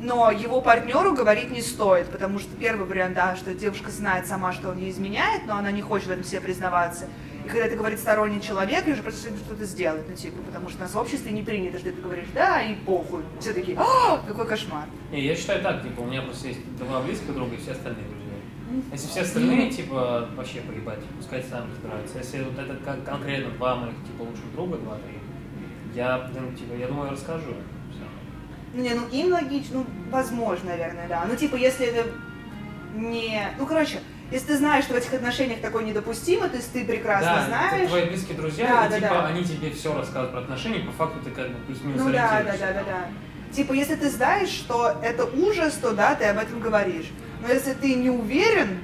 Но 0.00 0.30
его 0.30 0.60
партнеру 0.60 1.12
говорить 1.12 1.50
не 1.50 1.60
стоит, 1.60 2.06
потому 2.06 2.38
что 2.38 2.54
первый 2.56 2.86
вариант, 2.86 3.14
да, 3.14 3.34
что 3.34 3.52
девушка 3.52 3.90
знает 3.90 4.26
сама, 4.28 4.52
что 4.52 4.70
он 4.70 4.78
ей 4.78 4.90
изменяет, 4.90 5.44
но 5.46 5.56
она 5.56 5.72
не 5.72 5.82
хочет 5.82 6.06
в 6.06 6.10
этом 6.12 6.22
себе 6.24 6.40
признаваться. 6.40 7.06
И 7.44 7.48
когда 7.48 7.66
это 7.66 7.74
говорит 7.76 7.98
сторонний 7.98 8.40
человек, 8.40 8.86
ей 8.86 8.92
уже 8.92 9.02
просто 9.02 9.30
что-то 9.30 9.64
сделать, 9.64 10.04
ну, 10.08 10.14
типа, 10.14 10.40
потому 10.46 10.68
что 10.68 10.78
у 10.78 10.82
нас 10.82 10.94
в 10.94 10.98
обществе 10.98 11.32
не 11.32 11.42
принято, 11.42 11.78
что 11.80 11.90
ты 11.90 12.00
говоришь, 12.00 12.28
да, 12.32 12.62
и 12.62 12.74
похуй. 12.76 13.22
Все 13.40 13.52
такие, 13.52 13.76
«А, 13.76 14.18
какой 14.18 14.46
кошмар. 14.46 14.84
Не, 15.10 15.20
я 15.24 15.34
считаю 15.34 15.62
так, 15.62 15.82
типа, 15.82 16.00
у 16.00 16.04
меня 16.06 16.22
просто 16.22 16.48
есть 16.48 16.60
два 16.78 17.00
близких 17.00 17.34
друга 17.34 17.54
и 17.54 17.58
все 17.58 17.72
остальные 17.72 18.04
друзья. 18.04 18.28
Если 18.92 19.08
все 19.08 19.22
остальные, 19.22 19.70
типа, 19.70 20.28
вообще 20.36 20.60
поебать, 20.60 21.00
пускай 21.16 21.42
сами 21.42 21.70
разбираются. 21.72 22.18
Если 22.18 22.42
вот 22.44 22.56
это 22.56 22.76
кон- 22.84 23.02
конкретно 23.02 23.50
два 23.52 23.74
моих, 23.76 23.94
типа, 24.06 24.22
лучших 24.22 24.52
друга, 24.54 24.76
два-три, 24.76 25.17
я, 25.98 26.30
ну, 26.32 26.52
типа, 26.56 26.74
я 26.74 26.86
думаю, 26.86 27.10
расскажу. 27.10 27.54
Всё. 27.90 28.04
Ну, 28.72 28.82
не, 28.82 28.94
ну, 28.94 29.08
им 29.08 29.32
логично, 29.32 29.78
ну, 29.78 29.86
возможно, 30.10 30.70
наверное, 30.70 31.08
да. 31.08 31.24
Ну, 31.28 31.34
типа, 31.34 31.56
если 31.56 31.86
это 31.86 32.08
не... 32.94 33.48
Ну, 33.58 33.66
короче, 33.66 33.98
если 34.30 34.46
ты 34.46 34.56
знаешь, 34.58 34.84
что 34.84 34.94
в 34.94 34.96
этих 34.96 35.12
отношениях 35.12 35.60
такое 35.60 35.82
недопустимо, 35.82 36.48
то 36.48 36.56
есть 36.56 36.72
ты 36.72 36.84
прекрасно 36.84 37.26
Да, 37.26 37.38
это 37.38 37.46
знаешь... 37.46 37.88
твои 37.88 38.04
близкие 38.04 38.36
друзья, 38.36 38.66
Да, 38.68 38.86
и, 38.86 38.90
да, 38.90 38.96
типа, 38.96 39.14
да. 39.14 39.26
они 39.26 39.44
тебе 39.44 39.70
все 39.70 39.92
рассказывают 39.92 40.30
про 40.30 40.40
отношения, 40.40 40.80
по 40.80 40.92
факту 40.92 41.18
ты 41.24 41.30
как 41.30 41.48
бы 41.48 41.56
плюс-минус 41.66 42.00
Ну 42.00 42.12
да, 42.12 42.42
да, 42.44 42.52
да, 42.52 42.72
да, 42.72 42.82
да. 42.84 43.08
Типа, 43.52 43.72
если 43.72 43.96
ты 43.96 44.08
знаешь, 44.08 44.50
что 44.50 44.94
это 45.02 45.24
ужас, 45.24 45.74
то 45.82 45.92
да, 45.92 46.14
ты 46.14 46.26
об 46.26 46.38
этом 46.38 46.60
говоришь. 46.60 47.10
Но 47.42 47.48
если 47.52 47.72
ты 47.72 47.94
не 47.94 48.10
уверен, 48.10 48.78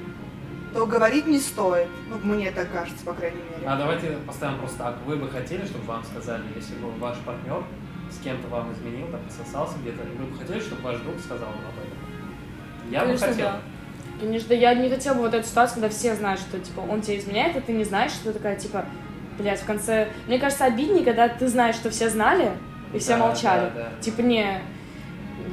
то 0.75 0.85
говорить 0.85 1.25
не 1.25 1.39
стоит. 1.39 1.87
Ну, 2.09 2.17
мне 2.35 2.51
так 2.51 2.71
кажется, 2.71 3.03
по 3.05 3.13
крайней 3.13 3.37
мере. 3.37 3.65
А 3.65 3.77
давайте 3.77 4.17
поставим 4.27 4.59
просто 4.59 4.77
так. 4.77 4.95
Вы 5.05 5.15
бы 5.15 5.29
хотели, 5.29 5.65
чтобы 5.65 5.85
вам 5.85 6.03
сказали, 6.03 6.43
если 6.55 6.75
бы 6.75 6.91
ваш 6.99 7.17
партнер 7.19 7.63
с 8.11 8.21
кем-то 8.23 8.47
вам 8.49 8.73
изменил, 8.73 9.07
там, 9.07 9.21
сосался 9.29 9.75
где-то, 9.81 10.03
вы 10.19 10.25
бы 10.25 10.37
хотели, 10.37 10.59
чтобы 10.59 10.81
ваш 10.81 10.97
друг 10.99 11.19
сказал 11.19 11.47
вам 11.47 11.55
об 11.59 11.77
этом? 11.79 12.91
Я 12.91 12.99
Конечно, 13.01 13.27
бы 13.27 13.33
хотел. 13.33 13.47
да. 13.47 13.59
Конечно, 14.19 14.53
я 14.53 14.73
не 14.75 14.89
хотела 14.89 15.13
бы 15.15 15.21
вот 15.21 15.33
эту 15.33 15.47
ситуацию, 15.47 15.75
когда 15.81 15.89
все 15.89 16.15
знают, 16.15 16.39
что, 16.39 16.59
типа, 16.59 16.81
он 16.81 17.01
тебя 17.01 17.17
изменяет, 17.17 17.55
а 17.57 17.61
ты 17.61 17.73
не 17.73 17.83
знаешь, 17.83 18.11
что 18.11 18.25
ты 18.25 18.33
такая, 18.33 18.55
типа, 18.57 18.85
блядь, 19.37 19.61
в 19.61 19.65
конце... 19.65 20.09
Мне 20.27 20.39
кажется, 20.39 20.65
обиднее, 20.65 21.03
когда 21.03 21.27
ты 21.29 21.47
знаешь, 21.47 21.75
что 21.75 21.89
все 21.89 22.09
знали, 22.09 22.51
и 22.93 22.99
все 22.99 23.17
Да, 23.17 23.17
молчали. 23.17 23.71
да, 23.75 23.89
да. 23.95 24.01
Типа, 24.01 24.21
не... 24.21 24.61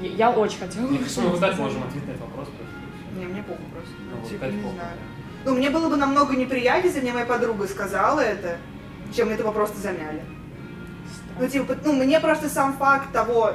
Я 0.02 0.30
очень 0.30 0.58
хотела. 0.58 0.86
Мне 0.86 0.98
кажется, 0.98 1.20
мы 1.22 1.28
вот 1.30 1.40
так 1.40 1.56
можем 1.58 1.82
ответить 1.84 2.06
на 2.08 2.10
этот 2.12 2.22
вопрос. 2.22 2.48
просто. 2.48 3.18
Не, 3.18 3.26
мне 3.26 3.42
похуй 3.42 3.64
просто. 3.72 3.90
Ну, 4.10 4.28
типа, 4.28 4.44
не 4.44 4.62
похуй. 4.62 4.74
знаю. 4.74 4.96
Ну, 5.44 5.54
мне 5.54 5.70
было 5.70 5.88
бы 5.88 5.96
намного 5.96 6.36
неприятнее, 6.36 6.88
если 6.88 7.00
мне 7.00 7.12
моя 7.12 7.26
подруга 7.26 7.66
сказала 7.66 8.20
это, 8.20 8.58
чем 9.14 9.30
это 9.30 9.42
бы 9.42 9.52
просто 9.52 9.78
замяли. 9.78 10.22
Ну, 11.38 11.48
типа, 11.48 11.76
ну, 11.84 11.92
мне 11.92 12.20
просто 12.20 12.48
сам 12.48 12.74
факт 12.74 13.12
того, 13.12 13.54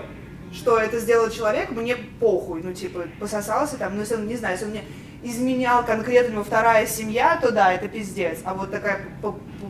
что 0.53 0.77
это 0.77 0.99
сделал 0.99 1.30
человек, 1.30 1.72
мне 1.72 1.95
похуй. 1.95 2.61
Ну, 2.61 2.73
типа, 2.73 3.03
пососался 3.19 3.77
там, 3.77 3.95
ну, 3.95 4.01
если 4.01 4.15
он, 4.15 4.27
не 4.27 4.35
знаю, 4.35 4.55
если 4.55 4.65
он 4.65 4.72
мне 4.72 4.84
изменял 5.23 5.85
конкретно 5.85 6.30
у 6.30 6.34
него 6.34 6.43
вторая 6.43 6.85
семья, 6.85 7.39
то 7.41 7.51
да, 7.51 7.72
это 7.72 7.88
пиздец. 7.88 8.39
А 8.43 8.53
вот 8.53 8.72
такая 8.72 9.01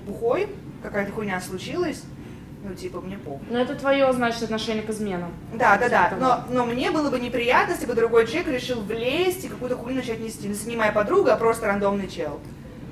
пухой, 0.05 0.47
какая-то 0.81 1.11
хуйня 1.11 1.39
случилась, 1.41 2.03
ну, 2.67 2.75
типа, 2.75 3.01
мне 3.01 3.17
похуй. 3.17 3.45
Ну, 3.49 3.57
это 3.57 3.75
твое, 3.75 4.11
значит, 4.13 4.43
отношение 4.43 4.83
к 4.83 4.89
изменам. 4.89 5.31
Да, 5.53 5.77
да, 5.77 5.89
да. 5.89 6.13
Но, 6.19 6.43
но 6.53 6.65
мне 6.65 6.91
было 6.91 7.09
бы 7.09 7.19
неприятно, 7.19 7.73
если 7.73 7.85
бы 7.85 7.93
другой 7.93 8.27
человек 8.27 8.47
решил 8.47 8.81
влезть 8.81 9.45
и 9.45 9.47
какую-то 9.47 9.77
хуйню 9.77 9.97
начать 9.97 10.19
нести. 10.19 10.47
Ну, 10.47 10.55
не 10.69 10.75
моя 10.75 10.91
подруга, 10.91 11.33
а 11.33 11.37
просто 11.37 11.67
рандомный 11.67 12.07
чел. 12.09 12.39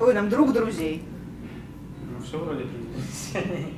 Ой, 0.00 0.14
там 0.14 0.28
друг 0.28 0.52
друзей. 0.52 1.02
Ну, 2.10 2.24
все 2.24 2.38
вроде 2.38 2.64
определилось. 2.64 3.72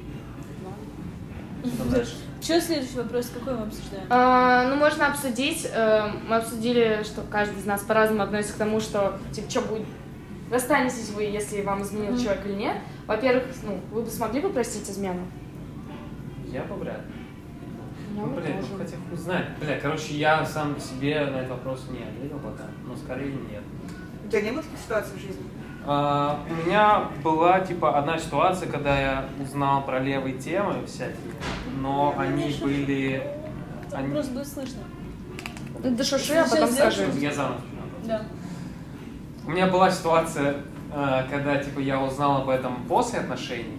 Что 1.64 1.76
там 1.78 1.90
дальше? 1.90 2.14
Что 2.40 2.60
следующий 2.60 2.96
вопрос? 2.96 3.30
Какой 3.34 3.54
мы 3.54 3.62
обсуждаем? 3.64 4.04
А, 4.10 4.68
ну, 4.68 4.76
можно 4.76 5.08
обсудить. 5.08 5.68
э, 5.70 6.06
мы 6.28 6.36
обсудили, 6.36 7.02
что 7.02 7.22
каждый 7.22 7.58
из 7.58 7.66
нас 7.66 7.82
по-разному 7.82 8.22
относится 8.22 8.54
к 8.54 8.58
тому, 8.58 8.80
что, 8.80 9.18
типа, 9.32 9.50
что 9.50 9.60
будет... 9.62 9.86
Расстанетесь 10.50 11.10
вы, 11.10 11.24
если 11.24 11.60
вам 11.62 11.82
изменил 11.82 12.12
Мгм. 12.12 12.22
человек 12.22 12.46
или 12.46 12.54
нет. 12.54 12.76
Во-первых, 13.06 13.44
ну, 13.64 13.80
вы 13.92 14.02
бы 14.02 14.08
смогли 14.10 14.40
бы 14.40 14.48
простить 14.50 14.88
измену? 14.88 15.26
Я 16.52 16.64
бы 16.64 16.74
вряд 16.76 16.98
ли. 16.98 17.12
Я 18.16 18.22
Ну, 18.22 18.34
блин, 18.34 18.56
ну 18.60 18.78
хотя 18.78 18.96
хуй 19.08 19.16
знает. 19.16 19.46
Бля, 19.60 19.78
короче, 19.80 20.14
я 20.14 20.44
сам 20.44 20.74
по 20.74 20.80
себе 20.80 21.26
на 21.26 21.38
этот 21.38 21.50
вопрос 21.50 21.86
не 21.90 22.02
ответил 22.02 22.38
пока, 22.38 22.64
но 22.86 22.96
скорее 22.96 23.32
нет. 23.32 23.62
У 24.24 24.28
тебя 24.28 24.42
не 24.42 24.50
было 24.50 24.62
таких 24.62 24.78
ситуаций 24.78 25.16
в 25.16 25.20
жизни? 25.20 25.44
А, 25.86 26.40
у 26.50 26.66
меня 26.66 27.08
была, 27.22 27.60
типа, 27.60 27.98
одна 27.98 28.18
ситуация, 28.18 28.70
когда 28.70 28.98
я 29.00 29.28
узнал 29.40 29.84
про 29.84 30.00
левые 30.00 30.36
темы 30.38 30.84
всякие, 30.86 31.16
но 31.80 32.14
они 32.18 32.42
Конечно. 32.42 32.66
были... 32.66 33.22
Они... 33.92 34.12
Просто 34.12 34.32
будет 34.32 34.48
слышно. 34.48 34.80
Ну, 35.82 35.96
Да 35.96 36.04
шуши, 36.04 36.34
а 36.34 36.48
потом 36.48 36.70
скажи. 36.70 37.08
Я 37.18 37.32
заново. 37.32 37.60
Да. 38.04 38.22
У 39.46 39.50
меня 39.50 39.66
была 39.68 39.90
ситуация, 39.90 40.56
э, 40.92 41.22
когда, 41.30 41.56
типа, 41.56 41.78
я 41.78 42.00
узнал 42.02 42.42
об 42.42 42.48
этом 42.50 42.84
после 42.86 43.20
отношений. 43.20 43.77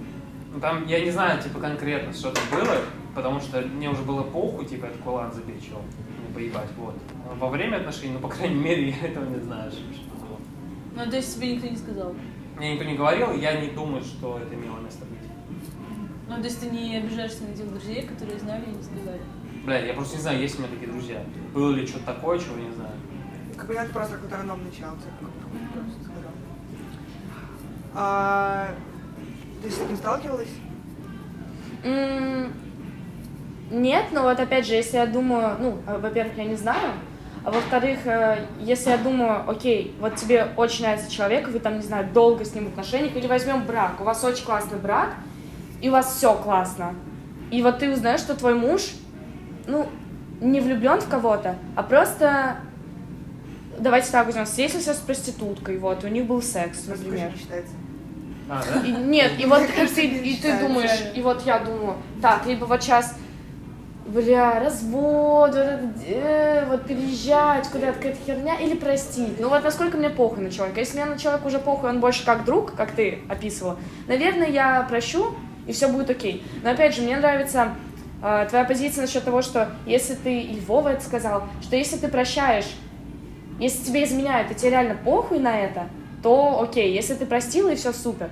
Ну, 0.52 0.60
там, 0.60 0.88
я 0.88 1.04
не 1.04 1.12
знаю, 1.12 1.42
типа, 1.42 1.60
конкретно, 1.60 2.12
что 2.12 2.32
там 2.32 2.44
было, 2.52 2.78
потому 3.14 3.40
что 3.40 3.62
мне 3.62 3.90
уже 3.90 4.02
было 4.02 4.24
похуй, 4.24 4.66
типа, 4.66 4.86
я 4.86 4.92
такой, 4.92 5.14
ладно, 5.14 5.34
забей, 5.34 5.56
не 5.56 6.34
поебать, 6.34 6.70
вот. 6.78 6.96
Во 7.38 7.50
время 7.50 7.78
отношений, 7.78 8.14
ну, 8.14 8.20
по 8.20 8.30
крайней 8.30 8.60
мере, 8.60 8.90
я 9.02 9.08
этого 9.08 9.26
не 9.26 9.42
знаю, 9.42 9.72
что 9.72 9.82
было. 10.16 10.38
Ну, 10.96 11.10
то 11.10 11.18
есть 11.18 11.36
тебе 11.36 11.56
никто 11.56 11.68
не 11.68 11.78
сказал? 11.78 12.16
Мне 12.58 12.74
никто 12.74 12.86
не 12.86 12.96
говорил, 12.96 13.34
я 13.34 13.62
не 13.62 13.70
думаю, 13.70 14.04
что 14.04 14.40
это 14.40 14.56
имело 14.56 14.80
место 14.80 15.06
быть. 15.06 15.20
Ну, 16.28 16.36
то 16.36 16.44
есть 16.44 16.60
ты 16.60 16.70
не 16.70 16.98
обижаешься 16.98 17.44
на 17.44 17.56
тех 17.56 17.70
друзей, 17.70 18.04
которые 18.04 18.40
знали 18.40 18.66
и 18.66 18.76
не 18.76 18.84
сказали? 18.84 19.22
Бля, 19.66 19.86
я 19.86 19.94
просто 19.94 20.16
не 20.16 20.22
знаю, 20.22 20.40
есть 20.40 20.58
у 20.58 20.62
меня 20.62 20.72
такие 20.72 20.92
друзья. 20.92 21.24
Было 21.54 21.72
ли 21.72 21.86
что-то 21.86 22.06
такое, 22.06 22.40
чего 22.40 22.58
я 22.58 22.66
не 22.66 22.76
знаю. 22.76 22.94
Как 23.56 23.68
бы 23.68 23.74
это 23.74 23.92
просто 23.92 24.16
какой-то 24.16 24.38
рандом 24.38 24.64
начал. 24.64 24.96
типа, 24.96 25.30
как 25.42 25.50
бы, 25.50 25.60
просто 25.74 26.04
сказал. 26.04 26.32
А, 27.94 28.76
ты 29.62 29.70
с 29.70 29.80
этим 29.80 29.98
сталкивалась? 29.98 30.50
М, 31.84 32.52
Нет, 33.72 34.06
но 34.12 34.24
вот 34.24 34.40
опять 34.40 34.66
же, 34.66 34.74
если 34.74 34.98
я 34.98 35.06
думаю, 35.06 35.56
ну, 35.60 35.78
э, 35.86 35.98
во-первых, 36.00 36.36
я 36.38 36.46
не 36.46 36.56
знаю, 36.56 36.92
а 37.46 37.52
во-вторых, 37.52 38.00
э, 38.06 38.46
если 38.60 38.90
я 38.90 38.98
думаю, 38.98 39.48
окей, 39.48 39.96
вот 40.00 40.16
тебе 40.16 40.48
очень 40.58 40.84
нравится 40.84 41.12
человек, 41.12 41.48
вы 41.48 41.60
там, 41.60 41.76
не 41.78 41.84
знаю, 41.84 42.08
долго 42.12 42.46
с 42.46 42.56
ним 42.56 42.66
в 42.66 42.70
отношениях, 42.70 43.16
или 43.16 43.28
возьмем 43.28 43.64
брак, 43.66 44.02
у 44.02 44.04
вас 44.04 44.24
очень 44.24 44.44
классный 44.44 44.80
брак, 44.80 45.10
и 45.82 45.90
у 45.90 45.92
вас 45.92 46.16
все 46.16 46.34
классно, 46.34 46.96
и 47.52 47.62
вот 47.62 47.78
ты 47.78 47.92
узнаешь, 47.92 48.22
что 48.22 48.36
твой 48.36 48.56
муж, 48.56 48.82
ну, 49.68 49.88
не 50.42 50.62
влюблен 50.62 51.00
в 51.00 51.08
кого-то, 51.08 51.56
а 51.76 51.84
просто, 51.84 52.58
давайте 53.78 54.12
так 54.12 54.26
возьмем, 54.26 54.46
встретился 54.46 54.96
с 54.96 54.98
проституткой, 54.98 55.78
вот, 55.78 56.04
у 56.04 56.08
них 56.08 56.26
был 56.26 56.42
секс, 56.42 56.88
например. 56.88 57.32
не 57.34 57.38
считается. 57.38 57.74
А, 58.50 58.62
да? 58.64 58.86
И- 58.86 58.92
нет, 58.92 59.34
и 59.40 59.46
вот 59.46 59.62
и 59.62 59.88
ты, 59.88 60.06
и 60.06 60.36
ты 60.36 60.60
думаешь, 60.60 60.90
и 61.14 61.22
вот 61.22 61.46
я 61.46 61.60
думаю, 61.60 61.98
так, 62.22 62.46
либо 62.48 62.66
вот 62.66 62.82
сейчас, 62.82 63.16
бля, 64.08 64.60
развод, 64.60 65.52
вот, 65.52 65.56
это, 65.56 65.80
э, 66.08 66.66
вот 66.68 66.86
переезжать 66.88 67.68
куда-то, 67.68 67.94
какая-то 67.94 68.18
херня, 68.26 68.56
или 68.60 68.74
простить. 68.76 69.40
Ну 69.40 69.50
вот 69.50 69.64
насколько 69.64 69.98
мне 69.98 70.10
похуй 70.10 70.44
на 70.44 70.50
человека. 70.52 70.80
Если 70.80 70.98
мне 70.98 71.06
на 71.06 71.18
человека 71.20 71.46
уже 71.46 71.60
похуй, 71.60 71.90
он 71.92 72.00
больше 72.00 72.26
как 72.26 72.44
друг, 72.44 72.74
как 72.76 72.92
ты 72.92 73.20
описывала, 73.30 73.78
наверное, 74.08 74.48
я 74.50 74.86
прощу, 74.90 75.36
и 75.68 75.72
все 75.72 75.88
будет 75.88 76.10
окей. 76.10 76.44
Но 76.64 76.72
опять 76.72 76.96
же, 76.96 77.04
мне 77.04 77.18
нравится 77.18 77.76
э, 78.24 78.48
твоя 78.50 78.66
позиция 78.66 79.04
насчет 79.04 79.24
того, 79.24 79.44
что 79.44 79.70
если 79.86 80.16
ты, 80.16 80.40
и 80.40 80.60
Вова 80.62 80.90
это 80.90 81.04
сказал, 81.04 81.44
что 81.62 81.76
если 81.76 81.98
ты 81.98 82.08
прощаешь, 82.08 82.66
если 83.60 83.84
тебе 83.84 84.04
изменяют, 84.06 84.50
и 84.50 84.56
тебе 84.56 84.72
реально 84.72 84.96
похуй 84.96 85.38
на 85.38 85.56
это, 85.60 85.88
то 86.22 86.62
окей, 86.62 86.94
если 86.94 87.14
ты 87.14 87.26
простила, 87.26 87.70
и 87.70 87.76
все 87.76 87.94
супер. 87.94 88.30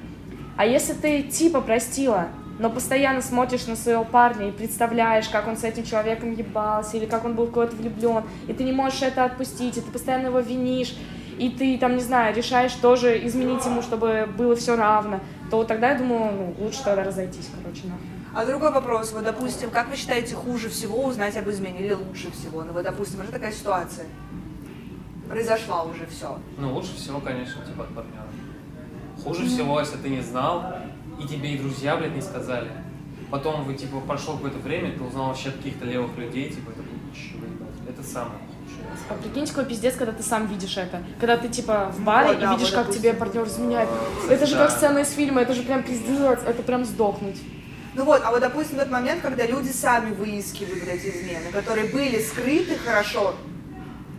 А 0.57 0.65
если 0.65 0.93
ты 0.93 1.23
типа 1.23 1.61
простила, 1.61 2.27
но 2.59 2.69
постоянно 2.69 3.21
смотришь 3.21 3.67
на 3.67 3.75
своего 3.75 4.03
парня 4.03 4.49
и 4.49 4.51
представляешь, 4.51 5.29
как 5.29 5.47
он 5.47 5.57
с 5.57 5.63
этим 5.63 5.83
человеком 5.83 6.33
ебался, 6.33 6.97
или 6.97 7.05
как 7.05 7.25
он 7.25 7.35
был 7.35 7.47
кого-то 7.47 7.75
влюблен, 7.75 8.23
и 8.47 8.53
ты 8.53 8.63
не 8.63 8.71
можешь 8.71 9.01
это 9.03 9.25
отпустить, 9.25 9.77
и 9.77 9.81
ты 9.81 9.91
постоянно 9.91 10.27
его 10.27 10.39
винишь, 10.39 10.95
и 11.37 11.49
ты 11.49 11.77
там, 11.77 11.95
не 11.95 12.01
знаю, 12.01 12.35
решаешь 12.35 12.73
тоже 12.73 13.25
изменить 13.27 13.63
ему, 13.65 13.81
чтобы 13.81 14.27
было 14.37 14.55
все 14.55 14.75
равно, 14.75 15.19
то 15.51 15.63
тогда 15.63 15.91
я 15.91 15.97
думаю, 15.99 16.33
ну, 16.33 16.65
лучше 16.65 16.83
тогда 16.83 17.03
разойтись, 17.03 17.49
короче, 17.61 17.83
нахуй. 17.85 18.07
А 18.33 18.45
другой 18.45 18.71
вопрос, 18.71 19.13
вот, 19.13 19.23
допустим, 19.23 19.69
как 19.69 19.89
вы 19.89 19.95
считаете 19.95 20.35
хуже 20.35 20.69
всего 20.69 21.03
узнать 21.03 21.37
об 21.37 21.49
измене 21.49 21.79
или 21.79 21.93
лучше 21.93 22.31
всего? 22.31 22.63
Ну, 22.63 22.73
вот, 22.73 22.83
допустим, 22.83 23.21
уже 23.21 23.31
такая 23.31 23.51
ситуация. 23.51 24.05
Произошла 25.29 25.83
уже 25.83 26.05
все. 26.07 26.39
Ну, 26.57 26.73
лучше 26.73 26.95
всего, 26.95 27.19
конечно, 27.19 27.63
типа 27.65 27.83
от 27.83 27.89
партнера. 27.93 28.27
Хуже 29.23 29.45
всего, 29.47 29.79
если 29.79 29.97
ты 29.97 30.09
не 30.09 30.21
знал, 30.21 30.63
и 31.21 31.27
тебе 31.27 31.53
и 31.53 31.57
друзья, 31.57 31.97
блядь, 31.97 32.15
не 32.15 32.21
сказали. 32.21 32.69
Потом 33.29 33.63
вы, 33.65 33.73
типа, 33.73 33.99
прошло 34.01 34.35
какое-то 34.35 34.59
время, 34.59 34.93
ты 34.93 35.03
узнал 35.03 35.27
вообще 35.27 35.49
от 35.49 35.55
каких-то 35.57 35.85
левых 35.85 36.15
людей, 36.17 36.49
типа, 36.49 36.69
это 36.69 36.81
ебать. 36.81 37.89
Это 37.89 38.03
самое 38.03 38.39
худшее. 38.39 38.85
А 39.09 39.13
прикиньте, 39.15 39.53
какой 39.53 39.65
пиздец, 39.65 39.95
когда 39.95 40.13
ты 40.13 40.23
сам 40.23 40.47
видишь 40.47 40.77
это. 40.77 41.03
Когда 41.19 41.35
ты, 41.37 41.49
типа, 41.49 41.91
в 41.93 42.03
баре 42.03 42.29
Вот, 42.29 42.39
да, 42.39 42.45
и 42.53 42.55
видишь, 42.55 42.69
вот, 42.69 42.75
как 42.75 42.85
допустим. 42.85 43.01
тебе 43.03 43.13
партнер 43.13 43.43
изменяет. 43.47 43.89
Э, 44.29 44.33
Это 44.33 44.45
же 44.45 44.55
да. 44.55 44.63
как 44.67 44.77
сцена 44.77 44.99
из 44.99 45.11
фильма, 45.11 45.41
это 45.41 45.53
же 45.53 45.63
прям 45.63 45.83
пиздец, 45.83 46.39
это 46.45 46.63
прям 46.63 46.85
сдохнуть. 46.85 47.37
Ну 47.95 48.05
вот, 48.05 48.21
а 48.23 48.31
вот, 48.31 48.41
допустим, 48.41 48.77
тот 48.77 48.91
момент, 48.91 49.21
когда 49.21 49.45
люди 49.45 49.69
сами 49.69 50.13
выискивают 50.13 50.87
эти 50.87 51.07
измены, 51.07 51.51
которые 51.51 51.87
были 51.87 52.21
скрыты 52.21 52.77
хорошо, 52.77 53.33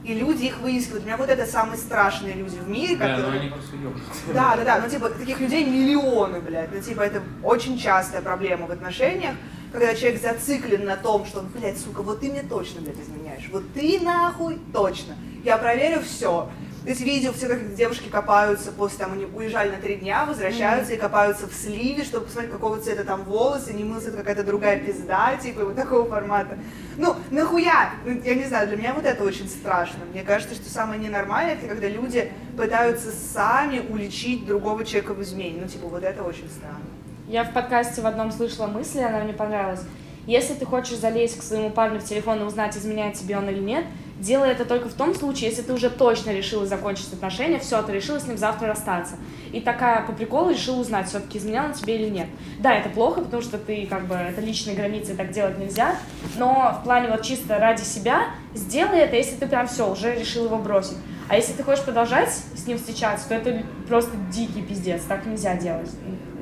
и 0.09 0.15
люди 0.15 0.45
их 0.45 0.59
выискивают. 0.61 1.05
У 1.05 1.07
меня 1.07 1.19
вот 1.19 1.29
это 1.29 1.45
самые 1.45 1.77
страшные 1.77 2.33
люди 2.33 2.57
в 2.57 2.67
мире, 2.69 2.97
Да, 2.97 3.09
но 3.09 3.17
которые... 3.17 3.41
они 3.41 3.51
просто 3.51 3.77
ёбнутся. 3.77 4.09
Да, 4.33 4.57
да, 4.57 4.65
да, 4.65 4.81
ну 4.83 4.89
типа 4.89 5.11
таких 5.11 5.39
людей 5.39 5.65
миллионы, 5.67 6.41
блядь. 6.41 6.73
Ну 6.73 6.81
типа 6.81 7.03
это 7.03 7.23
очень 7.45 7.79
частая 7.79 8.23
проблема 8.23 8.67
в 8.67 8.71
отношениях, 8.71 9.35
когда 9.71 9.95
человек 9.95 10.23
зациклен 10.23 10.87
на 10.87 10.97
том, 10.97 11.27
что, 11.27 11.43
блядь, 11.43 11.79
сука, 11.79 12.03
вот 12.03 12.21
ты 12.21 12.31
мне 12.31 12.43
точно, 12.43 12.81
блядь, 12.81 12.99
изменяешь. 12.99 13.51
Вот 13.53 13.65
ты 13.75 14.01
нахуй 14.01 14.59
точно. 14.73 15.15
Я 15.45 15.59
проверю 15.59 16.01
все. 16.01 16.49
То 16.85 16.91
есть 16.91 17.01
видео 17.03 17.33
все, 17.33 17.49
как 17.49 17.75
девушки 17.75 18.09
копаются 18.09 18.73
после 18.73 18.99
там, 18.99 19.13
они 19.13 19.27
уезжали 19.27 19.71
на 19.71 19.77
три 19.77 19.97
дня, 19.97 20.25
возвращаются 20.25 20.95
и 20.95 20.97
копаются 20.97 21.47
в 21.47 21.53
сливе, 21.53 22.05
чтобы 22.05 22.27
посмотреть, 22.27 22.53
какого 22.53 22.79
цвета 22.81 23.05
там 23.05 23.25
волосы, 23.25 23.75
не 23.75 23.85
мылся, 23.85 24.09
это 24.09 24.19
какая-то 24.19 24.45
другая 24.45 24.79
пизда, 24.79 25.37
типа 25.37 25.65
вот 25.65 25.77
такого 25.77 26.09
формата. 26.09 26.57
Ну, 26.97 27.17
нахуя? 27.31 27.91
Ну, 28.05 28.21
я 28.23 28.35
не 28.35 28.45
знаю, 28.45 28.69
для 28.69 28.77
меня 28.77 28.95
вот 28.95 29.05
это 29.05 29.23
очень 29.23 29.49
страшно. 29.49 29.99
Мне 30.13 30.23
кажется, 30.23 30.55
что 30.55 30.71
самое 30.71 31.01
ненормальное, 31.01 31.55
это 31.55 31.67
когда 31.67 31.89
люди 31.89 32.33
пытаются 32.57 33.11
сами 33.11 33.81
уличить 33.89 34.47
другого 34.47 34.85
человека 34.85 35.15
в 35.15 35.23
измене. 35.23 35.61
Ну, 35.63 35.69
типа, 35.69 35.89
вот 35.89 36.05
это 36.05 36.23
очень 36.23 36.49
странно. 36.49 36.87
Я 37.27 37.45
в 37.45 37.53
подкасте 37.53 38.01
в 38.01 38.07
одном 38.07 38.33
слышала 38.33 38.67
мысль, 38.67 39.01
она 39.01 39.23
мне 39.23 39.35
понравилась. 39.35 39.83
Если 40.29 40.53
ты 40.53 40.67
хочешь 40.67 40.99
залезть 40.99 41.39
к 41.39 41.43
своему 41.43 41.71
парню 41.71 42.01
в 42.01 42.05
телефон 42.05 42.43
и 42.43 42.45
узнать, 42.45 42.77
изменяет 42.77 43.15
тебе 43.15 43.39
он 43.39 43.49
или 43.49 43.61
нет, 43.61 43.87
делай 44.19 44.51
это 44.51 44.67
только 44.67 44.91
в 44.91 44.93
том 44.93 45.15
случае, 45.15 45.49
если 45.49 45.63
ты 45.63 45.73
уже 45.73 45.89
точно 45.89 46.33
решила 46.33 46.67
закончить 46.67 47.11
отношения, 47.15 47.59
все, 47.59 47.81
ты 47.81 47.93
решила 47.93 48.19
с 48.19 48.27
ним 48.27 48.37
завтра 48.37 48.69
расстаться. 48.69 49.15
И 49.55 49.63
такая 49.63 50.05
по 50.05 50.13
приколу 50.13 50.51
решила 50.51 50.81
узнать, 50.81 51.09
все-таки 51.09 51.39
изменял 51.39 51.69
он 51.69 51.73
тебе 51.73 51.97
или 51.97 52.11
нет. 52.11 52.27
Да, 52.59 52.75
это 52.75 52.91
плохо, 52.91 53.23
потому 53.23 53.41
что 53.41 53.57
ты 53.57 53.87
как 53.87 54.07
бы 54.07 54.17
это 54.17 54.43
личные 54.43 54.77
границы, 54.77 55.15
так 55.15 55.31
делать 55.31 55.59
нельзя, 55.59 55.97
но 56.37 56.77
в 56.79 56.85
плане 56.85 57.09
вот 57.09 57.23
чисто 57.23 57.59
ради 57.59 57.81
себя 57.81 58.27
сделай 58.55 58.99
это, 58.99 59.17
если 59.17 59.37
ты 59.37 59.47
прям 59.47 59.67
все, 59.67 59.91
уже 59.91 60.15
решил 60.15 60.45
его 60.45 60.59
бросить. 60.59 60.99
А 61.31 61.37
если 61.37 61.55
ты 61.55 61.63
хочешь 61.63 61.85
продолжать 61.85 62.29
с 62.55 62.67
ним 62.67 62.77
встречаться, 62.77 63.29
то 63.29 63.35
это 63.35 63.63
просто 63.89 64.11
дикий 64.31 64.61
пиздец, 64.61 65.05
так 65.09 65.25
нельзя 65.25 65.57
делать. 65.57 65.89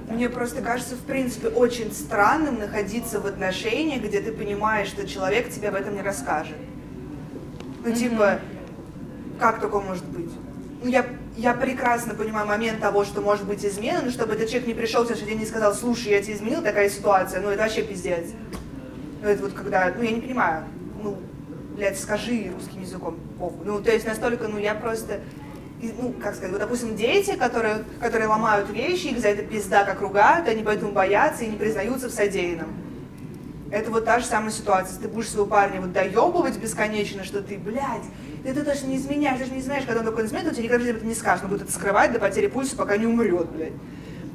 Мне 0.09 0.29
просто 0.29 0.63
кажется, 0.63 0.95
в 0.95 1.01
принципе, 1.01 1.49
очень 1.49 1.93
странным 1.93 2.61
находиться 2.61 3.21
в 3.21 3.27
отношениях, 3.27 4.03
где 4.03 4.21
ты 4.21 4.31
понимаешь, 4.31 4.89
что 4.89 5.07
человек 5.07 5.51
тебе 5.51 5.69
об 5.69 5.75
этом 5.75 5.95
не 5.95 6.03
расскажет. 6.03 6.57
Ну, 7.85 7.93
типа, 7.93 8.39
как 9.39 9.61
такое 9.61 9.83
может 9.83 10.05
быть? 10.05 10.31
Ну, 10.83 10.89
я, 10.89 11.07
я 11.37 11.55
прекрасно 11.55 12.15
понимаю 12.15 12.47
момент 12.47 12.81
того, 12.81 13.05
что 13.05 13.21
может 13.21 13.47
быть 13.47 13.65
измена, 13.65 14.03
но 14.03 14.11
чтобы 14.11 14.35
этот 14.35 14.49
человек 14.49 14.69
не 14.69 14.75
пришел 14.75 15.03
в 15.03 15.07
следующий 15.07 15.29
день 15.29 15.43
и 15.43 15.47
сказал, 15.47 15.75
слушай, 15.75 16.13
я 16.13 16.23
тебе 16.23 16.35
изменил, 16.35 16.63
такая 16.63 16.89
ситуация, 16.89 17.41
ну, 17.41 17.49
это 17.49 17.63
вообще 17.63 17.83
пиздец. 17.83 18.27
Ну, 19.23 19.29
это 19.29 19.43
вот 19.43 19.55
когда, 19.55 19.93
ну, 19.97 20.03
я 20.03 20.13
не 20.13 20.21
понимаю, 20.21 20.65
ну, 21.03 21.17
блядь, 21.75 21.99
скажи 21.99 22.53
русским 22.55 22.83
языком, 22.83 23.19
похуй. 23.39 23.65
Ну, 23.65 23.81
то 23.83 23.91
есть 23.91 24.07
настолько, 24.07 24.47
ну, 24.47 24.59
я 24.59 24.75
просто, 24.75 25.21
ну, 25.83 26.15
как 26.23 26.35
сказать, 26.35 26.53
вот, 26.53 26.61
допустим, 26.61 26.97
дети, 26.97 27.37
которые, 27.37 27.85
которые 28.01 28.29
ломают 28.29 28.71
вещи, 28.71 29.09
их 29.09 29.21
за 29.21 29.29
это 29.29 29.43
пизда 29.43 29.85
как 29.85 30.01
ругают, 30.01 30.49
они 30.49 30.63
поэтому 30.63 30.93
боятся 30.93 31.45
и 31.45 31.49
не 31.49 31.57
признаются 31.57 32.09
в 32.09 32.13
содеянном. 32.13 32.69
Это 33.71 33.91
вот 33.91 34.05
та 34.05 34.21
же 34.21 34.27
самая 34.27 34.51
ситуация. 34.51 34.99
Ты 35.01 35.09
будешь 35.09 35.29
своего 35.29 35.47
парня 35.47 35.81
вот 35.81 35.93
доебывать 35.93 36.57
бесконечно, 36.57 37.25
что 37.25 37.43
ты, 37.43 37.59
блядь, 37.59 38.05
ты, 38.45 38.55
ты 38.55 38.63
точно 38.63 38.87
не 38.87 38.97
изменяешь, 38.97 39.39
ты 39.39 39.47
же 39.47 39.53
не 39.53 39.61
изменяешь, 39.61 39.85
когда 39.85 40.01
он 40.01 40.07
такой 40.07 40.25
изменит, 40.25 40.47
он 40.47 40.55
тебе 40.55 40.65
никогда 40.65 40.91
этом 40.91 41.09
не 41.09 41.15
скажет, 41.15 41.45
он 41.45 41.51
будет 41.51 41.63
это 41.63 41.73
скрывать 41.73 42.13
до 42.13 42.21
потери 42.21 42.47
пульса, 42.47 42.77
пока 42.77 42.97
не 42.97 43.07
умрет, 43.07 43.49
блядь. 43.51 43.73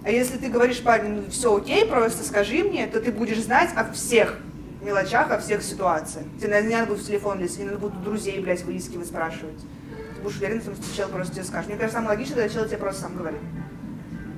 А 0.03 0.11
если 0.11 0.37
ты 0.37 0.49
говоришь 0.49 0.81
парню, 0.81 1.21
ну 1.21 1.29
все 1.29 1.55
окей, 1.55 1.85
просто 1.85 2.23
скажи 2.23 2.63
мне, 2.63 2.87
то 2.87 2.99
ты 2.99 3.11
будешь 3.11 3.41
знать 3.41 3.69
о 3.75 3.91
всех 3.91 4.37
мелочах, 4.81 5.31
о 5.31 5.39
всех 5.39 5.63
ситуациях. 5.63 6.25
Тебе 6.37 6.49
наверное, 6.49 6.69
не 6.69 6.75
надо 6.75 6.87
будет 6.87 7.03
в 7.03 7.07
телефон 7.07 7.39
лезть, 7.39 7.59
не 7.59 7.65
надо 7.65 7.77
будет 7.77 8.03
друзей, 8.03 8.39
блядь, 8.39 8.63
выискивать, 8.63 9.07
спрашивать. 9.07 9.59
Будешь 10.23 10.37
уверен, 10.37 10.61
что 10.61 10.73
чел 10.95 11.09
просто 11.09 11.33
тебе 11.35 11.43
скажет. 11.45 11.67
Мне 11.69 11.77
кажется, 11.77 11.97
самое 11.99 12.15
логичное, 12.17 12.35
когда 12.43 12.49
чел 12.53 12.65
тебе 12.65 12.77
просто 12.77 13.01
сам 13.01 13.15
говорит. 13.15 13.39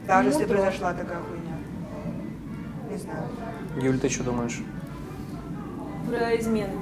Даже 0.08 0.30
если 0.30 0.42
Мудро. 0.44 0.58
произошла 0.58 0.94
такая 0.94 1.18
хуйня. 1.20 1.58
Не 2.92 2.98
знаю. 2.98 3.24
Юль, 3.82 4.00
ты 4.00 4.10
что 4.10 4.24
думаешь? 4.24 4.62
Про 6.08 6.36
измены. 6.38 6.74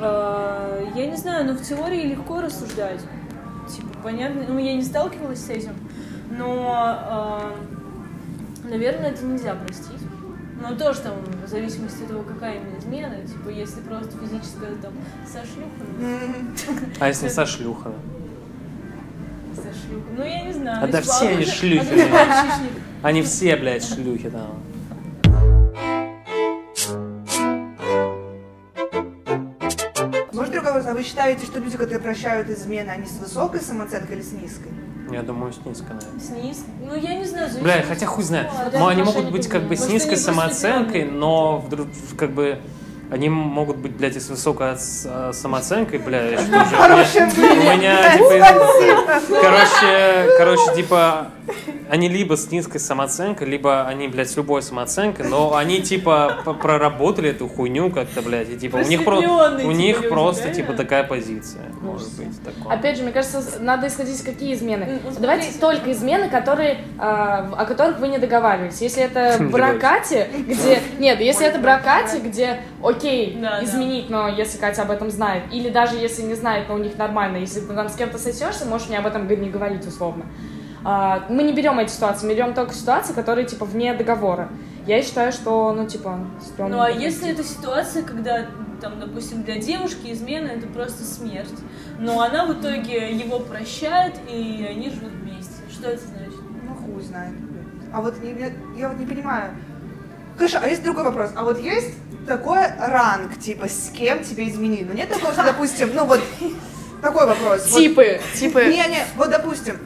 А, 0.00 0.82
Я 0.94 1.06
не 1.06 1.16
знаю, 1.16 1.46
но 1.46 1.52
в 1.54 1.62
теории 1.62 2.02
легко 2.08 2.40
рассуждать. 2.40 3.00
Типа, 3.68 3.88
понятно, 4.02 4.44
ну 4.48 4.58
я 4.58 4.74
не 4.74 4.82
сталкивалась 4.82 5.44
с 5.44 5.48
этим, 5.50 5.72
но, 6.30 6.72
а, 6.72 7.56
наверное, 8.64 9.10
это 9.10 9.24
нельзя 9.24 9.54
простить. 9.54 10.00
Но 10.62 10.74
тоже 10.76 11.00
там, 11.00 11.14
в 11.44 11.48
зависимости 11.48 12.02
от 12.02 12.08
того, 12.08 12.22
какая 12.22 12.56
именно 12.56 12.78
измена, 12.78 13.16
типа, 13.26 13.48
если 13.50 13.80
просто 13.80 14.12
физическая 14.18 14.74
там 14.76 14.92
со 15.26 15.40
шлюхой, 15.44 15.86
ну, 16.00 16.86
А 17.00 17.08
если 17.08 17.28
со 17.28 17.44
шлюха? 17.44 17.92
Со 19.56 19.62
шлюхой, 19.62 20.12
ну 20.16 20.24
я 20.24 20.42
не 20.44 20.52
знаю. 20.52 20.84
А 20.84 20.86
да 20.86 21.00
типа, 21.00 21.12
все 21.12 21.24
он 21.26 21.32
они 21.32 21.44
шлюхи, 21.44 21.92
блядь. 21.92 22.60
Они 23.02 23.22
все, 23.22 23.56
блядь, 23.56 23.84
шлюхи 23.84 24.30
там. 24.30 24.62
Может, 30.32 30.52
другой 30.52 30.72
вопрос, 30.72 30.86
а 30.86 30.94
вы 30.94 31.02
считаете, 31.02 31.46
что 31.46 31.58
люди, 31.58 31.76
которые 31.76 31.98
прощают 31.98 32.50
измены, 32.50 32.90
они 32.90 33.06
с 33.06 33.18
высокой 33.18 33.60
самооценкой 33.60 34.16
или 34.16 34.22
с 34.22 34.32
низкой? 34.32 34.70
Я 35.10 35.22
думаю, 35.22 35.52
с 35.52 35.64
низко, 35.64 35.94
наверное. 35.94 36.20
Снизу. 36.20 36.62
Ну 36.84 36.94
я 36.96 37.14
не 37.14 37.24
знаю, 37.24 37.46
зависит 37.48 37.62
Бля, 37.62 37.78
от 37.80 37.86
хотя 37.86 38.06
хуй 38.06 38.24
знает. 38.24 38.50
ситуации. 38.50 38.78
Ну, 38.78 38.86
они 38.88 39.02
могут 39.02 39.30
быть 39.30 39.48
как 39.48 39.62
бы 39.62 39.76
с 39.76 39.88
низкой 39.88 40.16
самооценкой, 40.16 41.04
но 41.04 41.58
вдруг 41.58 41.88
как 42.18 42.32
бы 42.32 42.58
они 43.10 43.28
могут 43.28 43.76
быть, 43.76 43.92
блядь, 43.92 44.16
и 44.16 44.20
с 44.20 44.28
высокой 44.28 44.74
э, 44.74 45.30
самооценкой, 45.32 45.98
бля, 45.98 46.32
и 46.32 46.36
что 46.36 46.64
же, 46.64 46.76
Хорошее 46.76 47.28
у 47.36 47.76
меня, 47.76 48.16
типа, 48.16 49.20
короче, 49.40 50.36
короче, 50.38 50.74
типа, 50.74 51.30
они 51.88 52.08
либо 52.08 52.36
с 52.36 52.50
низкой 52.50 52.78
самооценкой, 52.78 53.46
либо 53.46 53.86
они, 53.86 54.08
блядь, 54.08 54.30
с 54.30 54.36
любой 54.36 54.62
самооценкой, 54.62 55.28
но 55.28 55.56
они, 55.56 55.80
типа, 55.82 56.42
проработали 56.60 57.30
эту 57.30 57.48
хуйню 57.48 57.90
как-то, 57.90 58.22
блядь, 58.22 58.50
и, 58.50 58.56
типа, 58.56 58.76
у 58.76 58.82
них, 58.82 59.04
про- 59.04 59.18
у 59.18 59.70
них 59.70 59.96
люди, 59.96 60.08
просто, 60.08 60.48
да? 60.48 60.54
типа, 60.54 60.72
такая 60.72 61.04
позиция, 61.04 61.62
может 61.80 62.12
быть, 62.16 62.42
такое. 62.42 62.74
Опять 62.74 62.96
же, 62.96 63.02
мне 63.02 63.12
кажется, 63.12 63.42
надо 63.60 63.86
исходить 63.86 64.16
из 64.16 64.22
какие 64.22 64.54
измены. 64.54 65.00
Ну, 65.04 65.10
Давайте 65.18 65.58
только 65.58 65.92
измены, 65.92 66.28
которые, 66.28 66.78
а, 66.98 67.48
о 67.56 67.64
которых 67.64 67.98
вы 67.98 68.08
не 68.08 68.18
договаривались. 68.18 68.80
Если 68.80 69.02
это 69.02 69.36
Не 69.40 69.50
бракате, 69.50 70.28
где... 70.34 70.80
Нет, 70.98 71.20
если 71.20 71.46
это 71.46 71.58
бракате, 71.58 72.18
где 72.18 72.60
окей, 72.82 73.38
изменить, 73.62 74.10
но 74.10 74.28
если 74.28 74.58
Катя 74.58 74.82
об 74.82 74.90
этом 74.90 75.10
знает. 75.10 75.44
Или 75.52 75.70
даже 75.70 75.96
если 75.96 76.22
не 76.22 76.34
знает, 76.34 76.68
но 76.68 76.74
у 76.74 76.78
них 76.78 76.96
нормально. 76.98 77.38
Если 77.38 77.60
ты 77.60 77.72
там 77.74 77.88
с 77.88 77.96
кем-то 77.96 78.18
сосешься, 78.18 78.64
можешь 78.64 78.88
мне 78.88 78.98
об 78.98 79.06
этом 79.06 79.28
не 79.28 79.50
говорить 79.50 79.86
условно. 79.86 80.24
А, 80.88 81.24
Мы 81.28 81.42
не 81.42 81.52
берем 81.52 81.80
эти 81.80 81.90
ситуации, 81.90 82.28
мы 82.28 82.34
берем 82.34 82.54
только 82.54 82.72
ситуации, 82.72 83.12
которые 83.12 83.44
типа 83.44 83.64
вне 83.64 83.92
договора. 83.92 84.48
Я 84.86 85.02
считаю, 85.02 85.32
что, 85.32 85.72
ну, 85.72 85.84
типа, 85.88 86.20
стрёмно 86.40 86.76
Ну 86.76 86.82
а 86.82 86.88
если 86.90 87.28
это 87.32 87.42
ситуация, 87.42 88.04
когда, 88.04 88.46
там, 88.80 89.00
допустим, 89.00 89.42
для 89.42 89.56
девушки 89.56 90.12
измена 90.12 90.46
это 90.46 90.68
просто 90.68 91.02
смерть, 91.02 91.58
но 91.98 92.20
она 92.20 92.46
в 92.46 92.52
итоге 92.52 93.10
его 93.10 93.40
прощает, 93.40 94.14
и 94.28 94.64
они 94.70 94.90
живут 94.90 95.10
вместе. 95.10 95.54
Что 95.72 95.88
это 95.90 96.02
значит? 96.06 96.38
Ну, 96.62 96.74
хуй 96.76 97.02
знает. 97.02 97.34
А 97.92 98.00
вот 98.00 98.22
не- 98.22 98.30
я, 98.38 98.52
я 98.78 98.88
вот 98.88 98.98
не 99.00 99.06
понимаю. 99.06 99.50
Конечно, 100.38 100.60
а 100.62 100.68
есть 100.68 100.84
другой 100.84 101.02
вопрос. 101.02 101.30
А 101.34 101.42
вот 101.42 101.58
есть 101.58 101.94
такой 102.28 102.60
ранг, 102.78 103.36
типа, 103.40 103.66
с 103.68 103.90
кем 103.92 104.22
тебе 104.22 104.48
изменили? 104.48 104.84
Ну, 104.84 104.94
нет 104.94 105.08
такого, 105.08 105.32
что, 105.32 105.42
допустим, 105.42 105.90
ну 105.96 106.04
вот, 106.04 106.20
такой 107.02 107.26
вопрос. 107.26 107.72
Вот- 107.72 107.78
Типы, 107.80 108.20
типы... 108.38 108.66
Не-не, 108.66 109.04
вот, 109.16 109.30
допустим, 109.30 109.78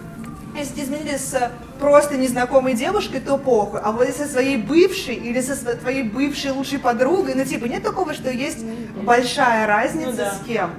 если 0.60 0.74
ты 0.74 0.82
изменили 0.82 1.16
с 1.16 1.34
э, 1.34 1.50
просто 1.78 2.16
незнакомой 2.16 2.74
девушкой, 2.74 3.20
то 3.20 3.36
похуй. 3.36 3.80
А 3.82 3.92
вот 3.92 4.06
если 4.06 4.24
со 4.24 4.30
своей 4.32 4.56
бывшей 4.56 5.14
или 5.14 5.40
со 5.40 5.54
твоей 5.76 6.04
бывшей 6.04 6.52
лучшей 6.52 6.78
подругой, 6.78 7.34
ну, 7.34 7.44
типа, 7.44 7.64
нет 7.66 7.82
такого, 7.82 8.14
что 8.14 8.30
есть 8.30 8.64
большая 9.02 9.66
разница 9.66 10.10
Ну 10.10 10.16
да. 10.16 10.30
с 10.34 10.46
кем? 10.46 10.70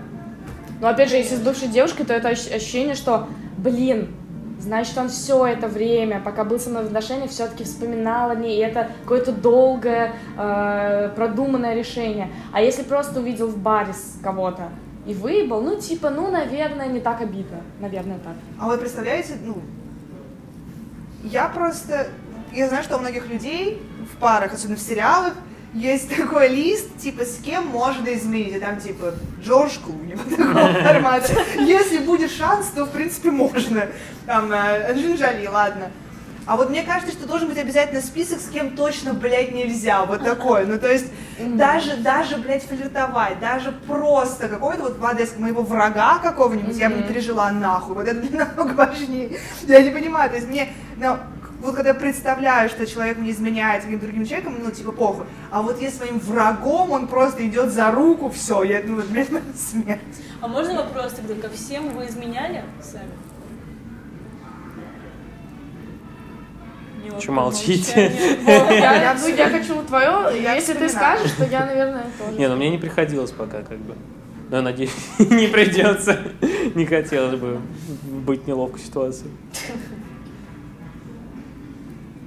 Но 0.79 0.87
опять 0.87 1.09
же, 1.09 1.17
если 1.17 1.35
с 1.35 1.39
бывшей 1.39 1.67
девушкой, 1.67 2.05
то 2.05 2.13
это 2.13 2.29
ощ- 2.29 2.51
ощущение, 2.51 2.95
что, 2.95 3.27
блин, 3.57 4.07
значит, 4.59 4.97
он 4.97 5.09
все 5.09 5.45
это 5.45 5.67
время, 5.67 6.21
пока 6.23 6.43
был 6.43 6.59
со 6.59 6.69
мной 6.69 6.83
в 6.83 6.87
отношениях, 6.87 7.29
все-таки 7.29 7.63
вспоминал 7.63 8.31
о 8.31 8.35
ней, 8.35 8.57
и 8.57 8.61
это 8.61 8.89
какое-то 9.03 9.31
долгое, 9.31 10.13
э, 10.37 11.09
продуманное 11.15 11.75
решение. 11.75 12.29
А 12.51 12.61
если 12.61 12.83
просто 12.83 13.19
увидел 13.19 13.47
в 13.47 13.57
баре 13.57 13.93
с 13.93 14.19
кого-то 14.23 14.69
и 15.05 15.13
выебал, 15.13 15.61
ну, 15.61 15.79
типа, 15.79 16.09
ну, 16.09 16.29
наверное, 16.29 16.87
не 16.87 16.99
так 16.99 17.21
обидно. 17.21 17.61
Наверное, 17.79 18.19
так. 18.19 18.35
А 18.59 18.67
вы 18.67 18.77
представляете, 18.77 19.37
ну, 19.43 19.57
я 21.23 21.47
просто, 21.49 22.07
я 22.51 22.67
знаю, 22.67 22.83
что 22.83 22.97
у 22.97 22.99
многих 22.99 23.27
людей 23.27 23.81
в 24.11 24.17
парах, 24.17 24.53
особенно 24.53 24.77
в 24.77 24.81
сериалах, 24.81 25.33
есть 25.73 26.15
такой 26.15 26.49
лист, 26.49 26.97
типа, 26.97 27.23
с 27.23 27.37
кем 27.37 27.67
можно 27.67 28.13
изменить, 28.13 28.55
и 28.55 28.59
там, 28.59 28.79
типа, 28.79 29.13
Джордж 29.41 29.77
Клуни, 29.83 30.13
вот 30.15 30.29
такого 30.29 30.73
формата. 30.83 31.33
Если 31.57 31.99
будет 31.99 32.31
шанс, 32.31 32.67
то, 32.67 32.85
в 32.85 32.91
принципе, 32.91 33.31
можно. 33.31 33.87
Там, 34.25 34.51
э, 34.51 34.91
Анджелина 34.91 35.15
Джоли, 35.15 35.47
ладно. 35.47 35.91
А 36.47 36.57
вот 36.57 36.69
мне 36.69 36.81
кажется, 36.83 37.11
что 37.11 37.27
должен 37.27 37.49
быть 37.49 37.57
обязательно 37.57 38.01
список, 38.01 38.39
с 38.39 38.49
кем 38.49 38.75
точно, 38.75 39.13
блядь, 39.13 39.51
нельзя. 39.51 40.05
Вот 40.05 40.23
такой. 40.23 40.65
Ну, 40.65 40.79
то 40.79 40.91
есть, 40.91 41.05
даже, 41.39 41.97
даже, 41.97 42.37
блядь, 42.37 42.63
флиртовать, 42.63 43.39
даже 43.39 43.71
просто 43.71 44.49
какой-то 44.49 44.83
вот 44.83 44.97
в 44.97 45.05
адрес 45.05 45.37
моего 45.37 45.61
врага 45.61 46.17
какого-нибудь, 46.19 46.75
я 46.77 46.89
бы 46.89 46.97
не 46.97 47.03
пережила 47.03 47.51
нахуй. 47.51 47.95
Вот 47.95 48.07
это 48.07 48.19
для 48.19 48.45
намного 48.45 48.73
важнее. 48.73 49.37
Я 49.63 49.83
не 49.83 49.91
понимаю, 49.91 50.29
то 50.29 50.37
есть 50.37 50.47
мне, 50.47 50.69
ну, 50.97 51.17
вот 51.61 51.75
когда 51.75 51.89
я 51.89 51.95
представляю, 51.95 52.69
что 52.69 52.87
человек 52.87 53.19
мне 53.19 53.29
изменяет 53.31 53.83
с 53.83 53.85
каким-то 53.85 54.07
другим 54.07 54.25
человеком, 54.25 54.57
ну, 54.63 54.71
типа, 54.71 54.91
похуй. 54.91 55.25
А 55.51 55.61
вот 55.61 55.79
если 55.79 55.97
своим 55.97 56.19
врагом 56.19 56.91
он 56.91 57.07
просто 57.07 57.47
идет 57.47 57.71
за 57.71 57.91
руку, 57.91 58.31
все, 58.31 58.63
я 58.63 58.81
думаю, 58.81 59.05
блядь, 59.07 59.29
это 59.31 59.43
смерть. 59.55 60.01
А 60.41 60.47
можно 60.47 60.73
вопрос 60.73 61.13
тогда 61.13 61.35
ко 61.35 61.53
всем 61.53 61.89
вы 61.89 62.07
изменяли 62.07 62.63
сами? 62.81 63.11
Неловкое 67.03 67.21
Чё 67.21 67.31
молчите? 67.31 68.11
Я, 68.45 69.17
ну, 69.19 69.27
я 69.27 69.49
хочу 69.49 69.81
твое, 69.83 70.41
Я 70.41 70.53
если 70.53 70.73
ты 70.73 70.87
скажешь, 70.89 71.31
то 71.31 71.45
я, 71.45 71.65
наверное, 71.65 72.05
тоже. 72.19 72.37
Не, 72.37 72.47
ну 72.47 72.55
мне 72.55 72.69
не 72.69 72.77
приходилось 72.77 73.31
пока, 73.31 73.61
как 73.61 73.77
бы. 73.77 73.95
Но 74.49 74.57
я 74.57 74.63
надеюсь, 74.63 74.91
не 75.19 75.47
придется. 75.47 76.19
Не 76.75 76.85
хотелось 76.85 77.39
бы 77.39 77.59
быть 78.03 78.43
в 78.43 78.47
неловкой 78.47 78.81
ситуации. 78.81 79.27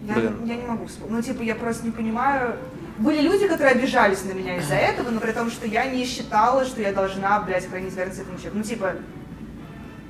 Я, 0.06 0.14
Блин. 0.14 0.36
я 0.44 0.56
не 0.56 0.66
могу 0.66 0.86
вспомнить. 0.86 1.16
Ну, 1.16 1.22
типа, 1.22 1.42
я 1.42 1.54
просто 1.54 1.86
не 1.86 1.92
понимаю. 1.92 2.56
Были 2.98 3.22
люди, 3.22 3.48
которые 3.48 3.72
обижались 3.72 4.24
на 4.24 4.32
меня 4.32 4.58
из-за 4.58 4.74
этого, 4.74 5.10
но 5.10 5.18
при 5.18 5.32
том, 5.32 5.50
что 5.50 5.66
я 5.66 5.86
не 5.86 6.04
считала, 6.04 6.64
что 6.64 6.80
я 6.82 6.92
должна, 6.92 7.40
блядь, 7.40 7.68
хранить 7.68 7.94
верность 7.94 8.20
этому 8.20 8.36
человеку. 8.36 8.58
Ну, 8.58 8.62
типа, 8.62 8.92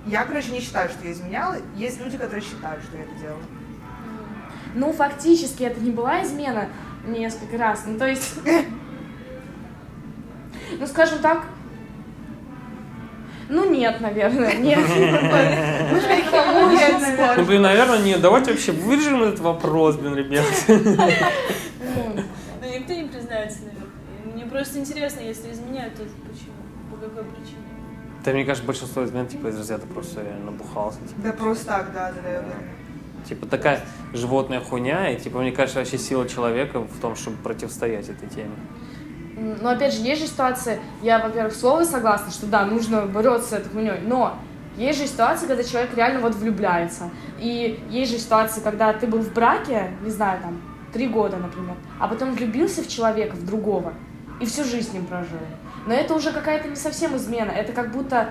я, 0.06 0.24
короче, 0.24 0.50
не 0.50 0.60
считаю, 0.60 0.90
что 0.90 1.04
я 1.04 1.12
изменяла. 1.12 1.56
Есть 1.76 2.00
люди, 2.00 2.18
которые 2.18 2.42
считают, 2.42 2.82
что 2.82 2.96
я 2.96 3.04
это 3.04 3.14
делала. 3.20 3.40
Ну, 4.74 4.92
фактически, 4.92 5.62
это 5.64 5.80
не 5.80 5.90
была 5.90 6.22
измена 6.22 6.68
несколько 7.06 7.56
раз. 7.58 7.84
Ну, 7.86 7.98
то 7.98 8.06
есть... 8.08 8.34
Ну, 10.78 10.86
скажем 10.86 11.18
так... 11.20 11.44
Ну, 13.48 13.70
нет, 13.70 14.00
наверное, 14.00 14.54
нет. 14.58 14.78
Я, 14.78 15.90
Ну, 15.92 16.66
наверное. 16.70 17.44
блин, 17.44 17.62
наверное, 17.62 17.98
нет. 18.02 18.20
Давайте 18.20 18.50
вообще 18.52 18.72
вырежем 18.72 19.22
этот 19.22 19.40
вопрос, 19.40 19.96
блин, 19.96 20.16
ребят. 20.16 20.44
Ну, 20.66 20.74
никто 22.62 22.92
не 22.94 23.04
признается, 23.04 23.58
наверное. 23.60 24.32
Мне 24.34 24.46
просто 24.46 24.78
интересно, 24.80 25.20
если 25.20 25.52
изменяют, 25.52 25.94
то 25.94 26.02
почему? 26.02 26.54
По 26.90 26.96
какой 26.96 27.24
причине? 27.24 27.58
Да, 28.24 28.32
мне 28.32 28.44
кажется, 28.44 28.66
большинство 28.66 29.04
измен, 29.04 29.26
типа, 29.26 29.48
из 29.48 29.58
разряда 29.58 29.86
просто 29.86 30.22
я 30.22 30.34
набухался. 30.44 30.98
Типа, 31.00 31.20
Да 31.22 31.32
просто 31.34 31.66
так, 31.66 31.92
да, 31.92 32.10
да, 32.12 32.22
да, 32.22 32.28
я 32.30 32.38
уверена. 32.40 32.62
Типа, 33.24 33.46
такая 33.46 33.80
животная 34.12 34.60
хуйня, 34.60 35.10
и, 35.10 35.18
типа, 35.18 35.38
мне 35.38 35.52
кажется, 35.52 35.78
вообще 35.78 35.98
сила 35.98 36.28
человека 36.28 36.80
в 36.80 37.00
том, 37.00 37.16
чтобы 37.16 37.36
противостоять 37.38 38.08
этой 38.08 38.28
теме. 38.28 38.54
Но 39.36 39.70
опять 39.70 39.94
же, 39.94 40.00
есть 40.02 40.20
же 40.20 40.28
ситуации, 40.28 40.78
я, 41.02 41.18
во-первых, 41.18 41.54
слово 41.54 41.84
согласна, 41.84 42.30
что 42.30 42.46
да, 42.46 42.64
нужно 42.64 43.02
бороться 43.06 43.50
с 43.50 43.52
этой 43.54 43.70
хуйней, 43.70 43.98
но 44.06 44.36
есть 44.76 44.98
же 45.00 45.06
ситуации, 45.06 45.46
когда 45.46 45.64
человек 45.64 45.90
реально 45.96 46.20
вот 46.20 46.34
влюбляется. 46.34 47.10
И 47.40 47.82
есть 47.90 48.12
же 48.12 48.18
ситуации, 48.18 48.60
когда 48.60 48.92
ты 48.92 49.06
был 49.06 49.20
в 49.20 49.32
браке, 49.32 49.90
не 50.02 50.10
знаю, 50.10 50.40
там, 50.40 50.60
три 50.92 51.08
года, 51.08 51.36
например, 51.36 51.74
а 51.98 52.06
потом 52.06 52.32
влюбился 52.34 52.82
в 52.82 52.88
человека, 52.88 53.34
в 53.34 53.44
другого, 53.44 53.94
и 54.40 54.46
всю 54.46 54.64
жизнь 54.64 54.90
с 54.90 54.92
ним 54.92 55.06
прожил. 55.06 55.38
Но 55.86 55.94
это 55.94 56.14
уже 56.14 56.32
какая-то 56.32 56.68
не 56.68 56.76
совсем 56.76 57.16
измена, 57.16 57.50
это 57.50 57.72
как 57.72 57.92
будто 57.92 58.30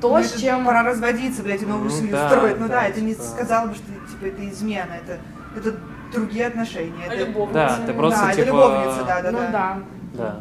то, 0.00 0.18
Ну, 0.18 0.22
с 0.22 0.34
чем... 0.34 0.66
Пора 0.66 0.82
разводиться, 0.82 1.42
блядь, 1.42 1.62
и 1.62 1.66
новую 1.66 1.90
Ну 1.90 1.96
семью 1.96 2.12
да, 2.12 2.28
строить. 2.28 2.60
Ну 2.60 2.68
да, 2.68 2.74
да, 2.74 2.86
это 2.88 3.00
не 3.00 3.14
типа. 3.14 3.24
сказал 3.24 3.68
бы, 3.68 3.74
что, 3.74 3.84
типа, 4.14 4.26
это 4.26 4.48
измена. 4.48 4.92
Это, 5.04 5.18
это 5.56 5.76
другие 6.12 6.46
отношения. 6.46 7.06
Это- 7.06 7.16
любовница? 7.16 7.52
Да, 7.54 7.86
ты 7.86 7.92
просто 7.92 8.20
да, 8.20 8.30
типа... 8.30 8.40
это 8.40 8.46
любовница, 8.50 9.04
да, 9.04 9.22
да, 9.22 9.30
ну 9.30 9.38
да. 9.38 9.50
да. 9.50 9.78
Да, 10.14 10.40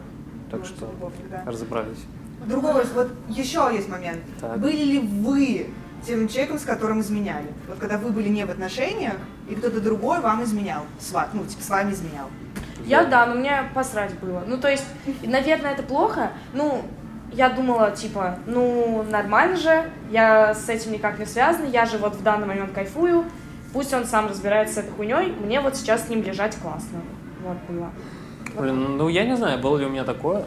так 0.52 0.60
Любовь, 0.60 0.68
что 0.68 0.86
любовник, 0.86 1.30
да. 1.30 1.44
разобрались. 1.46 2.06
Другой, 2.46 2.84
вот 2.94 3.12
еще 3.30 3.70
есть 3.74 3.90
момент. 3.90 4.20
Так. 4.40 4.60
Были 4.60 4.84
ли 4.84 5.00
вы 5.00 5.70
тем 6.06 6.28
человеком, 6.28 6.60
с 6.60 6.64
которым 6.64 7.00
изменяли? 7.00 7.48
Вот 7.68 7.80
когда 7.80 7.98
вы 7.98 8.12
были 8.12 8.30
не 8.30 8.46
в 8.46 8.52
отношениях, 8.52 9.16
и 9.50 9.56
кто-то 9.56 9.80
другой 9.82 10.20
вам 10.20 10.44
изменял, 10.44 10.84
с 11.00 11.12
ва- 11.12 11.30
ну, 11.34 11.46
типа, 11.46 11.64
с 11.64 11.70
вами 11.70 11.92
изменял. 11.94 12.28
Я, 12.86 13.06
да, 13.06 13.26
но 13.26 13.36
мне 13.36 13.64
посрать 13.74 14.14
было. 14.20 14.44
Ну, 14.46 14.58
то 14.58 14.70
есть, 14.70 14.84
наверное, 15.24 15.72
это 15.72 15.84
плохо. 15.84 16.32
Ну, 16.54 16.84
я 17.32 17.50
думала, 17.50 17.92
типа, 17.92 18.38
ну, 18.46 19.04
нормально 19.10 19.56
же, 19.56 19.90
я 20.12 20.54
с 20.54 20.68
этим 20.70 20.92
никак 20.92 21.18
не 21.18 21.26
связана, 21.26 21.66
я 21.66 21.86
же 21.86 21.98
вот 21.98 22.16
в 22.16 22.22
данный 22.24 22.46
момент 22.46 22.74
кайфую, 22.74 23.24
пусть 23.74 23.94
он 23.94 24.06
сам 24.06 24.28
разбирается 24.28 24.76
с 24.76 24.78
этой 24.78 24.92
хуйней, 24.92 25.34
мне 25.44 25.60
вот 25.60 25.76
сейчас 25.76 26.06
с 26.06 26.10
ним 26.10 26.24
лежать 26.24 26.56
классно. 26.58 27.02
Вот 27.44 27.58
было. 27.68 27.90
Блин, 28.58 28.98
ну 28.98 29.10
я 29.10 29.26
не 29.26 29.36
знаю, 29.36 29.60
было 29.60 29.78
ли 29.78 29.86
у 29.86 29.90
меня 29.90 30.04
такое. 30.04 30.46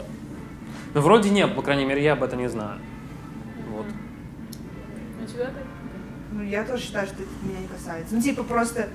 Ну, 0.93 1.01
вроде 1.01 1.29
нет, 1.29 1.53
по 1.55 1.61
крайней 1.61 1.85
мере, 1.85 2.03
я 2.03 2.13
об 2.13 2.23
этом 2.23 2.39
не 2.39 2.47
знаю. 2.47 2.79
Вот. 3.69 3.85
У 5.21 5.25
тебя? 5.27 5.49
Ну, 6.31 6.43
я 6.43 6.63
тоже 6.63 6.81
считаю, 6.81 7.05
что 7.07 7.15
это 7.15 7.31
меня 7.43 7.59
не 7.59 7.67
касается. 7.67 8.15
Ну, 8.15 8.21
типа, 8.21 8.43
просто... 8.43 8.87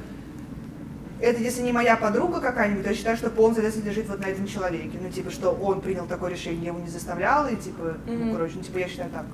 Это 1.21 1.41
если 1.41 1.63
не 1.63 1.71
моя 1.71 1.97
подруга 1.97 2.41
какая-нибудь, 2.41 2.83
то 2.83 2.91
я 2.91 2.97
считаю, 2.97 3.17
что 3.17 3.31
полностью 3.31 3.61
ответственность 3.61 3.97
лежит 3.97 4.11
вот 4.11 4.21
на 4.21 4.29
этом 4.29 4.47
человеке. 4.47 4.99
Ну, 5.01 5.09
типа, 5.11 5.31
что 5.31 5.51
он 5.51 5.81
принял 5.81 6.07
такое 6.07 6.31
решение, 6.33 6.63
я 6.63 6.69
его 6.71 6.81
не 6.81 6.89
заставляла, 6.89 7.47
и, 7.47 7.57
типа, 7.57 7.95
ну, 8.07 8.13
Мгм. 8.13 8.33
короче, 8.33 8.55
ну, 8.57 8.63
типа, 8.63 8.79
я 8.79 8.89
считаю 8.89 9.11
так. 9.11 9.27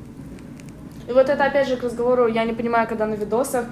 И 1.08 1.12
вот 1.12 1.30
это 1.30 1.42
опять 1.42 1.66
же 1.66 1.76
к 1.78 1.82
разговору, 1.82 2.26
я 2.26 2.44
не 2.44 2.52
понимаю, 2.52 2.86
когда 2.86 3.06
на 3.06 3.14
видосах, 3.14 3.64
а, 3.64 3.70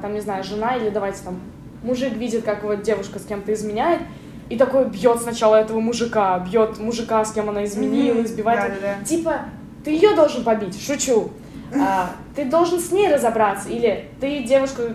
там, 0.00 0.14
не 0.14 0.20
знаю, 0.20 0.44
жена 0.44 0.76
или 0.76 0.90
давайте 0.90 1.22
там, 1.24 1.40
мужик 1.82 2.12
видит, 2.14 2.44
как 2.44 2.62
вот 2.62 2.82
девушка 2.82 3.18
с 3.18 3.24
кем-то 3.24 3.52
изменяет, 3.54 4.00
и 4.48 4.56
такой 4.56 4.84
бьет 4.88 5.20
сначала 5.22 5.56
этого 5.56 5.80
мужика, 5.80 6.38
бьет 6.40 6.78
мужика, 6.78 7.24
с 7.24 7.32
кем 7.32 7.48
она 7.48 7.64
изменила, 7.64 8.16
Мгм. 8.16 8.24
избивает. 8.24 8.60
Да-да-да. 8.74 9.04
Типа, 9.04 9.40
ты 9.84 9.92
ее 9.92 10.14
должен 10.14 10.44
побить, 10.44 10.80
шучу. 10.84 11.30
А, 11.74 12.10
ты 12.36 12.44
должен 12.44 12.78
с 12.78 12.92
ней 12.92 13.12
разобраться, 13.12 13.70
или 13.70 14.10
ты 14.20 14.42
девушка 14.42 14.94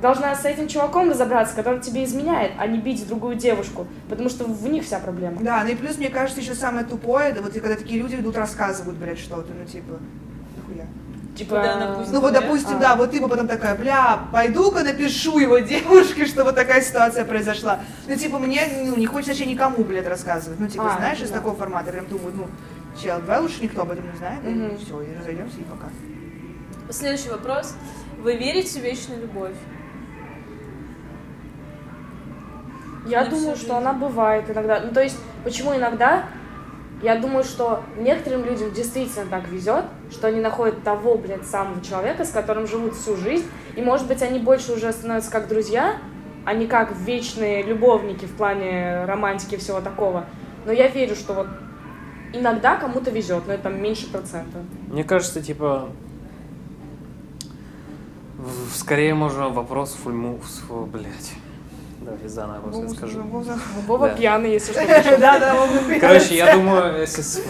должна 0.00 0.34
с 0.34 0.44
этим 0.44 0.68
чуваком 0.68 1.10
разобраться, 1.10 1.54
который 1.54 1.80
тебе 1.80 2.02
изменяет, 2.04 2.52
а 2.58 2.66
не 2.66 2.78
бить 2.78 3.06
другую 3.06 3.36
девушку, 3.36 3.86
потому 4.08 4.28
что 4.30 4.44
в 4.44 4.66
них 4.68 4.84
вся 4.84 4.98
проблема. 5.00 5.36
Да, 5.40 5.62
ну 5.64 5.70
и 5.70 5.74
плюс, 5.74 5.98
мне 5.98 6.08
кажется, 6.08 6.40
еще 6.40 6.54
самое 6.54 6.86
тупое, 6.86 7.32
да, 7.32 7.42
вот 7.42 7.52
когда 7.52 7.76
такие 7.76 8.00
люди 8.00 8.14
идут 8.16 8.36
рассказывают, 8.36 8.98
блядь, 8.98 9.18
что-то, 9.18 9.52
ну, 9.52 9.64
типа. 9.66 9.98
Типа, 11.34 11.60
она 11.72 11.94
пусть- 11.96 12.12
Ну 12.12 12.20
вот, 12.20 12.32
Да? 12.32 12.40
допустим, 12.40 12.76
А. 12.76 12.80
да, 12.80 12.96
вот 12.96 13.10
ты 13.10 13.20
бы 13.20 13.28
потом 13.28 13.48
такая, 13.48 13.74
бля, 13.74 14.20
пойду-ка 14.32 14.84
напишу 14.84 15.38
его 15.40 15.58
девушке, 15.58 16.26
что 16.26 16.44
вот 16.44 16.54
такая 16.54 16.80
ситуация 16.80 17.24
произошла. 17.24 17.80
Ну, 18.06 18.14
типа, 18.14 18.38
мне 18.38 18.62
ну, 18.84 18.96
не 18.96 19.06
хочется 19.06 19.32
вообще 19.32 19.46
никому, 19.46 19.82
блядь, 19.82 20.06
рассказывать. 20.06 20.60
Ну, 20.60 20.68
типа, 20.68 20.92
А, 20.94 20.96
знаешь, 20.98 21.18
ну 21.18 21.24
из 21.24 21.30
да. 21.30 21.36
такого 21.38 21.56
формата. 21.56 21.86
Я 21.86 21.92
прям 21.92 22.06
думаю, 22.06 22.32
ну, 22.36 22.46
чел, 23.00 23.18
давай 23.20 23.40
лучше 23.40 23.62
никто 23.62 23.82
об 23.82 23.90
этом 23.90 24.08
не 24.08 24.16
знает, 24.16 24.42
Мгм. 24.44 24.66
и 24.68 24.76
все, 24.76 25.02
и 25.02 25.16
разойдемся, 25.18 25.56
и 25.58 25.64
пока. 25.64 25.88
Следующий 26.90 27.30
вопрос. 27.30 27.74
Вы 28.22 28.36
верите 28.36 28.78
в 28.78 28.82
вечную 28.84 29.22
любовь? 29.22 29.54
Я 33.06 33.24
думаю, 33.26 33.56
что 33.56 33.76
она 33.76 33.92
бывает 33.92 34.48
иногда. 34.48 34.80
Ну, 34.80 34.92
то 34.92 35.02
есть, 35.02 35.18
почему 35.42 35.76
иногда? 35.76 36.24
Я 37.04 37.16
думаю, 37.16 37.44
что 37.44 37.82
некоторым 37.98 38.46
людям 38.46 38.72
действительно 38.72 39.26
так 39.26 39.46
везет, 39.48 39.84
что 40.10 40.28
они 40.28 40.40
находят 40.40 40.82
того, 40.84 41.18
блядь, 41.18 41.44
самого 41.44 41.82
человека, 41.82 42.24
с 42.24 42.30
которым 42.30 42.66
живут 42.66 42.94
всю 42.94 43.14
жизнь, 43.18 43.44
и, 43.76 43.82
может 43.82 44.08
быть, 44.08 44.22
они 44.22 44.38
больше 44.38 44.72
уже 44.72 44.90
становятся 44.90 45.30
как 45.30 45.46
друзья, 45.46 45.98
а 46.46 46.54
не 46.54 46.66
как 46.66 46.96
вечные 46.96 47.62
любовники 47.62 48.24
в 48.24 48.34
плане 48.34 49.04
романтики 49.04 49.56
и 49.56 49.58
всего 49.58 49.82
такого. 49.82 50.24
Но 50.64 50.72
я 50.72 50.88
верю, 50.88 51.14
что 51.14 51.34
вот 51.34 51.46
иногда 52.32 52.76
кому-то 52.76 53.10
везет, 53.10 53.46
но 53.46 53.52
это 53.52 53.64
там 53.64 53.82
меньше 53.82 54.10
процента. 54.10 54.64
Мне 54.88 55.04
кажется, 55.04 55.42
типа... 55.42 55.90
Скорее 58.72 59.12
можно 59.12 59.50
вопрос 59.50 59.92
фульму... 59.92 60.38
фу, 60.38 60.88
Блять. 62.04 62.16
Давай 62.16 62.28
заново 62.28 62.60
просто 62.60 62.88
скажу. 62.90 63.22
Вова 63.86 64.08
Да. 64.08 64.14
пьяный, 64.14 64.52
если 64.52 64.72
что. 64.72 64.84
Да, 65.18 65.38
да, 65.38 65.54
он 65.54 66.00
Короче, 66.00 66.36
я 66.36 66.54
думаю, 66.54 67.00
если... 67.00 67.40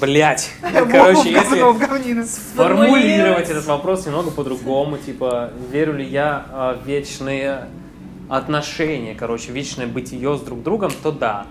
Блять. 0.00 0.50
Короче, 0.60 1.32
если... 1.32 1.60
в 1.60 1.78
говнину. 1.78 2.24
Формулировать 2.54 3.50
этот 3.50 3.66
вопрос 3.66 4.06
немного 4.06 4.30
по-другому, 4.30 4.98
типа, 4.98 5.50
верю 5.70 5.94
ли 5.94 6.04
я 6.04 6.46
а, 6.50 6.74
в 6.74 6.86
вечные 6.86 7.68
отношения, 8.28 9.14
короче, 9.14 9.52
вечное 9.52 9.86
бытие 9.86 10.36
с 10.36 10.40
друг 10.40 10.62
другом, 10.62 10.90
то 11.02 11.12
да. 11.12 11.46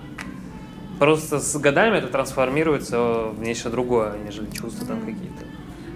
Просто 0.99 1.39
с 1.39 1.55
годами 1.57 1.97
это 1.97 2.07
трансформируется 2.07 2.99
в 2.99 3.41
нечто 3.41 3.69
другое, 3.69 4.17
нежели 4.23 4.49
чувства 4.51 4.85
там 4.87 4.99
какие-то. 5.01 5.50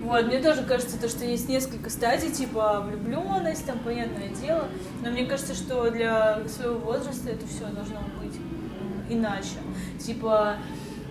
Вот, 0.06 0.26
мне 0.28 0.40
тоже 0.40 0.62
кажется, 0.64 1.00
то, 1.00 1.10
что 1.10 1.26
есть 1.26 1.50
несколько 1.50 1.90
стадий, 1.90 2.30
типа 2.32 2.82
влюбленность, 2.88 3.66
там, 3.66 3.80
понятное 3.80 4.30
дело, 4.30 4.66
но 5.04 5.10
мне 5.10 5.26
кажется, 5.26 5.56
что 5.56 5.90
для 5.90 6.48
своего 6.48 6.78
возраста 6.80 7.32
это 7.32 7.48
все 7.48 7.66
должно 7.74 8.02
быть 8.22 8.36
иначе. 9.10 9.58
Типа, 10.00 10.58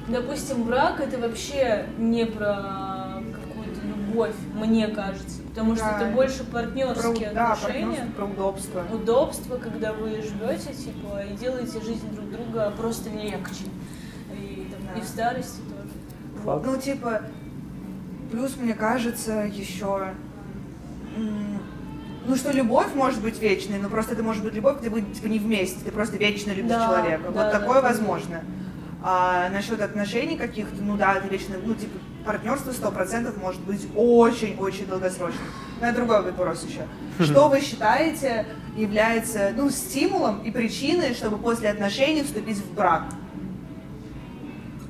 допустим, 0.06 0.62
брак 0.62 1.00
это 1.00 1.18
вообще 1.18 1.86
не 1.98 2.24
про 2.24 3.20
какую-то 3.32 3.80
любовь, 3.84 4.34
мне 4.54 4.86
кажется, 4.86 5.42
потому 5.48 5.74
что 5.74 5.84
Да. 5.86 6.00
это 6.02 6.14
больше 6.14 6.44
Про, 6.44 6.52
партнерские 6.62 7.32
да, 7.32 7.52
отношения. 7.54 7.86
партнерство, 7.86 8.12
про 8.16 8.24
удобство. 8.26 8.84
удобство, 8.92 9.56
когда 9.56 9.92
вы 9.92 10.10
живете, 10.22 10.72
типа, 10.72 11.22
и 11.28 11.36
делаете 11.36 11.80
жизнь 11.80 12.14
друг 12.14 12.30
друга 12.30 12.72
просто 12.76 13.10
легче. 13.10 13.64
И, 14.32 14.68
там, 14.70 14.80
Да. 14.94 15.00
и 15.00 15.02
в 15.02 15.04
старости 15.08 15.58
тоже. 15.62 16.44
Факт. 16.44 16.66
Ну, 16.66 16.76
типа, 16.80 17.22
плюс, 18.34 18.56
мне 18.56 18.74
кажется, 18.74 19.48
еще... 19.52 20.08
Ну, 22.26 22.36
что 22.36 22.52
любовь 22.52 22.94
может 22.94 23.20
быть 23.20 23.38
вечной, 23.40 23.78
но 23.78 23.88
просто 23.88 24.14
это 24.14 24.22
может 24.22 24.42
быть 24.42 24.54
любовь, 24.54 24.80
где 24.80 24.88
вы 24.88 25.02
типа, 25.02 25.26
не 25.26 25.38
вместе, 25.38 25.76
ты 25.84 25.90
просто 25.92 26.16
вечно 26.16 26.52
любишь 26.52 26.70
Да, 26.70 26.86
человека. 26.86 27.22
да, 27.24 27.26
вот 27.26 27.34
да, 27.34 27.50
такое 27.50 27.82
да. 27.82 27.88
возможно. 27.88 28.40
А 29.02 29.50
насчет 29.50 29.82
отношений 29.82 30.36
каких-то, 30.36 30.82
ну 30.82 30.96
да, 30.96 31.16
это 31.16 31.28
вечно, 31.28 31.56
ну, 31.62 31.74
типа, 31.74 31.98
партнерство 32.24 32.72
сто 32.72 32.90
процентов 32.90 33.36
может 33.36 33.60
быть 33.60 33.86
очень-очень 33.94 34.86
долгосрочным. 34.86 35.44
Но 35.80 35.86
это 35.88 35.96
другой 35.96 36.22
вопрос 36.22 36.64
еще. 36.64 36.86
Что 37.22 37.48
вы 37.48 37.60
считаете 37.60 38.46
является, 38.74 39.52
ну, 39.54 39.68
стимулом 39.68 40.42
и 40.42 40.50
причиной, 40.50 41.12
чтобы 41.12 41.36
после 41.36 41.68
отношений 41.68 42.22
вступить 42.22 42.56
в 42.56 42.74
брак? 42.74 43.04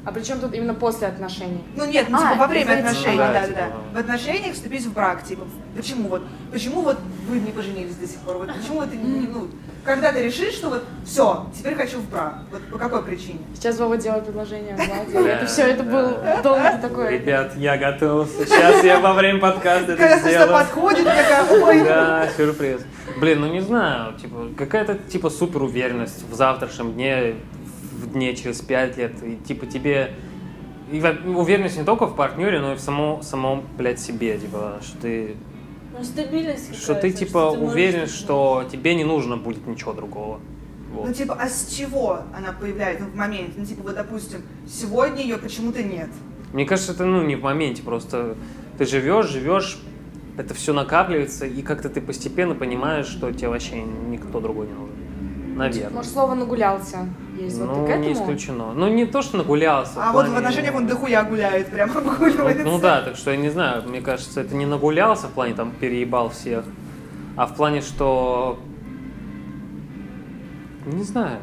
А 0.04 0.12
при 0.12 0.22
чем 0.22 0.38
тут 0.38 0.54
именно 0.54 0.74
после 0.74 1.06
отношений? 1.06 1.64
Ну 1.76 1.86
нет, 1.86 2.06
ну 2.10 2.18
А, 2.18 2.20
типа 2.20 2.34
во 2.40 2.46
время 2.46 2.74
отношений, 2.74 3.12
типа, 3.12 3.30
да, 3.32 3.46
да, 3.46 3.54
да. 3.54 3.70
В 3.94 3.98
отношениях 3.98 4.54
вступить 4.54 4.84
в 4.84 4.92
брак, 4.92 5.24
типа, 5.24 5.44
почему 5.74 6.08
вот, 6.08 6.22
почему 6.52 6.82
вот 6.82 6.98
вы 7.28 7.40
не 7.40 7.52
поженились 7.52 7.96
до 7.96 8.06
сих 8.06 8.18
пор, 8.18 8.36
вот 8.36 8.52
почему 8.54 8.82
это 8.82 8.96
не, 8.96 9.26
ну, 9.26 9.48
когда 9.82 10.12
ты 10.12 10.22
решишь, 10.22 10.54
что 10.54 10.68
вот, 10.68 10.84
все, 11.04 11.46
теперь 11.56 11.74
хочу 11.74 11.98
в 11.98 12.10
брак, 12.10 12.40
вот 12.50 12.62
по 12.70 12.78
какой 12.78 13.02
причине? 13.02 13.38
Сейчас 13.54 13.78
Вова 13.78 13.96
делает 13.96 14.24
предложение 14.24 14.76
Владе. 14.76 15.28
Это 15.30 15.46
все, 15.46 15.62
это 15.62 15.82
был 15.82 16.16
да. 16.22 16.42
долгий 16.42 16.82
такой. 16.82 17.18
Ребят, 17.18 17.56
я 17.56 17.76
готов. 17.78 18.28
Сейчас 18.28 18.84
я 18.84 19.00
во 19.00 19.14
время 19.14 19.40
подкаста 19.40 19.96
Когда 19.96 20.16
это 20.16 20.28
сделаю. 20.28 20.52
подходит, 20.52 21.04
такая, 21.04 21.84
Да, 21.84 22.28
сюрприз. 22.36 22.80
Блин, 23.20 23.40
ну 23.40 23.46
не 23.46 23.60
знаю, 23.60 24.14
типа, 24.18 24.48
какая-то 24.56 24.94
типа 24.96 25.30
супер 25.30 25.62
уверенность 25.62 26.24
в 26.28 26.34
завтрашнем 26.34 26.94
дне, 26.94 27.36
в 28.04 28.12
дне 28.12 28.34
через 28.36 28.60
пять 28.60 28.96
лет. 28.96 29.12
И 29.22 29.36
типа 29.36 29.66
тебе 29.66 30.14
и 30.92 31.00
уверенность 31.00 31.78
не 31.78 31.84
только 31.84 32.06
в 32.06 32.14
партнере, 32.14 32.60
но 32.60 32.72
и 32.72 32.76
в 32.76 32.80
самом, 32.80 33.22
самом, 33.22 33.64
блядь, 33.76 33.98
себе, 33.98 34.38
типа, 34.38 34.80
что 34.82 34.98
ты, 34.98 35.36
Ну, 35.96 36.04
стабильность 36.04 36.74
что 36.76 36.94
ты, 36.94 37.10
типа, 37.10 37.52
ты 37.52 37.58
можешь 37.58 37.72
уверен, 37.72 38.06
что-то- 38.06 38.64
что 38.64 38.68
тебе 38.70 38.94
не 38.94 39.04
нужно 39.04 39.36
будет 39.36 39.66
ничего 39.66 39.92
другого. 39.92 40.40
Вот. 40.92 41.08
ну 41.08 41.12
типа, 41.12 41.36
а 41.40 41.48
с 41.48 41.74
чего 41.74 42.20
она 42.36 42.52
появляется 42.52 43.04
ну, 43.04 43.10
в 43.10 43.16
моменте? 43.16 43.54
Ну 43.56 43.64
типа, 43.64 43.82
вот 43.82 43.94
допустим, 43.96 44.42
сегодня 44.68 45.22
ее 45.22 45.38
почему-то 45.38 45.82
нет. 45.82 46.08
Мне 46.52 46.66
кажется, 46.66 46.92
это, 46.92 47.04
ну, 47.04 47.22
не 47.24 47.34
в 47.34 47.42
моменте, 47.42 47.82
просто 47.82 48.36
ты 48.78 48.86
живешь, 48.86 49.26
живешь, 49.26 49.80
это 50.36 50.54
все 50.54 50.72
накапливается, 50.72 51.46
и 51.46 51.62
как-то 51.62 51.88
ты 51.88 52.00
постепенно 52.00 52.54
понимаешь, 52.54 53.06
что 53.06 53.32
тебе 53.32 53.48
вообще 53.48 53.82
никто 53.82 54.38
другой 54.38 54.68
не 54.68 54.74
нужен. 54.74 55.56
Наверное. 55.56 55.90
Может, 55.90 56.12
слово 56.12 56.34
нагулялся 56.34 57.08
Вот 57.52 57.66
Ну, 57.76 57.86
ты 57.86 57.92
к 57.92 57.96
не 57.96 58.10
этому? 58.10 58.24
исключено. 58.24 58.72
Ну, 58.74 58.88
не 58.88 59.06
то, 59.06 59.22
что 59.22 59.36
нагулялся. 59.38 59.92
А 59.96 60.12
вот 60.12 60.26
в 60.26 60.30
плане- 60.30 60.38
отношениях 60.38 60.74
он 60.74 60.86
дохуя 60.86 61.22
гуляет, 61.24 61.68
прям 61.68 61.90
Ну, 61.94 62.00
обгуливается. 62.00 62.64
ну 62.64 62.78
да, 62.78 63.02
так 63.02 63.16
что 63.16 63.30
я 63.30 63.36
не 63.36 63.50
знаю, 63.50 63.82
мне 63.88 64.00
кажется, 64.00 64.40
это 64.40 64.54
не 64.54 64.66
нагулялся 64.66 65.26
в 65.28 65.30
плане 65.32 65.54
там 65.54 65.72
переебал 65.72 66.30
всех, 66.30 66.64
а 67.36 67.46
в 67.46 67.54
плане, 67.54 67.80
что... 67.80 68.58
Не 70.86 71.02
знаю. 71.02 71.38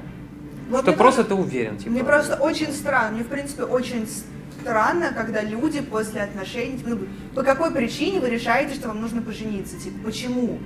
Вот 0.69 0.82
что 0.84 0.94
просто 0.94 1.23
ты 1.23 1.34
уверен, 1.34 1.78
типа. 1.78 1.91
Мне 1.91 2.03
просто 2.03 2.36
очень 2.36 2.72
странно, 2.72 3.15
мне 3.15 3.23
в 3.23 3.28
принципе 3.28 3.64
очень 3.64 4.07
странно, 4.61 5.11
когда 5.15 5.41
люди 5.41 5.82
после 5.82 6.22
отношений, 6.22 6.78
типа, 6.78 6.90
ну, 6.91 6.98
по 7.36 7.44
какой 7.44 7.72
причине 7.72 8.19
вы 8.19 8.30
решаете, 8.30 8.76
что 8.76 8.90
вам 8.90 9.02
нужно 9.02 9.22
пожениться, 9.22 9.78
типа, 9.80 9.98
почему? 10.06 10.60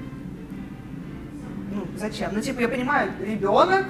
Ну, 1.73 1.87
зачем? 1.97 2.31
Ну, 2.33 2.41
типа, 2.41 2.61
я 2.61 2.67
понимаю, 2.67 3.11
ребенок, 3.25 3.85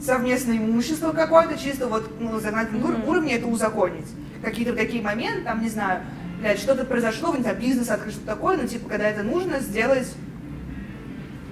совместное 0.00 0.56
имущество 0.58 1.12
какое-то, 1.12 1.58
чисто 1.58 1.86
вот 1.88 2.08
ну, 2.20 2.32
на 2.32 2.40
законодательном 2.40 3.00
Мгм. 3.00 3.08
уровне 3.08 3.36
это 3.36 3.46
узаконить. 3.46 4.06
Какие-то 4.42 4.74
такие 4.74 5.02
моменты, 5.02 5.42
там, 5.44 5.62
не 5.62 5.68
знаю, 5.68 6.02
блядь, 6.40 6.58
что-то 6.58 6.84
произошло, 6.84 7.34
не 7.34 7.42
знаю, 7.42 7.58
бизнес 7.58 7.90
открыть, 7.90 8.14
что 8.14 8.26
такое, 8.26 8.56
ну, 8.56 8.66
типа, 8.68 8.88
когда 8.88 9.08
это 9.08 9.22
нужно 9.22 9.60
сделать, 9.60 10.14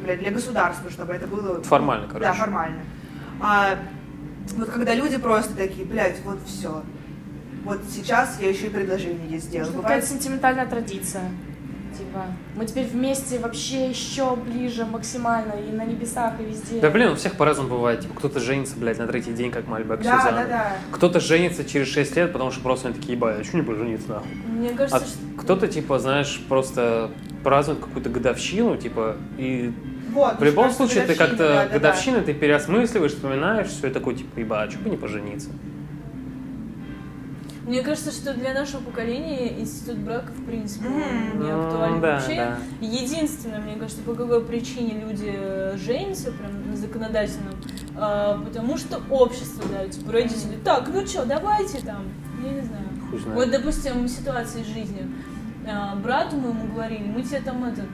блядь, 0.02 0.20
для 0.20 0.30
государства, 0.30 0.90
чтобы 0.90 1.14
это 1.14 1.26
было... 1.26 1.62
Формально, 1.62 2.06
короче. 2.06 2.26
Да, 2.26 2.32
формально. 2.34 2.82
А 3.40 3.78
вот 4.56 4.70
когда 4.70 4.94
люди 4.94 5.16
просто 5.16 5.54
такие, 5.56 5.86
блядь, 5.86 6.20
вот 6.24 6.38
все. 6.46 6.82
Вот 7.64 7.80
сейчас 7.90 8.38
я 8.40 8.50
еще 8.50 8.66
и 8.66 8.70
предложение 8.70 9.26
ей 9.28 9.38
сделаю. 9.38 9.68
Какая-то 9.72 9.82
Бывает, 9.82 10.04
сентиментальная 10.04 10.66
традиция. 10.66 11.22
Типа, 11.96 12.24
мы 12.56 12.66
теперь 12.66 12.86
вместе 12.86 13.38
вообще 13.38 13.88
еще 13.88 14.34
ближе 14.36 14.84
максимально 14.84 15.52
и 15.52 15.72
на 15.72 15.84
небесах, 15.84 16.34
и 16.40 16.44
везде. 16.44 16.80
Да 16.80 16.90
блин, 16.90 17.10
у 17.10 17.14
всех 17.14 17.34
по-разному 17.36 17.68
бывает. 17.70 18.00
Типа, 18.00 18.14
кто-то 18.14 18.40
женится, 18.40 18.74
блядь, 18.76 18.98
на 18.98 19.06
третий 19.06 19.32
день, 19.32 19.50
как 19.50 19.66
Мальбек 19.66 20.02
Да, 20.02 20.18
Сюзанна. 20.18 20.38
да, 20.42 20.48
да. 20.48 20.72
Кто-то 20.92 21.20
женится 21.20 21.64
через 21.64 21.88
6 21.88 22.16
лет, 22.16 22.32
потому 22.32 22.50
что 22.50 22.60
просто 22.60 22.88
они 22.88 22.96
такие, 22.96 23.14
ебать, 23.14 23.40
а 23.40 23.44
что 23.44 23.56
не 23.56 23.62
пожениться 23.62 24.08
нахуй? 24.08 24.28
Мне 24.46 24.70
кажется, 24.70 24.96
А 24.96 25.00
что... 25.00 25.40
кто-то, 25.42 25.68
типа, 25.68 25.98
знаешь, 25.98 26.40
просто 26.48 27.10
празднует 27.42 27.80
какую-то 27.80 28.08
годовщину, 28.10 28.76
типа, 28.76 29.16
и 29.38 29.72
Вот, 30.12 30.38
в 30.38 30.42
любом 30.44 30.70
случае 30.70 31.02
ты 31.06 31.14
годовщина, 31.14 31.28
как-то 31.28 31.48
да, 31.48 31.54
да, 31.54 31.68
да. 31.68 31.74
годовщины 31.74 32.20
ты 32.22 32.34
переосмысливаешь, 32.34 33.12
вспоминаешь, 33.12 33.68
все 33.68 33.90
такое, 33.90 34.14
типа, 34.14 34.38
ебать, 34.40 34.68
а 34.68 34.72
что 34.72 34.80
бы 34.80 34.90
не 34.90 34.96
пожениться? 34.96 35.50
Мне 37.64 37.80
кажется, 37.82 38.12
что 38.12 38.34
для 38.34 38.52
нашего 38.52 38.82
поколения 38.82 39.58
институт 39.58 39.96
брака 39.98 40.32
в 40.32 40.44
принципе 40.44 40.86
Мгм. 40.86 41.42
не 41.42 41.50
Ну, 41.50 41.66
актуален 41.66 42.00
да, 42.00 42.12
вообще. 42.14 42.36
да. 42.36 42.58
Единственное, 42.80 43.60
мне 43.60 43.76
кажется, 43.76 44.02
по 44.02 44.14
какой 44.14 44.44
причине 44.44 45.00
люди 45.00 45.32
э, 45.34 45.76
женятся 45.78 46.30
прям 46.32 46.70
на 46.70 46.76
законодательном, 46.76 47.54
а, 47.96 48.38
потому 48.44 48.76
что 48.76 49.00
общество, 49.10 49.64
да, 49.72 49.88
типа 49.88 50.12
родители, 50.12 50.58
так, 50.62 50.88
ну 50.92 51.06
что, 51.06 51.24
давайте 51.24 51.78
там, 51.80 52.02
я 52.44 52.50
не 52.52 52.60
знаю. 52.60 52.84
Хуй 53.10 53.18
знает. 53.18 53.38
Вот, 53.38 53.50
допустим, 53.50 54.08
ситуация 54.08 54.60
из 54.60 54.66
жизни. 54.66 55.10
А, 55.66 55.96
Брату 55.96 56.36
моему 56.36 56.66
говорили, 56.74 57.04
мы 57.04 57.22
тебе 57.22 57.40
там 57.40 57.64
этот 57.64 57.86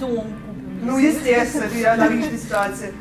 дом 0.00 0.24
купим. 0.24 0.80
Ну, 0.82 0.98
естественно, 0.98 1.64
это 1.72 1.92
аналогичная 1.92 2.38
ситуация. 2.38 2.92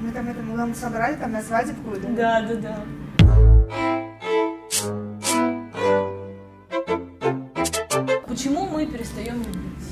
Мы 0.00 0.12
там 0.12 0.28
это, 0.28 0.40
мы 0.40 0.56
вам 0.56 0.72
собрали 0.76 1.16
там 1.16 1.32
на 1.32 1.42
свадебку. 1.42 1.90
да? 2.00 2.08
Да, 2.42 2.46
да, 2.48 2.54
да. 2.54 4.07
Почему 8.38 8.66
мы 8.66 8.86
перестаем 8.86 9.38
любить? 9.38 9.88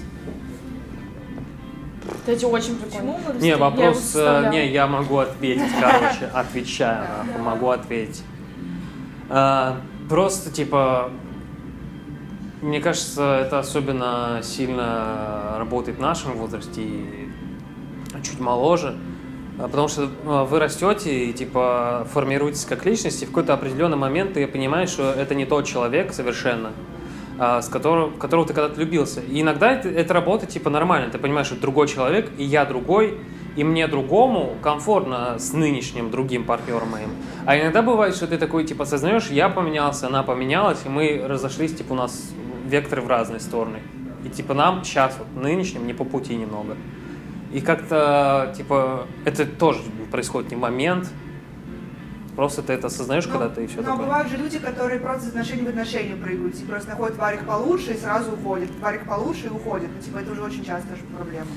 Кстати, 2.20 2.44
очень 2.44 2.76
прикольно. 2.76 3.14
Почему 3.14 3.34
мы 3.34 3.40
Не, 3.40 3.56
вопрос, 3.56 3.96
э, 3.96 4.00
составляла. 4.02 4.52
не, 4.52 4.68
я 4.68 4.86
могу 4.86 5.18
ответить, 5.18 5.72
короче, 5.80 6.26
отвечаю, 6.32 7.08
нахуй, 7.26 7.42
могу 7.42 7.70
ответить. 7.70 8.22
А, 9.28 9.80
Просто, 10.08 10.52
типа, 10.52 11.10
мне 12.62 12.78
кажется, 12.78 13.40
это 13.44 13.58
особенно 13.58 14.38
сильно 14.44 15.56
работает 15.58 15.98
в 15.98 16.00
нашем 16.00 16.34
возрасте 16.34 16.82
и 16.82 17.28
чуть 18.22 18.38
моложе, 18.38 18.96
А, 19.58 19.66
потому 19.66 19.88
что 19.88 20.04
э, 20.04 20.44
вы 20.44 20.60
растете 20.60 21.30
и, 21.30 21.32
типа, 21.32 22.06
формируетесь 22.12 22.64
как 22.64 22.86
личность, 22.86 23.24
и 23.24 23.26
в 23.26 23.30
какой-то 23.30 23.54
определенный 23.54 23.96
момент 23.96 24.34
ты 24.34 24.46
понимаешь, 24.46 24.90
что 24.90 25.10
это 25.10 25.34
не 25.34 25.46
тот 25.46 25.64
человек 25.64 26.12
совершенно, 26.12 26.70
с 27.38 27.68
которого, 27.68 28.10
которого 28.10 28.46
ты 28.46 28.54
когда-то 28.54 28.76
влюбился. 28.76 29.20
И 29.20 29.40
иногда 29.40 29.72
это, 29.72 29.88
это 29.88 30.14
работает 30.14 30.52
типа 30.52 30.70
нормально. 30.70 31.10
Ты 31.10 31.18
понимаешь, 31.18 31.48
что 31.48 31.56
другой 31.56 31.88
человек, 31.88 32.30
и 32.38 32.44
я 32.44 32.64
другой, 32.64 33.18
и 33.56 33.64
мне 33.64 33.86
другому 33.86 34.54
комфортно 34.62 35.38
с 35.38 35.52
нынешним 35.52 36.10
другим 36.10 36.44
партнером 36.44 36.90
моим. 36.90 37.10
А 37.46 37.58
иногда 37.58 37.82
бывает, 37.82 38.14
что 38.14 38.26
ты 38.26 38.38
такой 38.38 38.64
типа 38.64 38.84
осознаешь, 38.84 39.28
я 39.28 39.48
поменялся, 39.48 40.06
она 40.06 40.22
поменялась, 40.22 40.80
и 40.84 40.88
мы 40.88 41.22
разошлись, 41.26 41.74
типа 41.74 41.92
у 41.92 41.96
нас 41.96 42.30
векторы 42.66 43.02
в 43.02 43.08
разные 43.08 43.40
стороны. 43.40 43.80
И 44.24 44.28
типа 44.28 44.54
нам 44.54 44.84
сейчас 44.84 45.16
вот 45.18 45.42
нынешним 45.42 45.86
не 45.86 45.94
по 45.94 46.04
пути 46.04 46.36
немного. 46.36 46.76
И 47.52 47.60
как-то, 47.60 48.52
типа, 48.56 49.06
это 49.24 49.46
тоже 49.46 49.80
происходит 50.10 50.50
не 50.50 50.56
момент, 50.56 51.08
просто 52.36 52.62
ты 52.62 52.74
это 52.74 52.86
осознаешь 52.88 53.26
Ну, 53.26 53.32
когда-то 53.32 53.60
и 53.62 53.66
все 53.66 53.78
но 53.78 53.82
такое. 53.82 53.98
бывают 54.04 54.28
же 54.30 54.36
люди, 54.36 54.58
которые 54.58 55.00
просто 55.00 55.24
из 55.24 55.28
отношений 55.30 55.62
в 55.62 55.68
отношения 55.68 56.14
прыгают, 56.16 56.54
и 56.54 56.64
просто 56.64 56.90
находят 56.90 57.16
варик 57.16 57.44
получше 57.44 57.92
и 57.94 57.96
сразу 57.98 58.32
уходят, 58.32 58.70
варик 58.80 59.04
получше 59.04 59.46
и 59.46 59.48
уходят. 59.48 59.88
Ну, 59.94 60.02
типа, 60.02 60.18
это 60.18 60.32
уже 60.32 60.42
очень 60.42 60.64
частая 60.64 60.96
же 60.96 61.02
проблема. 61.16 61.48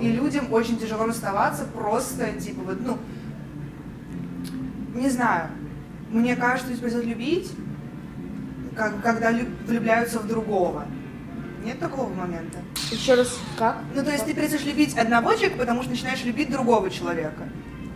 И 0.00 0.12
людям 0.12 0.52
очень 0.52 0.78
тяжело 0.78 1.06
расставаться 1.06 1.64
просто, 1.64 2.30
типа, 2.38 2.60
вот, 2.62 2.78
ну, 2.80 2.98
не 4.94 5.08
знаю, 5.10 5.48
мне 6.10 6.36
кажется, 6.36 6.72
что 6.72 6.80
происходит 6.80 7.08
любить, 7.08 7.50
как, 8.76 9.02
когда 9.02 9.30
лю- 9.32 9.48
влюбляются 9.66 10.18
в 10.20 10.26
другого. 10.28 10.86
Нет 11.64 11.78
такого 11.80 12.12
момента? 12.12 12.58
Еще 12.92 13.14
раз, 13.14 13.38
как? 13.58 13.78
Ну, 13.94 14.04
то 14.04 14.10
есть 14.12 14.24
ты 14.24 14.34
перестаешь 14.34 14.64
любить 14.64 14.96
одного 14.96 15.32
человека, 15.34 15.58
потому 15.58 15.82
что 15.82 15.90
начинаешь 15.90 16.24
любить 16.24 16.50
другого 16.50 16.88
человека. 16.90 17.42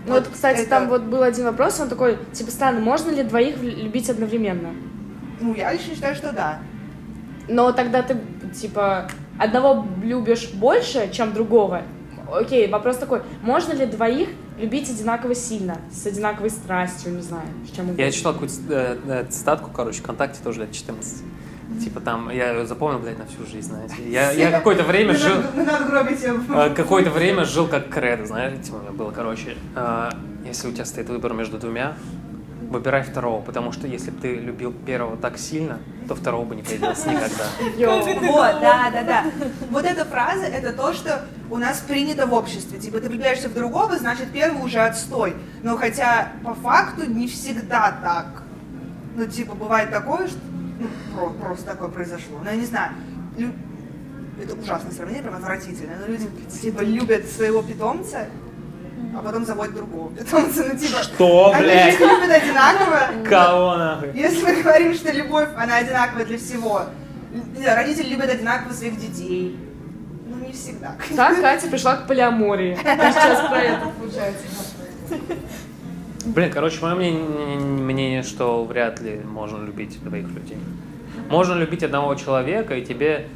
Ну 0.06 0.14
вот, 0.14 0.28
кстати, 0.32 0.60
это- 0.60 0.70
там 0.70 0.88
вот 0.88 1.02
был 1.02 1.22
один 1.22 1.44
вопрос, 1.44 1.78
он 1.80 1.88
такой, 1.88 2.18
типа, 2.32 2.50
странно, 2.50 2.80
можно 2.80 3.10
ли 3.10 3.22
двоих 3.22 3.62
любить 3.62 4.10
одновременно? 4.10 4.70
Ну, 5.40 5.54
я 5.54 5.72
лично 5.72 5.94
считаю, 5.94 6.14
что 6.14 6.32
да. 6.32 6.58
Но 7.48 7.72
тогда 7.72 8.02
ты, 8.02 8.16
типа, 8.54 9.08
одного 9.38 9.86
любишь 10.02 10.50
больше, 10.54 11.10
чем 11.12 11.32
другого. 11.32 11.82
Окей, 12.32 12.68
вопрос 12.68 12.96
такой, 12.96 13.22
можно 13.42 13.72
ли 13.72 13.84
двоих 13.86 14.28
любить 14.58 14.88
одинаково 14.88 15.34
сильно, 15.34 15.78
с 15.92 16.06
одинаковой 16.06 16.50
страстью, 16.50 17.12
не 17.14 17.22
знаю, 17.22 17.46
с 17.66 17.74
чем 17.74 17.86
угодно? 17.86 18.00
Я 18.02 18.10
читал 18.10 18.32
какую-то 18.32 18.54
э, 18.70 18.96
э, 19.06 19.24
цитатку, 19.28 19.70
короче, 19.70 20.00
ВКонтакте 20.02 20.40
тоже 20.42 20.60
лет 20.60 20.72
14. 20.72 21.22
Типа 21.80 22.00
там, 22.00 22.30
я 22.30 22.52
ее 22.52 22.66
запомнил, 22.66 22.98
блядь, 22.98 23.18
на 23.18 23.26
всю 23.26 23.46
жизнь, 23.46 23.68
знаете. 23.68 23.94
Я, 24.08 24.30
я 24.32 24.50
какое-то 24.50 24.82
время 24.84 25.14
жил... 25.14 25.36
э, 26.56 26.70
Какое-то 26.74 27.10
время 27.10 27.44
жил 27.44 27.66
как 27.68 27.88
кредо, 27.88 28.26
знаете, 28.26 28.72
у 28.72 28.78
меня 28.78 28.90
было, 28.92 29.10
короче. 29.10 29.56
э, 29.74 30.10
Если 30.46 30.68
у 30.68 30.72
тебя 30.72 30.84
стоит 30.84 31.08
выбор 31.08 31.32
между 31.34 31.58
двумя, 31.58 31.94
выбирай 32.70 33.02
второго, 33.02 33.42
потому 33.42 33.70
что 33.72 33.86
если 33.86 34.10
бы 34.10 34.20
ты 34.20 34.34
любил 34.36 34.72
первого 34.72 35.16
так 35.16 35.36
сильно, 35.38 35.78
то 36.08 36.14
второго 36.14 36.44
бы 36.46 36.56
не 36.56 36.62
появилось 36.62 37.04
никогда. 37.04 37.44
Вот, 38.32 38.60
да, 38.60 38.90
да, 38.92 39.02
да. 39.02 39.24
Вот 39.70 39.84
эта 39.84 40.04
фраза, 40.06 40.44
это 40.46 40.72
то, 40.72 40.92
что 40.94 41.24
у 41.50 41.58
нас 41.58 41.80
принято 41.80 42.26
в 42.26 42.32
обществе. 42.32 42.78
Типа, 42.78 42.98
ты 43.00 43.08
влюбляешься 43.08 43.48
в 43.48 43.54
другого, 43.54 43.98
значит, 43.98 44.28
первый 44.32 44.62
уже 44.64 44.78
отстой. 44.80 45.34
Но 45.62 45.76
хотя, 45.76 46.32
по 46.44 46.54
факту, 46.54 47.04
не 47.10 47.28
всегда 47.28 47.94
так. 48.02 48.42
Ну, 49.16 49.26
типа, 49.26 49.54
бывает 49.54 49.90
такое, 49.90 50.26
что 50.28 50.38
ну, 50.82 51.16
про- 51.16 51.30
просто 51.46 51.66
такое 51.66 51.88
произошло. 51.88 52.38
Ну, 52.42 52.50
я 52.50 52.56
не 52.56 52.66
знаю. 52.66 52.92
лю- 53.36 53.52
Это 54.42 54.54
ужасное 54.54 54.92
сравнение, 54.92 55.22
прям 55.22 55.36
отвратительное. 55.36 55.96
Но 56.00 56.06
люди, 56.06 56.28
типа, 56.60 56.80
любят 56.80 57.26
своего 57.30 57.62
питомца, 57.62 58.26
а 59.16 59.22
потом 59.22 59.44
заводят 59.44 59.74
другого 59.74 60.10
питомца. 60.10 60.64
Ну, 60.72 60.78
типа, 60.78 61.02
Что, 61.02 61.52
они 61.54 61.64
блядь? 61.64 61.94
их 61.94 62.00
любят 62.00 62.30
одинаково. 62.30 63.00
Кого 63.28 63.76
нахуй? 63.76 64.10
Если 64.14 64.42
мы 64.44 64.62
говорим, 64.62 64.94
что 64.94 65.12
любовь, 65.12 65.48
она 65.56 65.76
одинаковая 65.76 66.24
для 66.24 66.38
всего, 66.38 66.82
родители 67.64 68.08
любят 68.08 68.30
одинаково 68.30 68.72
своих 68.72 68.98
детей. 68.98 69.58
Ну, 70.26 70.46
не 70.46 70.52
всегда. 70.52 70.96
Так 71.14 71.40
Катя 71.40 71.68
пришла 71.68 71.96
к 71.96 72.06
полиамории. 72.06 72.78
А 72.84 73.12
сейчас 73.12 73.48
про 73.48 73.58
это 73.60 73.86
получается. 73.98 74.44
Блин, 76.26 76.50
короче, 76.52 76.80
мое 76.82 76.94
мнение, 76.94 77.58
мнение, 77.58 78.22
что 78.22 78.64
вряд 78.64 79.00
ли 79.00 79.20
можно 79.24 79.64
любить 79.64 80.02
двоих 80.02 80.28
людей. 80.28 80.58
Можно 81.28 81.54
любить 81.54 81.82
одного 81.82 82.14
человека, 82.14 82.76
и 82.76 82.84
тебе 82.84 83.26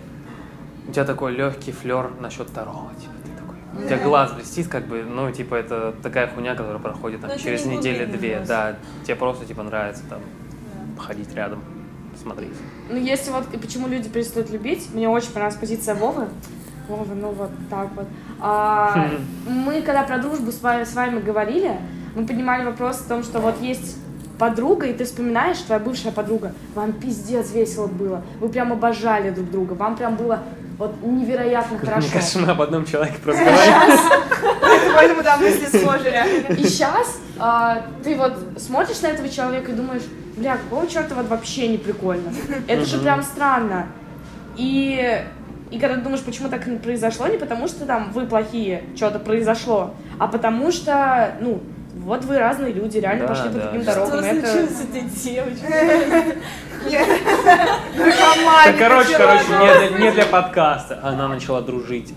у 0.88 0.92
тебя 0.92 1.04
такой 1.04 1.34
легкий 1.34 1.72
флер 1.72 2.10
насчет 2.20 2.48
второго. 2.48 2.90
Типа, 3.00 3.12
ты 3.24 3.30
такой, 3.32 3.84
у 3.84 3.86
тебя 3.88 3.98
глаз 3.98 4.32
блестит, 4.32 4.68
как 4.68 4.86
бы, 4.86 5.02
ну, 5.02 5.30
типа, 5.32 5.56
это 5.56 5.94
такая 6.02 6.28
хуйня, 6.28 6.54
которая 6.54 6.78
проходит 6.78 7.20
там, 7.20 7.28
Но 7.28 7.34
это 7.34 7.42
через 7.42 7.64
не 7.64 7.76
неделю 7.76 8.06
глубинный 8.06 8.18
две. 8.18 8.36
глаз. 8.36 8.48
Да, 8.48 8.76
тебе 9.04 9.16
просто 9.16 9.46
типа 9.46 9.62
нравится 9.62 10.02
там 10.08 10.20
ходить 10.98 11.34
рядом, 11.34 11.60
смотреть. 12.22 12.52
Ну, 12.88 12.96
если 12.96 13.30
вот 13.30 13.52
и 13.52 13.58
почему 13.58 13.88
люди 13.88 14.08
перестают 14.08 14.50
любить, 14.50 14.88
мне 14.94 15.08
очень 15.08 15.30
понравилась 15.30 15.58
позиция 15.58 15.94
Вовы. 15.96 16.28
Вова, 16.88 17.14
ну 17.14 17.32
вот 17.32 17.50
так 17.68 17.88
вот. 17.96 18.06
А, 18.40 19.08
мы, 19.48 19.82
когда 19.82 20.04
про 20.04 20.18
дружбу 20.18 20.52
с 20.52 20.62
вами, 20.62 20.84
с 20.84 20.94
вами 20.94 21.20
говорили, 21.20 21.76
мы 22.16 22.26
поднимали 22.26 22.64
вопрос 22.64 23.02
о 23.02 23.08
том, 23.08 23.22
что 23.22 23.40
вот 23.40 23.60
есть 23.60 23.98
подруга, 24.38 24.86
и 24.86 24.92
ты 24.92 25.04
вспоминаешь, 25.04 25.58
твоя 25.58 25.78
бывшая 25.78 26.12
подруга, 26.12 26.52
вам 26.74 26.92
пиздец 26.94 27.52
весело 27.52 27.86
было, 27.86 28.22
вы 28.40 28.48
прям 28.48 28.72
обожали 28.72 29.30
друг 29.30 29.50
друга, 29.50 29.74
вам 29.74 29.96
прям 29.96 30.16
было 30.16 30.42
вот 30.78 30.94
невероятно 31.02 31.78
Мне 31.78 31.86
хорошо. 31.86 32.08
кажется, 32.12 32.38
мы 32.38 32.48
об 32.48 32.60
одном 32.60 32.84
человеке 32.84 33.18
просто 33.22 33.44
говорим. 33.44 33.98
Поэтому 34.94 35.22
там 35.22 35.40
мысли 35.40 35.66
схожи 35.66 36.10
реально. 36.10 36.54
И 36.54 36.64
сейчас 36.64 37.18
ты 38.02 38.16
вот 38.16 38.34
смотришь 38.58 39.00
на 39.00 39.08
этого 39.08 39.28
человека 39.28 39.72
и 39.72 39.74
думаешь, 39.74 40.02
бля, 40.36 40.56
какого 40.56 40.86
черта 40.86 41.14
вот 41.14 41.28
вообще 41.28 41.68
не 41.68 41.78
прикольно. 41.78 42.32
Это 42.66 42.84
же 42.84 42.98
прям 42.98 43.22
странно. 43.22 43.86
И, 44.56 45.22
и 45.70 45.78
когда 45.78 45.96
ты 45.96 46.02
думаешь, 46.02 46.22
почему 46.22 46.48
так 46.48 46.62
произошло, 46.82 47.26
не 47.26 47.38
потому 47.38 47.68
что 47.68 47.86
там 47.86 48.10
вы 48.12 48.26
плохие, 48.26 48.84
что-то 48.96 49.18
произошло, 49.18 49.94
а 50.18 50.28
потому 50.28 50.72
что, 50.72 51.36
ну, 51.40 51.62
вот 52.06 52.24
вы 52.24 52.38
разные 52.38 52.72
люди, 52.72 52.98
реально 52.98 53.26
Да, 53.26 53.34
пошли 53.34 53.48
по 53.50 53.54
да, 53.58 53.66
таким 53.66 53.82
да. 53.84 53.94
дорогам. 53.94 54.18
Что 54.18 54.26
это- 54.28 54.46
случилось 54.46 54.76
с 54.76 54.80
этой 54.84 55.00
девочкой? 55.02 56.38
Да, 57.96 58.72
короче, 58.78 59.16
короче, 59.16 59.94
не 59.98 60.10
для, 60.12 60.24
подкаста. 60.26 61.00
Она 61.02 61.26
начала 61.28 61.60
дружить. 61.62 62.14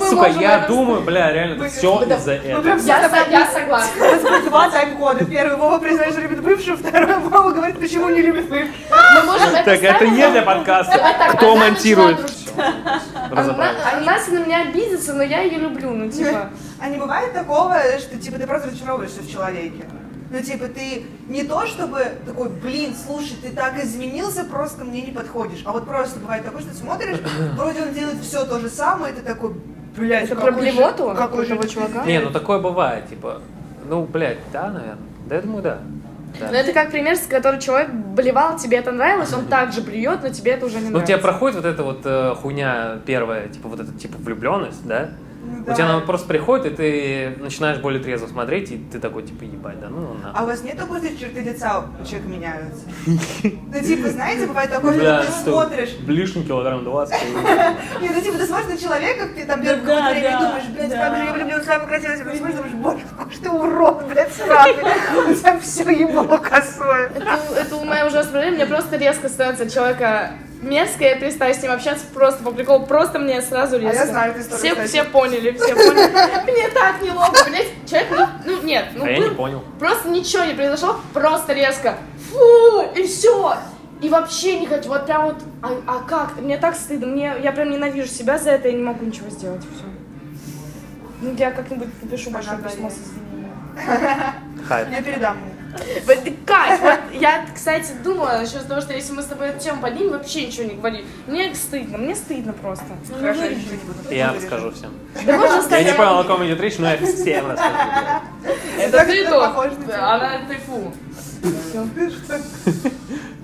Сука, 0.00 0.26
я 0.40 0.64
думаю, 0.66 1.02
бля, 1.02 1.32
реально, 1.32 1.54
это 1.62 1.68
все 1.72 2.02
из-за 2.02 2.32
этого. 2.32 2.66
Я, 2.66 3.08
со- 3.08 3.30
я 3.30 3.46
согласна. 3.46 3.90
У 3.96 4.10
нас 4.10 4.22
будет 4.22 4.44
два 4.46 4.68
тайм-кода. 4.70 5.24
Первый 5.24 5.56
Вова 5.56 5.78
признает, 5.78 6.12
что 6.12 6.20
любит 6.22 6.42
бывшую, 6.42 6.76
второй 6.76 7.18
Вова 7.20 7.50
говорит, 7.50 7.78
почему 7.78 8.08
не 8.08 8.20
любит 8.22 8.48
бывшую. 8.48 8.72
Так, 9.64 9.80
это 9.84 10.06
не 10.08 10.28
для 10.28 10.42
подкаста. 10.42 10.98
Так, 10.98 11.36
Кто 11.36 11.54
монтирует? 11.54 12.18
Она, 13.30 13.70
она 13.92 14.18
на 14.28 14.44
меня 14.44 14.62
обидится, 14.62 15.14
но 15.14 15.22
я 15.22 15.40
ее 15.42 15.58
люблю, 15.58 15.90
ну 15.90 16.10
типа. 16.10 16.50
А 16.80 16.88
не 16.88 16.98
бывает 16.98 17.32
такого, 17.32 17.76
что 17.98 18.16
типа 18.16 18.38
ты 18.38 18.46
просто 18.46 18.68
разочаровываешься 18.68 19.22
в 19.22 19.30
человеке? 19.30 19.84
Ну, 20.32 20.40
типа, 20.40 20.66
ты 20.68 21.06
не 21.28 21.42
то, 21.42 21.66
чтобы 21.66 22.04
такой, 22.24 22.50
блин, 22.50 22.94
слушай, 22.94 23.36
ты 23.42 23.50
так 23.50 23.82
изменился, 23.82 24.44
просто 24.44 24.84
мне 24.84 25.02
не 25.02 25.10
подходишь. 25.10 25.62
А 25.64 25.72
вот 25.72 25.86
просто 25.86 26.20
бывает 26.20 26.44
такое, 26.44 26.60
что 26.60 26.70
ты 26.70 26.76
смотришь, 26.76 27.18
вроде 27.56 27.82
он 27.82 27.92
делает 27.92 28.20
все 28.20 28.44
то 28.44 28.60
же 28.60 28.68
самое, 28.68 29.12
и 29.12 29.16
ты 29.16 29.22
такой, 29.22 29.54
блядь, 29.96 30.26
Это 30.26 30.36
какой 30.36 30.52
про 30.52 30.62
же- 30.62 30.70
блевоту 30.70 31.14
какой 31.16 31.46
же 31.46 31.68
чувака? 31.68 32.04
Не, 32.04 32.20
ну 32.20 32.30
такое 32.30 32.60
бывает, 32.60 33.08
типа, 33.08 33.42
ну, 33.88 34.04
блядь, 34.04 34.38
да, 34.52 34.70
наверное. 34.70 34.98
Да, 35.26 35.34
я 35.34 35.42
думаю, 35.42 35.62
да. 35.62 35.78
Да. 36.38 36.48
Ну 36.50 36.54
это 36.56 36.72
как 36.72 36.90
пример, 36.90 37.16
с 37.16 37.26
которым 37.26 37.60
человек 37.60 37.90
блевал, 37.90 38.56
тебе 38.56 38.78
это 38.78 38.92
нравилось, 38.92 39.32
он 39.32 39.46
также 39.46 39.80
блюет, 39.80 40.22
но 40.22 40.28
тебе 40.28 40.52
это 40.52 40.66
уже 40.66 40.76
не 40.76 40.82
Ну, 40.84 40.88
у 40.88 40.92
нравится. 40.92 41.12
тебя 41.14 41.18
проходит 41.22 41.56
вот 41.56 41.64
эта 41.64 41.82
вот 41.82 42.00
э, 42.04 42.34
хуйня 42.36 42.98
первая, 43.04 43.48
типа 43.48 43.68
вот 43.68 43.80
эта 43.80 43.92
типа 43.92 44.16
влюбленность, 44.18 44.86
да? 44.86 45.08
Ну 45.42 45.62
У 45.62 45.64
да. 45.64 45.74
тебя 45.74 45.86
она 45.90 46.00
просто 46.00 46.28
приходит, 46.28 46.66
и 46.72 46.76
ты 46.76 47.42
начинаешь 47.42 47.78
более 47.78 48.02
трезво 48.02 48.26
смотреть, 48.26 48.72
и 48.72 48.76
ты 48.76 48.98
такой, 48.98 49.22
типа, 49.22 49.44
ебать, 49.44 49.80
да, 49.80 49.88
ну 49.88 50.14
А 50.22 50.26
нахуй. 50.26 50.42
у 50.42 50.46
вас 50.48 50.62
нет 50.62 50.76
такой, 50.76 51.00
черты 51.18 51.40
лица 51.40 51.84
у 52.00 52.04
человека 52.04 52.28
меняются? 52.28 52.82
Ну, 53.72 53.80
типа, 53.80 54.08
знаете, 54.10 54.46
бывает 54.46 54.70
такое, 54.70 54.92
что 54.94 55.24
ты 55.26 55.50
смотришь, 55.50 55.96
лишний 56.06 56.44
килограмм 56.44 56.84
20. 56.84 57.14
Нет, 58.02 58.12
ну 58.14 58.20
типа 58.20 58.38
ты 58.38 58.46
смотришь 58.46 58.68
на 58.68 58.76
человека, 58.76 59.28
ты 59.34 59.44
там 59.46 59.62
Да, 59.62 59.74
первое 59.74 59.80
какое-то 59.80 60.02
да, 60.02 60.10
время 60.10 60.28
и 60.28 60.32
да, 60.32 60.38
думаешь, 60.40 60.64
блядь, 60.74 60.90
да. 60.90 60.96
как 61.08 61.16
же 61.16 61.24
я 61.24 61.32
влюблен, 61.32 61.62
самый 61.64 61.86
красивый, 61.86 62.16
ты 62.16 62.36
смотришь, 62.38 62.56
думаешь, 62.56 62.74
боже, 62.74 62.98
какой 63.16 63.32
же 63.32 63.40
ты 63.40 63.50
урод, 63.50 64.04
блядь, 64.08 64.32
сраный, 64.32 64.74
у 65.30 65.34
тебя 65.34 65.58
все 65.60 65.90
ебло 65.90 66.36
косое. 66.36 67.12
Это, 67.56 67.76
у 67.76 67.84
меня 67.84 68.06
ужасная 68.06 68.32
проблема, 68.32 68.56
мне 68.56 68.66
просто 68.66 68.96
резко 68.96 69.28
становится 69.28 69.70
человека 69.70 70.32
мерзко, 70.62 71.04
я 71.04 71.16
перестаю 71.16 71.54
с 71.54 71.62
ним 71.62 71.72
общаться 71.72 72.04
просто 72.12 72.42
по 72.42 72.50
приколу, 72.50 72.86
просто 72.86 73.18
мне 73.18 73.40
сразу 73.42 73.78
резко. 73.78 74.02
А 74.02 74.04
я 74.04 74.06
знаю 74.06 74.30
эту 74.32 74.40
историю, 74.40 74.58
Все, 74.60 74.70
кстати. 74.70 74.88
все 74.88 75.04
поняли, 75.04 75.50
все 75.52 75.74
поняли. 75.74 76.50
Мне 76.52 76.68
так 76.68 77.02
неловко, 77.02 77.44
блядь, 77.48 77.68
человек, 77.88 78.10
не- 78.10 78.50
ну 78.50 78.62
нет, 78.62 78.84
ну 78.94 79.04
А 79.04 79.10
я 79.10 79.18
не 79.18 79.28
был- 79.28 79.34
понял. 79.36 79.64
Просто 79.78 80.08
ничего 80.08 80.44
не 80.44 80.54
произошло, 80.54 81.00
просто 81.14 81.52
резко. 81.52 81.96
Фу, 82.30 82.82
и 82.96 83.02
все. 83.06 83.54
И 84.02 84.08
вообще 84.08 84.58
не 84.60 84.66
хочу, 84.66 84.88
вот 84.88 85.04
прям 85.04 85.24
вот, 85.26 85.36
а, 85.62 85.68
а 85.86 85.98
как? 86.08 86.40
Мне 86.40 86.56
так 86.56 86.74
стыдно, 86.74 87.06
мне, 87.06 87.34
я 87.42 87.52
прям 87.52 87.70
ненавижу 87.70 88.08
себя 88.08 88.38
за 88.38 88.50
это, 88.52 88.68
я 88.68 88.74
не 88.74 88.82
могу 88.82 89.04
ничего 89.04 89.28
сделать, 89.28 89.60
все. 89.62 89.84
Ну, 91.20 91.34
я 91.36 91.50
как-нибудь 91.50 91.88
напишу 92.02 92.30
большое 92.30 92.56
Ага, 92.56 92.68
письмо 92.70 92.88
да, 92.88 92.94
с 92.94 92.98
извинениями. 92.98 93.52
Хайп. 94.66 94.88
Я 94.90 95.02
передам. 95.02 95.36
Вот 96.06 96.18
Кать, 96.46 96.80
вот 96.80 96.98
я, 97.20 97.44
кстати, 97.54 97.92
думала 98.02 98.38
насчет 98.40 98.66
того, 98.66 98.80
что 98.80 98.92
если 98.92 99.12
мы 99.12 99.22
с 99.22 99.26
тобой 99.26 99.48
эту 99.48 99.60
тему 99.60 99.80
поднимем, 99.80 100.10
вообще 100.10 100.46
ничего 100.46 100.64
не 100.64 100.74
говори. 100.74 101.04
Мне 101.26 101.54
стыдно, 101.54 101.98
мне 101.98 102.14
стыдно 102.16 102.52
просто. 102.52 102.84
Ну, 103.08 103.14
Хорошо, 103.20 103.42
я 103.44 103.48
вырежу. 103.50 103.60
ничего 103.60 103.74
не 103.74 103.82
буду. 103.84 104.14
Я 104.14 104.28
Вырежу. 104.32 104.44
расскажу 104.44 104.70
всем. 104.72 104.92
Да 105.26 105.38
можно 105.38 105.54
Я 105.56 105.62
сказать. 105.62 105.86
не 105.86 105.92
понял, 105.94 106.18
о 106.18 106.24
ком 106.24 106.44
идет 106.44 106.60
речь, 106.60 106.78
но 106.78 106.90
я 106.90 106.96
всем 106.98 107.50
расскажу. 107.50 107.74
Это 108.78 109.04
ты 109.04 109.28
тот. 109.28 109.40
похоже 109.44 109.70
на 109.78 109.84
тебя. 109.84 110.14
Она 110.14 110.30
ты 110.48 110.56
фу. 110.56 110.92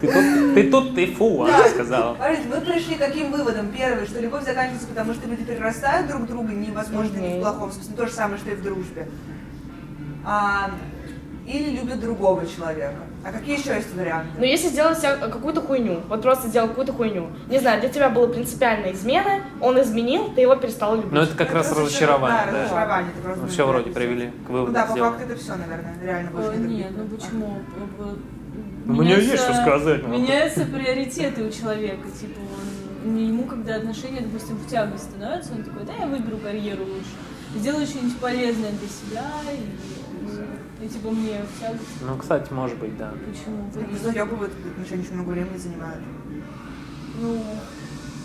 Ты 0.00 0.06
тут, 0.12 0.54
ты 0.54 0.70
тут, 0.70 0.94
ты 0.94 1.06
фу, 1.14 1.44
она 1.44 1.68
сказала. 1.68 2.16
Смотрите, 2.16 2.42
мы 2.48 2.60
пришли 2.60 2.94
к 2.96 2.98
каким 2.98 3.30
выводам? 3.32 3.68
Первый, 3.72 4.06
что 4.06 4.20
любовь 4.20 4.44
заканчивается, 4.44 4.88
потому 4.88 5.14
что 5.14 5.26
люди 5.28 5.44
перерастают 5.44 6.08
друг 6.08 6.26
друга, 6.26 6.52
невозможно 6.52 7.16
не 7.16 7.38
в 7.38 7.40
плохом 7.40 7.72
смысле, 7.72 7.94
то 7.96 8.06
же 8.06 8.12
самое, 8.12 8.38
что 8.38 8.50
и 8.50 8.54
в 8.54 8.62
дружбе. 8.62 9.08
А, 10.24 10.70
или 11.46 11.76
любят 11.76 12.00
другого 12.00 12.44
человека. 12.46 12.96
А 13.24 13.32
какие 13.32 13.58
еще 13.58 13.74
есть 13.74 13.94
варианты? 13.94 14.30
Но 14.38 14.44
если 14.44 14.68
сделать 14.68 14.98
себя 14.98 15.16
какую-то 15.16 15.60
хуйню, 15.60 16.00
вот 16.08 16.22
просто 16.22 16.48
сделал 16.48 16.68
какую-то 16.68 16.92
хуйню, 16.92 17.28
не 17.48 17.58
знаю, 17.58 17.80
для 17.80 17.88
тебя 17.88 18.08
была 18.10 18.26
принципиальная 18.28 18.92
измена, 18.92 19.42
он 19.60 19.80
изменил, 19.80 20.32
ты 20.34 20.40
его 20.42 20.56
перестала 20.56 20.96
любить. 20.96 21.12
Ну 21.12 21.20
это 21.20 21.36
как 21.36 21.52
раз 21.52 21.66
просто 21.66 21.84
разочарование, 21.84 22.40
Да, 22.46 22.52
да. 22.52 22.58
разочарование. 22.62 23.12
ты 23.16 23.22
просто 23.22 23.42
Ну 23.42 23.48
все 23.48 23.66
вроде 23.66 23.90
привели 23.90 24.26
к 24.28 24.48
Ну 24.48 24.52
выводу. 24.54 24.72
да, 24.72 24.86
по 24.86 24.94
факту 24.96 25.22
это 25.24 25.36
все, 25.36 25.54
наверное, 25.54 25.94
реально 26.02 26.30
больше 26.30 26.50
Э, 26.52 26.56
не 26.56 26.76
Нет, 26.76 26.90
ну 26.96 27.04
почему? 27.16 27.46
Э, 27.56 28.04
э, 28.04 28.88
У 28.88 28.92
меня 28.92 29.16
есть 29.16 29.42
что 29.42 29.54
сказать, 29.54 30.02
но- 30.02 30.08
Меняются 30.16 30.64
приоритеты 30.64 31.44
у 31.44 31.50
человека. 31.50 32.08
Типа, 32.20 32.38
он, 33.04 33.16
ему, 33.16 33.44
когда 33.44 33.76
отношения, 33.76 34.20
допустим, 34.20 34.56
в 34.56 34.68
тягость 34.68 35.04
становятся, 35.10 35.52
он 35.52 35.62
такой, 35.64 35.84
да, 35.84 35.92
я 35.98 36.06
выберу 36.06 36.38
карьеру 36.38 36.84
лучше. 36.84 37.10
Сделаю 37.56 37.86
что-нибудь 37.86 38.18
полезное 38.18 38.70
для 38.70 38.88
себя, 38.88 39.24
и, 39.52 40.05
и 40.82 40.88
типа 40.88 41.10
мне 41.10 41.40
тягость. 41.60 41.82
Ну, 42.02 42.16
кстати, 42.16 42.52
может 42.52 42.76
быть, 42.78 42.96
да. 42.98 43.10
Почему? 43.26 43.70
Ну, 43.74 43.98
заебывают 43.98 44.52
отношения, 44.72 45.02
очень 45.02 45.14
много 45.14 45.30
времени 45.30 45.56
занимают. 45.56 46.02
Ну, 47.20 47.42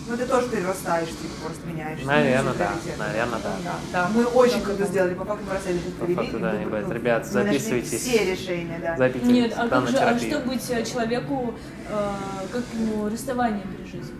Ну 0.08 0.16
ты 0.16 0.26
тоже 0.26 0.48
перерастаешь, 0.48 1.08
типа, 1.08 1.46
просто 1.46 1.66
меняешься. 1.66 2.06
Наверное, 2.06 2.52
да. 2.54 2.72
Наверное, 2.98 3.38
да. 3.38 3.50
Да, 3.64 3.74
да. 3.92 4.10
Мы 4.14 4.24
очень 4.26 4.60
круто 4.60 4.84
сделали, 4.84 5.14
по 5.14 5.24
факту 5.24 5.44
бросали 5.48 5.78
По 5.78 6.06
факту, 6.22 6.38
да, 6.40 6.60
ребят, 6.60 6.90
ребят, 6.90 7.28
Мы 7.32 7.44
нашли 7.44 7.58
записывайтесь. 7.58 8.00
все 8.00 8.32
решения, 8.32 8.78
да. 8.82 8.96
Запитесь 8.96 9.28
нет, 9.28 9.54
а 9.56 9.68
как 9.68 9.88
же, 9.88 9.96
а 9.98 10.18
что 10.18 10.40
быть 10.40 10.70
э, 10.70 10.84
человеку, 10.84 11.54
э, 11.88 12.10
как 12.52 12.62
ему 12.74 13.08
расставание 13.08 13.62
пережить? 13.62 14.10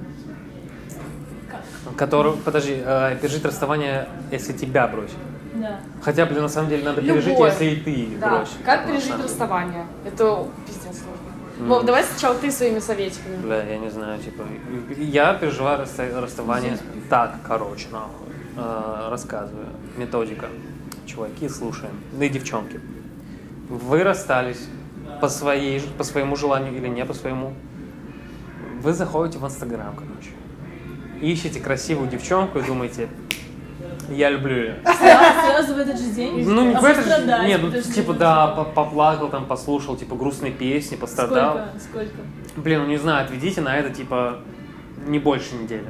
Как? 1.51 1.97
Который, 1.97 2.33
подожди, 2.35 2.81
э, 2.83 3.17
пережить 3.21 3.45
расставание, 3.45 4.09
если 4.31 4.53
тебя 4.53 4.87
бросят. 4.89 5.17
Да. 5.63 5.81
Хотя, 6.03 6.27
блин, 6.27 6.43
на 6.43 6.49
самом 6.49 6.69
деле 6.71 6.83
надо 6.85 7.01
пережить, 7.03 7.29
Любовь. 7.35 7.53
если 7.61 7.65
и 7.67 7.77
ты 7.77 8.19
Да, 8.19 8.39
бросишь. 8.39 8.55
как 8.65 8.87
пережить 8.87 9.15
расставание? 9.23 9.87
Это 10.05 10.47
пиздец 10.67 10.99
сложно. 10.99 11.69
Вов, 11.69 11.85
давай 11.85 12.03
сначала 12.03 12.35
ты 12.35 12.51
своими 12.51 12.81
советиками. 12.81 13.37
Бля, 13.37 13.63
я 13.63 13.79
не 13.79 13.89
знаю, 13.91 14.19
типа, 14.21 14.43
я 14.99 15.35
переживаю 15.35 15.79
расста- 15.81 16.21
расставание 16.21 16.77
так, 17.09 17.37
короче, 17.47 17.87
нахуй. 17.93 18.27
Э, 18.57 19.09
рассказываю. 19.11 19.67
Методика. 19.97 20.47
Чуваки, 21.07 21.49
слушаем. 21.49 21.95
Да 22.13 22.25
и 22.25 22.29
девчонки. 22.29 22.81
Вы 23.69 24.03
расстались 24.03 24.67
по, 25.21 25.29
своей, 25.29 25.81
по 25.97 26.03
своему 26.05 26.35
желанию 26.37 26.75
или 26.75 26.89
не 26.89 27.05
по 27.05 27.15
своему. 27.15 27.55
Вы 28.83 28.93
заходите 28.95 29.39
в 29.39 29.45
Инстаграм, 29.47 29.95
короче. 29.95 30.31
Ищете 31.21 31.61
красивую 31.61 32.09
девчонку 32.09 32.59
и 32.59 32.63
думаете, 32.63 33.09
я 34.11 34.31
люблю 34.31 34.57
ее. 34.57 34.79
Сразу, 34.85 35.47
сразу 35.47 35.75
в 35.75 35.79
этот 35.79 35.99
же 35.99 36.11
день? 36.11 36.49
Ну, 36.49 36.69
не 36.71 36.75
а 36.75 36.81
в 36.81 36.85
этот 36.85 37.07
же- 37.07 37.47
Нет, 37.47 37.61
ну, 37.63 37.71
типа, 37.81 38.13
да, 38.15 38.47
по- 38.49 38.65
поплакал, 38.65 39.29
там, 39.29 39.47
послушал, 39.47 39.97
типа, 39.97 40.15
грустные 40.15 40.53
песни, 40.53 40.97
пострадал. 40.97 41.61
Сколько? 41.79 42.07
Сколько? 42.09 42.61
Блин, 42.61 42.81
ну 42.83 42.87
не 42.87 42.99
знаю, 42.99 43.25
отведите 43.25 43.61
на 43.61 43.77
это, 43.77 43.91
типа, 43.91 44.39
не 45.07 45.19
больше 45.19 45.55
недели. 45.55 45.87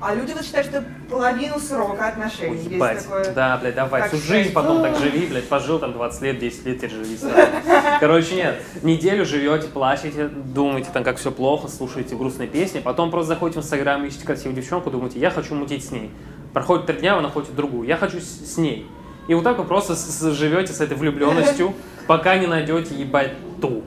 А 0.00 0.14
люди 0.14 0.32
вот 0.32 0.44
считают, 0.44 0.68
что 0.68 0.84
половину 1.10 1.58
срока 1.58 2.06
отношений. 2.06 2.50
Ой, 2.50 2.56
Есть 2.58 2.70
ебать. 2.70 3.02
такое. 3.02 3.32
Да, 3.32 3.56
блядь, 3.56 3.74
давай, 3.74 4.02
Так 4.02 4.12
всю 4.12 4.20
жизнь 4.20 4.52
потом 4.52 4.80
так 4.80 4.96
живи, 4.96 5.26
блядь, 5.26 5.48
пожил 5.48 5.80
там 5.80 5.92
20 5.92 6.22
лет, 6.22 6.38
10 6.38 6.66
лет, 6.66 6.76
теперь 6.78 6.90
живи 6.90 7.16
сразу. 7.16 7.36
Короче, 8.00 8.36
нет, 8.36 8.62
неделю 8.82 9.24
живете, 9.24 9.66
плачете, 9.66 10.28
думаете 10.28 10.90
там, 10.92 11.02
как 11.02 11.16
все 11.16 11.32
плохо, 11.32 11.66
слушаете 11.66 12.14
грустные 12.14 12.48
песни, 12.48 12.78
потом 12.78 13.10
просто 13.10 13.34
заходите 13.34 13.60
в 13.60 13.64
Инстаграм, 13.64 14.04
ищете 14.04 14.24
красивую 14.24 14.54
девчонку, 14.54 14.88
думаете, 14.90 15.18
я 15.18 15.30
хочу 15.30 15.56
мутить 15.56 15.84
с 15.84 15.90
ней. 15.90 16.12
Проходит 16.52 16.86
три 16.86 16.96
дня, 16.98 17.16
вы 17.16 17.22
находите 17.22 17.52
другую, 17.52 17.86
я 17.86 17.96
хочу 17.96 18.20
с, 18.20 18.24
с 18.54 18.56
ней. 18.56 18.86
И 19.28 19.34
вот 19.34 19.44
так 19.44 19.58
вы 19.58 19.64
просто 19.64 19.94
с- 19.94 19.98
с- 20.06 20.32
живете 20.32 20.72
с 20.72 20.80
этой 20.80 20.96
влюбленностью, 20.96 21.74
пока 22.06 22.36
не 22.38 22.46
найдете, 22.46 22.94
ебать, 22.94 23.32
ту. 23.60 23.82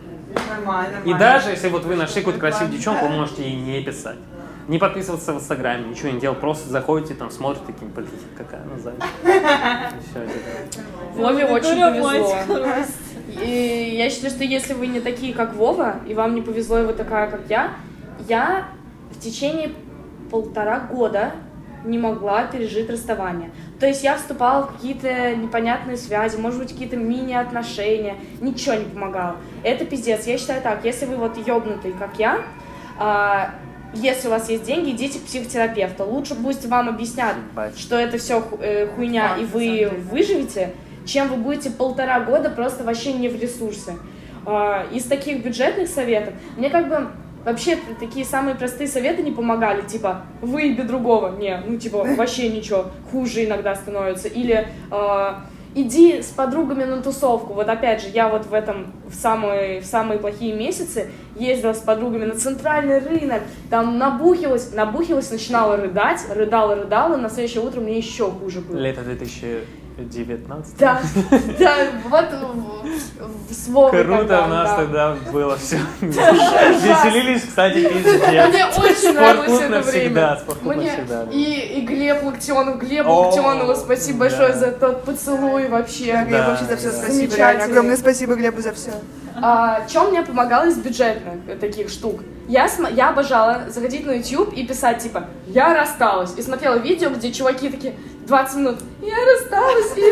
Нормально, 0.50 0.98
И 1.06 1.14
даже 1.14 1.50
если 1.50 1.68
вот 1.70 1.84
вы 1.84 1.96
нашли 1.96 2.22
какую-то 2.22 2.40
красивую 2.40 2.72
девчонку, 2.72 3.08
вы 3.08 3.12
можете 3.16 3.44
ей 3.44 3.56
не 3.56 3.82
писать. 3.84 4.18
Не 4.68 4.78
подписываться 4.78 5.34
в 5.34 5.38
Инстаграме, 5.38 5.90
ничего 5.90 6.10
не 6.12 6.20
делать, 6.20 6.40
просто 6.40 6.70
заходите, 6.70 7.16
там, 7.16 7.32
смотрите, 7.32 7.66
такие, 7.68 7.90
блин, 7.92 8.08
какая 8.38 8.62
она 8.62 8.78
задняя. 8.78 9.92
И 9.92 10.02
всё, 10.04 10.26
типа. 10.26 11.22
Вове 11.22 11.46
очень 11.46 11.82
повезло. 11.82 12.36
И 13.44 13.96
я 13.98 14.10
считаю, 14.10 14.32
что 14.32 14.44
если 14.44 14.74
вы 14.74 14.88
не 14.88 15.00
такие, 15.02 15.34
как 15.34 15.56
Вова, 15.56 15.96
и 16.08 16.14
вам 16.14 16.36
не 16.36 16.42
повезло, 16.42 16.80
и 16.80 16.86
вы 16.86 16.94
такая, 16.94 17.30
как 17.30 17.42
я, 17.50 17.72
я 18.30 18.68
в 19.10 19.20
течение 19.20 19.72
полтора 20.30 20.80
года 20.80 21.32
не 21.84 21.98
могла 21.98 22.46
пережить 22.46 22.90
расставание. 22.90 23.52
То 23.80 23.88
есть 23.88 24.04
я 24.04 24.16
вступала 24.18 24.64
в 24.68 24.74
какие-то 24.74 25.36
непонятные 25.36 25.98
связи, 25.98 26.38
может 26.38 26.60
быть, 26.60 26.72
какие-то 26.72 26.98
мини-отношения, 26.98 28.16
ничего 28.40 28.76
не 28.76 28.86
помогало. 28.86 29.38
Это 29.64 29.86
пиздец. 29.86 30.26
Я 30.28 30.38
считаю 30.38 30.62
так, 30.62 30.86
если 30.86 31.06
вы 31.06 31.16
вот 31.16 31.38
ёбнутый, 31.46 31.94
как 31.94 32.20
я, 32.20 32.42
а, 33.00 33.56
если 33.94 34.28
у 34.28 34.32
вас 34.32 34.50
есть 34.50 34.64
деньги, 34.64 34.92
идите 34.92 35.20
к 35.20 35.24
психотерапевту. 35.24 36.06
Лучше 36.06 36.36
пусть 36.36 36.66
вам 36.66 36.88
объяснят, 36.88 37.36
Ебать. 37.52 37.78
что 37.78 37.98
это 37.98 38.18
все 38.18 38.42
хуйня, 38.42 39.30
Факт, 39.30 39.42
и 39.42 39.46
вы 39.46 39.92
выживете, 40.12 40.74
чем 41.06 41.28
вы 41.28 41.38
будете 41.38 41.72
полтора 41.72 42.22
года 42.22 42.50
просто 42.50 42.84
вообще 42.84 43.14
не 43.14 43.28
в 43.28 43.42
ресурсе. 43.42 43.98
А, 44.46 44.86
Из 44.92 45.04
таких 45.04 45.44
бюджетных 45.44 45.90
советов, 45.90 46.34
мне 46.58 46.70
как 46.70 46.88
бы 46.88 47.10
вообще 47.46 47.78
такие 48.00 48.26
самые 48.26 48.56
простые 48.56 48.88
советы 48.88 49.22
не 49.22 49.32
помогали, 49.32 49.82
типа, 49.82 50.24
выеби 50.42 50.82
другого, 50.82 51.36
не, 51.38 51.62
ну 51.66 51.78
типа, 51.78 52.04
вообще 52.18 52.50
ничего, 52.50 52.88
хуже 53.12 53.46
иногда 53.46 53.76
становится, 53.76 54.28
или 54.28 54.68
а, 54.90 55.46
иди 55.76 56.22
с 56.22 56.28
подругами 56.28 56.84
на 56.84 57.02
тусовку, 57.02 57.54
вот 57.54 57.70
опять 57.70 58.02
же, 58.02 58.10
я 58.10 58.30
вот 58.30 58.46
в 58.46 58.54
этом, 58.54 58.94
в 59.08 59.16
самые, 59.16 59.82
в 59.82 59.86
самые 59.86 60.20
плохие 60.20 60.54
месяцы 60.54 61.10
ездила 61.36 61.74
с 61.74 61.80
подругами 61.80 62.26
на 62.26 62.36
центральный 62.36 63.00
рынок, 63.00 63.42
там 63.70 63.98
набухилась, 63.98 64.74
набухилась, 64.74 65.32
начинала 65.32 65.78
рыдать, 65.78 66.22
рыдала, 66.30 66.76
рыдала, 66.76 67.18
на 67.18 67.30
следующее 67.30 67.64
утро 67.64 67.80
мне 67.80 67.98
еще 67.98 68.30
хуже 68.30 68.62
было. 68.62 68.78
Лето 68.78 69.02
2019. 70.02 70.78
Да, 70.78 71.02
да, 71.60 71.76
вот 72.10 72.26
с 73.50 73.68
Вовой 73.68 73.92
Круто 74.04 74.18
тогда, 74.20 74.46
у 74.46 74.48
нас 74.48 74.70
да. 74.70 74.76
тогда 74.78 75.16
было 75.32 75.58
все. 75.58 75.78
Веселились, 76.02 77.44
кстати, 77.44 77.88
пиздец. 77.88 78.22
Мне 78.22 78.66
очень 78.66 79.14
нравилось 79.14 79.62
это 79.62 79.82
время. 79.82 80.38
спортклуб 80.42 80.76
навсегда. 80.76 81.26
да. 81.26 81.32
и, 81.32 81.80
и 81.80 81.82
Глеб 81.86 82.24
Локтионов, 82.24 82.80
Глебу 82.80 83.10
О, 83.10 83.26
Локтионову 83.28 83.76
спасибо 83.76 84.20
большое 84.20 84.54
за 84.54 84.72
тот 84.72 85.04
поцелуй 85.04 85.68
вообще. 85.68 86.24
Глеб, 86.28 86.46
вообще 86.48 86.66
за 86.66 86.78
все 86.78 86.92
спасибо. 86.92 87.36
реально. 87.36 87.64
Огромное 87.66 87.98
спасибо 87.98 88.36
Глебу 88.36 88.62
за 88.62 88.74
все. 88.74 88.92
А, 89.44 89.88
чем 89.88 90.10
мне 90.10 90.22
помогало 90.22 90.68
из 90.68 90.78
бюджетных 90.78 91.60
таких 91.60 91.90
штук? 91.90 92.22
Я, 92.48 92.68
см- 92.68 92.94
я 92.94 93.10
обожала 93.10 93.64
заходить 93.70 94.06
на 94.06 94.12
YouTube 94.12 94.54
и 94.54 94.68
писать, 94.68 95.00
типа, 95.00 95.28
я 95.48 95.74
рассталась. 95.74 96.34
И 96.38 96.42
смотрела 96.42 96.76
видео, 96.76 97.10
где 97.10 97.32
чуваки 97.32 97.70
такие, 97.70 97.96
20 98.28 98.56
минут, 98.58 98.80
я 99.02 99.16
рассталась, 99.26 99.98
и 99.98 100.04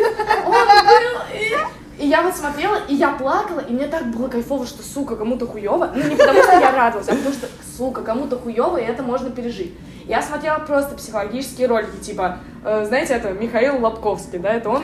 он 0.45 0.51
был, 0.51 1.21
и... 1.33 1.79
И 1.99 2.07
я 2.07 2.21
вот 2.21 2.33
смотрела, 2.33 2.77
и 2.87 2.95
я 2.95 3.09
плакала, 3.09 3.59
и 3.59 3.73
мне 3.73 3.85
так 3.87 4.05
было 4.05 4.29
кайфово, 4.29 4.65
что, 4.65 4.81
сука, 4.83 5.17
кому-то 5.17 5.45
хуево. 5.45 5.91
Ну, 5.93 6.01
не 6.07 6.15
потому 6.15 6.41
что 6.41 6.53
я 6.53 6.71
радовалась, 6.71 7.09
а 7.09 7.15
потому 7.15 7.33
что, 7.33 7.47
сука, 7.77 8.01
кому-то 8.03 8.39
хуево, 8.39 8.77
и 8.77 8.85
это 8.85 9.03
можно 9.03 9.29
пережить. 9.29 9.73
Я 10.05 10.21
смотрела 10.21 10.59
просто 10.59 10.95
психологические 10.95 11.67
ролики, 11.67 11.97
типа, 12.01 12.37
э, 12.63 12.85
знаете, 12.85 13.15
это 13.15 13.31
Михаил 13.33 13.83
Лобковский, 13.83 14.39
да, 14.39 14.53
это 14.53 14.69
он 14.69 14.83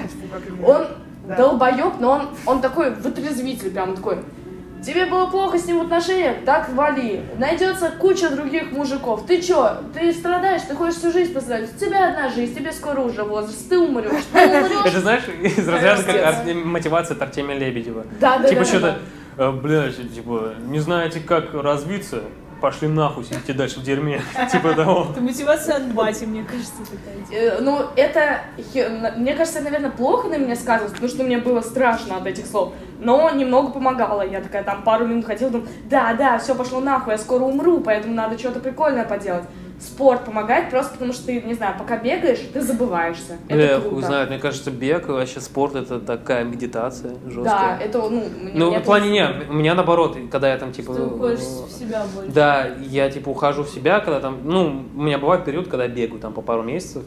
он 0.66 0.88
Да. 1.26 1.36
долбоеб, 1.38 1.94
но 2.02 2.12
он, 2.12 2.22
он 2.46 2.62
такой 2.62 2.92
вытрезвитель, 2.94 3.72
прям 3.72 3.96
такой. 3.96 4.18
Тебе 4.84 5.06
было 5.06 5.26
плохо 5.28 5.58
с 5.58 5.66
ним 5.66 5.80
в 5.80 5.82
отношениях? 5.84 6.38
Так 6.46 6.70
вали. 6.74 7.22
Найдется 7.38 7.92
куча 8.00 8.30
других 8.30 8.72
мужиков. 8.72 9.26
Ты 9.26 9.42
чё? 9.42 9.78
Ты 9.94 10.14
страдаешь? 10.14 10.62
Ты 10.68 10.76
хочешь 10.76 11.00
всю 11.00 11.12
жизнь 11.12 11.34
пострадать? 11.34 11.70
У 11.76 11.80
тебя 11.80 12.10
одна 12.10 12.30
жизнь, 12.30 12.56
тебе 12.56 12.72
скоро 12.72 13.02
уже 13.02 13.24
возраст. 13.24 13.68
Ты 13.68 13.80
умрешь. 13.80 14.12
Ты 14.32 14.40
Это 14.40 15.00
знаешь, 15.00 15.24
из 15.42 15.68
разряда 15.68 16.04
как 16.04 16.46
мотивация 16.66 17.16
от 17.16 17.22
Артемия 17.24 17.58
Лебедева. 17.58 18.06
Да, 18.20 18.38
да, 18.38 18.48
Типа 18.48 18.64
что-то, 18.66 19.00
э, 19.38 19.52
блядь, 19.52 20.14
типа, 20.14 20.54
не 20.68 20.80
знаете, 20.80 21.20
как 21.20 21.54
развиться? 21.54 22.22
Пошли 22.62 22.88
нахуй, 22.88 23.26
сидите 23.26 23.54
дальше 23.54 23.80
в 23.80 23.84
дерьме. 23.84 24.22
Типа 24.52 24.74
того. 24.74 25.08
Это 25.12 25.22
мотивация 25.22 25.76
от 25.76 25.94
бати, 25.94 26.24
мне 26.26 26.44
кажется, 26.44 26.74
такая. 26.84 27.42
Э, 27.58 27.60
Ну, 27.62 27.82
это, 27.96 28.42
мне 29.18 29.34
кажется, 29.34 29.62
наверное, 29.62 29.92
плохо 29.92 30.30
на 30.30 30.38
меня 30.38 30.56
сказывалось, 30.56 30.94
потому 30.94 31.10
что 31.10 31.24
мне 31.24 31.38
было 31.38 31.62
страшно 31.62 32.18
от 32.18 32.26
этих 32.26 32.46
слов. 32.46 32.74
Но 33.00 33.30
немного 33.32 33.72
помогало. 33.72 34.22
Я 34.26 34.42
такая 34.42 34.64
там 34.64 34.84
пару 34.84 35.06
минут 35.06 35.26
ходила, 35.26 35.52
думаю, 35.52 35.70
да, 35.90 36.14
да, 36.14 36.38
все 36.38 36.56
пошло 36.56 36.80
нахуй, 36.80 37.14
я 37.14 37.18
скоро 37.18 37.44
умру, 37.44 37.80
поэтому 37.82 38.14
надо 38.14 38.38
что-то 38.38 38.60
прикольное 38.60 39.06
поделать. 39.06 39.44
Спорт 39.78 40.24
помогает 40.24 40.70
просто 40.70 40.94
потому, 40.94 41.12
что 41.12 41.26
ты, 41.26 41.42
не 41.42 41.54
знаю, 41.54 41.76
пока 41.78 41.98
бегаешь, 41.98 42.40
ты 42.54 42.62
забываешься. 42.62 43.36
Это 43.50 43.60
Эх, 43.62 43.82
круто. 43.82 43.96
хуй 43.96 44.04
знает, 44.04 44.30
мне 44.30 44.40
кажется, 44.40 44.72
бег, 44.72 45.10
вообще 45.10 45.42
спорт 45.42 45.76
это 45.76 46.00
такая 46.00 46.46
медитация 46.46 47.12
Да, 47.26 47.30
жесткая. 47.30 47.80
это, 47.80 47.98
ну, 48.10 48.24
мне- 48.42 48.54
Ну, 48.56 48.80
в 48.80 48.84
плане 48.84 49.10
нет, 49.12 49.36
у 49.50 49.54
меня 49.54 49.76
наоборот, 49.76 50.18
когда 50.32 50.50
я 50.50 50.58
там 50.58 50.72
типа... 50.72 50.94
Ты 50.94 51.02
уходишь 51.04 51.40
в 51.40 51.70
себя 51.70 52.06
больше. 52.16 52.32
Да, 52.32 52.68
я 52.90 53.10
типа 53.10 53.28
ухожу 53.30 53.64
в 53.64 53.70
себя, 53.70 54.00
когда 54.00 54.22
там, 54.22 54.38
ну, 54.46 54.86
у 54.96 55.02
меня 55.02 55.18
бывает 55.18 55.44
период, 55.44 55.68
когда 55.68 55.84
я 55.84 55.90
бегаю 55.90 56.22
там 56.22 56.32
по 56.32 56.42
пару 56.42 56.64
месяцев. 56.64 57.04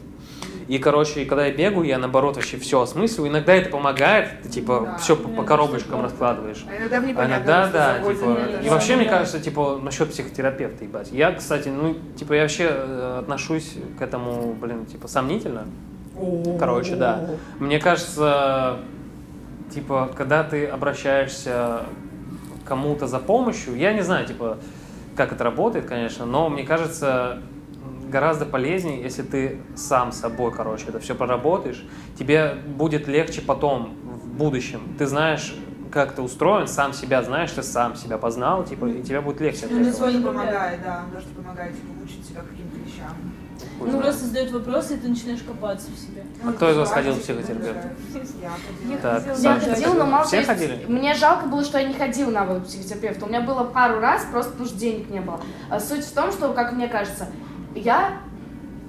И, 0.69 0.77
короче, 0.77 1.25
когда 1.25 1.47
я 1.47 1.51
бегаю, 1.51 1.83
я 1.87 1.97
наоборот 1.97 2.35
вообще 2.35 2.57
все 2.57 2.79
осмысливаю. 2.79 3.31
Иногда 3.31 3.55
это 3.55 3.71
помогает, 3.71 4.43
ты 4.43 4.49
типа 4.49 4.83
Да. 4.85 4.97
все 4.97 5.15
по, 5.15 5.27
Мне 5.27 5.37
по 5.37 5.43
коробочкам 5.43 6.03
раскладываешь. 6.03 6.63
А 6.69 6.77
иногда 6.77 6.99
в 6.99 7.03
А 7.03 7.07
непонятно, 7.07 7.33
иногда, 7.33 7.63
что 7.63 7.73
да, 7.73 8.13
типа, 8.13 8.37
и 8.63 8.69
вообще, 8.69 8.95
мне 8.95 9.05
кажется, 9.05 9.39
типа, 9.39 9.79
насчет 9.81 10.11
психотерапевта, 10.11 10.83
ебать. 10.83 11.11
Я, 11.11 11.31
кстати, 11.31 11.69
ну, 11.69 11.95
типа, 12.15 12.33
я 12.33 12.43
вообще 12.43 12.67
э, 12.69 13.17
отношусь 13.21 13.77
к 13.97 14.01
этому, 14.03 14.53
блин, 14.53 14.85
типа, 14.85 15.07
сомнительно. 15.07 15.65
Короче, 16.59 16.95
да. 16.95 17.31
Мне 17.57 17.79
кажется, 17.79 18.77
типа, 19.73 20.11
когда 20.15 20.43
ты 20.43 20.67
обращаешься 20.67 21.81
к 22.63 22.67
кому-то 22.67 23.07
за 23.07 23.17
помощью, 23.17 23.75
я 23.75 23.91
не 23.91 24.01
знаю, 24.01 24.27
типа, 24.27 24.59
как 25.15 25.31
это 25.31 25.43
работает, 25.43 25.87
конечно, 25.87 26.27
но 26.27 26.47
мне 26.47 26.63
кажется, 26.63 27.41
гораздо 28.09 28.45
полезнее, 28.45 29.01
если 29.01 29.21
ты 29.21 29.59
сам 29.75 30.11
собой, 30.11 30.51
короче, 30.51 30.85
это 30.87 30.99
все 30.99 31.15
проработаешь, 31.15 31.85
тебе 32.17 32.55
будет 32.67 33.07
легче 33.07 33.41
потом, 33.41 33.95
в 34.03 34.27
будущем. 34.27 34.81
Ты 34.97 35.05
знаешь, 35.05 35.55
как 35.91 36.13
ты 36.13 36.21
устроен, 36.21 36.67
сам 36.67 36.93
себя 36.93 37.23
знаешь, 37.23 37.51
ты 37.51 37.63
сам 37.63 37.95
себя 37.95 38.17
познал, 38.17 38.63
типа, 38.63 38.85
и 38.85 39.01
тебе 39.01 39.21
будет 39.21 39.41
легче 39.41 39.67
Ну, 39.69 39.83
свой- 39.91 40.13
Тоже 40.13 40.23
помогает, 40.23 40.81
да, 40.83 41.03
тоже 41.13 41.25
помогает 41.35 41.75
типа, 41.75 41.87
улучшить 41.97 42.25
себя 42.25 42.41
каким-то 42.41 42.77
вещам. 42.77 43.15
Хуй 43.77 43.87
Ну, 43.87 43.91
знает. 43.91 44.03
просто 44.05 44.25
задают 44.27 44.51
вопросы, 44.51 44.93
и 44.95 44.97
ты 44.97 45.07
начинаешь 45.09 45.41
копаться 45.41 45.87
в 45.91 45.97
себе. 45.99 46.23
А 46.45 46.51
кто 46.53 46.69
из 46.71 46.77
вас 46.77 46.91
ходил 46.91 47.15
к 47.15 47.19
психотерапевту? 47.21 47.87
Я 48.41 48.51
ходила. 48.51 48.99
Так, 49.01 49.25
Я 49.27 49.35
Саша, 49.35 49.69
ходила, 49.71 49.93
но 49.95 50.05
мало 50.05 50.23
все 50.23 50.31
то 50.31 50.37
есть 50.37 50.47
ходили? 50.49 50.85
Мне 50.87 51.13
жалко 51.15 51.47
было, 51.47 51.63
что 51.63 51.77
я 51.79 51.87
не 51.87 51.93
ходила 51.93 52.29
на 52.31 52.45
вот 52.45 52.67
психотерапевта. 52.67 53.25
У 53.25 53.27
меня 53.29 53.41
было 53.41 53.63
пару 53.65 53.99
раз, 53.99 54.25
просто 54.31 54.51
потому 54.51 54.69
что 54.69 54.77
денег 54.77 55.09
не 55.09 55.19
было. 55.19 55.41
А 55.69 55.79
суть 55.79 56.05
в 56.05 56.13
том, 56.13 56.31
что, 56.31 56.53
как 56.53 56.71
мне 56.71 56.87
кажется, 56.87 57.27
я 57.75 58.19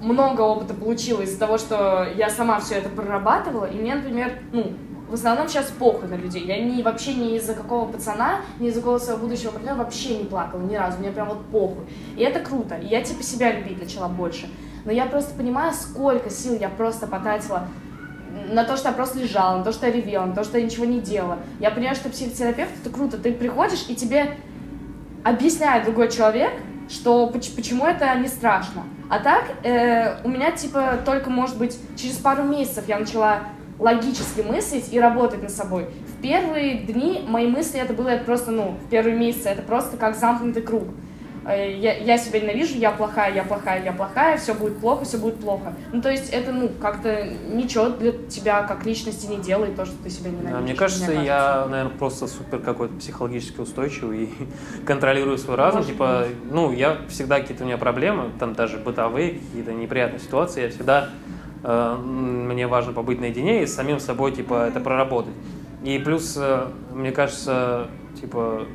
много 0.01 0.41
опыта 0.41 0.73
получила 0.73 1.21
из-за 1.21 1.39
того, 1.39 1.57
что 1.57 2.07
я 2.15 2.29
сама 2.29 2.59
все 2.59 2.75
это 2.75 2.89
прорабатывала, 2.89 3.65
и 3.65 3.75
мне, 3.75 3.95
например, 3.95 4.39
ну, 4.51 4.73
в 5.11 5.15
основном 5.15 5.49
сейчас 5.49 5.65
похуй 5.77 6.07
на 6.07 6.15
людей. 6.15 6.45
Я 6.45 6.63
не, 6.63 6.81
вообще 6.81 7.13
ни 7.13 7.35
из-за 7.35 7.53
какого 7.53 7.91
пацана, 7.91 8.37
ни 8.59 8.69
из-за 8.69 8.79
какого 8.79 8.97
своего 8.97 9.19
будущего 9.19 9.51
партнера 9.51 9.75
вообще 9.75 10.17
не 10.17 10.23
плакала 10.23 10.61
ни 10.61 10.73
разу. 10.73 10.99
Мне 10.99 11.11
прям 11.11 11.27
вот 11.27 11.45
похуй. 11.47 11.83
И 12.15 12.23
это 12.23 12.39
круто. 12.39 12.75
И 12.75 12.87
я 12.87 13.01
типа 13.01 13.21
себя 13.21 13.51
любить 13.51 13.77
начала 13.77 14.07
больше. 14.07 14.49
Но 14.85 14.91
я 14.91 15.05
просто 15.05 15.35
понимаю, 15.35 15.73
сколько 15.73 16.29
сил 16.29 16.57
я 16.57 16.69
просто 16.69 17.07
потратила 17.07 17.67
на 18.53 18.63
то, 18.63 18.77
что 18.77 18.87
я 18.87 18.93
просто 18.95 19.19
лежала, 19.19 19.57
на 19.57 19.65
то, 19.65 19.73
что 19.73 19.87
я 19.87 19.91
ревела, 19.91 20.25
на 20.25 20.33
то, 20.33 20.45
что 20.45 20.57
я 20.57 20.63
ничего 20.63 20.85
не 20.85 21.01
делала. 21.01 21.39
Я 21.59 21.71
понимаю, 21.71 21.97
что 21.97 22.09
психотерапевт 22.09 22.71
это 22.81 22.89
круто. 22.89 23.17
Ты 23.17 23.33
приходишь, 23.33 23.85
и 23.89 23.95
тебе 23.95 24.37
объясняет 25.25 25.83
другой 25.83 26.09
человек, 26.09 26.53
что 26.91 27.27
поч- 27.27 27.55
почему 27.55 27.85
это 27.85 28.13
не 28.15 28.27
страшно. 28.27 28.83
А 29.09 29.19
так, 29.19 29.43
э, 29.63 30.23
у 30.23 30.29
меня, 30.29 30.51
типа, 30.51 30.99
только, 31.05 31.29
может 31.29 31.57
быть, 31.57 31.77
через 31.97 32.17
пару 32.17 32.43
месяцев 32.43 32.87
я 32.87 32.99
начала 32.99 33.39
логически 33.79 34.41
мыслить 34.41 34.93
и 34.93 34.99
работать 34.99 35.41
над 35.41 35.51
собой. 35.51 35.87
В 36.07 36.21
первые 36.21 36.75
дни 36.75 37.25
мои 37.27 37.47
мысли 37.47 37.79
это 37.79 37.93
было 37.93 38.09
это 38.09 38.25
просто, 38.25 38.51
ну, 38.51 38.77
в 38.85 38.89
первые 38.89 39.17
месяцы 39.17 39.49
это 39.49 39.61
просто 39.61 39.97
как 39.97 40.15
замкнутый 40.15 40.61
круг. 40.61 40.83
Э, 41.45 41.71
Я, 41.71 41.97
я 41.97 42.17
себя 42.17 42.39
ненавижу, 42.39 42.77
я 42.77 42.91
плохая, 42.91 43.33
я 43.33 43.43
плохая, 43.43 43.83
я 43.83 43.91
плохая, 43.91 44.37
все 44.37 44.53
будет 44.53 44.77
плохо, 44.77 45.05
все 45.05 45.17
будет 45.17 45.39
плохо. 45.39 45.73
Ну, 45.91 46.01
то 46.01 46.09
есть 46.09 46.29
это, 46.29 46.51
ну, 46.51 46.69
как-то 46.79 47.27
ничего 47.49 47.89
для 47.89 48.11
тебя 48.11 48.63
как 48.63 48.85
личности 48.85 49.25
не 49.25 49.37
делает 49.37 49.75
то, 49.75 49.85
что 49.85 49.95
ты 50.03 50.09
себя 50.09 50.29
ненавидишь. 50.29 50.51
Да, 50.53 50.59
мне 50.59 50.75
кажется, 50.75 51.11
я, 51.11 51.65
наверное, 51.67 51.97
просто 51.97 52.27
супер 52.27 52.59
какой-то 52.59 52.95
психологически 52.95 53.59
устойчивый 53.59 54.25
и 54.25 54.29
контролирую 54.85 55.37
свой 55.37 55.55
разум. 55.57 55.79
Может 55.81 55.93
типа, 55.93 56.25
ну, 56.51 56.71
я 56.71 56.97
всегда 57.09 57.39
какие-то 57.39 57.63
у 57.63 57.67
меня 57.67 57.77
проблемы, 57.77 58.29
там 58.39 58.53
даже 58.53 58.77
бытовые, 58.77 59.31
какие-то 59.31 59.73
неприятные 59.73 60.19
ситуации, 60.19 60.63
я 60.63 60.69
всегда 60.69 61.09
э, 61.63 61.95
мне 61.95 62.67
важно 62.67 62.93
побыть 62.93 63.19
наедине 63.19 63.63
и 63.63 63.65
с 63.65 63.73
самим 63.73 63.99
собой, 63.99 64.31
типа, 64.31 64.67
это 64.67 64.79
проработать. 64.79 65.33
И 65.83 65.97
плюс, 65.97 66.35
э, 66.37 66.67
мне 66.93 67.11
кажется, 67.11 67.87
типа, 68.19 68.65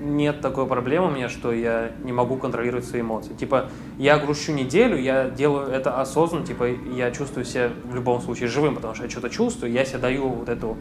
нет 0.00 0.40
такой 0.40 0.66
проблемы 0.66 1.08
у 1.08 1.10
меня, 1.10 1.28
что 1.28 1.52
я 1.52 1.92
не 2.04 2.12
могу 2.12 2.36
контролировать 2.36 2.84
свои 2.84 3.00
эмоции. 3.00 3.32
Типа, 3.32 3.70
я 3.98 4.18
грущу 4.18 4.52
неделю, 4.52 4.96
я 4.98 5.30
делаю 5.30 5.68
это 5.68 6.00
осознанно, 6.00 6.46
типа, 6.46 6.68
я 6.94 7.10
чувствую 7.10 7.44
себя 7.44 7.70
в 7.84 7.94
любом 7.94 8.20
случае 8.20 8.48
живым, 8.48 8.74
потому 8.74 8.94
что 8.94 9.04
я 9.04 9.10
что-то 9.10 9.30
чувствую, 9.30 9.72
я 9.72 9.84
себе 9.84 9.98
даю 9.98 10.28
вот 10.28 10.48
эту 10.48 10.76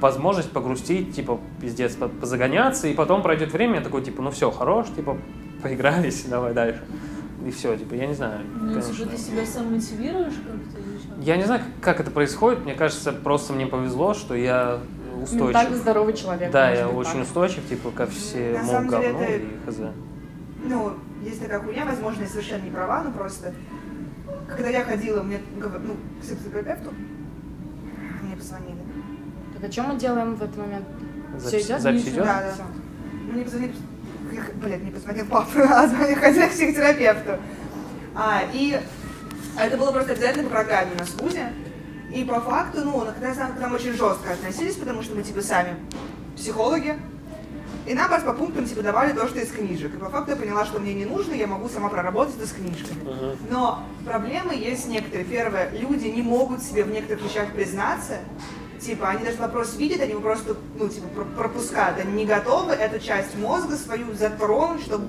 возможность 0.00 0.50
погрустить, 0.52 1.14
типа, 1.14 1.40
пиздец, 1.60 1.94
по- 1.96 2.08
позагоняться, 2.08 2.86
и 2.86 2.94
потом 2.94 3.22
пройдет 3.22 3.52
время, 3.52 3.76
я 3.76 3.80
такой, 3.80 4.02
типа, 4.02 4.22
ну 4.22 4.30
все, 4.30 4.50
хорош, 4.50 4.86
типа, 4.94 5.16
поигрались, 5.62 6.24
давай 6.28 6.54
дальше. 6.54 6.82
И 7.46 7.50
все, 7.50 7.76
типа, 7.76 7.94
я 7.94 8.06
не 8.06 8.14
знаю, 8.14 8.40
Ну, 8.60 8.68
конечно. 8.74 8.94
типа, 8.94 9.10
ты 9.10 9.16
себя 9.16 9.46
сам 9.46 9.72
мотивируешь 9.72 10.34
как-то? 10.34 10.78
Я 11.22 11.36
не 11.36 11.44
знаю, 11.44 11.62
как 11.80 11.98
это 12.00 12.10
происходит, 12.12 12.64
мне 12.64 12.74
кажется, 12.74 13.12
просто 13.12 13.52
мне 13.52 13.66
повезло, 13.66 14.14
что 14.14 14.34
я 14.34 14.78
устойчив. 15.22 15.46
Ментально 15.46 15.76
здоровый 15.76 16.14
человек. 16.14 16.50
Да, 16.50 16.70
я 16.70 16.86
быть, 16.86 16.96
очень 16.96 17.12
так. 17.14 17.22
устойчив, 17.22 17.68
типа, 17.68 17.90
ко 17.90 18.06
всему 18.06 18.58
На 18.58 18.64
самом 18.64 18.88
деле 18.88 19.02
говну 19.12 19.22
это- 19.22 19.32
и 19.42 19.70
хз. 19.70 19.76
Ну, 20.64 20.92
есть 21.22 21.40
такая 21.42 21.60
хуйня, 21.60 21.84
возможно, 21.84 22.22
я 22.22 22.28
совершенно 22.28 22.62
не 22.64 22.70
права, 22.70 23.02
но 23.04 23.10
просто, 23.12 23.52
когда 24.48 24.68
я 24.68 24.84
ходила, 24.84 25.22
мне, 25.22 25.40
ну, 25.56 25.68
к 25.68 26.22
психотерапевту, 26.22 26.92
мне 28.22 28.36
позвонили. 28.36 28.78
Так 29.54 29.64
о 29.64 29.72
чем 29.72 29.86
мы 29.86 29.98
делаем 29.98 30.34
в 30.34 30.42
этот 30.42 30.56
момент? 30.56 30.84
Все 31.38 31.50
Запись- 31.50 31.66
идет? 31.66 31.80
запись 31.80 32.02
идет? 32.08 32.24
Да, 32.24 32.42
да. 32.56 32.64
Мне 33.32 33.44
позвонили, 33.44 33.74
блядь, 34.62 34.82
мне 34.82 34.90
позвонил 34.90 35.26
папа, 35.26 35.50
а 35.70 35.86
звонил 35.86 36.16
ходила 36.16 36.46
к 36.46 36.50
психотерапевту. 36.50 37.32
А, 38.14 38.42
и 38.52 38.78
это 39.60 39.76
было 39.76 39.92
просто 39.92 40.12
обязательно 40.12 40.44
по 40.44 40.50
программе 40.50 40.90
у 40.96 40.98
нас 40.98 41.08
в 41.08 41.20
ВУЗе. 41.22 41.52
И 42.12 42.24
по 42.24 42.40
факту, 42.40 42.82
ну, 42.84 43.00
когда 43.00 43.32
к 43.32 43.36
нам, 43.36 43.52
к 43.54 43.60
нам 43.60 43.74
очень 43.74 43.92
жестко 43.92 44.32
относились, 44.32 44.76
потому 44.76 45.02
что 45.02 45.14
мы, 45.14 45.22
типа, 45.22 45.42
сами 45.42 45.76
психологи. 46.36 46.96
И 47.86 47.94
нам 47.94 48.08
просто 48.08 48.26
по 48.26 48.34
пунктам, 48.34 48.66
типа, 48.66 48.82
давали 48.82 49.12
то, 49.12 49.26
что 49.28 49.38
из 49.40 49.50
книжек. 49.50 49.94
И 49.94 49.96
по 49.96 50.10
факту 50.10 50.32
я 50.32 50.36
поняла, 50.36 50.64
что 50.66 50.78
мне 50.78 50.92
не 50.94 51.06
нужно, 51.06 51.32
я 51.34 51.46
могу 51.46 51.68
сама 51.68 51.88
проработать 51.88 52.36
это 52.36 52.46
с 52.46 52.52
книжками. 52.52 53.00
Мгм. 53.02 53.36
Но 53.50 53.82
проблемы 54.04 54.54
есть 54.54 54.86
некоторые. 54.88 55.24
Первое, 55.24 55.70
люди 55.70 56.06
не 56.08 56.22
могут 56.22 56.62
себе 56.62 56.84
в 56.84 56.90
некоторых 56.90 57.24
вещах 57.24 57.52
признаться. 57.52 58.18
Типа, 58.78 59.08
они 59.08 59.24
даже 59.24 59.38
вопрос 59.38 59.76
видят, 59.76 60.00
они 60.02 60.12
его 60.12 60.20
просто, 60.20 60.54
ну, 60.78 60.88
типа, 60.88 61.08
про- 61.08 61.24
пропускают. 61.24 61.98
Они 61.98 62.12
не 62.12 62.26
готовы 62.26 62.72
эту 62.72 63.00
часть 63.04 63.34
мозга 63.36 63.74
свою 63.76 64.12
затронуть, 64.14 64.82
чтобы 64.82 65.06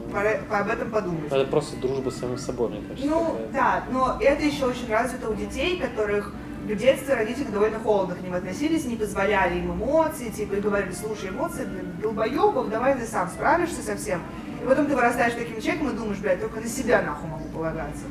об 0.49 0.69
этом 0.69 0.89
подумать. 0.89 1.27
Это 1.31 1.45
просто 1.45 1.75
дружба 1.77 2.09
с 2.09 2.17
самим 2.17 2.37
собой, 2.37 2.69
мне 2.69 2.81
кажется. 2.81 3.07
Ну, 3.07 3.25
такая. 3.25 3.47
да, 3.53 3.83
но 3.91 4.17
это 4.19 4.43
еще 4.43 4.65
очень 4.65 4.89
развито 4.89 5.29
у 5.29 5.35
детей, 5.35 5.79
которых 5.79 6.33
в 6.65 6.75
детстве 6.75 7.15
родители 7.15 7.47
довольно 7.47 7.79
холодно 7.79 8.15
к 8.15 8.21
ним 8.21 8.33
относились, 8.33 8.85
не 8.85 8.95
позволяли 8.95 9.59
им 9.59 9.71
эмоции, 9.71 10.29
типа, 10.29 10.55
и 10.55 10.61
говорили, 10.61 10.91
слушай, 10.91 11.29
эмоции 11.29 11.65
для 11.65 11.81
долбоебов, 12.01 12.69
давай 12.69 12.95
ты 12.95 13.05
сам 13.05 13.29
справишься 13.29 13.81
со 13.81 13.95
всем. 13.95 14.21
И 14.61 14.67
потом 14.67 14.87
ты 14.87 14.95
вырастаешь 14.95 15.33
таким 15.33 15.61
человеком 15.61 15.89
и 15.89 15.97
думаешь, 15.97 16.19
блядь, 16.19 16.41
только 16.41 16.59
на 16.59 16.67
себя 16.67 17.01
нахуй 17.01 17.29
могу 17.29 17.47
полагаться. 17.49 18.03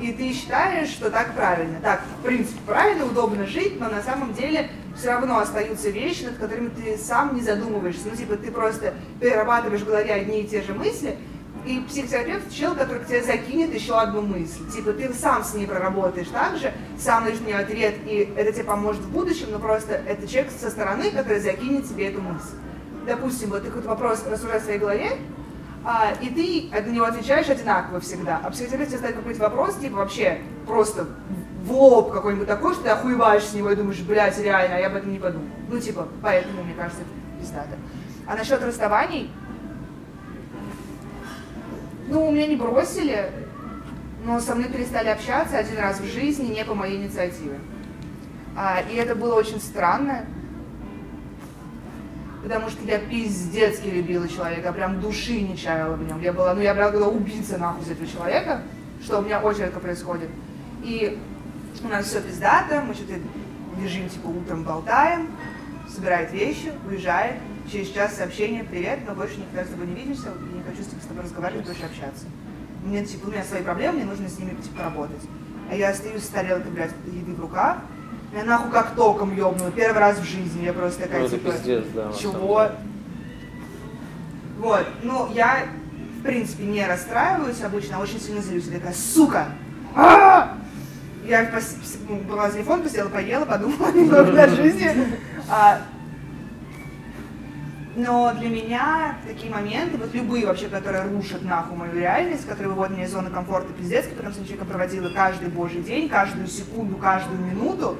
И 0.00 0.12
ты 0.12 0.32
считаешь, 0.32 0.88
что 0.88 1.10
так 1.10 1.34
правильно. 1.34 1.78
Так, 1.82 2.02
в 2.20 2.26
принципе, 2.26 2.60
правильно, 2.66 3.06
удобно 3.06 3.46
жить, 3.46 3.80
но 3.80 3.88
на 3.88 4.02
самом 4.02 4.34
деле 4.34 4.70
все 4.94 5.08
равно 5.08 5.38
остаются 5.38 5.88
вещи, 5.88 6.24
над 6.24 6.36
которыми 6.36 6.68
ты 6.68 6.98
сам 6.98 7.34
не 7.34 7.40
задумываешься. 7.40 8.08
Ну, 8.10 8.16
типа, 8.16 8.36
ты 8.36 8.50
просто 8.50 8.94
перерабатываешь 9.20 9.80
в 9.82 9.86
голове 9.86 10.12
одни 10.12 10.42
и 10.42 10.46
те 10.46 10.62
же 10.62 10.74
мысли, 10.74 11.16
и 11.66 11.80
психотерапевт 11.80 12.52
чел, 12.52 12.74
который 12.74 13.02
к 13.02 13.06
тебе 13.06 13.22
закинет 13.22 13.74
еще 13.74 13.98
одну 13.98 14.22
мысль. 14.22 14.70
Типа 14.72 14.92
ты 14.92 15.12
сам 15.12 15.42
с 15.42 15.54
ней 15.54 15.66
проработаешь 15.66 16.28
так 16.28 16.56
же, 16.56 16.72
сам 16.98 17.24
найдешь 17.24 17.40
мне 17.40 17.56
ответ, 17.56 17.96
и 18.06 18.32
это 18.36 18.52
тебе 18.52 18.64
поможет 18.64 19.02
в 19.02 19.10
будущем, 19.10 19.48
но 19.50 19.58
просто 19.58 19.94
это 20.06 20.28
человек 20.28 20.52
со 20.52 20.70
стороны, 20.70 21.10
который 21.10 21.40
закинет 21.40 21.88
тебе 21.88 22.08
эту 22.08 22.22
мысль. 22.22 22.54
Допустим, 23.04 23.50
вот 23.50 23.62
ты 23.62 23.68
какой-то 23.68 23.88
вопрос 23.88 24.24
рассуждаешь 24.26 24.62
в 24.62 24.64
своей 24.64 24.78
голове, 24.78 25.10
а, 25.84 26.12
и 26.20 26.28
ты 26.28 26.80
на 26.80 26.90
него 26.90 27.04
отвечаешь 27.04 27.48
одинаково 27.48 28.00
всегда. 28.00 28.40
А 28.42 28.50
психотерапевт 28.50 28.90
тебе 28.90 28.98
ставит 28.98 29.16
какой-то 29.16 29.40
вопрос, 29.40 29.76
типа 29.76 29.96
вообще 29.96 30.38
просто 30.66 31.06
в 31.64 31.72
лоб 31.72 32.12
какой-нибудь 32.12 32.46
такой, 32.46 32.74
что 32.74 32.84
ты 32.84 32.90
охуеваешь 32.90 33.42
с 33.42 33.54
него 33.54 33.70
и 33.70 33.76
думаешь, 33.76 34.00
блядь, 34.00 34.38
реально, 34.38 34.76
а 34.76 34.78
я 34.78 34.86
об 34.86 34.94
этом 34.94 35.10
не 35.10 35.18
подумал. 35.18 35.48
Ну, 35.68 35.80
типа, 35.80 36.06
поэтому, 36.22 36.62
мне 36.62 36.74
кажется, 36.74 37.02
это 37.02 37.40
пиздато. 37.40 37.76
А 38.26 38.36
насчет 38.36 38.62
расставаний, 38.62 39.30
ну, 42.08 42.30
меня 42.30 42.46
не 42.46 42.56
бросили, 42.56 43.30
но 44.24 44.40
со 44.40 44.54
мной 44.54 44.68
перестали 44.68 45.08
общаться 45.08 45.58
один 45.58 45.78
раз 45.78 46.00
в 46.00 46.06
жизни, 46.06 46.54
не 46.54 46.64
по 46.64 46.74
моей 46.74 46.96
инициативе. 46.96 47.58
А, 48.56 48.80
и 48.90 48.96
это 48.96 49.14
было 49.14 49.34
очень 49.34 49.60
странно, 49.60 50.24
потому 52.42 52.70
что 52.70 52.84
я 52.84 52.98
пиздецки 52.98 53.88
любила 53.88 54.28
человека, 54.28 54.72
прям 54.72 55.00
души 55.00 55.40
не 55.40 55.56
чаяла 55.56 55.94
в 55.94 56.02
нем. 56.02 56.20
Я 56.20 56.32
была, 56.32 56.54
ну, 56.54 56.60
я 56.60 56.74
была 56.74 56.90
была 56.90 57.08
убийца 57.08 57.58
нахуй 57.58 57.84
за 57.84 57.92
этого 57.92 58.08
человека, 58.08 58.62
что 59.02 59.18
у 59.18 59.22
меня 59.22 59.40
очень 59.40 59.62
редко 59.62 59.80
происходит. 59.80 60.30
И 60.82 61.18
у 61.84 61.88
нас 61.88 62.06
все 62.06 62.20
пиздато, 62.20 62.82
мы 62.82 62.94
что-то 62.94 63.14
лежим, 63.80 64.08
типа, 64.08 64.28
утром 64.28 64.62
болтаем, 64.62 65.30
собирает 65.88 66.32
вещи, 66.32 66.72
уезжает, 66.88 67.34
через 67.70 67.90
час 67.90 68.16
сообщение, 68.16 68.64
привет, 68.64 69.00
мы 69.06 69.14
больше 69.14 69.36
никогда 69.36 69.64
с 69.64 69.68
тобой 69.68 69.86
не 69.86 69.94
видимся, 69.94 70.28
и 70.28 70.56
не 70.56 70.62
хочу 70.62 70.82
с 70.82 70.86
тобой 70.86 71.02
разговаривать, 71.22 71.66
больше 71.66 71.84
общаться. 71.84 72.26
Мне, 72.84 73.04
типа, 73.04 73.26
у 73.28 73.30
меня 73.30 73.42
свои 73.44 73.62
проблемы, 73.62 73.96
мне 73.98 74.04
нужно 74.04 74.28
с 74.28 74.38
ними, 74.38 74.50
типа, 74.62 74.84
работать. 74.84 75.22
А 75.70 75.74
я 75.74 75.90
остаюсь 75.90 76.22
с 76.22 76.28
тарелкой, 76.28 76.70
блядь, 76.70 76.92
еды 77.06 77.32
в 77.34 77.40
руках, 77.40 77.78
меня 78.32 78.44
нахуй 78.44 78.70
как 78.70 78.94
током 78.94 79.34
ёбнуло, 79.34 79.70
первый 79.70 79.98
раз 79.98 80.18
в 80.18 80.24
жизни, 80.24 80.64
я 80.64 80.72
просто 80.72 81.02
такая, 81.02 81.22
Ну, 81.22 81.28
типа, 81.28 81.50
пиздец, 81.52 81.84
да. 81.94 82.12
чего? 82.12 82.68
Вот, 84.58 84.86
ну, 85.02 85.28
я, 85.32 85.64
в 86.18 86.22
принципе, 86.22 86.64
не 86.64 86.86
расстраиваюсь 86.86 87.60
обычно, 87.62 87.96
а 87.96 88.00
очень 88.00 88.20
сильно 88.20 88.40
злюсь. 88.40 88.66
Я 88.66 88.78
такая, 88.78 88.94
сука! 88.94 89.46
А! 89.94 90.56
Я 91.26 91.42
пос- 91.44 91.76
пс- 91.82 91.98
ну, 92.08 92.20
брала 92.20 92.50
телефон, 92.50 92.82
посидела, 92.82 93.08
поела, 93.08 93.44
подумала 93.44 93.90
немного 93.94 94.42
о 94.44 94.48
жизни. 94.48 94.90
А, 95.50 95.80
но 97.96 98.34
для 98.38 98.50
меня 98.50 99.16
такие 99.26 99.50
моменты, 99.50 99.96
вот 99.96 100.14
любые 100.14 100.46
вообще, 100.46 100.68
которые 100.68 101.04
рушат 101.04 101.42
нахуй 101.42 101.76
мою 101.76 101.94
реальность, 101.94 102.46
которые 102.46 102.68
выводят 102.68 102.92
меня 102.92 103.06
из 103.06 103.12
зоны 103.12 103.30
комфорта 103.30 103.72
пиздец, 103.72 104.04
потому 104.06 104.34
что 104.34 104.44
я 104.44 104.64
проводила 104.64 105.08
каждый 105.08 105.48
божий 105.48 105.80
день, 105.82 106.08
каждую 106.08 106.46
секунду, 106.46 106.96
каждую 106.96 107.40
минуту, 107.40 107.96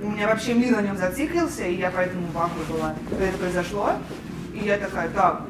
у 0.00 0.10
меня 0.10 0.28
вообще 0.28 0.54
мир 0.54 0.76
на 0.76 0.82
нем 0.82 0.96
зациклился, 0.96 1.64
и 1.64 1.74
я 1.74 1.90
поэтому 1.90 2.28
в 2.28 2.32
была, 2.32 2.94
когда 3.10 3.24
это 3.24 3.38
произошло. 3.38 3.94
И 4.54 4.60
я 4.64 4.78
такая, 4.78 5.08
так, 5.08 5.42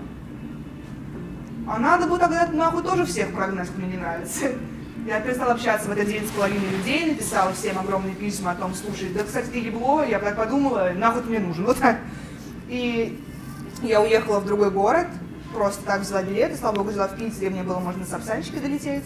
а 1.69 1.79
надо 1.79 2.07
бы 2.07 2.19
тогда 2.19 2.47
нахуй 2.47 2.83
тоже 2.83 3.05
всех 3.05 3.35
прогнать, 3.35 3.69
кто 3.69 3.79
мне 3.79 3.91
не 3.93 3.99
нравится. 3.99 4.47
Я 5.07 5.21
перестала 5.21 5.53
общаться 5.53 5.89
в 5.89 5.93
этот 5.93 6.07
день 6.07 6.27
с 6.27 6.31
половиной 6.31 6.71
людей, 6.71 7.11
написала 7.11 7.53
всем 7.53 7.79
огромные 7.79 8.15
письма 8.15 8.53
о 8.53 8.55
том, 8.55 8.75
слушай, 8.75 9.11
да, 9.11 9.25
кстати, 9.25 9.49
ты 9.49 9.59
ебло, 9.59 10.03
я 10.03 10.19
так 10.19 10.37
подумала, 10.37 10.91
нахуй 10.97 11.23
ты 11.23 11.29
мне 11.29 11.41
нужен, 11.41 11.67
вот 11.67 11.79
так. 11.79 11.99
И 12.69 13.19
я 13.83 14.01
уехала 14.01 14.41
в 14.41 14.47
другой 14.47 14.71
город, 14.71 15.07
просто 15.55 15.85
так 15.85 16.01
взяла 16.01 16.23
билеты, 16.23 16.57
слава 16.57 16.77
богу, 16.77 16.91
жила 16.91 17.09
в 17.09 17.17
Питере, 17.17 17.51
мне 17.51 17.63
было 17.63 17.79
можно 17.79 18.05
с 18.05 18.09
Сапсанчикой 18.09 18.61
долететь. 18.61 19.05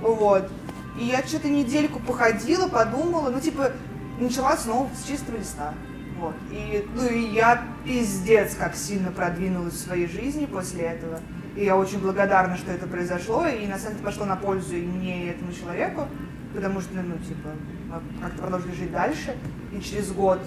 Вот. 0.00 0.50
И 0.98 1.04
я 1.04 1.22
что-то 1.22 1.48
недельку 1.48 2.00
походила, 2.00 2.68
подумала, 2.68 3.30
ну, 3.30 3.40
типа, 3.40 3.72
начала 4.18 4.56
снова 4.56 4.88
с 4.94 5.06
чистого 5.06 5.36
листа. 5.36 5.74
Вот. 6.18 6.34
И, 6.50 6.86
ну, 6.94 7.06
и 7.06 7.34
я 7.34 7.64
пиздец 7.84 8.54
как 8.54 8.74
сильно 8.74 9.10
продвинулась 9.10 9.74
в 9.74 9.80
своей 9.80 10.06
жизни 10.06 10.46
после 10.46 10.84
этого. 10.84 11.20
И 11.54 11.64
я 11.64 11.76
очень 11.76 11.98
благодарна, 12.00 12.56
что 12.56 12.72
это 12.72 12.86
произошло, 12.86 13.46
и 13.46 13.66
на 13.66 13.78
самом 13.78 13.94
деле 13.94 14.06
пошло 14.06 14.24
на 14.24 14.36
пользу 14.36 14.76
и 14.76 14.82
мне, 14.82 15.24
и 15.24 15.28
этому 15.28 15.52
человеку, 15.52 16.08
потому 16.54 16.80
что, 16.80 16.94
ну, 16.94 17.16
типа, 17.18 17.50
мы 17.88 18.22
как-то 18.22 18.42
продолжили 18.42 18.74
жить 18.74 18.92
дальше, 18.92 19.36
и 19.72 19.80
через 19.80 20.12
год 20.12 20.40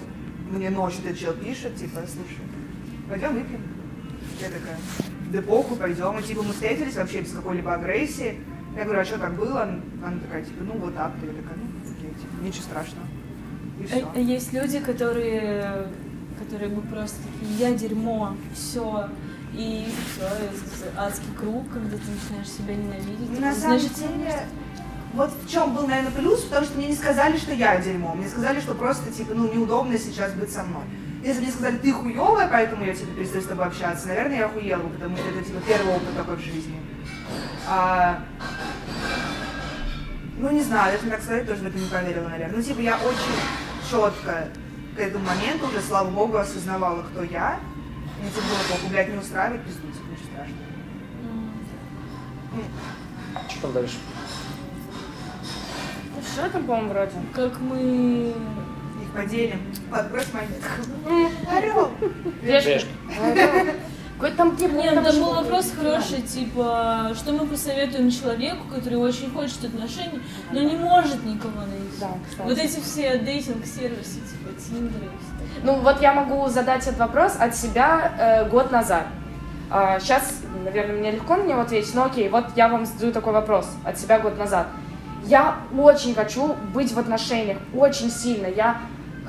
мне 0.50 0.70
ночью 0.70 1.00
этот 1.04 1.18
чел 1.18 1.32
пишет, 1.32 1.76
типа, 1.76 2.00
слушай, 2.06 2.38
пойдем 3.10 3.34
выпьем. 3.34 3.60
Я 4.40 4.46
такая, 4.46 4.78
да 5.32 5.42
похуй, 5.42 5.76
пойдем. 5.76 6.18
И 6.18 6.22
типа 6.22 6.42
мы 6.42 6.52
встретились 6.52 6.94
вообще 6.96 7.20
без 7.20 7.32
какой-либо 7.32 7.74
агрессии. 7.74 8.38
Я 8.76 8.84
говорю, 8.84 9.00
а 9.00 9.04
что 9.04 9.18
так 9.18 9.34
было? 9.34 9.62
Она 9.62 10.20
такая, 10.22 10.44
типа, 10.44 10.62
ну 10.62 10.74
вот 10.78 10.94
так. 10.94 11.12
Я 11.22 11.28
такая, 11.28 11.56
ну 11.56 11.90
окей, 11.90 12.10
типа, 12.10 12.44
ничего 12.44 12.62
страшного. 12.62 13.06
И 13.80 13.84
все. 13.84 14.08
А 14.14 14.18
Есть 14.18 14.52
люди, 14.52 14.78
которые, 14.78 15.88
которые 16.38 16.70
бы 16.70 16.80
просто 16.82 17.18
такие, 17.22 17.58
я 17.58 17.74
дерьмо, 17.76 18.36
все. 18.54 19.08
И 19.52 19.88
все, 20.14 20.28
адский 20.96 21.34
круг, 21.36 21.68
когда 21.72 21.96
ты 21.96 22.04
начинаешь 22.08 22.48
себя 22.48 22.76
ненавидеть. 22.76 23.40
На 23.40 23.52
самом 23.52 23.80
Значит, 23.80 23.94
деле, 23.96 24.36
вот 25.12 25.32
в 25.42 25.50
чем 25.50 25.74
был, 25.74 25.88
наверное, 25.88 26.12
плюс, 26.12 26.42
потому 26.42 26.66
что 26.66 26.78
мне 26.78 26.86
не 26.86 26.94
сказали, 26.94 27.36
что 27.36 27.52
я 27.52 27.80
дерьмо. 27.80 28.14
Мне 28.14 28.28
сказали, 28.28 28.60
что 28.60 28.74
просто, 28.74 29.10
типа, 29.10 29.34
ну, 29.34 29.52
неудобно 29.52 29.98
сейчас 29.98 30.32
быть 30.34 30.52
со 30.52 30.62
мной. 30.62 30.84
Если 31.22 31.40
бы 31.40 31.42
мне 31.42 31.52
сказали, 31.52 31.76
ты 31.76 31.92
хуёвая, 31.92 32.48
поэтому 32.48 32.84
я, 32.84 32.94
типа, 32.94 33.14
перестаю 33.14 33.42
с 33.42 33.46
тобой 33.46 33.66
общаться, 33.66 34.08
наверное, 34.08 34.38
я 34.38 34.46
охуела 34.46 34.88
потому 34.88 35.16
что 35.16 35.28
это, 35.28 35.42
типа, 35.44 35.60
первый 35.66 35.94
опыт 35.94 36.16
такой 36.16 36.36
в 36.36 36.40
жизни. 36.40 36.80
А, 37.68 38.24
ну, 40.38 40.50
не 40.50 40.62
знаю, 40.62 40.94
если 40.94 41.10
так 41.10 41.22
сказать, 41.22 41.46
тоже 41.46 41.60
в 41.60 41.66
это 41.66 41.78
не 41.78 41.86
поверила, 41.88 42.28
наверное. 42.28 42.56
Ну, 42.56 42.62
типа, 42.62 42.80
я 42.80 42.96
очень 42.96 43.36
четко 43.90 44.48
к 44.96 44.98
этому 44.98 45.26
моменту 45.26 45.66
уже, 45.66 45.82
слава 45.82 46.10
богу, 46.10 46.38
осознавала, 46.38 47.02
кто 47.02 47.22
я. 47.22 47.60
Мне, 48.18 48.30
типа, 48.30 48.46
было 48.46 48.58
похуй, 48.70 48.88
блядь, 48.88 49.08
не 49.10 49.18
устраивает, 49.18 49.62
пизду, 49.64 49.88
типа, 49.88 50.06
ничего 50.10 50.26
страшного. 50.32 50.70
Что 53.50 53.60
там 53.60 53.72
дальше? 53.72 53.96
Что 56.32 56.48
там, 56.48 56.64
по-моему, 56.64 56.90
вроде? 56.90 57.12
как 57.34 57.60
мы... 57.60 58.34
Поделим. 59.14 59.60
Подбрось 59.90 60.28
монетку. 60.32 60.68
Орел. 61.50 61.90
Решка. 62.42 62.88
Какой 64.20 64.36
там 64.36 64.54
типа, 64.54 64.72
Нет, 64.72 64.94
там 64.94 65.04
там 65.04 65.16
был 65.16 65.32
вопрос 65.32 65.72
хороший, 65.74 66.20
типа, 66.20 67.12
что 67.16 67.32
мы 67.32 67.46
посоветуем 67.46 68.10
человеку, 68.10 68.66
который 68.68 68.98
очень 68.98 69.30
хочет 69.32 69.64
отношений, 69.64 70.20
но 70.52 70.60
не 70.60 70.76
может 70.76 71.24
никого 71.24 71.60
найти. 71.60 71.98
Да, 71.98 72.08
кстати. 72.28 72.46
Вот 72.46 72.58
эти 72.58 72.80
все 72.80 73.16
дейтинг-сервисы, 73.16 74.20
типа 74.20 74.50
и 74.54 74.58
все. 74.58 75.62
Ну 75.62 75.80
вот 75.80 76.02
я 76.02 76.12
могу 76.12 76.46
задать 76.48 76.86
этот 76.86 76.98
вопрос 76.98 77.36
от 77.40 77.56
себя 77.56 78.12
э, 78.18 78.48
год 78.50 78.70
назад. 78.70 79.06
сейчас 79.70 80.42
наверное, 80.64 80.96
мне 80.96 81.10
легко 81.12 81.36
на 81.36 81.44
него 81.44 81.60
ответить, 81.60 81.94
но 81.94 82.04
окей, 82.04 82.28
вот 82.28 82.44
я 82.56 82.68
вам 82.68 82.86
задаю 82.86 83.12
такой 83.12 83.32
вопрос 83.32 83.68
от 83.84 83.98
себя 83.98 84.18
год 84.18 84.38
назад. 84.38 84.66
Я 85.24 85.58
очень 85.76 86.14
хочу 86.14 86.56
быть 86.74 86.92
в 86.92 86.98
отношениях, 86.98 87.58
очень 87.74 88.10
сильно. 88.10 88.46
Я 88.46 88.80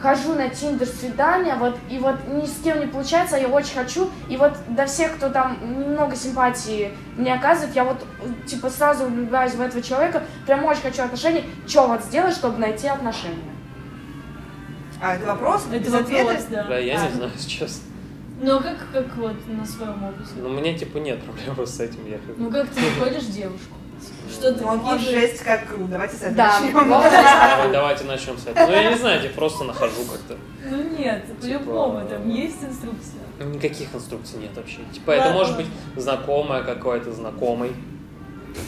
хожу 0.02 0.34
на 0.34 0.50
Тиндер 0.50 0.88
свидания, 0.88 1.56
вот, 1.56 1.78
и 1.90 1.98
вот 2.00 2.16
ни 2.28 2.46
с 2.46 2.60
кем 2.64 2.80
не 2.80 2.88
получается, 2.88 3.36
а 3.36 3.40
я 3.40 3.48
очень 3.48 3.76
хочу, 3.76 4.10
и 4.30 4.38
вот 4.38 4.54
до 4.70 4.86
всех, 4.86 5.16
кто 5.18 5.30
там 5.30 5.58
немного 5.62 6.16
симпатии 6.16 6.92
мне 7.18 7.34
оказывает, 7.34 7.76
я 7.76 7.84
вот, 7.84 8.04
типа, 8.48 8.70
сразу 8.70 9.06
влюбляюсь 9.06 9.54
в 9.54 9.62
этого 9.62 9.82
человека, 9.84 10.24
прям 10.46 10.66
очень 10.66 10.82
хочу 10.82 11.04
отношений, 11.04 11.44
что 11.68 11.88
вот 11.88 12.04
сделать, 12.04 12.34
чтобы 12.36 12.58
найти 12.58 12.88
отношения? 12.88 13.52
А 15.02 15.16
это 15.16 15.26
вопрос? 15.26 15.66
Это 15.72 15.80
без 15.80 15.92
вопрос, 15.92 16.10
ответа? 16.12 16.44
да. 16.50 16.64
Да, 16.66 16.78
я 16.78 17.02
А. 17.02 17.08
не 17.08 17.14
знаю, 17.16 17.32
сейчас. 17.38 17.82
Ну, 18.44 18.58
а 18.58 18.62
как, 18.62 18.78
как 18.92 19.16
вот 19.18 19.36
на 19.48 19.66
своем 19.66 20.04
опыте? 20.04 20.32
Но 20.38 20.50
у 20.50 20.52
меня, 20.54 20.78
типа, 20.78 20.98
нет 20.98 21.20
проблем 21.24 21.66
с 21.68 21.80
этим. 21.80 22.08
Я 22.08 22.18
как- 22.18 22.38
Ну, 22.38 22.50
как 22.52 22.68
ты 22.70 22.82
находишь 23.00 23.26
девушку? 23.26 23.76
Что 24.32 24.54
ты 24.54 24.64
Ну, 24.64 24.80
какие- 24.80 25.10
жесть 25.12 25.44
как 25.44 25.68
круто. 25.68 25.86
Давайте 25.86 26.16
с 26.16 26.22
этого 26.22 26.36
Да, 26.36 26.60
начнем. 26.62 27.72
давайте 27.72 28.04
начнем 28.06 28.38
с 28.38 28.48
этого. 28.48 28.66
Ну, 28.68 28.72
я 28.74 28.90
не 28.92 28.98
знаю, 28.98 29.22
я 29.24 29.30
просто 29.30 29.64
нахожу 29.64 30.04
как-то. 30.12 30.38
Ну, 30.70 30.98
нет, 30.98 31.26
по-любому, 31.42 32.02
Типа- 32.02 32.12
там 32.16 32.30
есть 32.30 32.64
инструкция. 32.64 33.22
Никаких 33.40 33.94
инструкций 33.94 34.40
нет 34.40 34.52
вообще. 34.56 34.80
Типа, 34.94 35.12
это 35.12 35.32
может 35.32 35.58
быть 35.58 35.68
знакомая 35.96 36.64
какой-то 36.64 37.12
знакомый, 37.12 37.74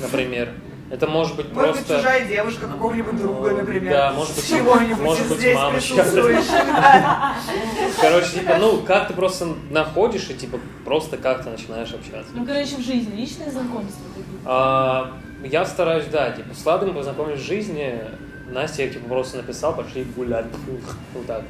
например. 0.01 0.49
Это 0.91 1.07
может 1.07 1.35
быть 1.35 1.51
Может 1.53 1.72
быть, 1.77 1.85
просто... 1.88 1.97
чужая 2.03 2.27
девушка 2.27 2.68
какого-нибудь 2.68 3.18
друга, 3.18 3.51
например. 3.51 3.93
Да, 3.93 4.11
может 4.14 4.35
быть, 4.35 4.47
Чего-нибудь 4.47 4.99
может 5.01 5.27
быть, 5.27 5.38
здесь 5.39 5.57
присутствующего. 5.72 7.34
Короче, 8.01 8.39
типа, 8.39 8.57
ну, 8.60 8.77
как 8.81 9.07
ты 9.07 9.14
просто 9.15 9.47
находишь 9.72 10.30
и, 10.30 10.35
типа, 10.35 10.60
просто 10.85 11.18
как-то 11.18 11.49
начинаешь 11.49 11.91
общаться. 11.93 12.31
Ну, 12.35 12.45
короче, 12.45 12.76
в 12.76 12.81
жизни 12.81 13.15
личные 13.15 13.49
знакомства. 13.49 14.03
А, 14.45 15.14
я 15.44 15.65
стараюсь, 15.65 16.06
да, 16.06 16.32
типа, 16.32 16.53
с 16.53 16.65
Ладом 16.65 16.94
познакомились 16.94 17.40
в 17.40 17.45
жизни. 17.45 17.99
Настя, 18.49 18.84
я, 18.84 18.90
типа, 18.90 19.07
просто 19.07 19.38
написал, 19.38 19.76
пошли 19.76 20.03
гулять. 20.03 20.45
Вот 21.14 21.26
так. 21.26 21.44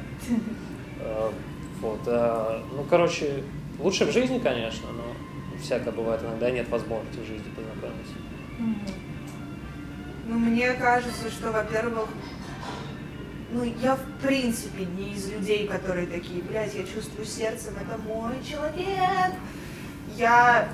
А, 1.00 1.32
Вот. 1.80 2.00
а, 2.06 2.62
Ну, 2.74 2.84
короче, 2.84 3.42
лучше 3.78 4.04
в 4.06 4.12
жизни, 4.12 4.38
конечно, 4.38 4.88
но 4.92 5.58
всякое 5.60 5.92
бывает. 5.92 6.22
Иногда 6.22 6.50
нет 6.50 6.68
возможности 6.68 7.20
в 7.20 7.26
жизни 7.26 7.50
познакомиться. 7.54 8.14
Ну, 10.26 10.38
мне 10.38 10.72
кажется, 10.72 11.30
что, 11.30 11.50
во-первых, 11.52 12.08
ну, 13.52 13.62
я 13.82 13.96
в 13.96 14.04
принципе 14.26 14.84
не 14.84 15.12
из 15.12 15.30
людей, 15.30 15.68
которые 15.68 16.06
такие, 16.06 16.42
блядь, 16.42 16.74
я 16.74 16.82
чувствую 16.82 17.26
сердцем, 17.26 17.74
это 17.76 18.00
мой 18.02 18.32
человек. 18.42 19.34
Я 20.16 20.68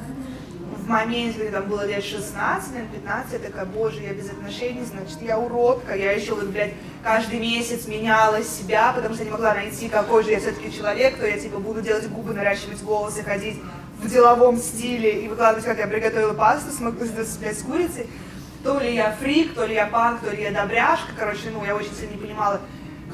в 0.77 0.89
моменте, 0.89 1.41
когда 1.41 1.61
было 1.63 1.87
лет 1.87 2.05
16, 2.05 2.73
наверное, 2.73 2.95
15, 2.95 3.33
я 3.33 3.39
такая, 3.39 3.65
боже, 3.65 4.01
я 4.01 4.13
без 4.13 4.31
отношений, 4.31 4.85
значит, 4.85 5.21
я 5.23 5.39
уродка. 5.39 5.95
Я 5.95 6.13
еще 6.13 6.35
вот, 6.35 6.45
блядь, 6.47 6.75
каждый 7.03 7.41
месяц 7.41 7.87
меняла 7.87 8.43
себя, 8.43 8.93
потому 8.95 9.15
что 9.15 9.25
не 9.25 9.31
могла 9.31 9.55
найти, 9.55 9.89
какой 9.89 10.23
же 10.25 10.31
я 10.31 10.41
все-таки 10.41 10.73
человек, 10.73 11.17
то 11.19 11.27
я, 11.27 11.39
типа, 11.39 11.59
буду 11.59 11.81
делать 11.83 12.09
губы, 12.09 12.35
наращивать 12.35 12.81
волосы, 12.83 13.23
ходить 13.23 13.61
в 14.01 14.09
деловом 14.09 14.57
стиле 14.59 15.25
и 15.25 15.29
выкладывать, 15.29 15.65
как 15.65 15.79
я 15.79 15.87
приготовила 15.87 16.35
пасту 16.35 16.71
с, 16.71 16.81
мак- 16.81 17.03
с, 17.03 17.37
блядь, 17.37 17.59
с 17.59 17.63
курицей. 17.63 18.07
То 18.63 18.79
ли 18.79 18.95
я 18.95 19.13
фрик, 19.13 19.55
то 19.55 19.65
ли 19.65 19.75
я 19.75 19.87
панк, 19.87 20.21
то 20.21 20.31
ли 20.31 20.43
я 20.43 20.51
добряшка. 20.51 21.13
Короче, 21.19 21.51
ну, 21.53 21.65
я 21.65 21.75
очень 21.75 21.95
сильно 21.95 22.13
не 22.13 22.19
понимала, 22.19 22.61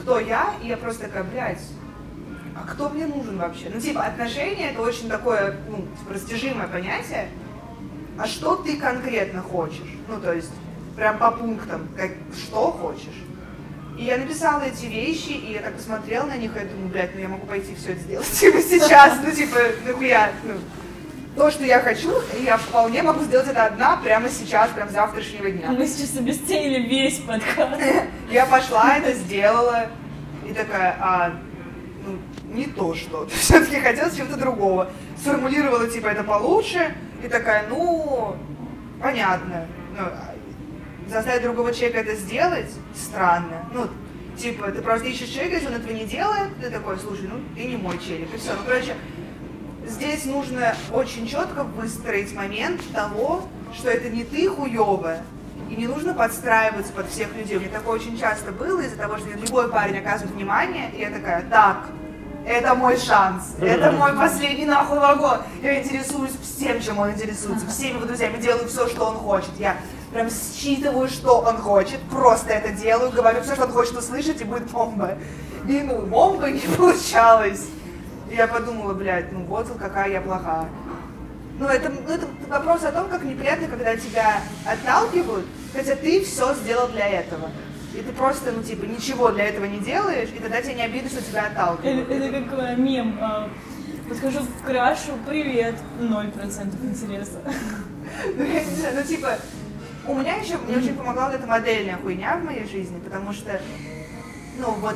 кто 0.00 0.18
я. 0.18 0.54
И 0.62 0.68
я 0.68 0.76
просто 0.76 1.04
такая, 1.04 1.22
блядь, 1.24 1.62
а 2.56 2.66
кто 2.66 2.88
мне 2.88 3.06
нужен 3.06 3.38
вообще? 3.38 3.70
Ну, 3.72 3.80
типа, 3.80 4.02
отношения 4.02 4.70
это 4.70 4.82
очень 4.82 5.08
такое, 5.08 5.56
ну, 5.68 5.86
типа, 5.98 6.14
растяжимое 6.14 6.66
понятие. 6.68 7.28
А 8.18 8.26
что 8.26 8.56
ты 8.56 8.76
конкретно 8.76 9.42
хочешь? 9.42 9.98
Ну, 10.08 10.20
то 10.20 10.32
есть, 10.32 10.50
прям 10.96 11.18
по 11.18 11.30
пунктам, 11.30 11.88
как, 11.96 12.10
что 12.34 12.70
хочешь? 12.72 13.22
И 13.98 14.04
я 14.04 14.18
написала 14.18 14.62
эти 14.62 14.86
вещи, 14.86 15.30
и 15.30 15.52
я 15.52 15.60
так 15.60 15.74
посмотрела 15.74 16.26
на 16.26 16.36
них, 16.36 16.54
и 16.54 16.58
я 16.58 16.66
думаю, 16.66 16.88
блядь, 16.88 17.14
ну 17.14 17.20
я 17.20 17.28
могу 17.28 17.46
пойти 17.46 17.74
все 17.74 17.92
это 17.92 18.00
сделать, 18.00 18.30
типа, 18.32 18.60
сейчас, 18.60 19.18
ну, 19.24 19.30
типа, 19.30 19.58
нахуя, 19.86 20.32
ну, 20.44 20.54
то, 21.36 21.50
что 21.50 21.64
я 21.64 21.80
хочу, 21.80 22.10
я 22.42 22.56
вполне 22.56 23.02
могу 23.02 23.22
сделать 23.24 23.48
это 23.48 23.66
одна 23.66 23.96
прямо 23.98 24.28
сейчас, 24.30 24.70
прям 24.70 24.88
завтрашнего 24.90 25.50
дня. 25.50 25.70
Мы 25.70 25.86
сейчас 25.86 26.16
обесценили 26.16 26.88
весь 26.88 27.18
подкаст. 27.18 27.80
Я 28.30 28.46
пошла, 28.46 28.96
это 28.96 29.12
сделала, 29.12 29.88
и 30.48 30.54
такая, 30.54 30.96
а, 30.98 31.32
ну, 32.06 32.18
не 32.54 32.64
то 32.64 32.94
что. 32.94 33.28
Все-таки 33.34 33.76
хотела 33.80 34.10
чего-то 34.10 34.38
другого. 34.38 34.90
Сформулировала, 35.20 35.86
типа, 35.88 36.06
это 36.06 36.24
получше, 36.24 36.94
и 37.22 37.28
такая, 37.28 37.66
ну, 37.68 38.36
понятно. 39.00 39.66
Ну, 39.98 40.04
заставить 41.08 41.42
другого 41.42 41.72
человека 41.72 42.00
это 42.00 42.14
сделать 42.16 42.70
странно. 42.94 43.68
Ну, 43.72 43.88
типа, 44.36 44.70
ты 44.70 44.82
просто 44.82 45.08
ищешь 45.08 45.28
человека, 45.28 45.56
если 45.56 45.68
он 45.68 45.74
этого 45.74 45.92
не 45.92 46.04
делает, 46.04 46.50
ты 46.60 46.70
такой, 46.70 46.98
слушай, 46.98 47.28
ну, 47.28 47.40
ты 47.54 47.64
не 47.64 47.76
мой 47.76 47.98
челик, 47.98 48.34
и 48.34 48.38
все. 48.38 48.52
Ну, 48.52 48.58
короче, 48.66 48.94
здесь 49.86 50.24
нужно 50.24 50.74
очень 50.92 51.26
четко 51.26 51.62
выстроить 51.64 52.34
момент 52.34 52.80
того, 52.92 53.42
что 53.74 53.90
это 53.90 54.08
не 54.08 54.24
ты 54.24 54.48
хуёвая, 54.48 55.22
и 55.70 55.76
не 55.76 55.86
нужно 55.86 56.14
подстраиваться 56.14 56.92
под 56.92 57.08
всех 57.08 57.34
людей. 57.34 57.58
Меня 57.58 57.70
такое 57.70 57.96
очень 57.96 58.18
часто 58.18 58.52
было 58.52 58.80
из-за 58.80 58.96
того, 58.96 59.16
что 59.16 59.26
мне 59.26 59.42
любой 59.42 59.70
парень 59.70 59.98
оказывает 59.98 60.34
внимание, 60.34 60.90
и 60.94 61.00
я 61.00 61.10
такая, 61.10 61.42
так, 61.48 61.88
это 62.46 62.74
мой 62.74 62.96
шанс, 62.96 63.56
это 63.60 63.90
мой 63.90 64.12
последний 64.14 64.66
нахуй 64.66 64.98
вагон. 64.98 65.38
Я 65.62 65.82
интересуюсь 65.82 66.30
всем, 66.40 66.80
чем 66.80 66.98
он 66.98 67.10
интересуется, 67.10 67.66
всеми 67.66 67.96
его 67.96 68.06
друзьями, 68.06 68.40
делаю 68.40 68.68
все, 68.68 68.86
что 68.88 69.06
он 69.06 69.16
хочет. 69.16 69.50
Я 69.58 69.76
прям 70.12 70.28
считываю, 70.30 71.08
что 71.08 71.40
он 71.40 71.56
хочет, 71.56 72.00
просто 72.10 72.50
это 72.50 72.70
делаю, 72.72 73.10
говорю 73.10 73.42
все, 73.42 73.54
что 73.54 73.64
он 73.64 73.72
хочет 73.72 73.96
услышать, 73.96 74.40
и 74.40 74.44
будет 74.44 74.70
бомба. 74.70 75.18
И 75.68 75.82
ну, 75.82 76.02
бомба 76.02 76.50
не 76.50 76.60
получалось. 76.76 77.66
И 78.30 78.36
я 78.36 78.46
подумала, 78.46 78.94
блядь, 78.94 79.32
ну 79.32 79.44
вот 79.44 79.66
какая 79.78 80.10
я 80.10 80.20
плохая. 80.20 80.66
Ну 81.58 81.66
это, 81.66 81.90
ну, 81.90 82.14
это 82.14 82.26
вопрос 82.48 82.84
о 82.84 82.92
том, 82.92 83.08
как 83.08 83.24
неприятно, 83.24 83.66
когда 83.66 83.96
тебя 83.96 84.40
отталкивают, 84.64 85.46
хотя 85.74 85.96
ты 85.96 86.22
все 86.22 86.54
сделал 86.54 86.88
для 86.88 87.08
этого. 87.08 87.50
И 87.96 88.02
ты 88.02 88.12
просто, 88.12 88.52
ну, 88.52 88.62
типа, 88.62 88.84
ничего 88.84 89.30
для 89.30 89.46
этого 89.46 89.64
не 89.64 89.78
делаешь, 89.78 90.28
и 90.34 90.38
тогда 90.38 90.60
тебе 90.60 90.74
не 90.74 90.82
обидно, 90.82 91.08
что 91.08 91.22
тебя 91.22 91.46
Это, 91.46 91.62
отталкивают. 91.62 92.10
это 92.10 92.28
как 92.44 92.58
э, 92.58 92.76
мем. 92.76 93.18
а, 93.20 93.48
Подхожу 94.08 94.40
к 94.40 94.66
крашу, 94.66 95.12
привет, 95.26 95.74
0% 95.98 96.84
интереса. 96.84 97.40
Ну, 98.36 98.44
я 98.44 98.64
не 98.64 98.74
знаю, 98.76 98.96
ну, 98.96 99.02
типа, 99.02 99.38
у 100.06 100.14
меня 100.14 100.36
еще, 100.36 100.58
мне 100.58 100.76
очень 100.76 100.94
помогла 100.94 101.26
вот 101.26 101.34
эта 101.34 101.46
модельная 101.46 101.96
хуйня 101.96 102.36
в 102.36 102.44
моей 102.44 102.66
жизни, 102.68 103.00
потому 103.00 103.32
что, 103.32 103.60
ну, 104.58 104.70
вот, 104.74 104.94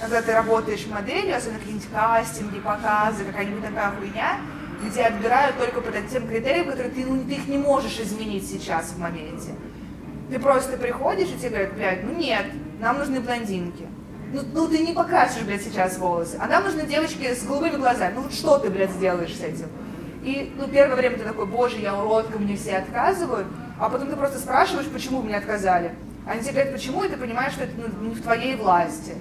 когда 0.00 0.22
ты 0.22 0.32
работаешь 0.32 0.86
моделью, 0.86 1.36
особенно 1.36 1.58
какие-нибудь 1.58 1.88
кастинги, 1.90 2.60
показы, 2.60 3.24
какая-нибудь 3.24 3.64
такая 3.64 3.92
хуйня, 3.92 4.36
где 4.84 5.02
отбирают 5.02 5.58
только 5.58 5.80
по 5.80 5.90
тем 5.90 6.28
критериям, 6.28 6.66
которые 6.66 6.90
ты, 6.90 7.04
ну, 7.04 7.24
ты 7.24 7.32
их 7.34 7.48
не 7.48 7.58
можешь 7.58 7.98
изменить 7.98 8.48
сейчас 8.48 8.90
в 8.90 8.98
моменте. 8.98 9.54
Ты 10.30 10.38
просто 10.38 10.76
приходишь, 10.76 11.28
и 11.28 11.38
тебе 11.38 11.50
говорят, 11.50 11.74
блядь, 11.74 12.04
ну 12.04 12.14
нет, 12.14 12.46
нам 12.80 12.98
нужны 12.98 13.20
блондинки. 13.20 13.86
Ну, 14.32 14.42
ну 14.52 14.68
ты 14.68 14.78
не 14.78 14.92
покрасишь, 14.92 15.42
блядь, 15.42 15.62
сейчас 15.62 15.98
волосы. 15.98 16.36
А 16.40 16.46
нам 16.46 16.64
нужны 16.64 16.86
девочки 16.86 17.34
с 17.34 17.42
голубыми 17.44 17.76
глазами. 17.76 18.14
Ну 18.14 18.22
вот 18.22 18.32
что 18.32 18.58
ты, 18.58 18.70
блядь, 18.70 18.92
сделаешь 18.92 19.34
с 19.34 19.40
этим? 19.40 19.66
И, 20.22 20.52
ну, 20.56 20.68
первое 20.68 20.96
время 20.96 21.18
ты 21.18 21.24
такой, 21.24 21.46
боже, 21.46 21.78
я 21.78 21.96
уродка, 21.96 22.38
мне 22.38 22.56
все 22.56 22.76
отказывают. 22.76 23.46
А 23.78 23.88
потом 23.88 24.08
ты 24.08 24.16
просто 24.16 24.38
спрашиваешь, 24.38 24.86
почему 24.86 25.22
мне 25.22 25.36
отказали. 25.36 25.94
Они 26.26 26.42
тебе 26.42 26.52
говорят, 26.52 26.74
почему, 26.74 27.02
и 27.02 27.08
ты 27.08 27.16
понимаешь, 27.16 27.54
что 27.54 27.64
это 27.64 27.72
ну, 27.76 28.08
не 28.08 28.14
в 28.14 28.22
твоей 28.22 28.54
власти. 28.54 29.14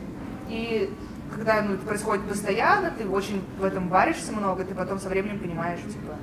И 0.50 0.94
когда 1.34 1.62
ну, 1.62 1.76
это 1.76 1.86
происходит 1.86 2.26
постоянно, 2.26 2.92
ты 2.92 3.08
очень 3.08 3.42
в 3.58 3.64
этом 3.64 3.88
варишься 3.88 4.32
много, 4.32 4.64
ты 4.64 4.76
потом 4.76 5.00
со 5.00 5.10
временем 5.10 5.40
понимаешь, 5.40 5.80
типа, 5.80 6.16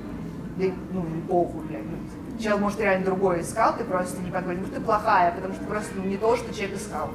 да, 0.57 0.65
ну, 0.91 1.05
похуй, 1.27 1.65
блядь. 1.65 1.83
Ну, 1.83 1.97
Человек, 2.39 2.61
может, 2.61 2.79
реально 2.79 3.05
другой 3.05 3.41
искал, 3.41 3.75
ты 3.77 3.83
просто 3.83 4.21
не 4.21 4.31
подходишь. 4.31 4.59
Может, 4.59 4.75
ты 4.75 4.81
плохая, 4.81 5.31
потому 5.31 5.53
что 5.53 5.63
просто 5.65 5.91
ну, 5.95 6.03
не 6.03 6.17
то, 6.17 6.35
что 6.35 6.53
человек 6.53 6.77
искал. 6.77 7.09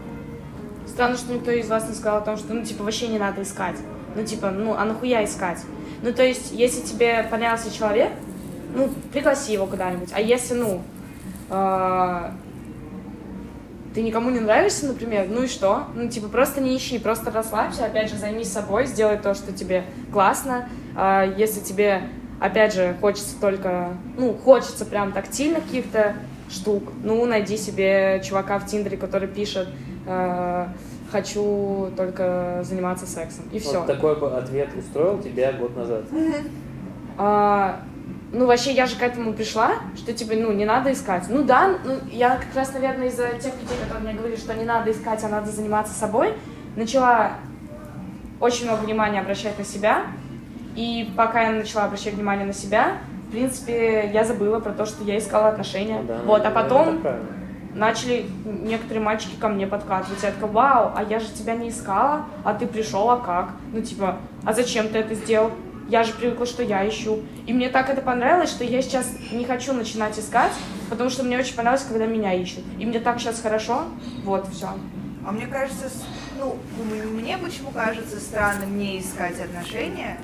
Странно, 0.87 1.17
что 1.17 1.33
никто 1.33 1.51
из 1.51 1.69
вас 1.69 1.89
не 1.89 1.95
сказал 1.95 2.19
о 2.19 2.23
том, 2.23 2.37
что, 2.37 2.53
ну, 2.55 2.65
типа, 2.65 2.83
вообще 2.83 3.09
не 3.09 3.19
надо 3.19 3.43
искать. 3.43 3.77
Ну, 4.15 4.25
типа, 4.25 4.51
ну, 4.51 4.75
а 4.75 4.85
нахуя 4.85 5.25
искать? 5.25 5.61
Ну, 6.03 6.13
то 6.13 6.25
есть, 6.25 6.53
если 6.53 6.81
тебе 6.81 7.23
понравился 7.31 7.73
человек, 7.73 8.11
ну, 8.75 8.91
пригласи 9.13 9.53
его 9.53 9.67
куда-нибудь. 9.67 10.11
А 10.13 10.21
если, 10.21 10.55
ну, 10.55 10.83
э, 11.51 12.31
ты 13.95 14.03
никому 14.03 14.31
не 14.31 14.41
нравишься, 14.41 14.87
например, 14.87 15.27
ну 15.29 15.43
и 15.43 15.47
что? 15.47 15.85
Ну, 15.95 16.09
типа, 16.09 16.29
просто 16.29 16.61
не 16.61 16.77
ищи, 16.77 16.99
просто 16.99 17.31
расслабься, 17.31 17.85
опять 17.85 18.11
же, 18.11 18.17
займись 18.17 18.51
собой, 18.51 18.87
сделай 18.87 19.19
то, 19.19 19.35
что 19.35 19.53
тебе 19.53 19.85
классно. 20.13 20.69
А 20.97 21.25
если 21.25 21.61
тебе, 21.61 22.03
опять 22.43 22.75
же, 22.75 22.97
хочется 23.01 23.41
только, 23.41 23.91
ну, 24.19 24.35
хочется 24.35 24.85
прям 24.85 25.13
тактильных 25.13 25.63
каких-то 25.65 26.15
штук, 26.51 26.83
ну, 27.03 27.25
найди 27.25 27.57
себе 27.57 28.21
чувака 28.25 28.59
в 28.59 28.67
Тиндере, 28.67 28.97
который 28.97 29.29
пишет 29.29 29.69
э, 30.07 30.67
«хочу 31.11 31.91
только 31.97 32.61
заниматься 32.65 33.07
сексом», 33.07 33.45
и 33.53 33.59
все. 33.59 33.79
Вот 33.79 33.87
такой 33.87 34.19
бы 34.19 34.37
ответ 34.37 34.69
устроил 34.77 35.23
тебя 35.23 35.53
год 35.53 35.77
назад. 35.77 36.03
А, 37.17 37.81
ну, 38.33 38.47
вообще, 38.47 38.73
я 38.73 38.87
же 38.87 38.97
к 38.97 39.03
этому 39.03 39.35
пришла, 39.35 39.75
что, 39.97 40.13
типа, 40.13 40.33
ну, 40.35 40.53
не 40.53 40.65
надо 40.65 40.93
искать. 40.93 41.25
Ну, 41.29 41.45
да, 41.45 41.77
ну, 41.85 41.99
я 42.11 42.37
как 42.37 42.55
раз, 42.55 42.73
наверное, 42.73 43.09
из-за 43.09 43.29
тех 43.29 43.53
людей, 43.55 43.77
которые 43.83 44.05
мне 44.05 44.15
говорили, 44.15 44.39
что 44.39 44.55
не 44.55 44.65
надо 44.65 44.91
искать, 44.91 45.23
а 45.23 45.29
надо 45.29 45.51
заниматься 45.51 45.95
собой, 45.95 46.35
начала 46.75 47.33
очень 48.41 48.67
много 48.67 48.81
внимания 48.81 49.21
обращать 49.21 49.59
на 49.59 49.65
себя. 49.65 50.07
И 50.77 51.13
пока 51.17 51.43
я 51.43 51.53
начала 51.53 51.85
обращать 51.85 52.15
внимание 52.15 52.47
на 52.47 52.53
себя, 52.53 52.99
в 53.29 53.31
принципе, 53.31 54.11
я 54.13 54.25
забыла 54.25 54.61
про 54.61 54.73
то, 54.73 54.87
что 54.87 55.05
я 55.05 55.19
искала 55.19 55.49
отношения. 55.49 56.03
Да, 56.03 56.19
вот, 56.25 56.45
а 56.45 56.51
потом 56.51 57.03
начали 57.75 58.27
некоторые 58.45 59.03
мальчики 59.03 59.37
ко 59.37 59.49
мне 59.49 59.67
подкатывать. 59.67 60.23
Я 60.23 60.33
такая, 60.33 60.51
вау, 60.51 60.93
а 60.95 61.03
я 61.03 61.19
же 61.19 61.27
тебя 61.29 61.55
не 61.57 61.71
искала, 61.71 62.27
а 62.45 62.55
ты 62.55 62.67
пришел, 62.67 63.09
а 63.11 63.19
как? 63.19 63.51
Ну, 63.73 63.81
типа, 63.81 64.19
а 64.45 64.53
зачем 64.53 64.89
ты 64.89 64.99
это 64.99 65.15
сделал? 65.15 65.51
Я 65.89 66.05
же 66.05 66.13
привыкла, 66.13 66.47
что 66.47 66.63
я 66.63 66.89
ищу. 66.89 67.21
И 67.47 67.53
мне 67.53 67.69
так 67.69 67.91
это 67.91 68.03
понравилось, 68.03 68.51
что 68.51 68.65
я 68.65 68.81
сейчас 68.83 69.11
не 69.33 69.45
хочу 69.45 69.73
начинать 69.73 70.19
искать, 70.19 70.53
потому 70.89 71.11
что 71.11 71.23
мне 71.23 71.39
очень 71.39 71.57
понравилось, 71.57 71.87
когда 71.89 72.07
меня 72.07 72.33
ищут. 72.33 72.65
И 72.79 72.87
мне 72.87 73.01
так 73.01 73.19
сейчас 73.19 73.41
хорошо. 73.41 73.85
Вот, 74.25 74.49
все. 74.49 74.69
А 75.27 75.33
мне 75.33 75.47
кажется, 75.47 75.91
ну, 76.39 76.57
мне 77.15 77.37
почему 77.39 77.71
кажется 77.71 78.19
странным 78.21 78.79
не 78.79 79.01
искать 79.01 79.41
отношения, 79.41 80.19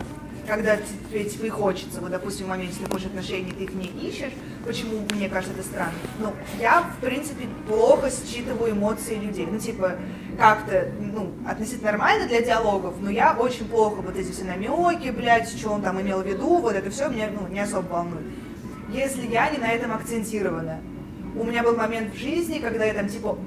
когда 0.49 0.77
тебе 1.13 1.51
хочется, 1.51 2.01
вот, 2.01 2.11
допустим, 2.11 2.47
в 2.47 2.49
моменте 2.49 2.79
ты 2.83 2.91
хочешь 2.91 3.07
отношений, 3.07 3.53
ты 3.53 3.65
их 3.65 3.75
не 3.75 3.87
ищешь, 4.09 4.33
почему 4.67 5.07
мне 5.15 5.29
кажется 5.29 5.55
это 5.55 5.63
странно? 5.63 5.93
Ну, 6.19 6.33
я, 6.59 6.83
в 6.83 7.05
принципе, 7.05 7.47
плохо 7.69 8.11
считываю 8.11 8.73
эмоции 8.73 9.17
людей, 9.17 9.47
ну, 9.49 9.59
типа, 9.59 9.97
как-то, 10.39 10.91
ну, 11.01 11.33
относительно 11.47 11.93
нормально 11.93 12.27
для 12.27 12.41
диалогов, 12.41 12.95
но 13.01 13.11
я 13.11 13.37
очень 13.39 13.69
плохо 13.69 14.01
вот 14.01 14.17
эти 14.17 14.33
все 14.33 14.45
намеки, 14.45 15.11
блядь, 15.11 15.51
что 15.51 15.71
он 15.71 15.83
там 15.83 16.01
имел 16.01 16.23
в 16.23 16.27
виду, 16.27 16.59
вот 16.59 16.75
это 16.75 16.91
все 16.91 17.09
меня, 17.09 17.29
ну, 17.31 17.47
не 17.49 17.61
особо 17.61 17.87
волнует. 17.87 18.27
Если 18.91 19.27
я 19.27 19.51
не 19.51 19.59
на 19.59 19.69
этом 19.69 19.93
акцентирована. 19.93 20.81
У 21.37 21.45
меня 21.45 21.63
был 21.63 21.77
момент 21.77 22.15
в 22.15 22.19
жизни, 22.19 22.59
когда 22.59 22.87
я 22.87 22.95
там, 22.95 23.07
типа, 23.07 23.39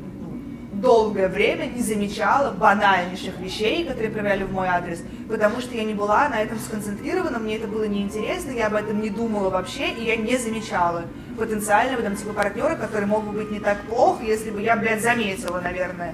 долгое 0.82 1.28
время 1.28 1.66
не 1.66 1.82
замечала 1.82 2.52
банальнейших 2.52 3.40
вещей, 3.40 3.86
которые 3.86 4.10
проявляли 4.10 4.44
в 4.44 4.52
мой 4.52 4.68
адрес, 4.68 5.04
потому 5.30 5.62
что 5.62 5.76
я 5.76 5.84
не 5.84 5.94
была 5.94 6.28
на 6.28 6.42
этом 6.42 6.60
сконцентрирована, 6.60 7.40
мне 7.40 7.58
это 7.58 7.68
было 7.68 7.84
неинтересно, 7.84 8.52
я 8.52 8.68
об 8.68 8.74
этом 8.74 9.00
не 9.00 9.10
думала 9.10 9.50
вообще, 9.50 9.90
и 9.90 10.04
я 10.04 10.18
не 10.18 10.38
замечала 10.38 11.04
потенциального 11.38 12.02
там 12.02 12.16
типа 12.16 12.34
партнера, 12.34 12.76
который 12.76 13.06
мог 13.06 13.24
бы 13.24 13.32
быть 13.32 13.52
не 13.52 13.60
так 13.60 13.80
плох, 13.84 14.22
если 14.22 14.50
бы 14.50 14.62
я, 14.62 14.76
блядь, 14.76 15.02
заметила, 15.02 15.62
наверное. 15.62 16.14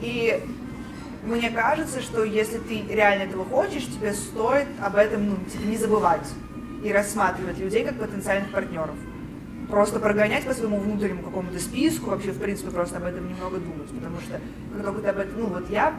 И 0.00 0.42
мне 1.22 1.50
кажется, 1.50 2.02
что 2.02 2.24
если 2.24 2.58
ты 2.58 2.82
реально 2.88 3.24
этого 3.24 3.44
хочешь, 3.44 3.86
тебе 3.86 4.12
стоит 4.12 4.66
об 4.82 4.96
этом, 4.96 5.30
ну, 5.30 5.36
типа, 5.50 5.66
не 5.66 5.76
забывать 5.76 6.28
и 6.82 6.92
рассматривать 6.92 7.58
людей 7.58 7.84
как 7.84 7.98
потенциальных 7.98 8.50
партнеров. 8.50 8.96
Просто 9.68 9.98
прогонять 9.98 10.44
по 10.44 10.52
своему 10.52 10.78
внутреннему 10.78 11.22
какому-то 11.22 11.58
списку, 11.58 12.10
вообще, 12.10 12.32
в 12.32 12.38
принципе, 12.38 12.70
просто 12.70 12.98
об 12.98 13.04
этом 13.04 13.28
немного 13.28 13.58
думать, 13.58 13.88
потому 13.88 14.20
что 14.20 14.40
как 14.74 14.84
только 14.84 15.00
ты 15.00 15.08
об 15.08 15.18
этом, 15.18 15.40
ну, 15.40 15.46
вот 15.46 15.70
я 15.70 15.94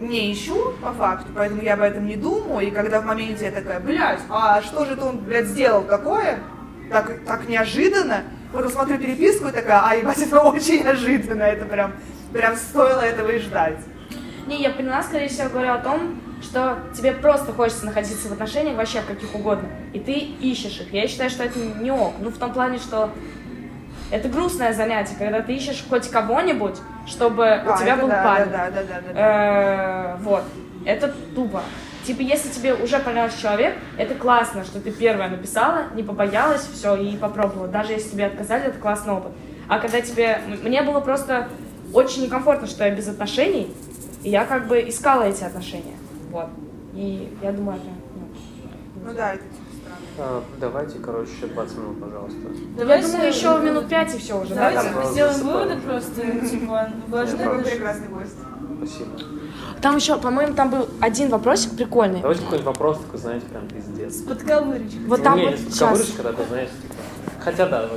не 0.00 0.32
ищу 0.32 0.72
по 0.82 0.92
факту, 0.92 1.28
поэтому 1.34 1.62
я 1.62 1.74
об 1.74 1.82
этом 1.82 2.06
не 2.06 2.16
думаю, 2.16 2.66
и 2.66 2.70
когда 2.70 3.00
в 3.00 3.04
моменте 3.04 3.44
я 3.44 3.50
такая, 3.50 3.80
блядь, 3.80 4.20
а 4.30 4.62
что 4.62 4.86
же 4.86 4.94
это 4.94 5.04
он, 5.04 5.18
блядь, 5.18 5.46
сделал 5.46 5.82
такое? 5.82 6.38
Так, 6.90 7.20
так 7.26 7.48
неожиданно. 7.48 8.24
Потом 8.52 8.70
смотрю 8.70 8.98
переписку 8.98 9.48
и 9.48 9.52
такая, 9.52 9.82
а, 9.84 9.94
ебать, 9.94 10.18
это 10.18 10.40
очень 10.40 10.82
неожиданно, 10.82 11.42
это 11.42 11.66
прям, 11.66 11.92
прям 12.32 12.56
стоило 12.56 13.00
этого 13.00 13.28
и 13.30 13.38
ждать. 13.38 13.78
Не, 14.46 14.62
я 14.62 14.70
поняла, 14.70 15.02
скорее 15.02 15.28
всего, 15.28 15.50
говорю 15.50 15.72
о 15.72 15.78
том, 15.78 16.20
что 16.42 16.78
тебе 16.96 17.12
просто 17.12 17.52
хочется 17.52 17.86
находиться 17.86 18.28
в 18.28 18.32
отношениях 18.32 18.76
вообще 18.76 19.00
каких 19.02 19.34
угодно, 19.34 19.68
и 19.92 20.00
ты 20.00 20.12
ищешь 20.12 20.80
их. 20.80 20.92
Я 20.92 21.06
считаю, 21.08 21.30
что 21.30 21.44
это 21.44 21.58
не 21.58 21.90
ок. 21.90 22.14
Ну, 22.20 22.30
в 22.30 22.38
том 22.38 22.52
плане, 22.52 22.78
что 22.78 23.10
это 24.10 24.28
грустное 24.28 24.72
занятие, 24.72 25.14
когда 25.18 25.40
ты 25.40 25.52
ищешь 25.52 25.84
хоть 25.88 26.08
кого-нибудь, 26.10 26.76
чтобы 27.06 27.46
А, 27.46 27.74
у 27.74 27.78
тебя 27.78 27.96
был 27.96 28.08
да, 28.08 28.22
парень. 28.24 28.50
Да, 28.50 28.70
да, 28.70 28.82
да, 28.82 29.00
да, 29.06 29.12
да. 29.12 30.16
Э, 30.16 30.22
Вот. 30.22 30.44
Это 30.84 31.14
тупо. 31.34 31.62
Типа, 32.04 32.22
если 32.22 32.48
тебе 32.48 32.74
уже 32.74 32.98
понравился 32.98 33.40
человек, 33.40 33.74
это 33.98 34.14
классно, 34.14 34.64
что 34.64 34.80
ты 34.80 34.90
первая 34.90 35.28
написала, 35.28 35.84
не 35.94 36.02
побоялась, 36.02 36.66
все, 36.72 36.96
и 36.96 37.16
попробовала. 37.16 37.68
Даже 37.68 37.92
если 37.92 38.10
тебе 38.10 38.26
отказали, 38.26 38.64
это 38.64 38.78
классный 38.78 39.12
опыт. 39.12 39.32
А 39.68 39.78
когда 39.78 40.00
тебе... 40.00 40.40
Мне 40.62 40.82
было 40.82 41.00
просто 41.00 41.48
очень 41.92 42.24
некомфортно, 42.24 42.66
что 42.66 42.84
я 42.84 42.90
без 42.90 43.06
отношений, 43.06 43.72
и 44.22 44.30
я 44.30 44.44
как 44.44 44.66
бы 44.66 44.80
искала 44.80 45.24
эти 45.24 45.44
отношения. 45.44 45.94
Вот. 46.30 46.46
И 46.94 47.36
я 47.42 47.52
думаю, 47.52 47.78
это... 47.78 47.86
ну, 48.14 49.08
Ну 49.08 49.14
да, 49.14 49.34
это 49.34 49.44
типа 49.44 49.64
странно. 49.80 50.06
А, 50.18 50.42
давайте, 50.60 50.98
короче, 50.98 51.32
еще 51.32 51.46
20 51.46 51.78
минут, 51.78 52.00
пожалуйста. 52.00 52.38
Я 52.38 52.78
Давайте- 52.78 53.06
думаю, 53.12 53.28
еще 53.28 53.58
минут 53.60 53.88
пять 53.88 54.14
и 54.14 54.18
все 54.18 54.40
уже, 54.40 54.54
да? 54.54 54.70
Давайте 54.70 54.92
там? 54.92 55.04
мы 55.04 55.10
сделаем 55.12 55.40
выводы 55.46 55.76
просто, 55.80 56.48
типа, 56.48 56.90
важны 57.08 57.62
прекрасный 57.62 58.08
гость. 58.08 58.36
Спасибо. 58.78 59.10
Там 59.82 59.96
еще, 59.96 60.18
по-моему, 60.18 60.54
там 60.54 60.70
был 60.70 60.88
один 61.00 61.30
вопросик 61.30 61.76
прикольный. 61.76 62.20
Давайте 62.20 62.42
какой-нибудь 62.42 62.66
вопрос, 62.66 62.98
такой, 62.98 63.18
знаете, 63.18 63.46
прям 63.46 63.66
пиздец. 63.68 64.16
с 64.16 64.22
подковырочкой. 64.22 65.04
Вот 65.06 65.22
там 65.22 65.38
не, 65.38 65.44
вот 65.46 65.50
не 65.52 65.56
сейчас. 65.58 65.78
подковырочка, 65.78 66.22
такой, 66.22 66.46
знаешь, 66.46 66.68
типа... 66.82 66.94
Хотя 67.40 67.66
да. 67.66 67.88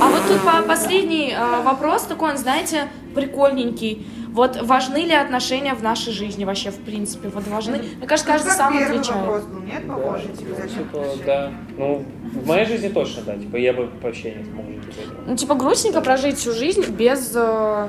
А 0.00 0.08
вот 0.08 0.22
тут 0.28 0.40
по- 0.42 0.62
последний 0.68 1.32
э, 1.32 1.62
вопрос 1.62 2.02
такой, 2.02 2.30
он, 2.30 2.38
знаете, 2.38 2.88
прикольненький. 3.14 4.06
Вот 4.30 4.60
важны 4.60 4.98
ли 4.98 5.14
отношения 5.14 5.74
в 5.74 5.82
нашей 5.82 6.12
жизни 6.12 6.44
вообще, 6.44 6.70
в 6.70 6.78
принципе? 6.78 7.28
Вот 7.28 7.46
важны? 7.48 7.80
Мне 7.96 8.06
кажется, 8.06 8.30
каждый 8.30 8.48
Как 8.48 8.56
сам 8.56 8.76
отвечает. 8.76 9.20
вопрос 9.20 9.42
был, 9.44 9.60
нет, 9.60 9.88
похожий, 9.88 10.28
типа, 10.36 10.54
зачем 10.54 10.78
Типа, 10.84 11.04
да. 11.24 11.52
Ну, 11.78 12.04
в 12.34 12.46
моей 12.46 12.66
жизни 12.66 12.88
точно, 12.88 13.22
да. 13.22 13.36
Типа, 13.36 13.56
я 13.56 13.72
бы 13.72 13.88
вообще 14.02 14.34
не 14.34 14.44
смог 14.44 14.66
жить 14.66 14.84
без 14.84 14.98
этого. 14.98 15.24
Ну, 15.26 15.36
типа, 15.36 15.54
грустненько 15.54 16.00
прожить 16.02 16.36
всю 16.36 16.52
жизнь 16.52 16.84
без... 16.90 17.32
э, 17.34 17.88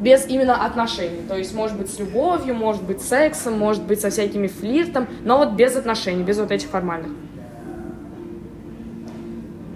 без 0.00 0.26
именно 0.26 0.64
отношений. 0.66 1.20
То 1.28 1.36
есть, 1.36 1.54
может 1.54 1.76
быть, 1.78 1.88
с 1.90 1.98
любовью, 2.00 2.56
может 2.56 2.82
быть, 2.82 3.00
с 3.00 3.08
сексом, 3.08 3.56
может 3.56 3.84
быть, 3.84 4.00
со 4.00 4.10
всякими 4.10 4.48
флиртом, 4.48 5.06
но 5.22 5.38
вот 5.38 5.52
без 5.52 5.76
отношений, 5.76 6.24
без 6.24 6.38
вот 6.38 6.50
этих 6.50 6.68
формальных. 6.68 7.12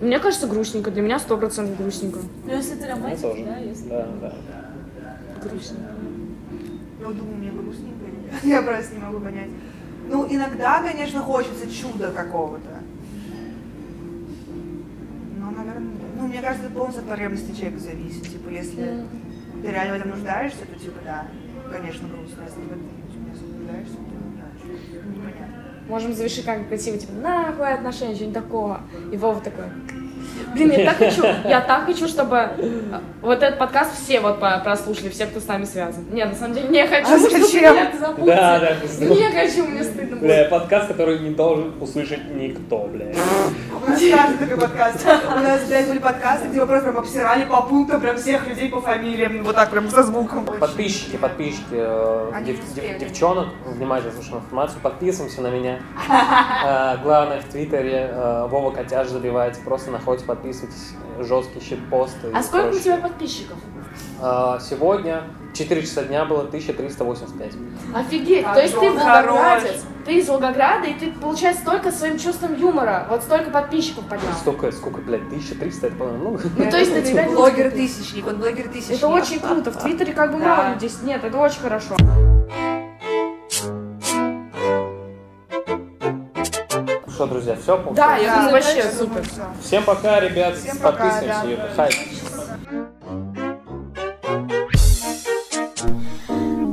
Мне 0.03 0.19
кажется, 0.19 0.49
грустненько. 0.49 0.91
Для 0.91 1.01
меня 1.01 1.21
сто 1.21 1.39
процентов 1.39 1.79
грустненько. 1.79 2.19
Ну, 2.45 2.53
если 2.53 2.75
ты 2.75 2.87
Я 2.87 2.97
романтик, 2.97 3.47
да, 3.47 3.57
если... 3.59 3.89
Да, 3.89 4.09
да. 4.21 4.35
Грустненько. 5.41 5.93
Ну, 7.01 7.13
думаю, 7.13 7.37
мне 7.37 7.51
грустненько. 7.53 8.05
Я 8.43 8.63
просто 8.63 8.97
не 8.97 9.01
могу 9.01 9.21
понять. 9.21 9.51
Ну, 10.09 10.27
иногда, 10.29 10.83
конечно, 10.83 11.21
хочется 11.21 11.71
чуда 11.71 12.11
какого-то. 12.11 12.81
Но, 15.39 15.51
наверное, 15.53 15.93
ну, 16.19 16.27
мне 16.27 16.41
кажется, 16.41 16.67
это 16.67 16.75
полностью 16.75 17.05
от 17.05 17.09
потребностей 17.09 17.57
человека 17.57 17.79
зависит. 17.79 18.25
Типа, 18.25 18.49
если 18.49 19.07
ты 19.63 19.69
реально 19.69 19.95
в 19.95 20.01
этом 20.01 20.11
нуждаешься, 20.11 20.67
то, 20.67 20.81
типа, 20.81 20.99
да, 21.05 21.29
конечно, 21.71 22.09
грустно. 22.09 22.43
Если 22.43 22.57
ты 22.57 22.67
в 22.67 22.73
этом 22.73 22.89
нуждаешься. 23.57 24.12
Можем 25.89 26.15
завершить 26.15 26.45
как 26.45 26.69
красиво, 26.69 26.97
типа, 26.97 27.13
нахуй 27.13 27.73
отношения, 27.73 28.15
что-нибудь 28.15 28.35
такого. 28.35 28.81
И 29.13 29.17
Вова 29.17 29.41
такой, 29.41 29.67
блин, 30.55 30.71
я 30.73 30.87
так 30.87 30.97
хочу, 30.99 31.23
я 31.49 31.61
так 31.61 31.85
хочу, 31.87 32.09
чтобы 32.09 32.37
э, 32.37 32.99
вот 33.21 33.43
этот 33.43 33.59
подкаст 33.59 33.93
все 33.95 34.21
вот 34.21 34.39
прослушали, 34.65 35.09
все, 35.09 35.27
кто 35.27 35.41
с 35.41 35.47
нами 35.47 35.65
связан. 35.65 36.05
Нет, 36.11 36.29
на 36.31 36.35
самом 36.35 36.55
деле 36.55 36.69
не 36.69 36.87
хочу, 36.87 37.15
А 37.15 37.19
чтобы 37.19 37.39
нет, 37.39 37.95
забудьте. 37.99 38.25
Да, 38.27 38.59
да. 38.61 38.75
Не 39.07 39.31
хочу, 39.33 39.67
мне 39.67 39.83
стыдно 39.85 40.17
Бля, 40.17 40.39
будет. 40.39 40.51
подкаст, 40.51 40.89
который 40.89 41.19
не 41.21 41.31
должен 41.31 41.73
услышать 41.81 42.21
никто, 42.35 42.85
бля. 42.87 43.07
У 43.87 43.91
нас 43.91 44.01
каждый 44.01 44.39
такой 44.47 44.59
подкаст. 44.69 45.07
У 45.07 45.39
нас, 45.41 45.65
блядь, 45.67 45.89
были 45.89 45.99
подкасты, 45.99 46.49
где 46.49 46.61
мы 46.61 46.67
просто 46.67 46.85
прям 46.91 46.99
обсирали 46.99 47.45
по 47.45 47.63
пунктам 47.63 48.01
прям 48.01 48.17
всех 48.17 48.47
людей 48.49 48.69
по 48.69 48.81
фамилиям. 48.81 49.43
Вот 49.45 49.55
так 49.57 49.71
прям 49.71 49.89
со 49.91 50.03
звуком. 50.03 50.45
Подписчики, 50.47 51.17
подписчики, 51.17 51.63
э, 51.73 52.33
дев- 52.45 52.75
дев- 52.75 52.99
девчонок, 52.99 53.49
внимательно 53.67 54.13
слушаем 54.13 54.39
информацию, 54.39 54.81
подписываемся 54.83 55.41
на 55.43 55.49
меня. 55.49 55.79
Э, 56.65 56.97
Главное, 57.03 57.41
в 57.41 57.45
Твиттере 57.45 58.13
Вова 58.49 58.71
Котяж 58.71 59.09
забивайте, 59.09 59.61
просто 59.63 59.91
находите, 59.91 60.27
подписывайтесь, 60.33 60.95
жесткие 61.21 61.61
щитпосты. 61.61 62.31
А 62.33 62.43
сколько 62.43 62.67
у 62.67 62.71
прочее. 62.71 62.85
тебя 62.85 62.97
подписчиков? 62.97 63.59
Э, 64.19 64.59
Сегодня 64.61 65.25
4 65.53 65.83
часа 65.83 66.05
дня 66.05 66.25
было 66.25 66.45
1385. 66.45 67.53
Офигеть, 67.95 68.45
Как 68.45 68.55
то 68.55 68.63
есть 68.63 68.75
ты 68.79 68.91
волгоградец, 68.91 69.85
ты 70.07 70.19
из 70.19 70.29
Волгограда, 70.29 70.87
и 70.87 70.95
ты, 70.95 71.13
получается, 71.13 71.65
только 71.67 71.93
своим 71.93 72.19
чувством 72.19 72.57
юмора, 72.57 73.07
вот 73.11 73.23
столько 73.23 73.51
подписчиков 73.51 74.07
поднял. 74.07 74.33
Сколько, 74.41 74.73
сколько, 74.73 75.03
блядь, 75.03 75.27
1300, 75.27 75.89
это, 75.89 75.97
по-моему, 75.97 76.31
ну... 76.31 76.41
Ну, 76.57 76.71
то 76.71 76.79
есть 76.79 76.95
на 76.95 77.03
тебя 77.03 77.29
блогер-тысячник, 77.31 78.27
он 78.27 78.39
блогер-тысячник. 78.39 78.97
Это 78.97 79.09
очень 79.09 79.39
круто, 79.39 79.71
в 79.71 79.83
Твиттере 79.83 80.15
как 80.15 80.33
бы 80.33 80.39
мало 80.39 80.73
людей, 80.73 80.91
нет, 81.03 81.23
это 81.23 81.37
очень 81.37 81.61
хорошо. 81.61 81.95
Что, 87.15 87.27
друзья, 87.27 87.57
все? 87.61 87.79
Да, 87.95 88.17
я 88.17 88.35
думаю, 88.37 88.53
вообще 88.53 88.91
супер. 88.91 89.23
Всем 89.61 89.85
пока, 89.85 90.19
ребят, 90.21 90.57
Всем 90.57 90.79
пока, 90.79 91.11
подписываемся. 91.11 91.69
да. 91.77 91.89